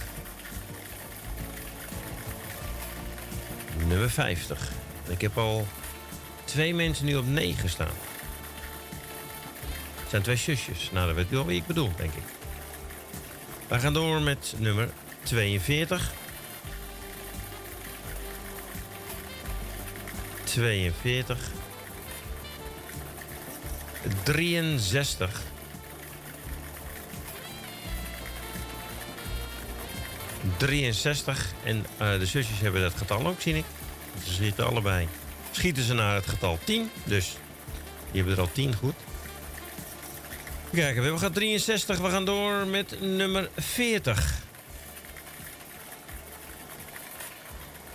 Nummer 3.86 4.10
50. 4.10 4.72
Ik 5.08 5.20
heb 5.20 5.38
al 5.38 5.66
twee 6.44 6.74
mensen 6.74 7.04
nu 7.04 7.16
op 7.16 7.26
9 7.26 7.68
staan. 7.68 7.94
Het 10.00 10.10
zijn 10.10 10.22
twee 10.22 10.36
zusjes. 10.36 10.90
Nou, 10.92 11.06
dat 11.06 11.16
weet 11.16 11.32
u 11.32 11.34
wel 11.36 11.46
wie 11.46 11.60
ik 11.60 11.66
bedoel, 11.66 11.90
denk 11.96 12.12
ik. 12.12 12.22
We 13.68 13.78
gaan 13.78 13.92
door 13.92 14.22
met 14.22 14.54
nummer 14.58 14.88
42. 15.22 16.12
42. 20.44 21.50
63. 24.22 25.50
63. 30.62 31.52
En 31.64 31.86
eh, 31.98 32.18
de 32.18 32.26
zusjes 32.26 32.60
hebben 32.60 32.80
dat 32.80 32.94
getal 32.96 33.26
ook, 33.26 33.40
zie 33.40 33.54
ik. 33.54 33.64
Ze 34.24 34.32
zitten 34.32 34.66
allebei. 34.66 35.08
Schieten 35.50 35.82
ze 35.82 35.94
naar 35.94 36.14
het 36.14 36.26
getal 36.26 36.58
10. 36.64 36.90
Dus 37.04 37.36
die 38.10 38.20
hebben 38.20 38.32
er 38.32 38.40
al 38.40 38.52
10 38.52 38.74
goed. 38.74 38.94
Kijken, 40.72 41.12
we 41.12 41.18
gaan 41.18 41.32
63. 41.32 41.98
We 41.98 42.10
gaan 42.10 42.24
door 42.24 42.66
met 42.66 43.00
nummer 43.00 43.50
40. 43.56 44.34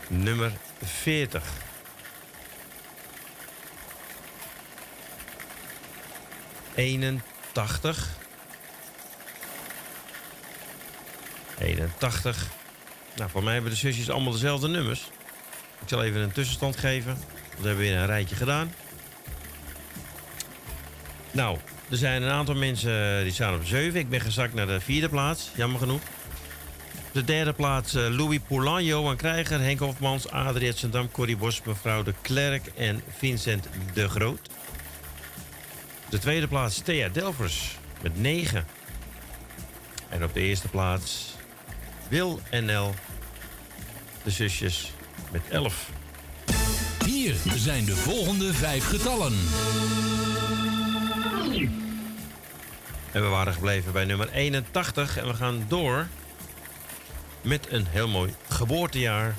Nummer 0.07 0.51
40. 0.83 1.43
Eenentachtig. 6.75 8.15
81. 11.59 12.56
Nou, 13.17 13.29
voor 13.29 13.43
mij 13.43 13.53
hebben 13.53 13.71
de 13.71 13.77
zusjes 13.77 14.09
allemaal 14.09 14.31
dezelfde 14.31 14.67
nummers. 14.67 15.09
Ik 15.81 15.87
zal 15.87 16.03
even 16.03 16.21
een 16.21 16.31
tussenstand 16.31 16.77
geven. 16.77 17.17
Dat 17.55 17.65
hebben 17.65 17.83
we 17.83 17.89
in 17.89 17.97
een 17.97 18.05
rijtje 18.05 18.35
gedaan. 18.35 18.73
Nou, 21.31 21.57
er 21.89 21.97
zijn 21.97 22.21
een 22.21 22.31
aantal 22.31 22.55
mensen 22.55 23.23
die 23.23 23.33
staan 23.33 23.55
op 23.55 23.65
7. 23.65 23.99
Ik 23.99 24.09
ben 24.09 24.21
gezakt 24.21 24.53
naar 24.53 24.67
de 24.67 24.79
vierde 24.79 25.09
plaats, 25.09 25.51
jammer 25.55 25.79
genoeg. 25.79 26.01
De 27.11 27.23
derde 27.23 27.53
plaats 27.53 27.93
eh, 27.93 28.07
Louis 28.09 28.39
Poulin, 28.47 28.85
Johan 28.85 29.15
Krijger, 29.15 29.59
Henk 29.59 29.79
Hofmans, 29.79 30.29
Adriet 30.29 30.77
Sendam, 30.77 31.11
Corrie 31.11 31.37
Bos, 31.37 31.61
mevrouw 31.65 32.03
de 32.03 32.13
Klerk 32.21 32.67
en 32.75 33.01
Vincent 33.17 33.67
de 33.93 34.09
Groot. 34.09 34.49
De 36.09 36.19
tweede 36.19 36.47
plaats 36.47 36.79
Thea 36.79 37.09
Delvers 37.09 37.77
met 38.01 38.19
9. 38.19 38.65
En 40.09 40.23
op 40.23 40.33
de 40.33 40.39
eerste 40.39 40.67
plaats 40.67 41.36
Wil 42.09 42.39
NL, 42.51 42.93
de 44.23 44.31
zusjes 44.31 44.91
met 45.31 45.41
11. 45.49 45.89
Hier 47.05 47.35
zijn 47.55 47.85
de 47.85 47.95
volgende 47.95 48.53
vijf 48.53 48.87
getallen. 48.87 49.33
En 53.11 53.21
we 53.21 53.27
waren 53.27 53.53
gebleven 53.53 53.91
bij 53.91 54.05
nummer 54.05 54.31
81 54.31 55.17
en 55.17 55.27
we 55.27 55.33
gaan 55.33 55.65
door 55.67 56.07
met 57.41 57.71
een 57.71 57.85
heel 57.89 58.07
mooi 58.07 58.33
geboortejaar. 58.49 59.29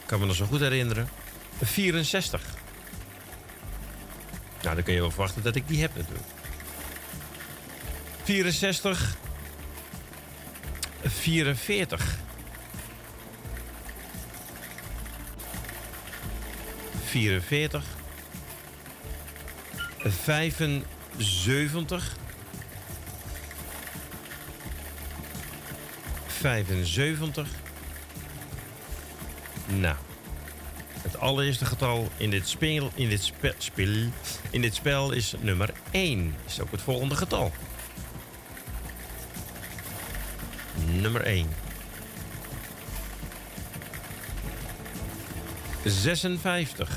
Ik 0.00 0.06
kan 0.06 0.20
me 0.20 0.26
nog 0.26 0.36
zo 0.36 0.46
goed 0.46 0.60
herinneren. 0.60 1.08
64. 1.62 2.42
Nou, 4.62 4.74
dan 4.74 4.84
kun 4.84 4.94
je 4.94 5.00
wel 5.00 5.10
verwachten 5.10 5.42
dat 5.42 5.54
ik 5.54 5.68
die 5.68 5.80
heb 5.80 5.96
natuurlijk. 5.96 6.28
64. 8.22 9.16
44. 11.04 12.18
44. 17.04 17.84
75. 19.98 22.16
75. 26.26 27.48
Nou. 29.66 29.96
Het 31.02 31.18
allereerste 31.18 31.64
getal 31.64 32.08
in 32.16 32.30
dit 32.30 32.48
spel, 32.48 32.90
in 32.94 33.08
dit 33.08 33.22
spe- 33.22 33.54
spel, 33.58 34.10
in 34.50 34.60
dit 34.60 34.74
spel 34.74 35.12
is 35.12 35.34
nummer 35.40 35.72
1. 35.90 36.34
Is 36.46 36.60
ook 36.60 36.70
het 36.70 36.82
volgende 36.82 37.16
getal. 37.16 37.52
Nummer 41.00 41.22
1. 41.22 41.46
56. 45.84 46.88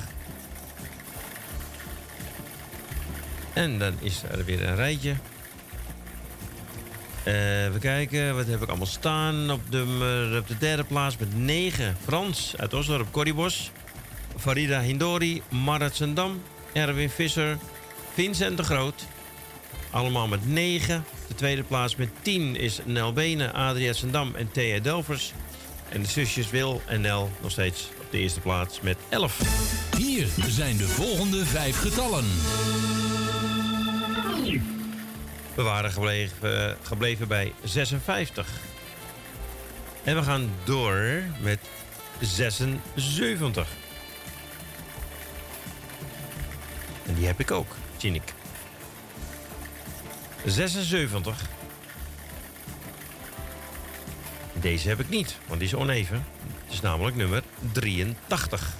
En 3.54 3.80
dan 3.80 3.94
is 4.00 4.24
er 4.32 4.46
weer 4.46 4.68
een 4.68 4.76
rijtje. 4.76 5.16
Eh, 7.24 7.66
Even 7.66 7.80
kijken, 7.80 8.36
wat 8.36 8.48
heb 8.48 8.62
ik 8.62 8.68
allemaal 8.68 8.86
staan? 8.88 9.52
Op 9.52 9.72
de, 9.72 10.38
op 10.42 10.48
de 10.48 10.58
derde 10.58 10.84
plaats 10.84 11.18
met 11.18 11.38
9. 11.38 11.98
Frans 12.04 12.54
uit 12.58 12.74
Osdorp, 12.74 13.12
Corribos. 13.12 13.72
Farida 14.38 14.82
Hindori, 14.82 15.42
Marat 15.50 15.96
Zendam, 15.96 16.42
Erwin 16.74 17.10
Visser, 17.10 17.58
Vincent 18.14 18.58
de 18.58 18.64
Groot. 18.64 19.06
Allemaal 19.94 20.28
met 20.28 20.48
9. 20.48 21.06
De 21.28 21.36
tweede 21.36 21.64
plaats 21.64 21.96
met 21.96 22.10
10 22.22 22.56
is 22.56 22.80
Nel 22.86 23.14
Benen, 23.14 23.54
Adria 23.54 23.94
Zendam 23.94 24.36
en 24.36 24.52
Thea 24.52 24.80
Delvers. 24.80 25.34
En 25.90 26.02
de 26.02 26.08
zusjes 26.08 26.50
Wil 26.50 26.82
en 26.86 27.02
Nel 27.02 27.32
nog 27.42 27.52
steeds 27.52 27.90
op 28.00 28.12
de 28.12 28.18
eerste 28.18 28.40
plaats 28.40 28.82
met 28.82 28.98
11. 29.10 29.40
Hier 29.98 30.28
zijn 30.48 30.78
de 30.78 30.88
volgende 30.88 31.46
vijf 31.46 31.80
getallen. 31.80 32.26
We 35.56 35.62
waren 35.62 35.92
gebleven, 35.92 36.70
eh, 36.70 36.76
gebleven 36.82 37.28
bij 37.28 37.54
56. 37.64 38.48
En 40.04 40.16
we 40.16 40.24
gaan 40.24 40.50
door 40.64 41.24
met 41.42 41.60
76. 42.20 43.68
En 47.06 47.14
die 47.14 47.26
heb 47.26 47.40
ik 47.40 47.52
ook, 47.52 47.76
zie 47.98 48.14
ik. 48.14 48.34
76. 50.46 51.42
Deze 54.54 54.88
heb 54.88 55.00
ik 55.00 55.10
niet, 55.10 55.38
want 55.48 55.60
die 55.60 55.70
is 55.70 55.76
oneven. 55.76 56.26
Het 56.64 56.74
is 56.74 56.82
namelijk 56.82 57.16
nummer 57.16 57.44
83. 57.72 58.74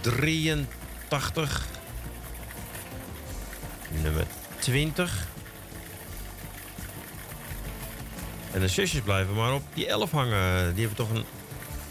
83. 0.00 1.66
Nummer 4.02 4.24
20. 4.58 5.26
En 8.52 8.60
de 8.60 8.68
zusjes 8.68 9.00
blijven 9.00 9.34
maar 9.34 9.54
op 9.54 9.62
die 9.74 9.86
11 9.86 10.10
hangen. 10.10 10.74
Die 10.74 10.86
hebben 10.86 11.06
toch 11.06 11.16
een 11.16 11.24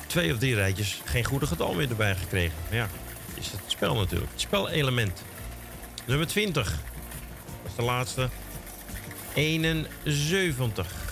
twee 0.07 0.33
of 0.33 0.37
drie 0.39 0.55
rijtjes 0.55 1.01
geen 1.05 1.23
goede 1.23 1.47
getal 1.47 1.73
meer 1.73 1.89
erbij 1.89 2.15
gekregen. 2.15 2.57
Ja, 2.69 2.87
is 3.33 3.51
het 3.51 3.61
spel 3.67 3.95
natuurlijk. 3.95 4.31
Het 4.31 4.41
spelelement. 4.41 5.23
Nummer 6.05 6.27
20. 6.27 6.63
Dat 6.63 7.71
is 7.71 7.75
de 7.75 7.81
laatste. 7.81 8.29
71. 9.33 11.09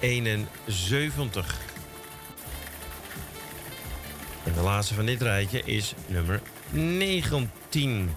71. 0.00 1.56
En 4.44 4.52
de 4.54 4.60
laatste 4.60 4.94
van 4.94 5.06
dit 5.06 5.22
rijtje 5.22 5.62
is 5.64 5.94
nummer 6.06 6.40
19. 6.70 8.10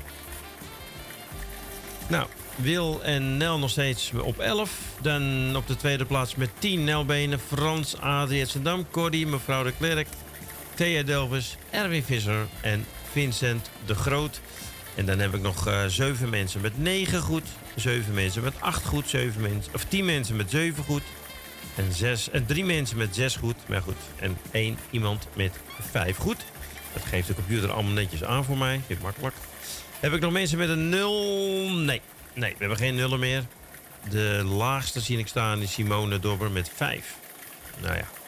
Nou, 2.08 2.28
Wil 2.56 3.04
en 3.04 3.38
Nel 3.38 3.60
nog 3.60 3.70
steeds 3.70 4.12
op 4.12 4.40
11. 4.40 4.80
Dan 5.02 5.56
op 5.56 5.68
de 5.68 5.76
tweede 5.76 6.06
plaats 6.06 6.36
met 6.36 6.50
10 6.60 6.84
Nelbenen. 6.84 7.40
Frans, 7.40 7.98
Adrie 7.98 8.46
Zendam, 8.46 8.86
Cordy, 8.92 9.26
mevrouw 9.26 9.64
de 9.64 9.74
Klerk, 9.78 10.08
Thea 10.74 11.04
Delvis, 11.04 11.58
Erwin 11.70 12.04
Visser 12.04 12.48
en 12.62 12.86
Vincent 13.12 13.70
de 13.86 13.96
Groot. 13.96 14.42
En 14.96 15.06
dan 15.06 15.20
heb 15.20 15.34
ik 15.34 15.42
nog 15.42 15.68
eh 15.68 15.86
7 15.86 16.30
mensen 16.30 16.62
met 16.62 16.78
9 16.78 17.22
goed. 17.22 17.44
7 17.76 18.14
mensen 18.14 18.44
met 18.44 18.54
8 18.60 18.86
goed. 18.86 19.10
7 19.10 19.42
mensen, 19.42 19.74
of 19.74 19.84
10 19.86 20.06
mensen 20.06 20.36
met 20.36 20.50
7 20.50 20.84
goed. 20.84 21.04
En, 21.76 21.94
zes, 21.94 22.30
en 22.30 22.46
3 22.46 22.66
mensen 22.66 22.98
met 22.98 23.16
6 23.16 23.36
goed. 23.36 23.56
Maar 23.68 23.82
goed. 23.82 23.96
En 24.20 24.38
1 24.52 24.78
iemand 24.90 25.28
met 25.36 25.60
5 25.92 26.18
goed. 26.18 26.46
Dat 26.94 27.04
geeft 27.04 27.28
de 27.28 27.34
computer 27.34 27.72
allemaal 27.72 27.94
netjes 27.94 28.24
aan 28.24 28.46
voor 28.46 28.58
mij. 28.58 28.82
Vind 28.88 29.00
ik 29.00 29.06
makkelijk. 29.06 29.36
Heb 30.00 30.14
ik 30.14 30.22
nog 30.22 30.32
mensen 30.32 30.58
met 30.58 30.70
een 30.70 30.90
0? 30.90 31.70
Nee. 31.70 32.02
Nee, 32.34 32.52
we 32.52 32.58
hebben 32.60 32.78
geen 32.78 32.96
nullen 32.96 33.20
meer. 33.20 33.44
De 34.10 34.42
laagste 34.46 35.00
zie 35.00 35.18
ik 35.18 35.28
staan 35.28 35.62
is 35.62 35.72
Simone 35.72 36.20
Dobber 36.20 36.52
met 36.52 36.72
5. 36.76 37.16
Nou 37.82 37.96
ja. 37.96 38.21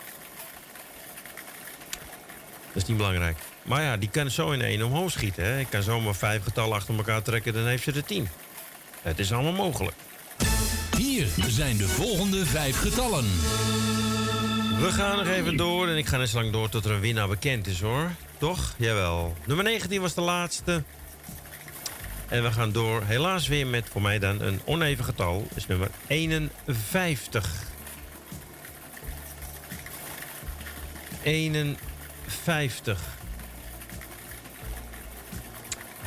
Dat 2.73 2.81
is 2.81 2.87
niet 2.87 2.97
belangrijk. 2.97 3.37
Maar 3.63 3.81
ja, 3.81 3.97
die 3.97 4.09
kan 4.09 4.29
zo 4.29 4.51
in 4.51 4.61
één 4.61 4.81
omhoog 4.81 5.11
schieten. 5.11 5.43
Hè. 5.43 5.59
Ik 5.59 5.67
kan 5.69 5.83
zomaar 5.83 6.15
vijf 6.15 6.43
getallen 6.43 6.75
achter 6.75 6.95
elkaar 6.95 7.21
trekken, 7.21 7.53
dan 7.53 7.65
heeft 7.65 7.83
ze 7.83 7.91
er 7.91 8.05
10. 8.05 8.27
Het 9.01 9.19
is 9.19 9.31
allemaal 9.31 9.51
mogelijk. 9.51 9.95
Hier 10.97 11.27
zijn 11.47 11.77
de 11.77 11.87
volgende 11.87 12.45
vijf 12.45 12.79
getallen. 12.79 13.25
We 14.79 14.89
gaan 14.91 15.17
nog 15.17 15.27
even 15.27 15.57
door 15.57 15.87
en 15.87 15.97
ik 15.97 16.07
ga 16.07 16.17
net 16.17 16.29
zo 16.29 16.39
lang 16.39 16.51
door 16.51 16.69
tot 16.69 16.85
er 16.85 16.91
een 16.91 16.99
winnaar 16.99 17.27
bekend 17.27 17.67
is 17.67 17.81
hoor. 17.81 18.11
Toch? 18.37 18.73
Jawel. 18.77 19.35
Nummer 19.45 19.65
19 19.65 20.01
was 20.01 20.13
de 20.13 20.21
laatste. 20.21 20.83
En 22.27 22.43
we 22.43 22.51
gaan 22.51 22.71
door 22.71 23.03
helaas 23.05 23.47
weer 23.47 23.67
met 23.67 23.89
voor 23.89 24.01
mij 24.01 24.19
dan 24.19 24.41
een 24.41 24.61
oneven 24.65 25.05
getal. 25.05 25.47
is 25.55 25.67
nummer 25.67 25.89
51. 26.07 27.63
51. 31.23 31.92
78. 32.27 32.99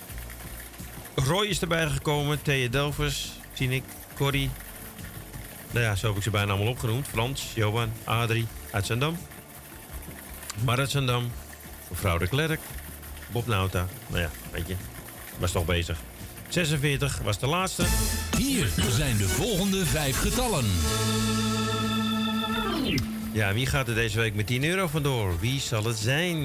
Roy 1.14 1.46
is 1.46 1.60
erbij 1.60 1.88
gekomen. 1.88 2.42
Thea 2.42 2.68
Delvers, 2.68 3.32
zie 3.52 3.68
ik. 3.68 3.82
Corrie. 4.14 4.50
Nou 5.70 5.84
ja, 5.84 5.94
zo 5.94 6.06
heb 6.06 6.16
ik 6.16 6.22
ze 6.22 6.30
bijna 6.30 6.52
allemaal 6.52 6.72
opgenoemd. 6.72 7.08
Frans, 7.08 7.52
Johan, 7.54 7.92
Adrie 8.04 8.46
uit 8.70 8.86
Zandam. 8.86 9.18
Uit 10.66 10.90
Zandam. 10.90 11.30
Mevrouw 11.88 12.18
de 12.18 12.28
Klerk. 12.28 12.60
Bob 13.32 13.46
Nauta. 13.46 13.86
Nou 14.06 14.20
ja, 14.20 14.30
weet 14.50 14.68
je. 14.68 14.74
Was 15.38 15.52
toch 15.52 15.64
bezig. 15.64 15.98
46 16.48 17.18
was 17.18 17.38
de 17.38 17.46
laatste. 17.46 17.84
Hier 18.36 18.68
zijn 18.90 19.16
de 19.16 19.28
volgende 19.28 19.86
vijf 19.86 20.20
getallen. 20.20 20.64
Ja, 23.32 23.52
wie 23.52 23.66
gaat 23.66 23.88
er 23.88 23.94
deze 23.94 24.18
week 24.18 24.34
met 24.34 24.46
10 24.46 24.64
euro 24.64 24.86
vandoor? 24.86 25.40
Wie 25.40 25.60
zal 25.60 25.84
het 25.84 25.96
zijn? 25.96 26.36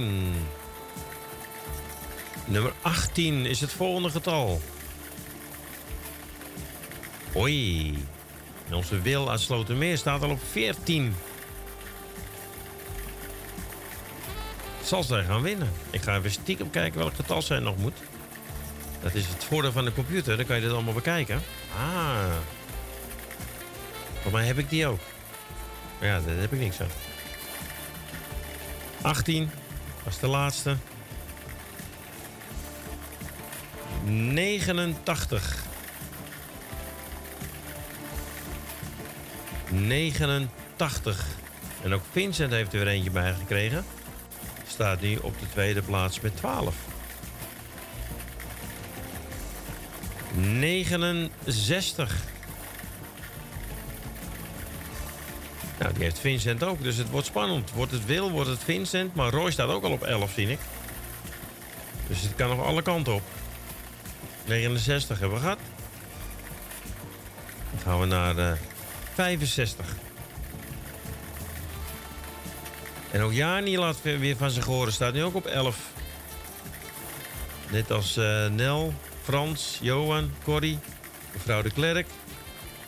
Nummer 2.49 2.73
18 2.81 3.45
is 3.45 3.61
het 3.61 3.71
volgende 3.71 4.09
getal. 4.09 4.61
Oei. 7.35 7.97
En 8.67 8.75
onze 8.75 9.01
Wil 9.01 9.29
uit 9.29 9.39
Slotermeer 9.39 9.97
staat 9.97 10.23
al 10.23 10.29
op 10.29 10.39
14. 10.51 11.15
Zal 14.83 15.03
zij 15.03 15.23
gaan 15.23 15.41
winnen? 15.41 15.71
Ik 15.89 16.01
ga 16.01 16.17
even 16.17 16.31
stiekem 16.31 16.69
kijken 16.69 16.99
welk 16.99 17.15
getal 17.15 17.41
zij 17.41 17.59
nog 17.59 17.77
moet. 17.77 17.97
Dat 19.01 19.13
is 19.13 19.27
het 19.27 19.43
voordeel 19.43 19.71
van 19.71 19.85
de 19.85 19.93
computer, 19.93 20.37
dan 20.37 20.45
kan 20.45 20.55
je 20.55 20.61
dit 20.61 20.71
allemaal 20.71 20.93
bekijken. 20.93 21.41
Ah. 21.75 22.35
Voor 24.21 24.31
mij 24.31 24.45
heb 24.45 24.57
ik 24.57 24.69
die 24.69 24.87
ook. 24.87 24.99
Maar 25.99 26.07
ja, 26.07 26.19
daar 26.19 26.37
heb 26.37 26.53
ik 26.53 26.59
niks 26.59 26.81
aan. 26.81 26.87
18 29.01 29.49
was 30.03 30.19
de 30.19 30.27
laatste. 30.27 30.77
89. 34.03 35.63
89. 39.69 41.27
En 41.83 41.93
ook 41.93 42.03
Vincent 42.11 42.51
heeft 42.51 42.73
er 42.73 42.79
weer 42.79 42.87
eentje 42.87 43.11
bij 43.11 43.33
gekregen. 43.33 43.85
Staat 44.67 45.01
nu 45.01 45.15
op 45.15 45.39
de 45.39 45.49
tweede 45.49 45.81
plaats 45.81 46.19
met 46.19 46.35
12. 46.35 46.75
69. 50.33 52.15
Nou, 55.79 55.93
die 55.93 56.03
heeft 56.03 56.19
Vincent 56.19 56.63
ook, 56.63 56.83
dus 56.83 56.95
het 56.95 57.09
wordt 57.09 57.27
spannend. 57.27 57.71
Wordt 57.71 57.91
het 57.91 58.05
Wil, 58.05 58.31
wordt 58.31 58.49
het 58.49 58.63
Vincent, 58.63 59.15
maar 59.15 59.31
Roy 59.31 59.51
staat 59.51 59.69
ook 59.69 59.83
al 59.83 59.91
op 59.91 60.03
11, 60.03 60.31
zie 60.31 60.49
ik. 60.49 60.59
Dus 62.07 62.21
het 62.21 62.35
kan 62.35 62.49
nog 62.49 62.65
alle 62.65 62.81
kanten 62.81 63.13
op. 63.13 63.21
69 64.49 65.19
hebben 65.19 65.37
we 65.37 65.43
gehad. 65.43 65.59
Dan 67.71 67.79
gaan 67.79 67.99
we 67.99 68.05
naar 68.05 68.37
eh, 68.37 68.57
65. 69.13 69.85
En 73.11 73.21
ook 73.21 73.33
Jani 73.33 73.77
laat 73.77 74.01
weer 74.01 74.37
van 74.37 74.49
zich 74.49 74.65
horen, 74.65 74.93
staat 74.93 75.13
nu 75.13 75.23
ook 75.23 75.35
op 75.35 75.45
11. 75.45 75.77
Net 77.71 77.91
als 77.91 78.17
eh, 78.17 78.47
Nel, 78.47 78.93
Frans, 79.23 79.77
Johan, 79.81 80.31
Corrie, 80.43 80.79
mevrouw 81.33 81.61
de 81.61 81.71
Klerk, 81.71 82.07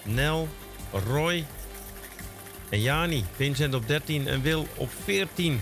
Nel, 0.03 0.49
Roy 1.07 1.45
en 2.69 2.81
Jani. 2.81 3.25
Vincent 3.35 3.73
op 3.73 3.87
13 3.87 4.27
en 4.27 4.41
Wil 4.41 4.67
op 4.75 4.89
14. 5.03 5.61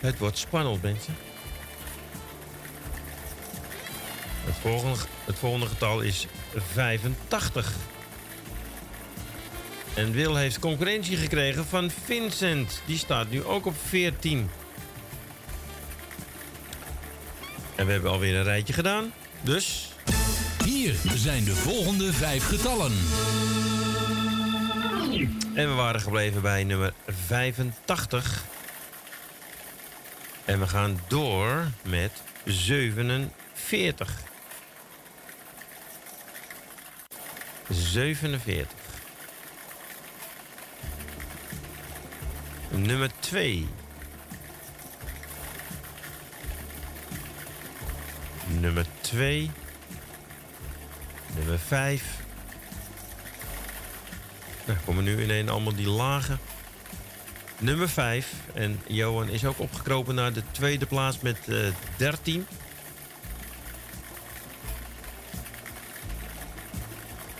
Het 0.00 0.18
wordt 0.18 0.38
spannend, 0.38 0.82
mensen. 0.82 1.25
Het 4.46 4.54
volgende, 4.60 4.98
het 5.24 5.38
volgende 5.38 5.66
getal 5.66 6.00
is 6.00 6.26
85. 6.72 7.72
En 9.94 10.12
Wil 10.12 10.36
heeft 10.36 10.58
concurrentie 10.58 11.16
gekregen 11.16 11.66
van 11.66 11.90
Vincent. 12.04 12.82
Die 12.86 12.98
staat 12.98 13.30
nu 13.30 13.44
ook 13.44 13.66
op 13.66 13.74
14. 13.86 14.50
En 17.74 17.86
we 17.86 17.92
hebben 17.92 18.10
alweer 18.10 18.36
een 18.36 18.42
rijtje 18.42 18.72
gedaan. 18.72 19.12
Dus. 19.40 19.92
Hier 20.64 20.94
zijn 21.14 21.44
de 21.44 21.54
volgende 21.54 22.12
vijf 22.12 22.46
getallen. 22.46 22.92
En 25.54 25.68
we 25.68 25.74
waren 25.74 26.00
gebleven 26.00 26.42
bij 26.42 26.64
nummer 26.64 26.92
85. 27.26 28.44
En 30.44 30.60
we 30.60 30.66
gaan 30.66 31.00
door 31.08 31.66
met 31.82 32.10
47. 32.44 34.34
47. 37.70 38.66
Nummer 42.70 43.10
2. 43.20 43.66
Nummer 48.46 48.86
2. 49.00 49.50
Nummer 51.36 51.58
5. 51.58 52.02
Nou, 54.64 54.78
komen 54.84 55.04
nu 55.04 55.22
ineens 55.22 55.50
allemaal 55.50 55.74
die 55.74 55.88
lagen. 55.88 56.38
Nummer 57.58 57.88
5. 57.88 58.32
En 58.54 58.80
Johan 58.86 59.28
is 59.28 59.44
ook 59.44 59.58
opgekropen 59.58 60.14
naar 60.14 60.32
de 60.32 60.42
tweede 60.50 60.86
plaats 60.86 61.20
met 61.20 61.38
eh 61.48 61.56
13. 61.96 62.46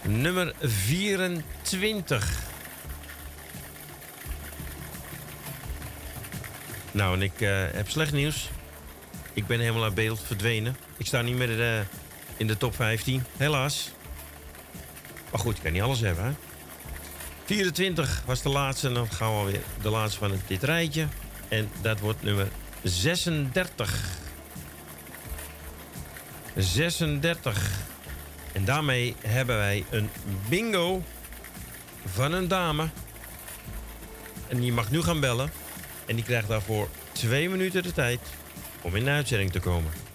Nummer 0.09 0.55
24. 0.61 2.39
Nou, 6.93 7.15
en 7.15 7.23
ik 7.23 7.41
eh, 7.41 7.65
heb 7.73 7.89
slecht 7.89 8.13
nieuws. 8.13 8.51
Ik 9.33 9.47
ben 9.47 9.61
helemaal 9.61 9.83
uit 9.83 9.95
beeld 9.95 10.21
verdwenen. 10.21 10.77
Ik 10.97 11.07
sta 11.07 11.23
niet 11.23 11.37
meer 11.37 11.63
eh, 11.63 11.81
in 12.37 12.47
de 12.47 12.57
top 12.57 12.75
15, 12.75 13.25
helaas. 13.37 13.91
Maar 15.31 15.41
goed, 15.41 15.57
ik 15.57 15.63
kan 15.63 15.73
niet 15.73 15.83
alles 15.83 16.01
hebben, 16.01 16.25
hè? 16.25 16.31
24 17.45 18.23
was 18.27 18.43
de 18.43 18.49
laatste 18.49 18.87
en 18.87 18.95
dan 18.95 19.13
gaan 19.13 19.31
we 19.31 19.37
alweer 19.37 19.61
de 19.83 19.91
laatste 19.91 20.19
van 20.19 20.33
dit 20.47 20.63
rijtje. 20.63 21.07
En 21.49 21.71
dat 21.81 22.01
wordt 22.01 22.23
nummer 22.23 22.49
36. 22.83 24.05
36. 26.57 27.95
En 28.57 28.65
daarmee 28.65 29.15
hebben 29.27 29.57
wij 29.57 29.85
een 29.91 30.09
bingo 30.49 31.03
van 32.05 32.33
een 32.33 32.49
dame. 32.49 32.89
En 34.49 34.61
die 34.61 34.73
mag 34.73 34.91
nu 34.91 35.03
gaan 35.03 35.21
bellen. 35.21 35.51
En 36.07 36.15
die 36.15 36.25
krijgt 36.25 36.49
daarvoor 36.49 36.89
twee 37.13 37.49
minuten 37.49 37.83
de 37.83 37.93
tijd 37.93 38.21
om 38.81 38.97
in 38.97 39.05
de 39.05 39.11
uitzending 39.11 39.53
te 39.53 39.61
komen. 39.61 40.06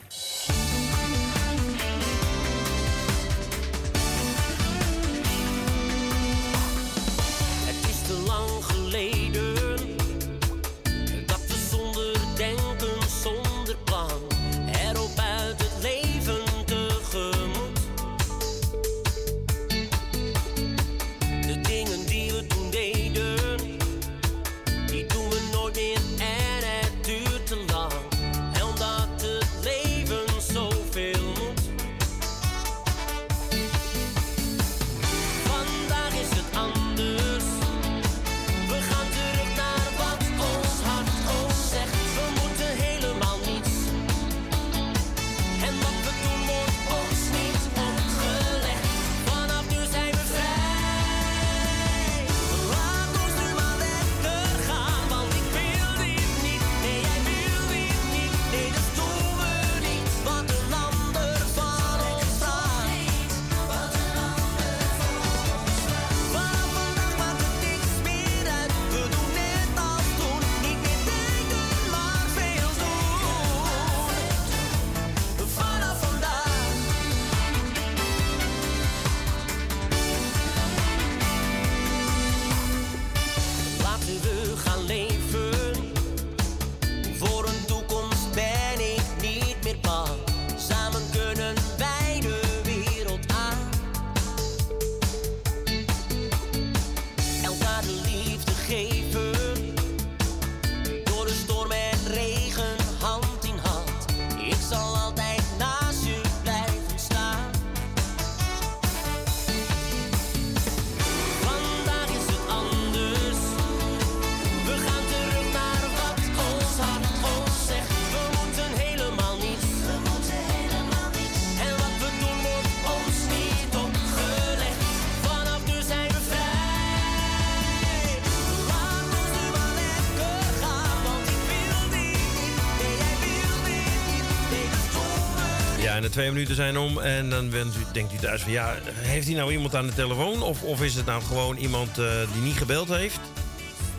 Twee 136.12 136.32
minuten 136.32 136.56
zijn 136.56 136.78
om. 136.78 137.00
En 137.00 137.30
dan 137.30 137.50
bent 137.50 137.76
u, 137.76 137.80
denkt 137.94 138.14
u 138.14 138.18
thuis 138.18 138.42
van 138.42 138.52
ja, 138.52 138.76
heeft 138.94 139.28
hij 139.28 139.36
nou 139.36 139.52
iemand 139.52 139.76
aan 139.76 139.88
de 139.88 139.94
telefoon? 139.94 140.44
Of, 140.44 140.64
of 140.64 140.82
is 140.82 140.96
het 140.96 141.06
nou 141.06 141.22
gewoon 141.22 141.58
iemand 141.58 141.98
eh, 141.98 142.06
die 142.34 142.42
niet 142.42 142.58
gebeld 142.58 142.88
heeft? 142.88 143.20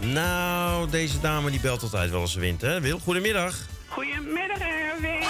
Nou, 0.00 0.90
deze 0.90 1.20
dame 1.20 1.50
die 1.50 1.60
belt 1.60 1.82
altijd 1.82 2.10
wel 2.10 2.20
als 2.20 2.32
ze 2.32 2.40
wint, 2.40 2.60
hè? 2.60 2.80
Wil, 2.80 2.98
goedemiddag. 2.98 3.56
Goedemiddag, 3.86 4.58
Erwin. 4.58 5.22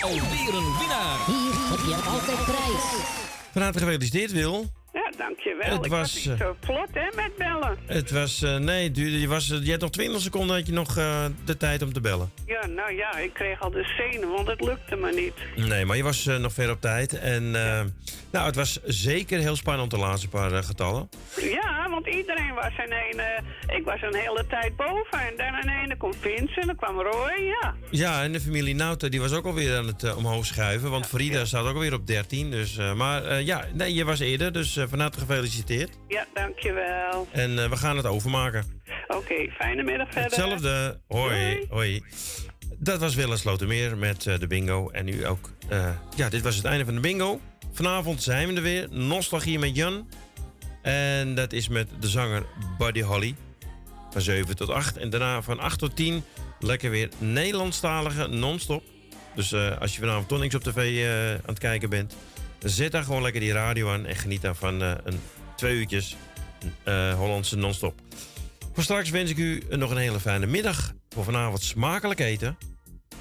Alweer 0.00 0.54
een 0.54 0.78
winnaar. 0.78 1.18
Hier 1.26 1.54
heb 1.70 1.78
je 1.86 2.10
altijd 2.10 2.44
prijs. 2.44 3.20
Van 3.52 3.62
harte 3.62 3.78
gefeliciteerd, 3.78 4.32
Wil. 4.32 4.70
Ja, 4.92 5.12
dankjewel. 5.16 5.76
Het 5.76 5.84
ik 5.84 5.90
was, 5.90 6.00
was 6.00 6.24
niet 6.24 6.40
eh, 6.40 6.46
zo 6.46 6.56
vlot, 6.60 6.88
hè, 6.92 7.16
met 7.16 7.36
bellen. 7.36 7.78
Het 7.86 8.10
was, 8.10 8.42
eh, 8.42 8.56
nee, 8.56 8.90
je, 9.20 9.28
was, 9.28 9.46
je 9.46 9.70
had 9.70 9.80
nog 9.80 9.90
20 9.90 10.20
seconden 10.20 10.56
had 10.56 10.66
je 10.66 10.72
nog 10.72 10.96
eh, 10.96 11.24
de 11.44 11.56
tijd 11.56 11.82
om 11.82 11.92
te 11.92 12.00
bellen. 12.00 12.30
Ja, 12.62 12.68
nou 12.68 12.96
ja, 12.96 13.16
ik 13.18 13.32
kreeg 13.32 13.60
al 13.60 13.70
de 13.70 13.84
zenuwen, 13.84 14.34
want 14.34 14.48
het 14.48 14.60
lukte 14.60 14.96
me 14.96 15.12
niet. 15.12 15.66
Nee, 15.68 15.84
maar 15.84 15.96
je 15.96 16.02
was 16.02 16.26
eh, 16.26 16.36
nog 16.36 16.52
ver 16.52 16.70
op 16.70 16.80
tijd. 16.80 17.18
En 17.18 17.54
eh, 17.54 17.80
nou, 18.32 18.46
het 18.46 18.54
was 18.54 18.80
zeker 18.84 19.38
heel 19.38 19.56
spannend 19.56 19.90
de 19.90 19.98
laatste 19.98 20.28
paar 20.28 20.52
eh, 20.52 20.62
getallen. 20.62 21.08
Ja, 21.40 21.88
want 21.90 22.06
iedereen 22.06 22.54
was 22.54 22.72
in 22.86 22.92
een... 22.92 23.44
ik 23.76 23.84
was 23.84 24.02
een 24.02 24.14
hele 24.14 24.46
tijd 24.46 24.76
boven. 24.76 25.18
En 25.18 25.36
dan 25.36 25.60
in 25.60 25.82
ene 25.82 25.96
kwam 25.96 26.14
Vincent, 26.14 26.66
dan 26.66 26.76
kwam 26.76 27.00
Roy, 27.00 27.32
ja. 27.40 27.74
Ja, 27.90 28.22
en 28.22 28.32
de 28.32 28.40
familie 28.40 28.74
Nauta 28.74 29.08
die 29.08 29.20
was 29.20 29.32
ook 29.32 29.46
alweer 29.46 29.76
aan 29.76 29.86
het 29.86 30.14
omhoog 30.14 30.46
schuiven. 30.46 30.90
Want 30.90 31.06
Frida 31.06 31.44
staat 31.44 31.66
ook 31.66 31.74
alweer 31.74 31.94
op 31.94 32.06
13. 32.06 32.50
Dus, 32.50 32.76
maar 32.76 33.42
ja, 33.42 33.64
nee, 33.72 33.94
je 33.94 34.04
was 34.04 34.20
eerder. 34.20 34.52
Dus 34.52 34.78
van 34.88 35.00
harte 35.00 35.18
gefeliciteerd. 35.18 35.98
Ja, 36.08 36.26
dankjewel. 36.34 37.28
En 37.30 37.70
we 37.70 37.76
gaan 37.76 37.96
het 37.96 38.06
overmaken. 38.06 38.80
Oké, 39.08 39.50
fijne 39.50 39.82
middag 39.82 40.06
verder. 40.10 40.22
Hetzelfde. 40.22 41.00
Hoi, 41.08 41.66
hoi. 41.68 42.02
Dat 42.82 43.00
was 43.00 43.14
Willem 43.14 43.36
Slotermeer 43.36 43.96
met 43.96 44.26
eh, 44.26 44.38
de 44.38 44.46
bingo. 44.46 44.90
En 44.90 45.04
nu 45.04 45.26
ook. 45.26 45.50
eh, 45.68 45.90
ja, 46.16 46.28
dit 46.28 46.42
was 46.42 46.56
het 46.56 46.64
einde 46.64 46.84
van 46.84 46.94
de 46.94 47.00
bingo. 47.00 47.40
Vanavond 47.72 48.22
zijn 48.22 48.48
we 48.48 48.54
er 48.54 48.62
weer. 48.62 48.88
Nostalgie 48.90 49.58
met 49.58 49.76
Jan. 49.76 50.08
En 50.82 51.34
dat 51.34 51.52
is 51.52 51.68
met 51.68 51.88
de 52.00 52.08
zanger 52.08 52.46
Buddy 52.78 53.02
Holly. 53.02 53.34
Van 54.10 54.20
7 54.20 54.56
tot 54.56 54.68
8. 54.68 54.96
En 54.96 55.10
daarna 55.10 55.42
van 55.42 55.58
8 55.58 55.78
tot 55.78 55.96
10 55.96 56.24
lekker 56.60 56.90
weer 56.90 57.08
Nederlandstalige 57.18 58.26
non-stop. 58.26 58.82
Dus 59.34 59.52
eh, 59.52 59.80
als 59.80 59.94
je 59.94 60.00
vanavond 60.00 60.28
toch 60.28 60.38
niks 60.38 60.54
op 60.54 60.62
tv 60.62 61.06
aan 61.36 61.40
het 61.46 61.58
kijken 61.58 61.90
bent... 61.90 62.16
zet 62.58 62.92
daar 62.92 63.04
gewoon 63.04 63.22
lekker 63.22 63.40
die 63.40 63.52
radio 63.52 63.90
aan 63.90 64.06
en 64.06 64.16
geniet 64.16 64.42
dan 64.42 64.56
van 64.56 64.82
eh, 64.82 64.92
een 65.04 65.20
twee 65.56 65.76
uurtjes 65.76 66.16
Hollandse 67.16 67.56
non-stop. 67.56 68.00
Voor 68.72 68.82
straks 68.82 69.10
wens 69.10 69.30
ik 69.30 69.36
u 69.36 69.62
nog 69.70 69.90
een 69.90 69.96
hele 69.96 70.20
fijne 70.20 70.46
middag. 70.46 70.92
Voor 71.08 71.24
vanavond 71.24 71.62
smakelijk 71.62 72.20
eten. 72.20 72.56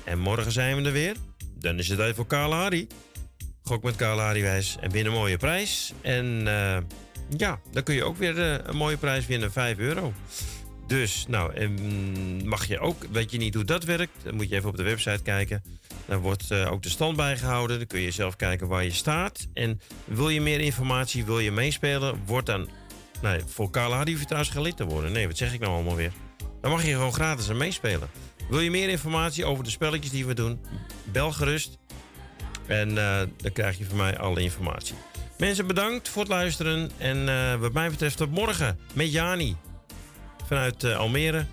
En 0.03 0.19
morgen 0.19 0.51
zijn 0.51 0.75
we 0.75 0.83
er 0.83 0.91
weer. 0.91 1.15
Dan 1.59 1.79
is 1.79 1.87
het 1.87 1.97
tijd 1.97 2.15
voor 2.15 2.27
Kalahari. 2.27 2.87
Gok 3.63 3.83
met 3.83 3.95
Kalahari 3.95 4.41
wijs 4.41 4.77
en 4.79 4.91
win 4.91 5.05
een 5.05 5.11
mooie 5.11 5.37
prijs. 5.37 5.93
En 6.01 6.47
eh, 6.47 6.77
ja, 7.37 7.59
dan 7.71 7.83
kun 7.83 7.95
je 7.95 8.03
ook 8.03 8.17
weer 8.17 8.39
eh, 8.39 8.57
een 8.63 8.75
mooie 8.75 8.97
prijs 8.97 9.25
winnen, 9.25 9.51
5 9.51 9.77
euro. 9.77 10.13
Dus, 10.87 11.25
nou, 11.27 11.53
en 11.53 12.47
mag 12.47 12.65
je 12.65 12.79
ook, 12.79 13.05
weet 13.11 13.31
je 13.31 13.37
niet 13.37 13.53
hoe 13.53 13.63
dat 13.63 13.83
werkt, 13.83 14.11
dan 14.23 14.35
moet 14.35 14.49
je 14.49 14.55
even 14.55 14.69
op 14.69 14.77
de 14.77 14.83
website 14.83 15.21
kijken. 15.23 15.63
Daar 16.05 16.19
wordt 16.19 16.51
eh, 16.51 16.71
ook 16.71 16.83
de 16.83 16.89
stand 16.89 17.15
bijgehouden. 17.15 17.77
Dan 17.77 17.87
kun 17.87 17.99
je 17.99 18.11
zelf 18.11 18.35
kijken 18.35 18.67
waar 18.67 18.83
je 18.83 18.91
staat. 18.91 19.47
En 19.53 19.81
wil 20.05 20.29
je 20.29 20.41
meer 20.41 20.59
informatie, 20.59 21.25
wil 21.25 21.39
je 21.39 21.51
meespelen, 21.51 22.21
word 22.25 22.45
dan. 22.45 22.69
Nee, 23.21 23.39
voor 23.45 23.69
Kalahari 23.69 24.15
trouwens 24.25 24.49
geen 24.51 24.61
lid 24.61 24.77
te 24.77 24.85
worden. 24.85 25.11
Nee, 25.11 25.27
wat 25.27 25.37
zeg 25.37 25.53
ik 25.53 25.59
nou 25.59 25.73
allemaal 25.73 25.95
weer? 25.95 26.11
Dan 26.61 26.71
mag 26.71 26.85
je 26.85 26.91
gewoon 26.91 27.13
gratis 27.13 27.49
aan 27.49 27.57
meespelen. 27.57 28.09
Wil 28.51 28.59
je 28.59 28.71
meer 28.71 28.89
informatie 28.89 29.45
over 29.45 29.63
de 29.63 29.69
spelletjes 29.69 30.11
die 30.11 30.25
we 30.25 30.33
doen? 30.33 30.59
Bel 31.03 31.31
gerust. 31.31 31.77
En 32.67 32.97
eh, 32.97 33.21
dan 33.37 33.51
krijg 33.51 33.77
je 33.77 33.85
van 33.85 33.97
mij 33.97 34.17
alle 34.17 34.41
informatie. 34.41 34.95
Mensen, 35.37 35.67
bedankt 35.67 36.09
voor 36.09 36.21
het 36.21 36.31
luisteren. 36.31 36.91
En 36.97 37.29
eh, 37.29 37.55
wat 37.55 37.73
mij 37.73 37.89
betreft 37.89 38.17
tot 38.17 38.31
morgen 38.31 38.79
met 38.93 39.11
Jani. 39.11 39.55
Vanuit 40.47 40.83
eh, 40.83 40.97
Almere. 40.97 41.45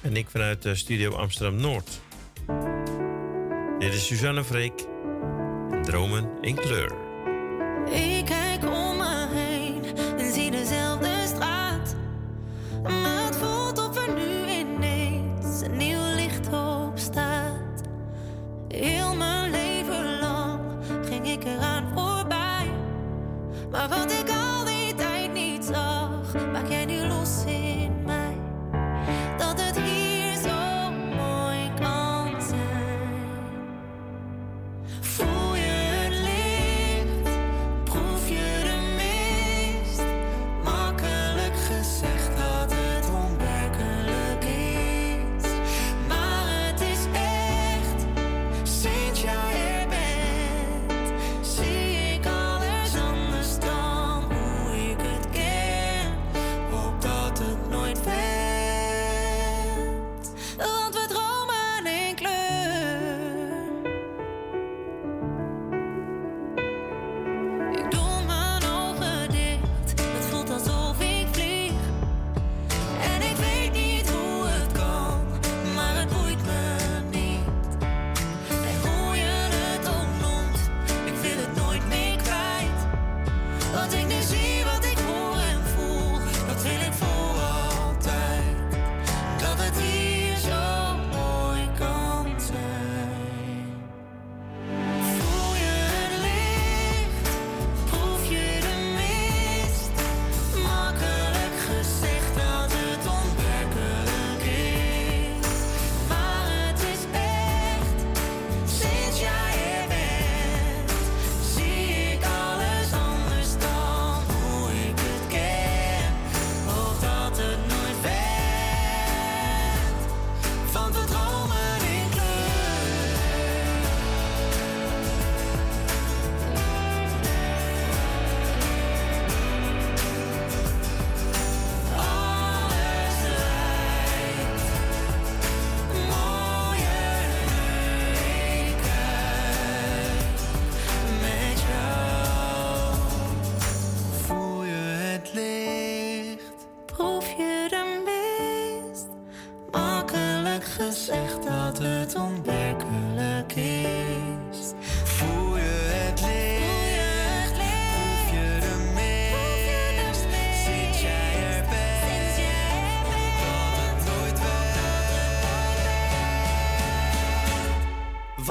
En 0.00 0.16
ik 0.16 0.30
vanuit 0.30 0.68
Studio 0.72 1.14
Amsterdam 1.14 1.60
Noord. 1.60 2.00
Dit 3.78 3.94
is 3.94 4.06
Suzanne 4.06 4.44
Freek. 4.44 4.84
En 5.70 5.82
Dromen 5.82 6.28
in 6.40 6.54
kleur. 6.54 6.92
Ik 7.90 8.24
kijk 8.24 8.62
om 8.62 8.96
me 8.96 9.28
heen 9.30 9.96
en 10.18 10.32
zie 10.32 10.50
dezelfde 10.50 11.10
straat. 11.26 11.96
Maar 23.78 23.88
wat 23.88 24.10
ik 24.10 24.17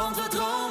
Want 0.08 0.20
we 0.20 0.30
dromen 0.30 0.67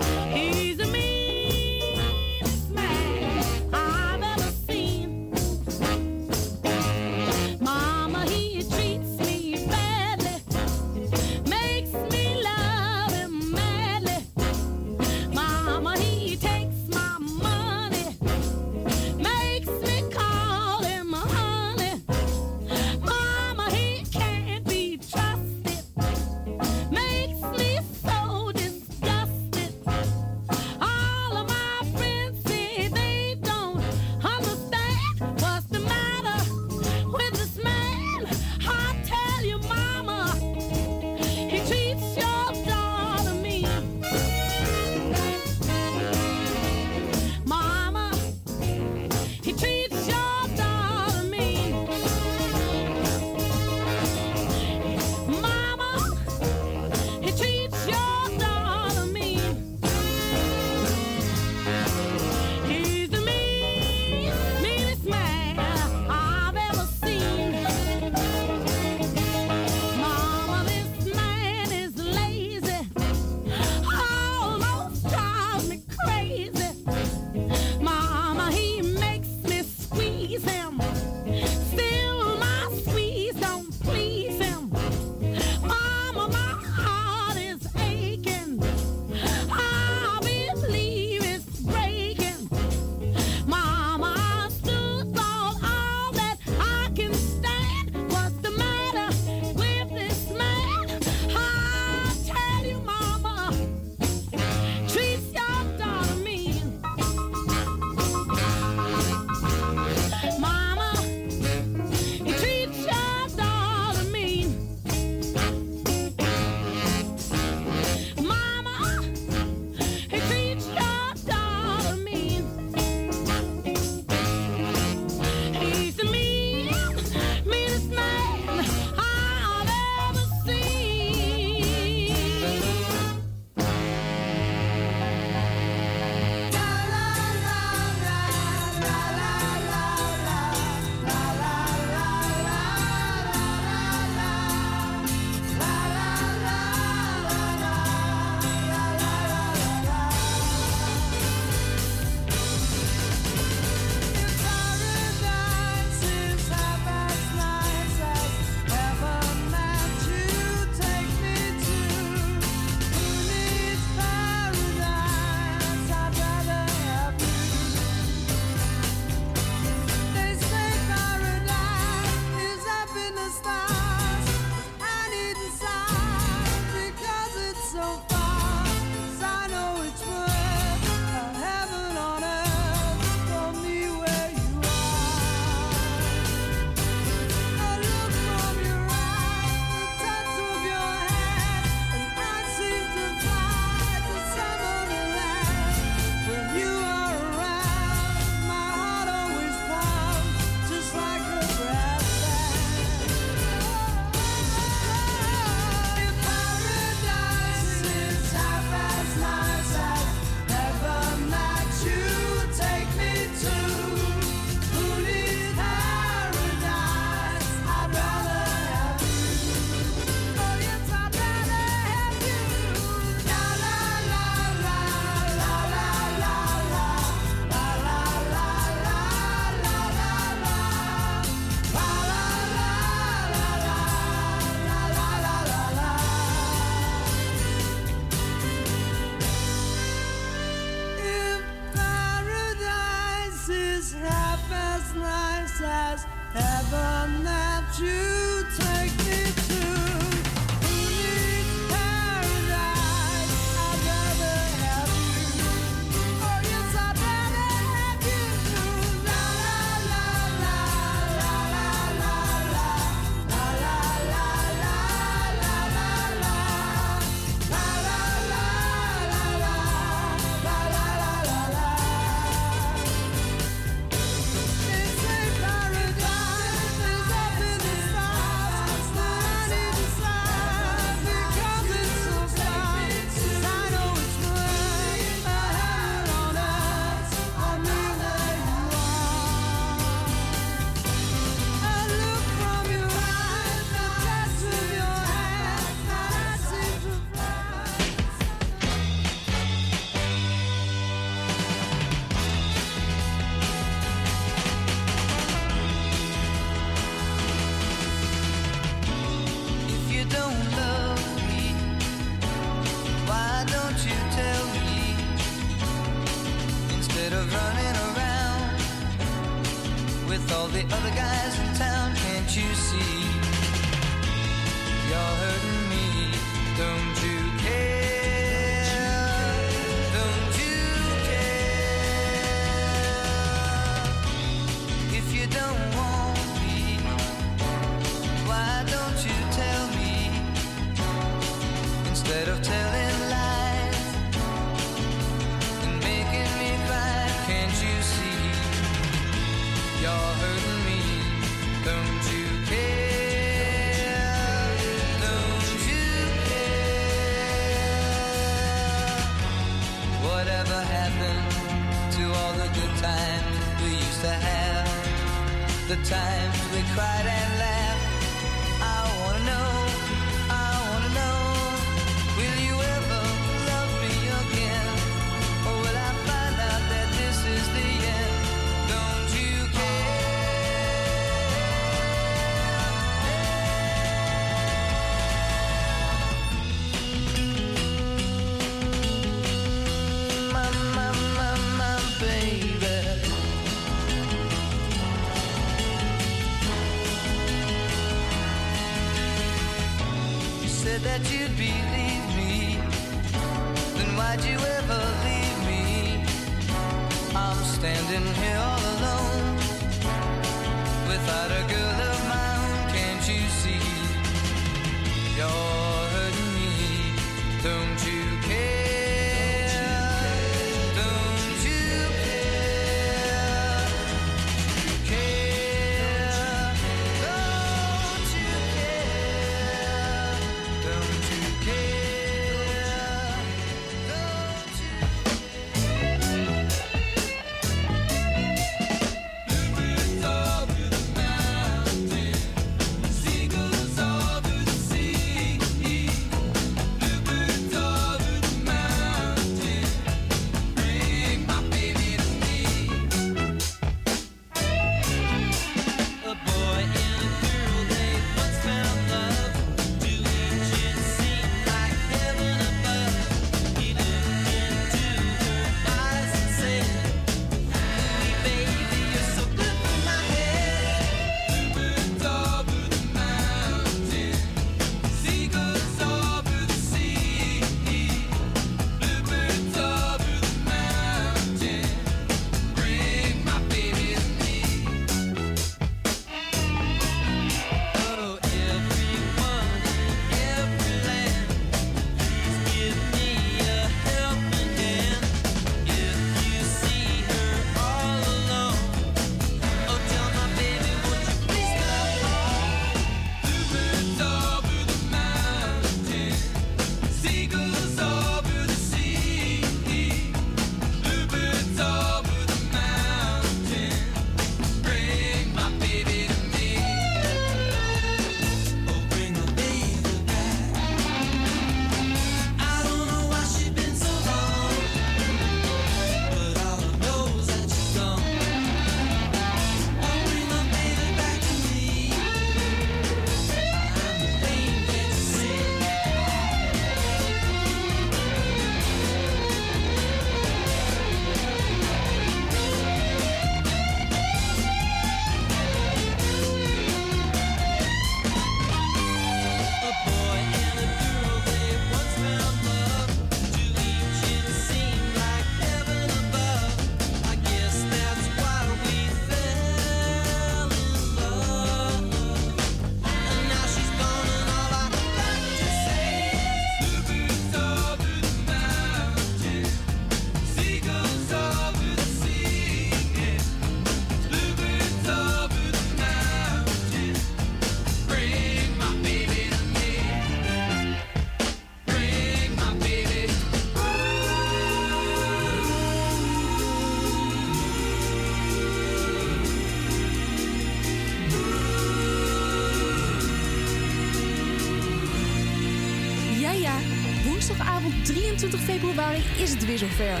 20 598.18 598.40
februari 598.40 599.02
is 599.18 599.30
het 599.30 599.46
weer 599.46 599.58
zover. 599.58 600.00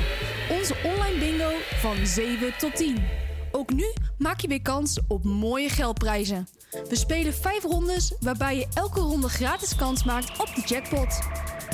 Onze 0.50 0.74
online 0.84 1.18
bingo 1.18 1.50
van 1.80 2.06
7 2.06 2.58
tot 2.58 2.76
10. 2.76 2.96
Ook 3.52 3.72
nu 3.72 3.92
maak 4.16 4.40
je 4.40 4.48
weer 4.48 4.62
kans 4.62 4.98
op 5.08 5.24
mooie 5.24 5.68
geldprijzen. 5.68 6.48
We 6.88 6.96
spelen 6.96 7.34
5 7.34 7.62
rondes 7.62 8.12
waarbij 8.20 8.56
je 8.56 8.66
elke 8.74 9.00
ronde 9.00 9.28
gratis 9.28 9.76
kans 9.76 10.04
maakt 10.04 10.40
op 10.40 10.54
de 10.54 10.62
jackpot. 10.66 11.20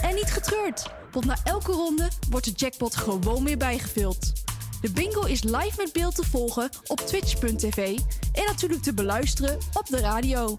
En 0.02 0.14
niet 0.14 0.30
getreurd, 0.30 0.90
want 1.12 1.24
na 1.24 1.36
elke 1.44 1.72
ronde 1.72 2.08
wordt 2.30 2.46
de 2.46 2.52
jackpot 2.52 2.96
gewoon 2.96 3.44
weer 3.44 3.58
bijgevuld. 3.58 4.32
De 4.80 4.90
bingo 4.90 5.22
is 5.22 5.42
live 5.42 5.74
met 5.76 5.92
beeld 5.92 6.14
te 6.14 6.24
volgen 6.24 6.70
op 6.86 7.00
twitch.tv 7.00 7.98
en 8.32 8.44
natuurlijk 8.46 8.82
te 8.82 8.94
beluisteren 8.94 9.58
op 9.72 9.86
de 9.86 10.00
radio. 10.00 10.56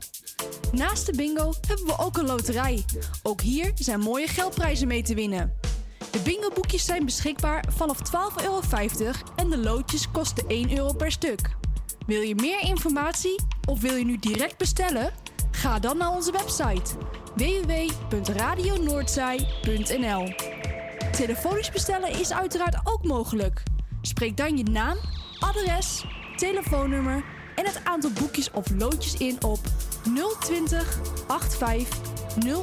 Naast 0.71 1.05
de 1.05 1.15
bingo 1.15 1.53
hebben 1.67 1.85
we 1.85 1.97
ook 1.97 2.17
een 2.17 2.25
loterij. 2.25 2.85
Ook 3.23 3.41
hier 3.41 3.71
zijn 3.75 3.99
mooie 3.99 4.27
geldprijzen 4.27 4.87
mee 4.87 5.03
te 5.03 5.15
winnen. 5.15 5.64
De 6.15 6.21
bingo-boekjes 6.21 6.85
zijn 6.85 7.05
beschikbaar 7.05 7.63
vanaf 7.75 7.97
12,50 7.97 8.03
euro 8.43 8.61
en 9.35 9.49
de 9.49 9.57
loodjes 9.57 10.11
kosten 10.11 10.47
1 10.47 10.77
euro 10.77 10.93
per 10.93 11.11
stuk. 11.11 11.55
Wil 12.05 12.21
je 12.21 12.35
meer 12.35 12.59
informatie 12.59 13.41
of 13.67 13.81
wil 13.81 13.95
je 13.95 14.05
nu 14.05 14.17
direct 14.17 14.57
bestellen? 14.57 15.13
Ga 15.51 15.79
dan 15.79 15.97
naar 15.97 16.11
onze 16.11 16.31
website 16.31 16.95
www.radionoordzij.nl. 17.35 20.33
Telefonisch 21.11 21.71
bestellen 21.71 22.19
is 22.19 22.33
uiteraard 22.33 22.77
ook 22.83 23.03
mogelijk. 23.03 23.63
Spreek 24.01 24.37
dan 24.37 24.57
je 24.57 24.63
naam, 24.63 24.97
adres, 25.39 26.05
telefoonnummer 26.35 27.23
en 27.55 27.65
het 27.65 27.81
aantal 27.83 28.11
boekjes 28.11 28.51
of 28.51 28.65
loodjes 28.77 29.17
in 29.17 29.43
op 29.43 29.59
020 30.39 30.99
85 31.27 31.99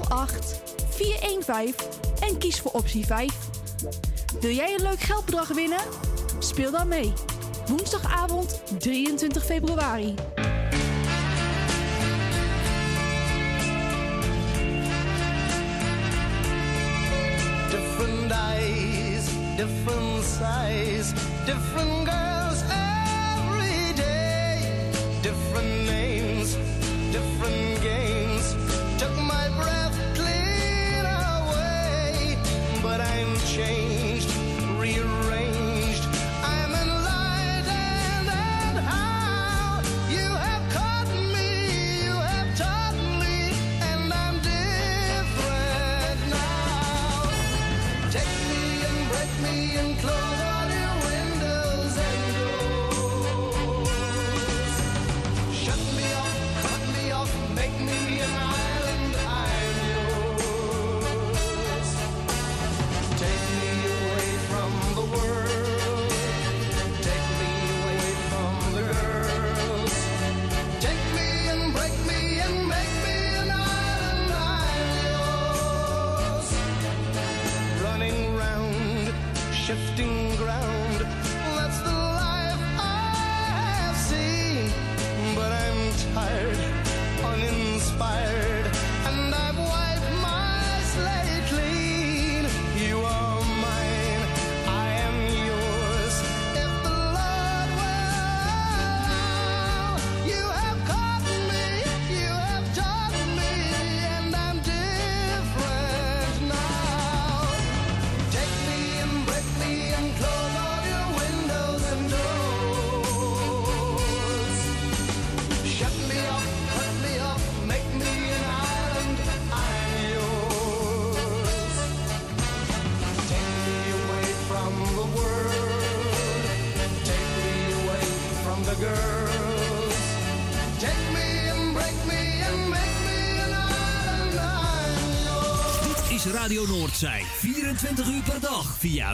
08 0.09 0.63
415 0.91 2.12
en 2.23 2.39
kies 2.39 2.61
voor 2.61 2.71
optie 2.71 3.07
5. 3.07 3.39
Wil 4.41 4.51
jij 4.51 4.75
een 4.75 4.83
leuk 4.83 5.01
geldbedrag 5.01 5.49
winnen? 5.49 5.81
Speel 6.39 6.71
dan 6.71 6.89
mee. 6.89 7.13
Woensdagavond 7.67 8.63
23 8.79 9.45
februari. 9.45 10.15
Different 17.71 18.31
eyes, 18.31 19.25
different 19.57 20.03
different 21.45 22.09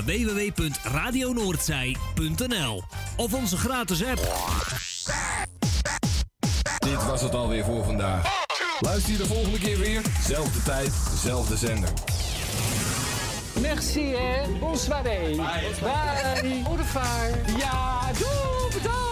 www.radionoordzij.nl 0.09 2.83
of 3.17 3.35
onze 3.35 3.57
gratis 3.57 4.05
app. 4.05 4.21
Dit 6.79 7.07
was 7.07 7.23
het 7.23 7.35
alweer 7.35 7.65
voor 7.65 7.85
vandaag. 7.85 8.47
Luister 8.81 9.13
je 9.13 9.19
de 9.19 9.27
volgende 9.27 9.59
keer 9.59 9.79
weer. 9.79 10.03
Zelfde 10.27 10.63
tijd, 10.63 10.93
zelfde 11.23 11.57
zender. 11.57 11.89
Merci, 13.61 14.15
hè. 14.15 14.43
Bonsoir. 14.61 15.03
Bye. 15.03 15.37
Bye. 15.37 16.63
Au 16.67 16.77
revoir. 16.77 17.29
Ja, 17.59 18.01
doe, 18.19 18.69
bedankt. 18.73 19.03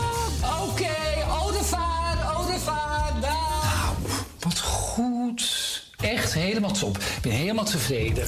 Oké, 0.70 0.94
au 1.40 1.46
revoir, 1.46 2.36
au 2.36 2.46
revoir. 2.46 3.12
Dag. 3.20 3.94
Wat 4.40 4.60
goed. 4.60 5.84
Echt 5.96 6.34
helemaal 6.34 6.72
top. 6.72 6.96
Ik 6.96 7.18
ben 7.22 7.32
helemaal 7.32 7.64
tevreden. 7.64 8.26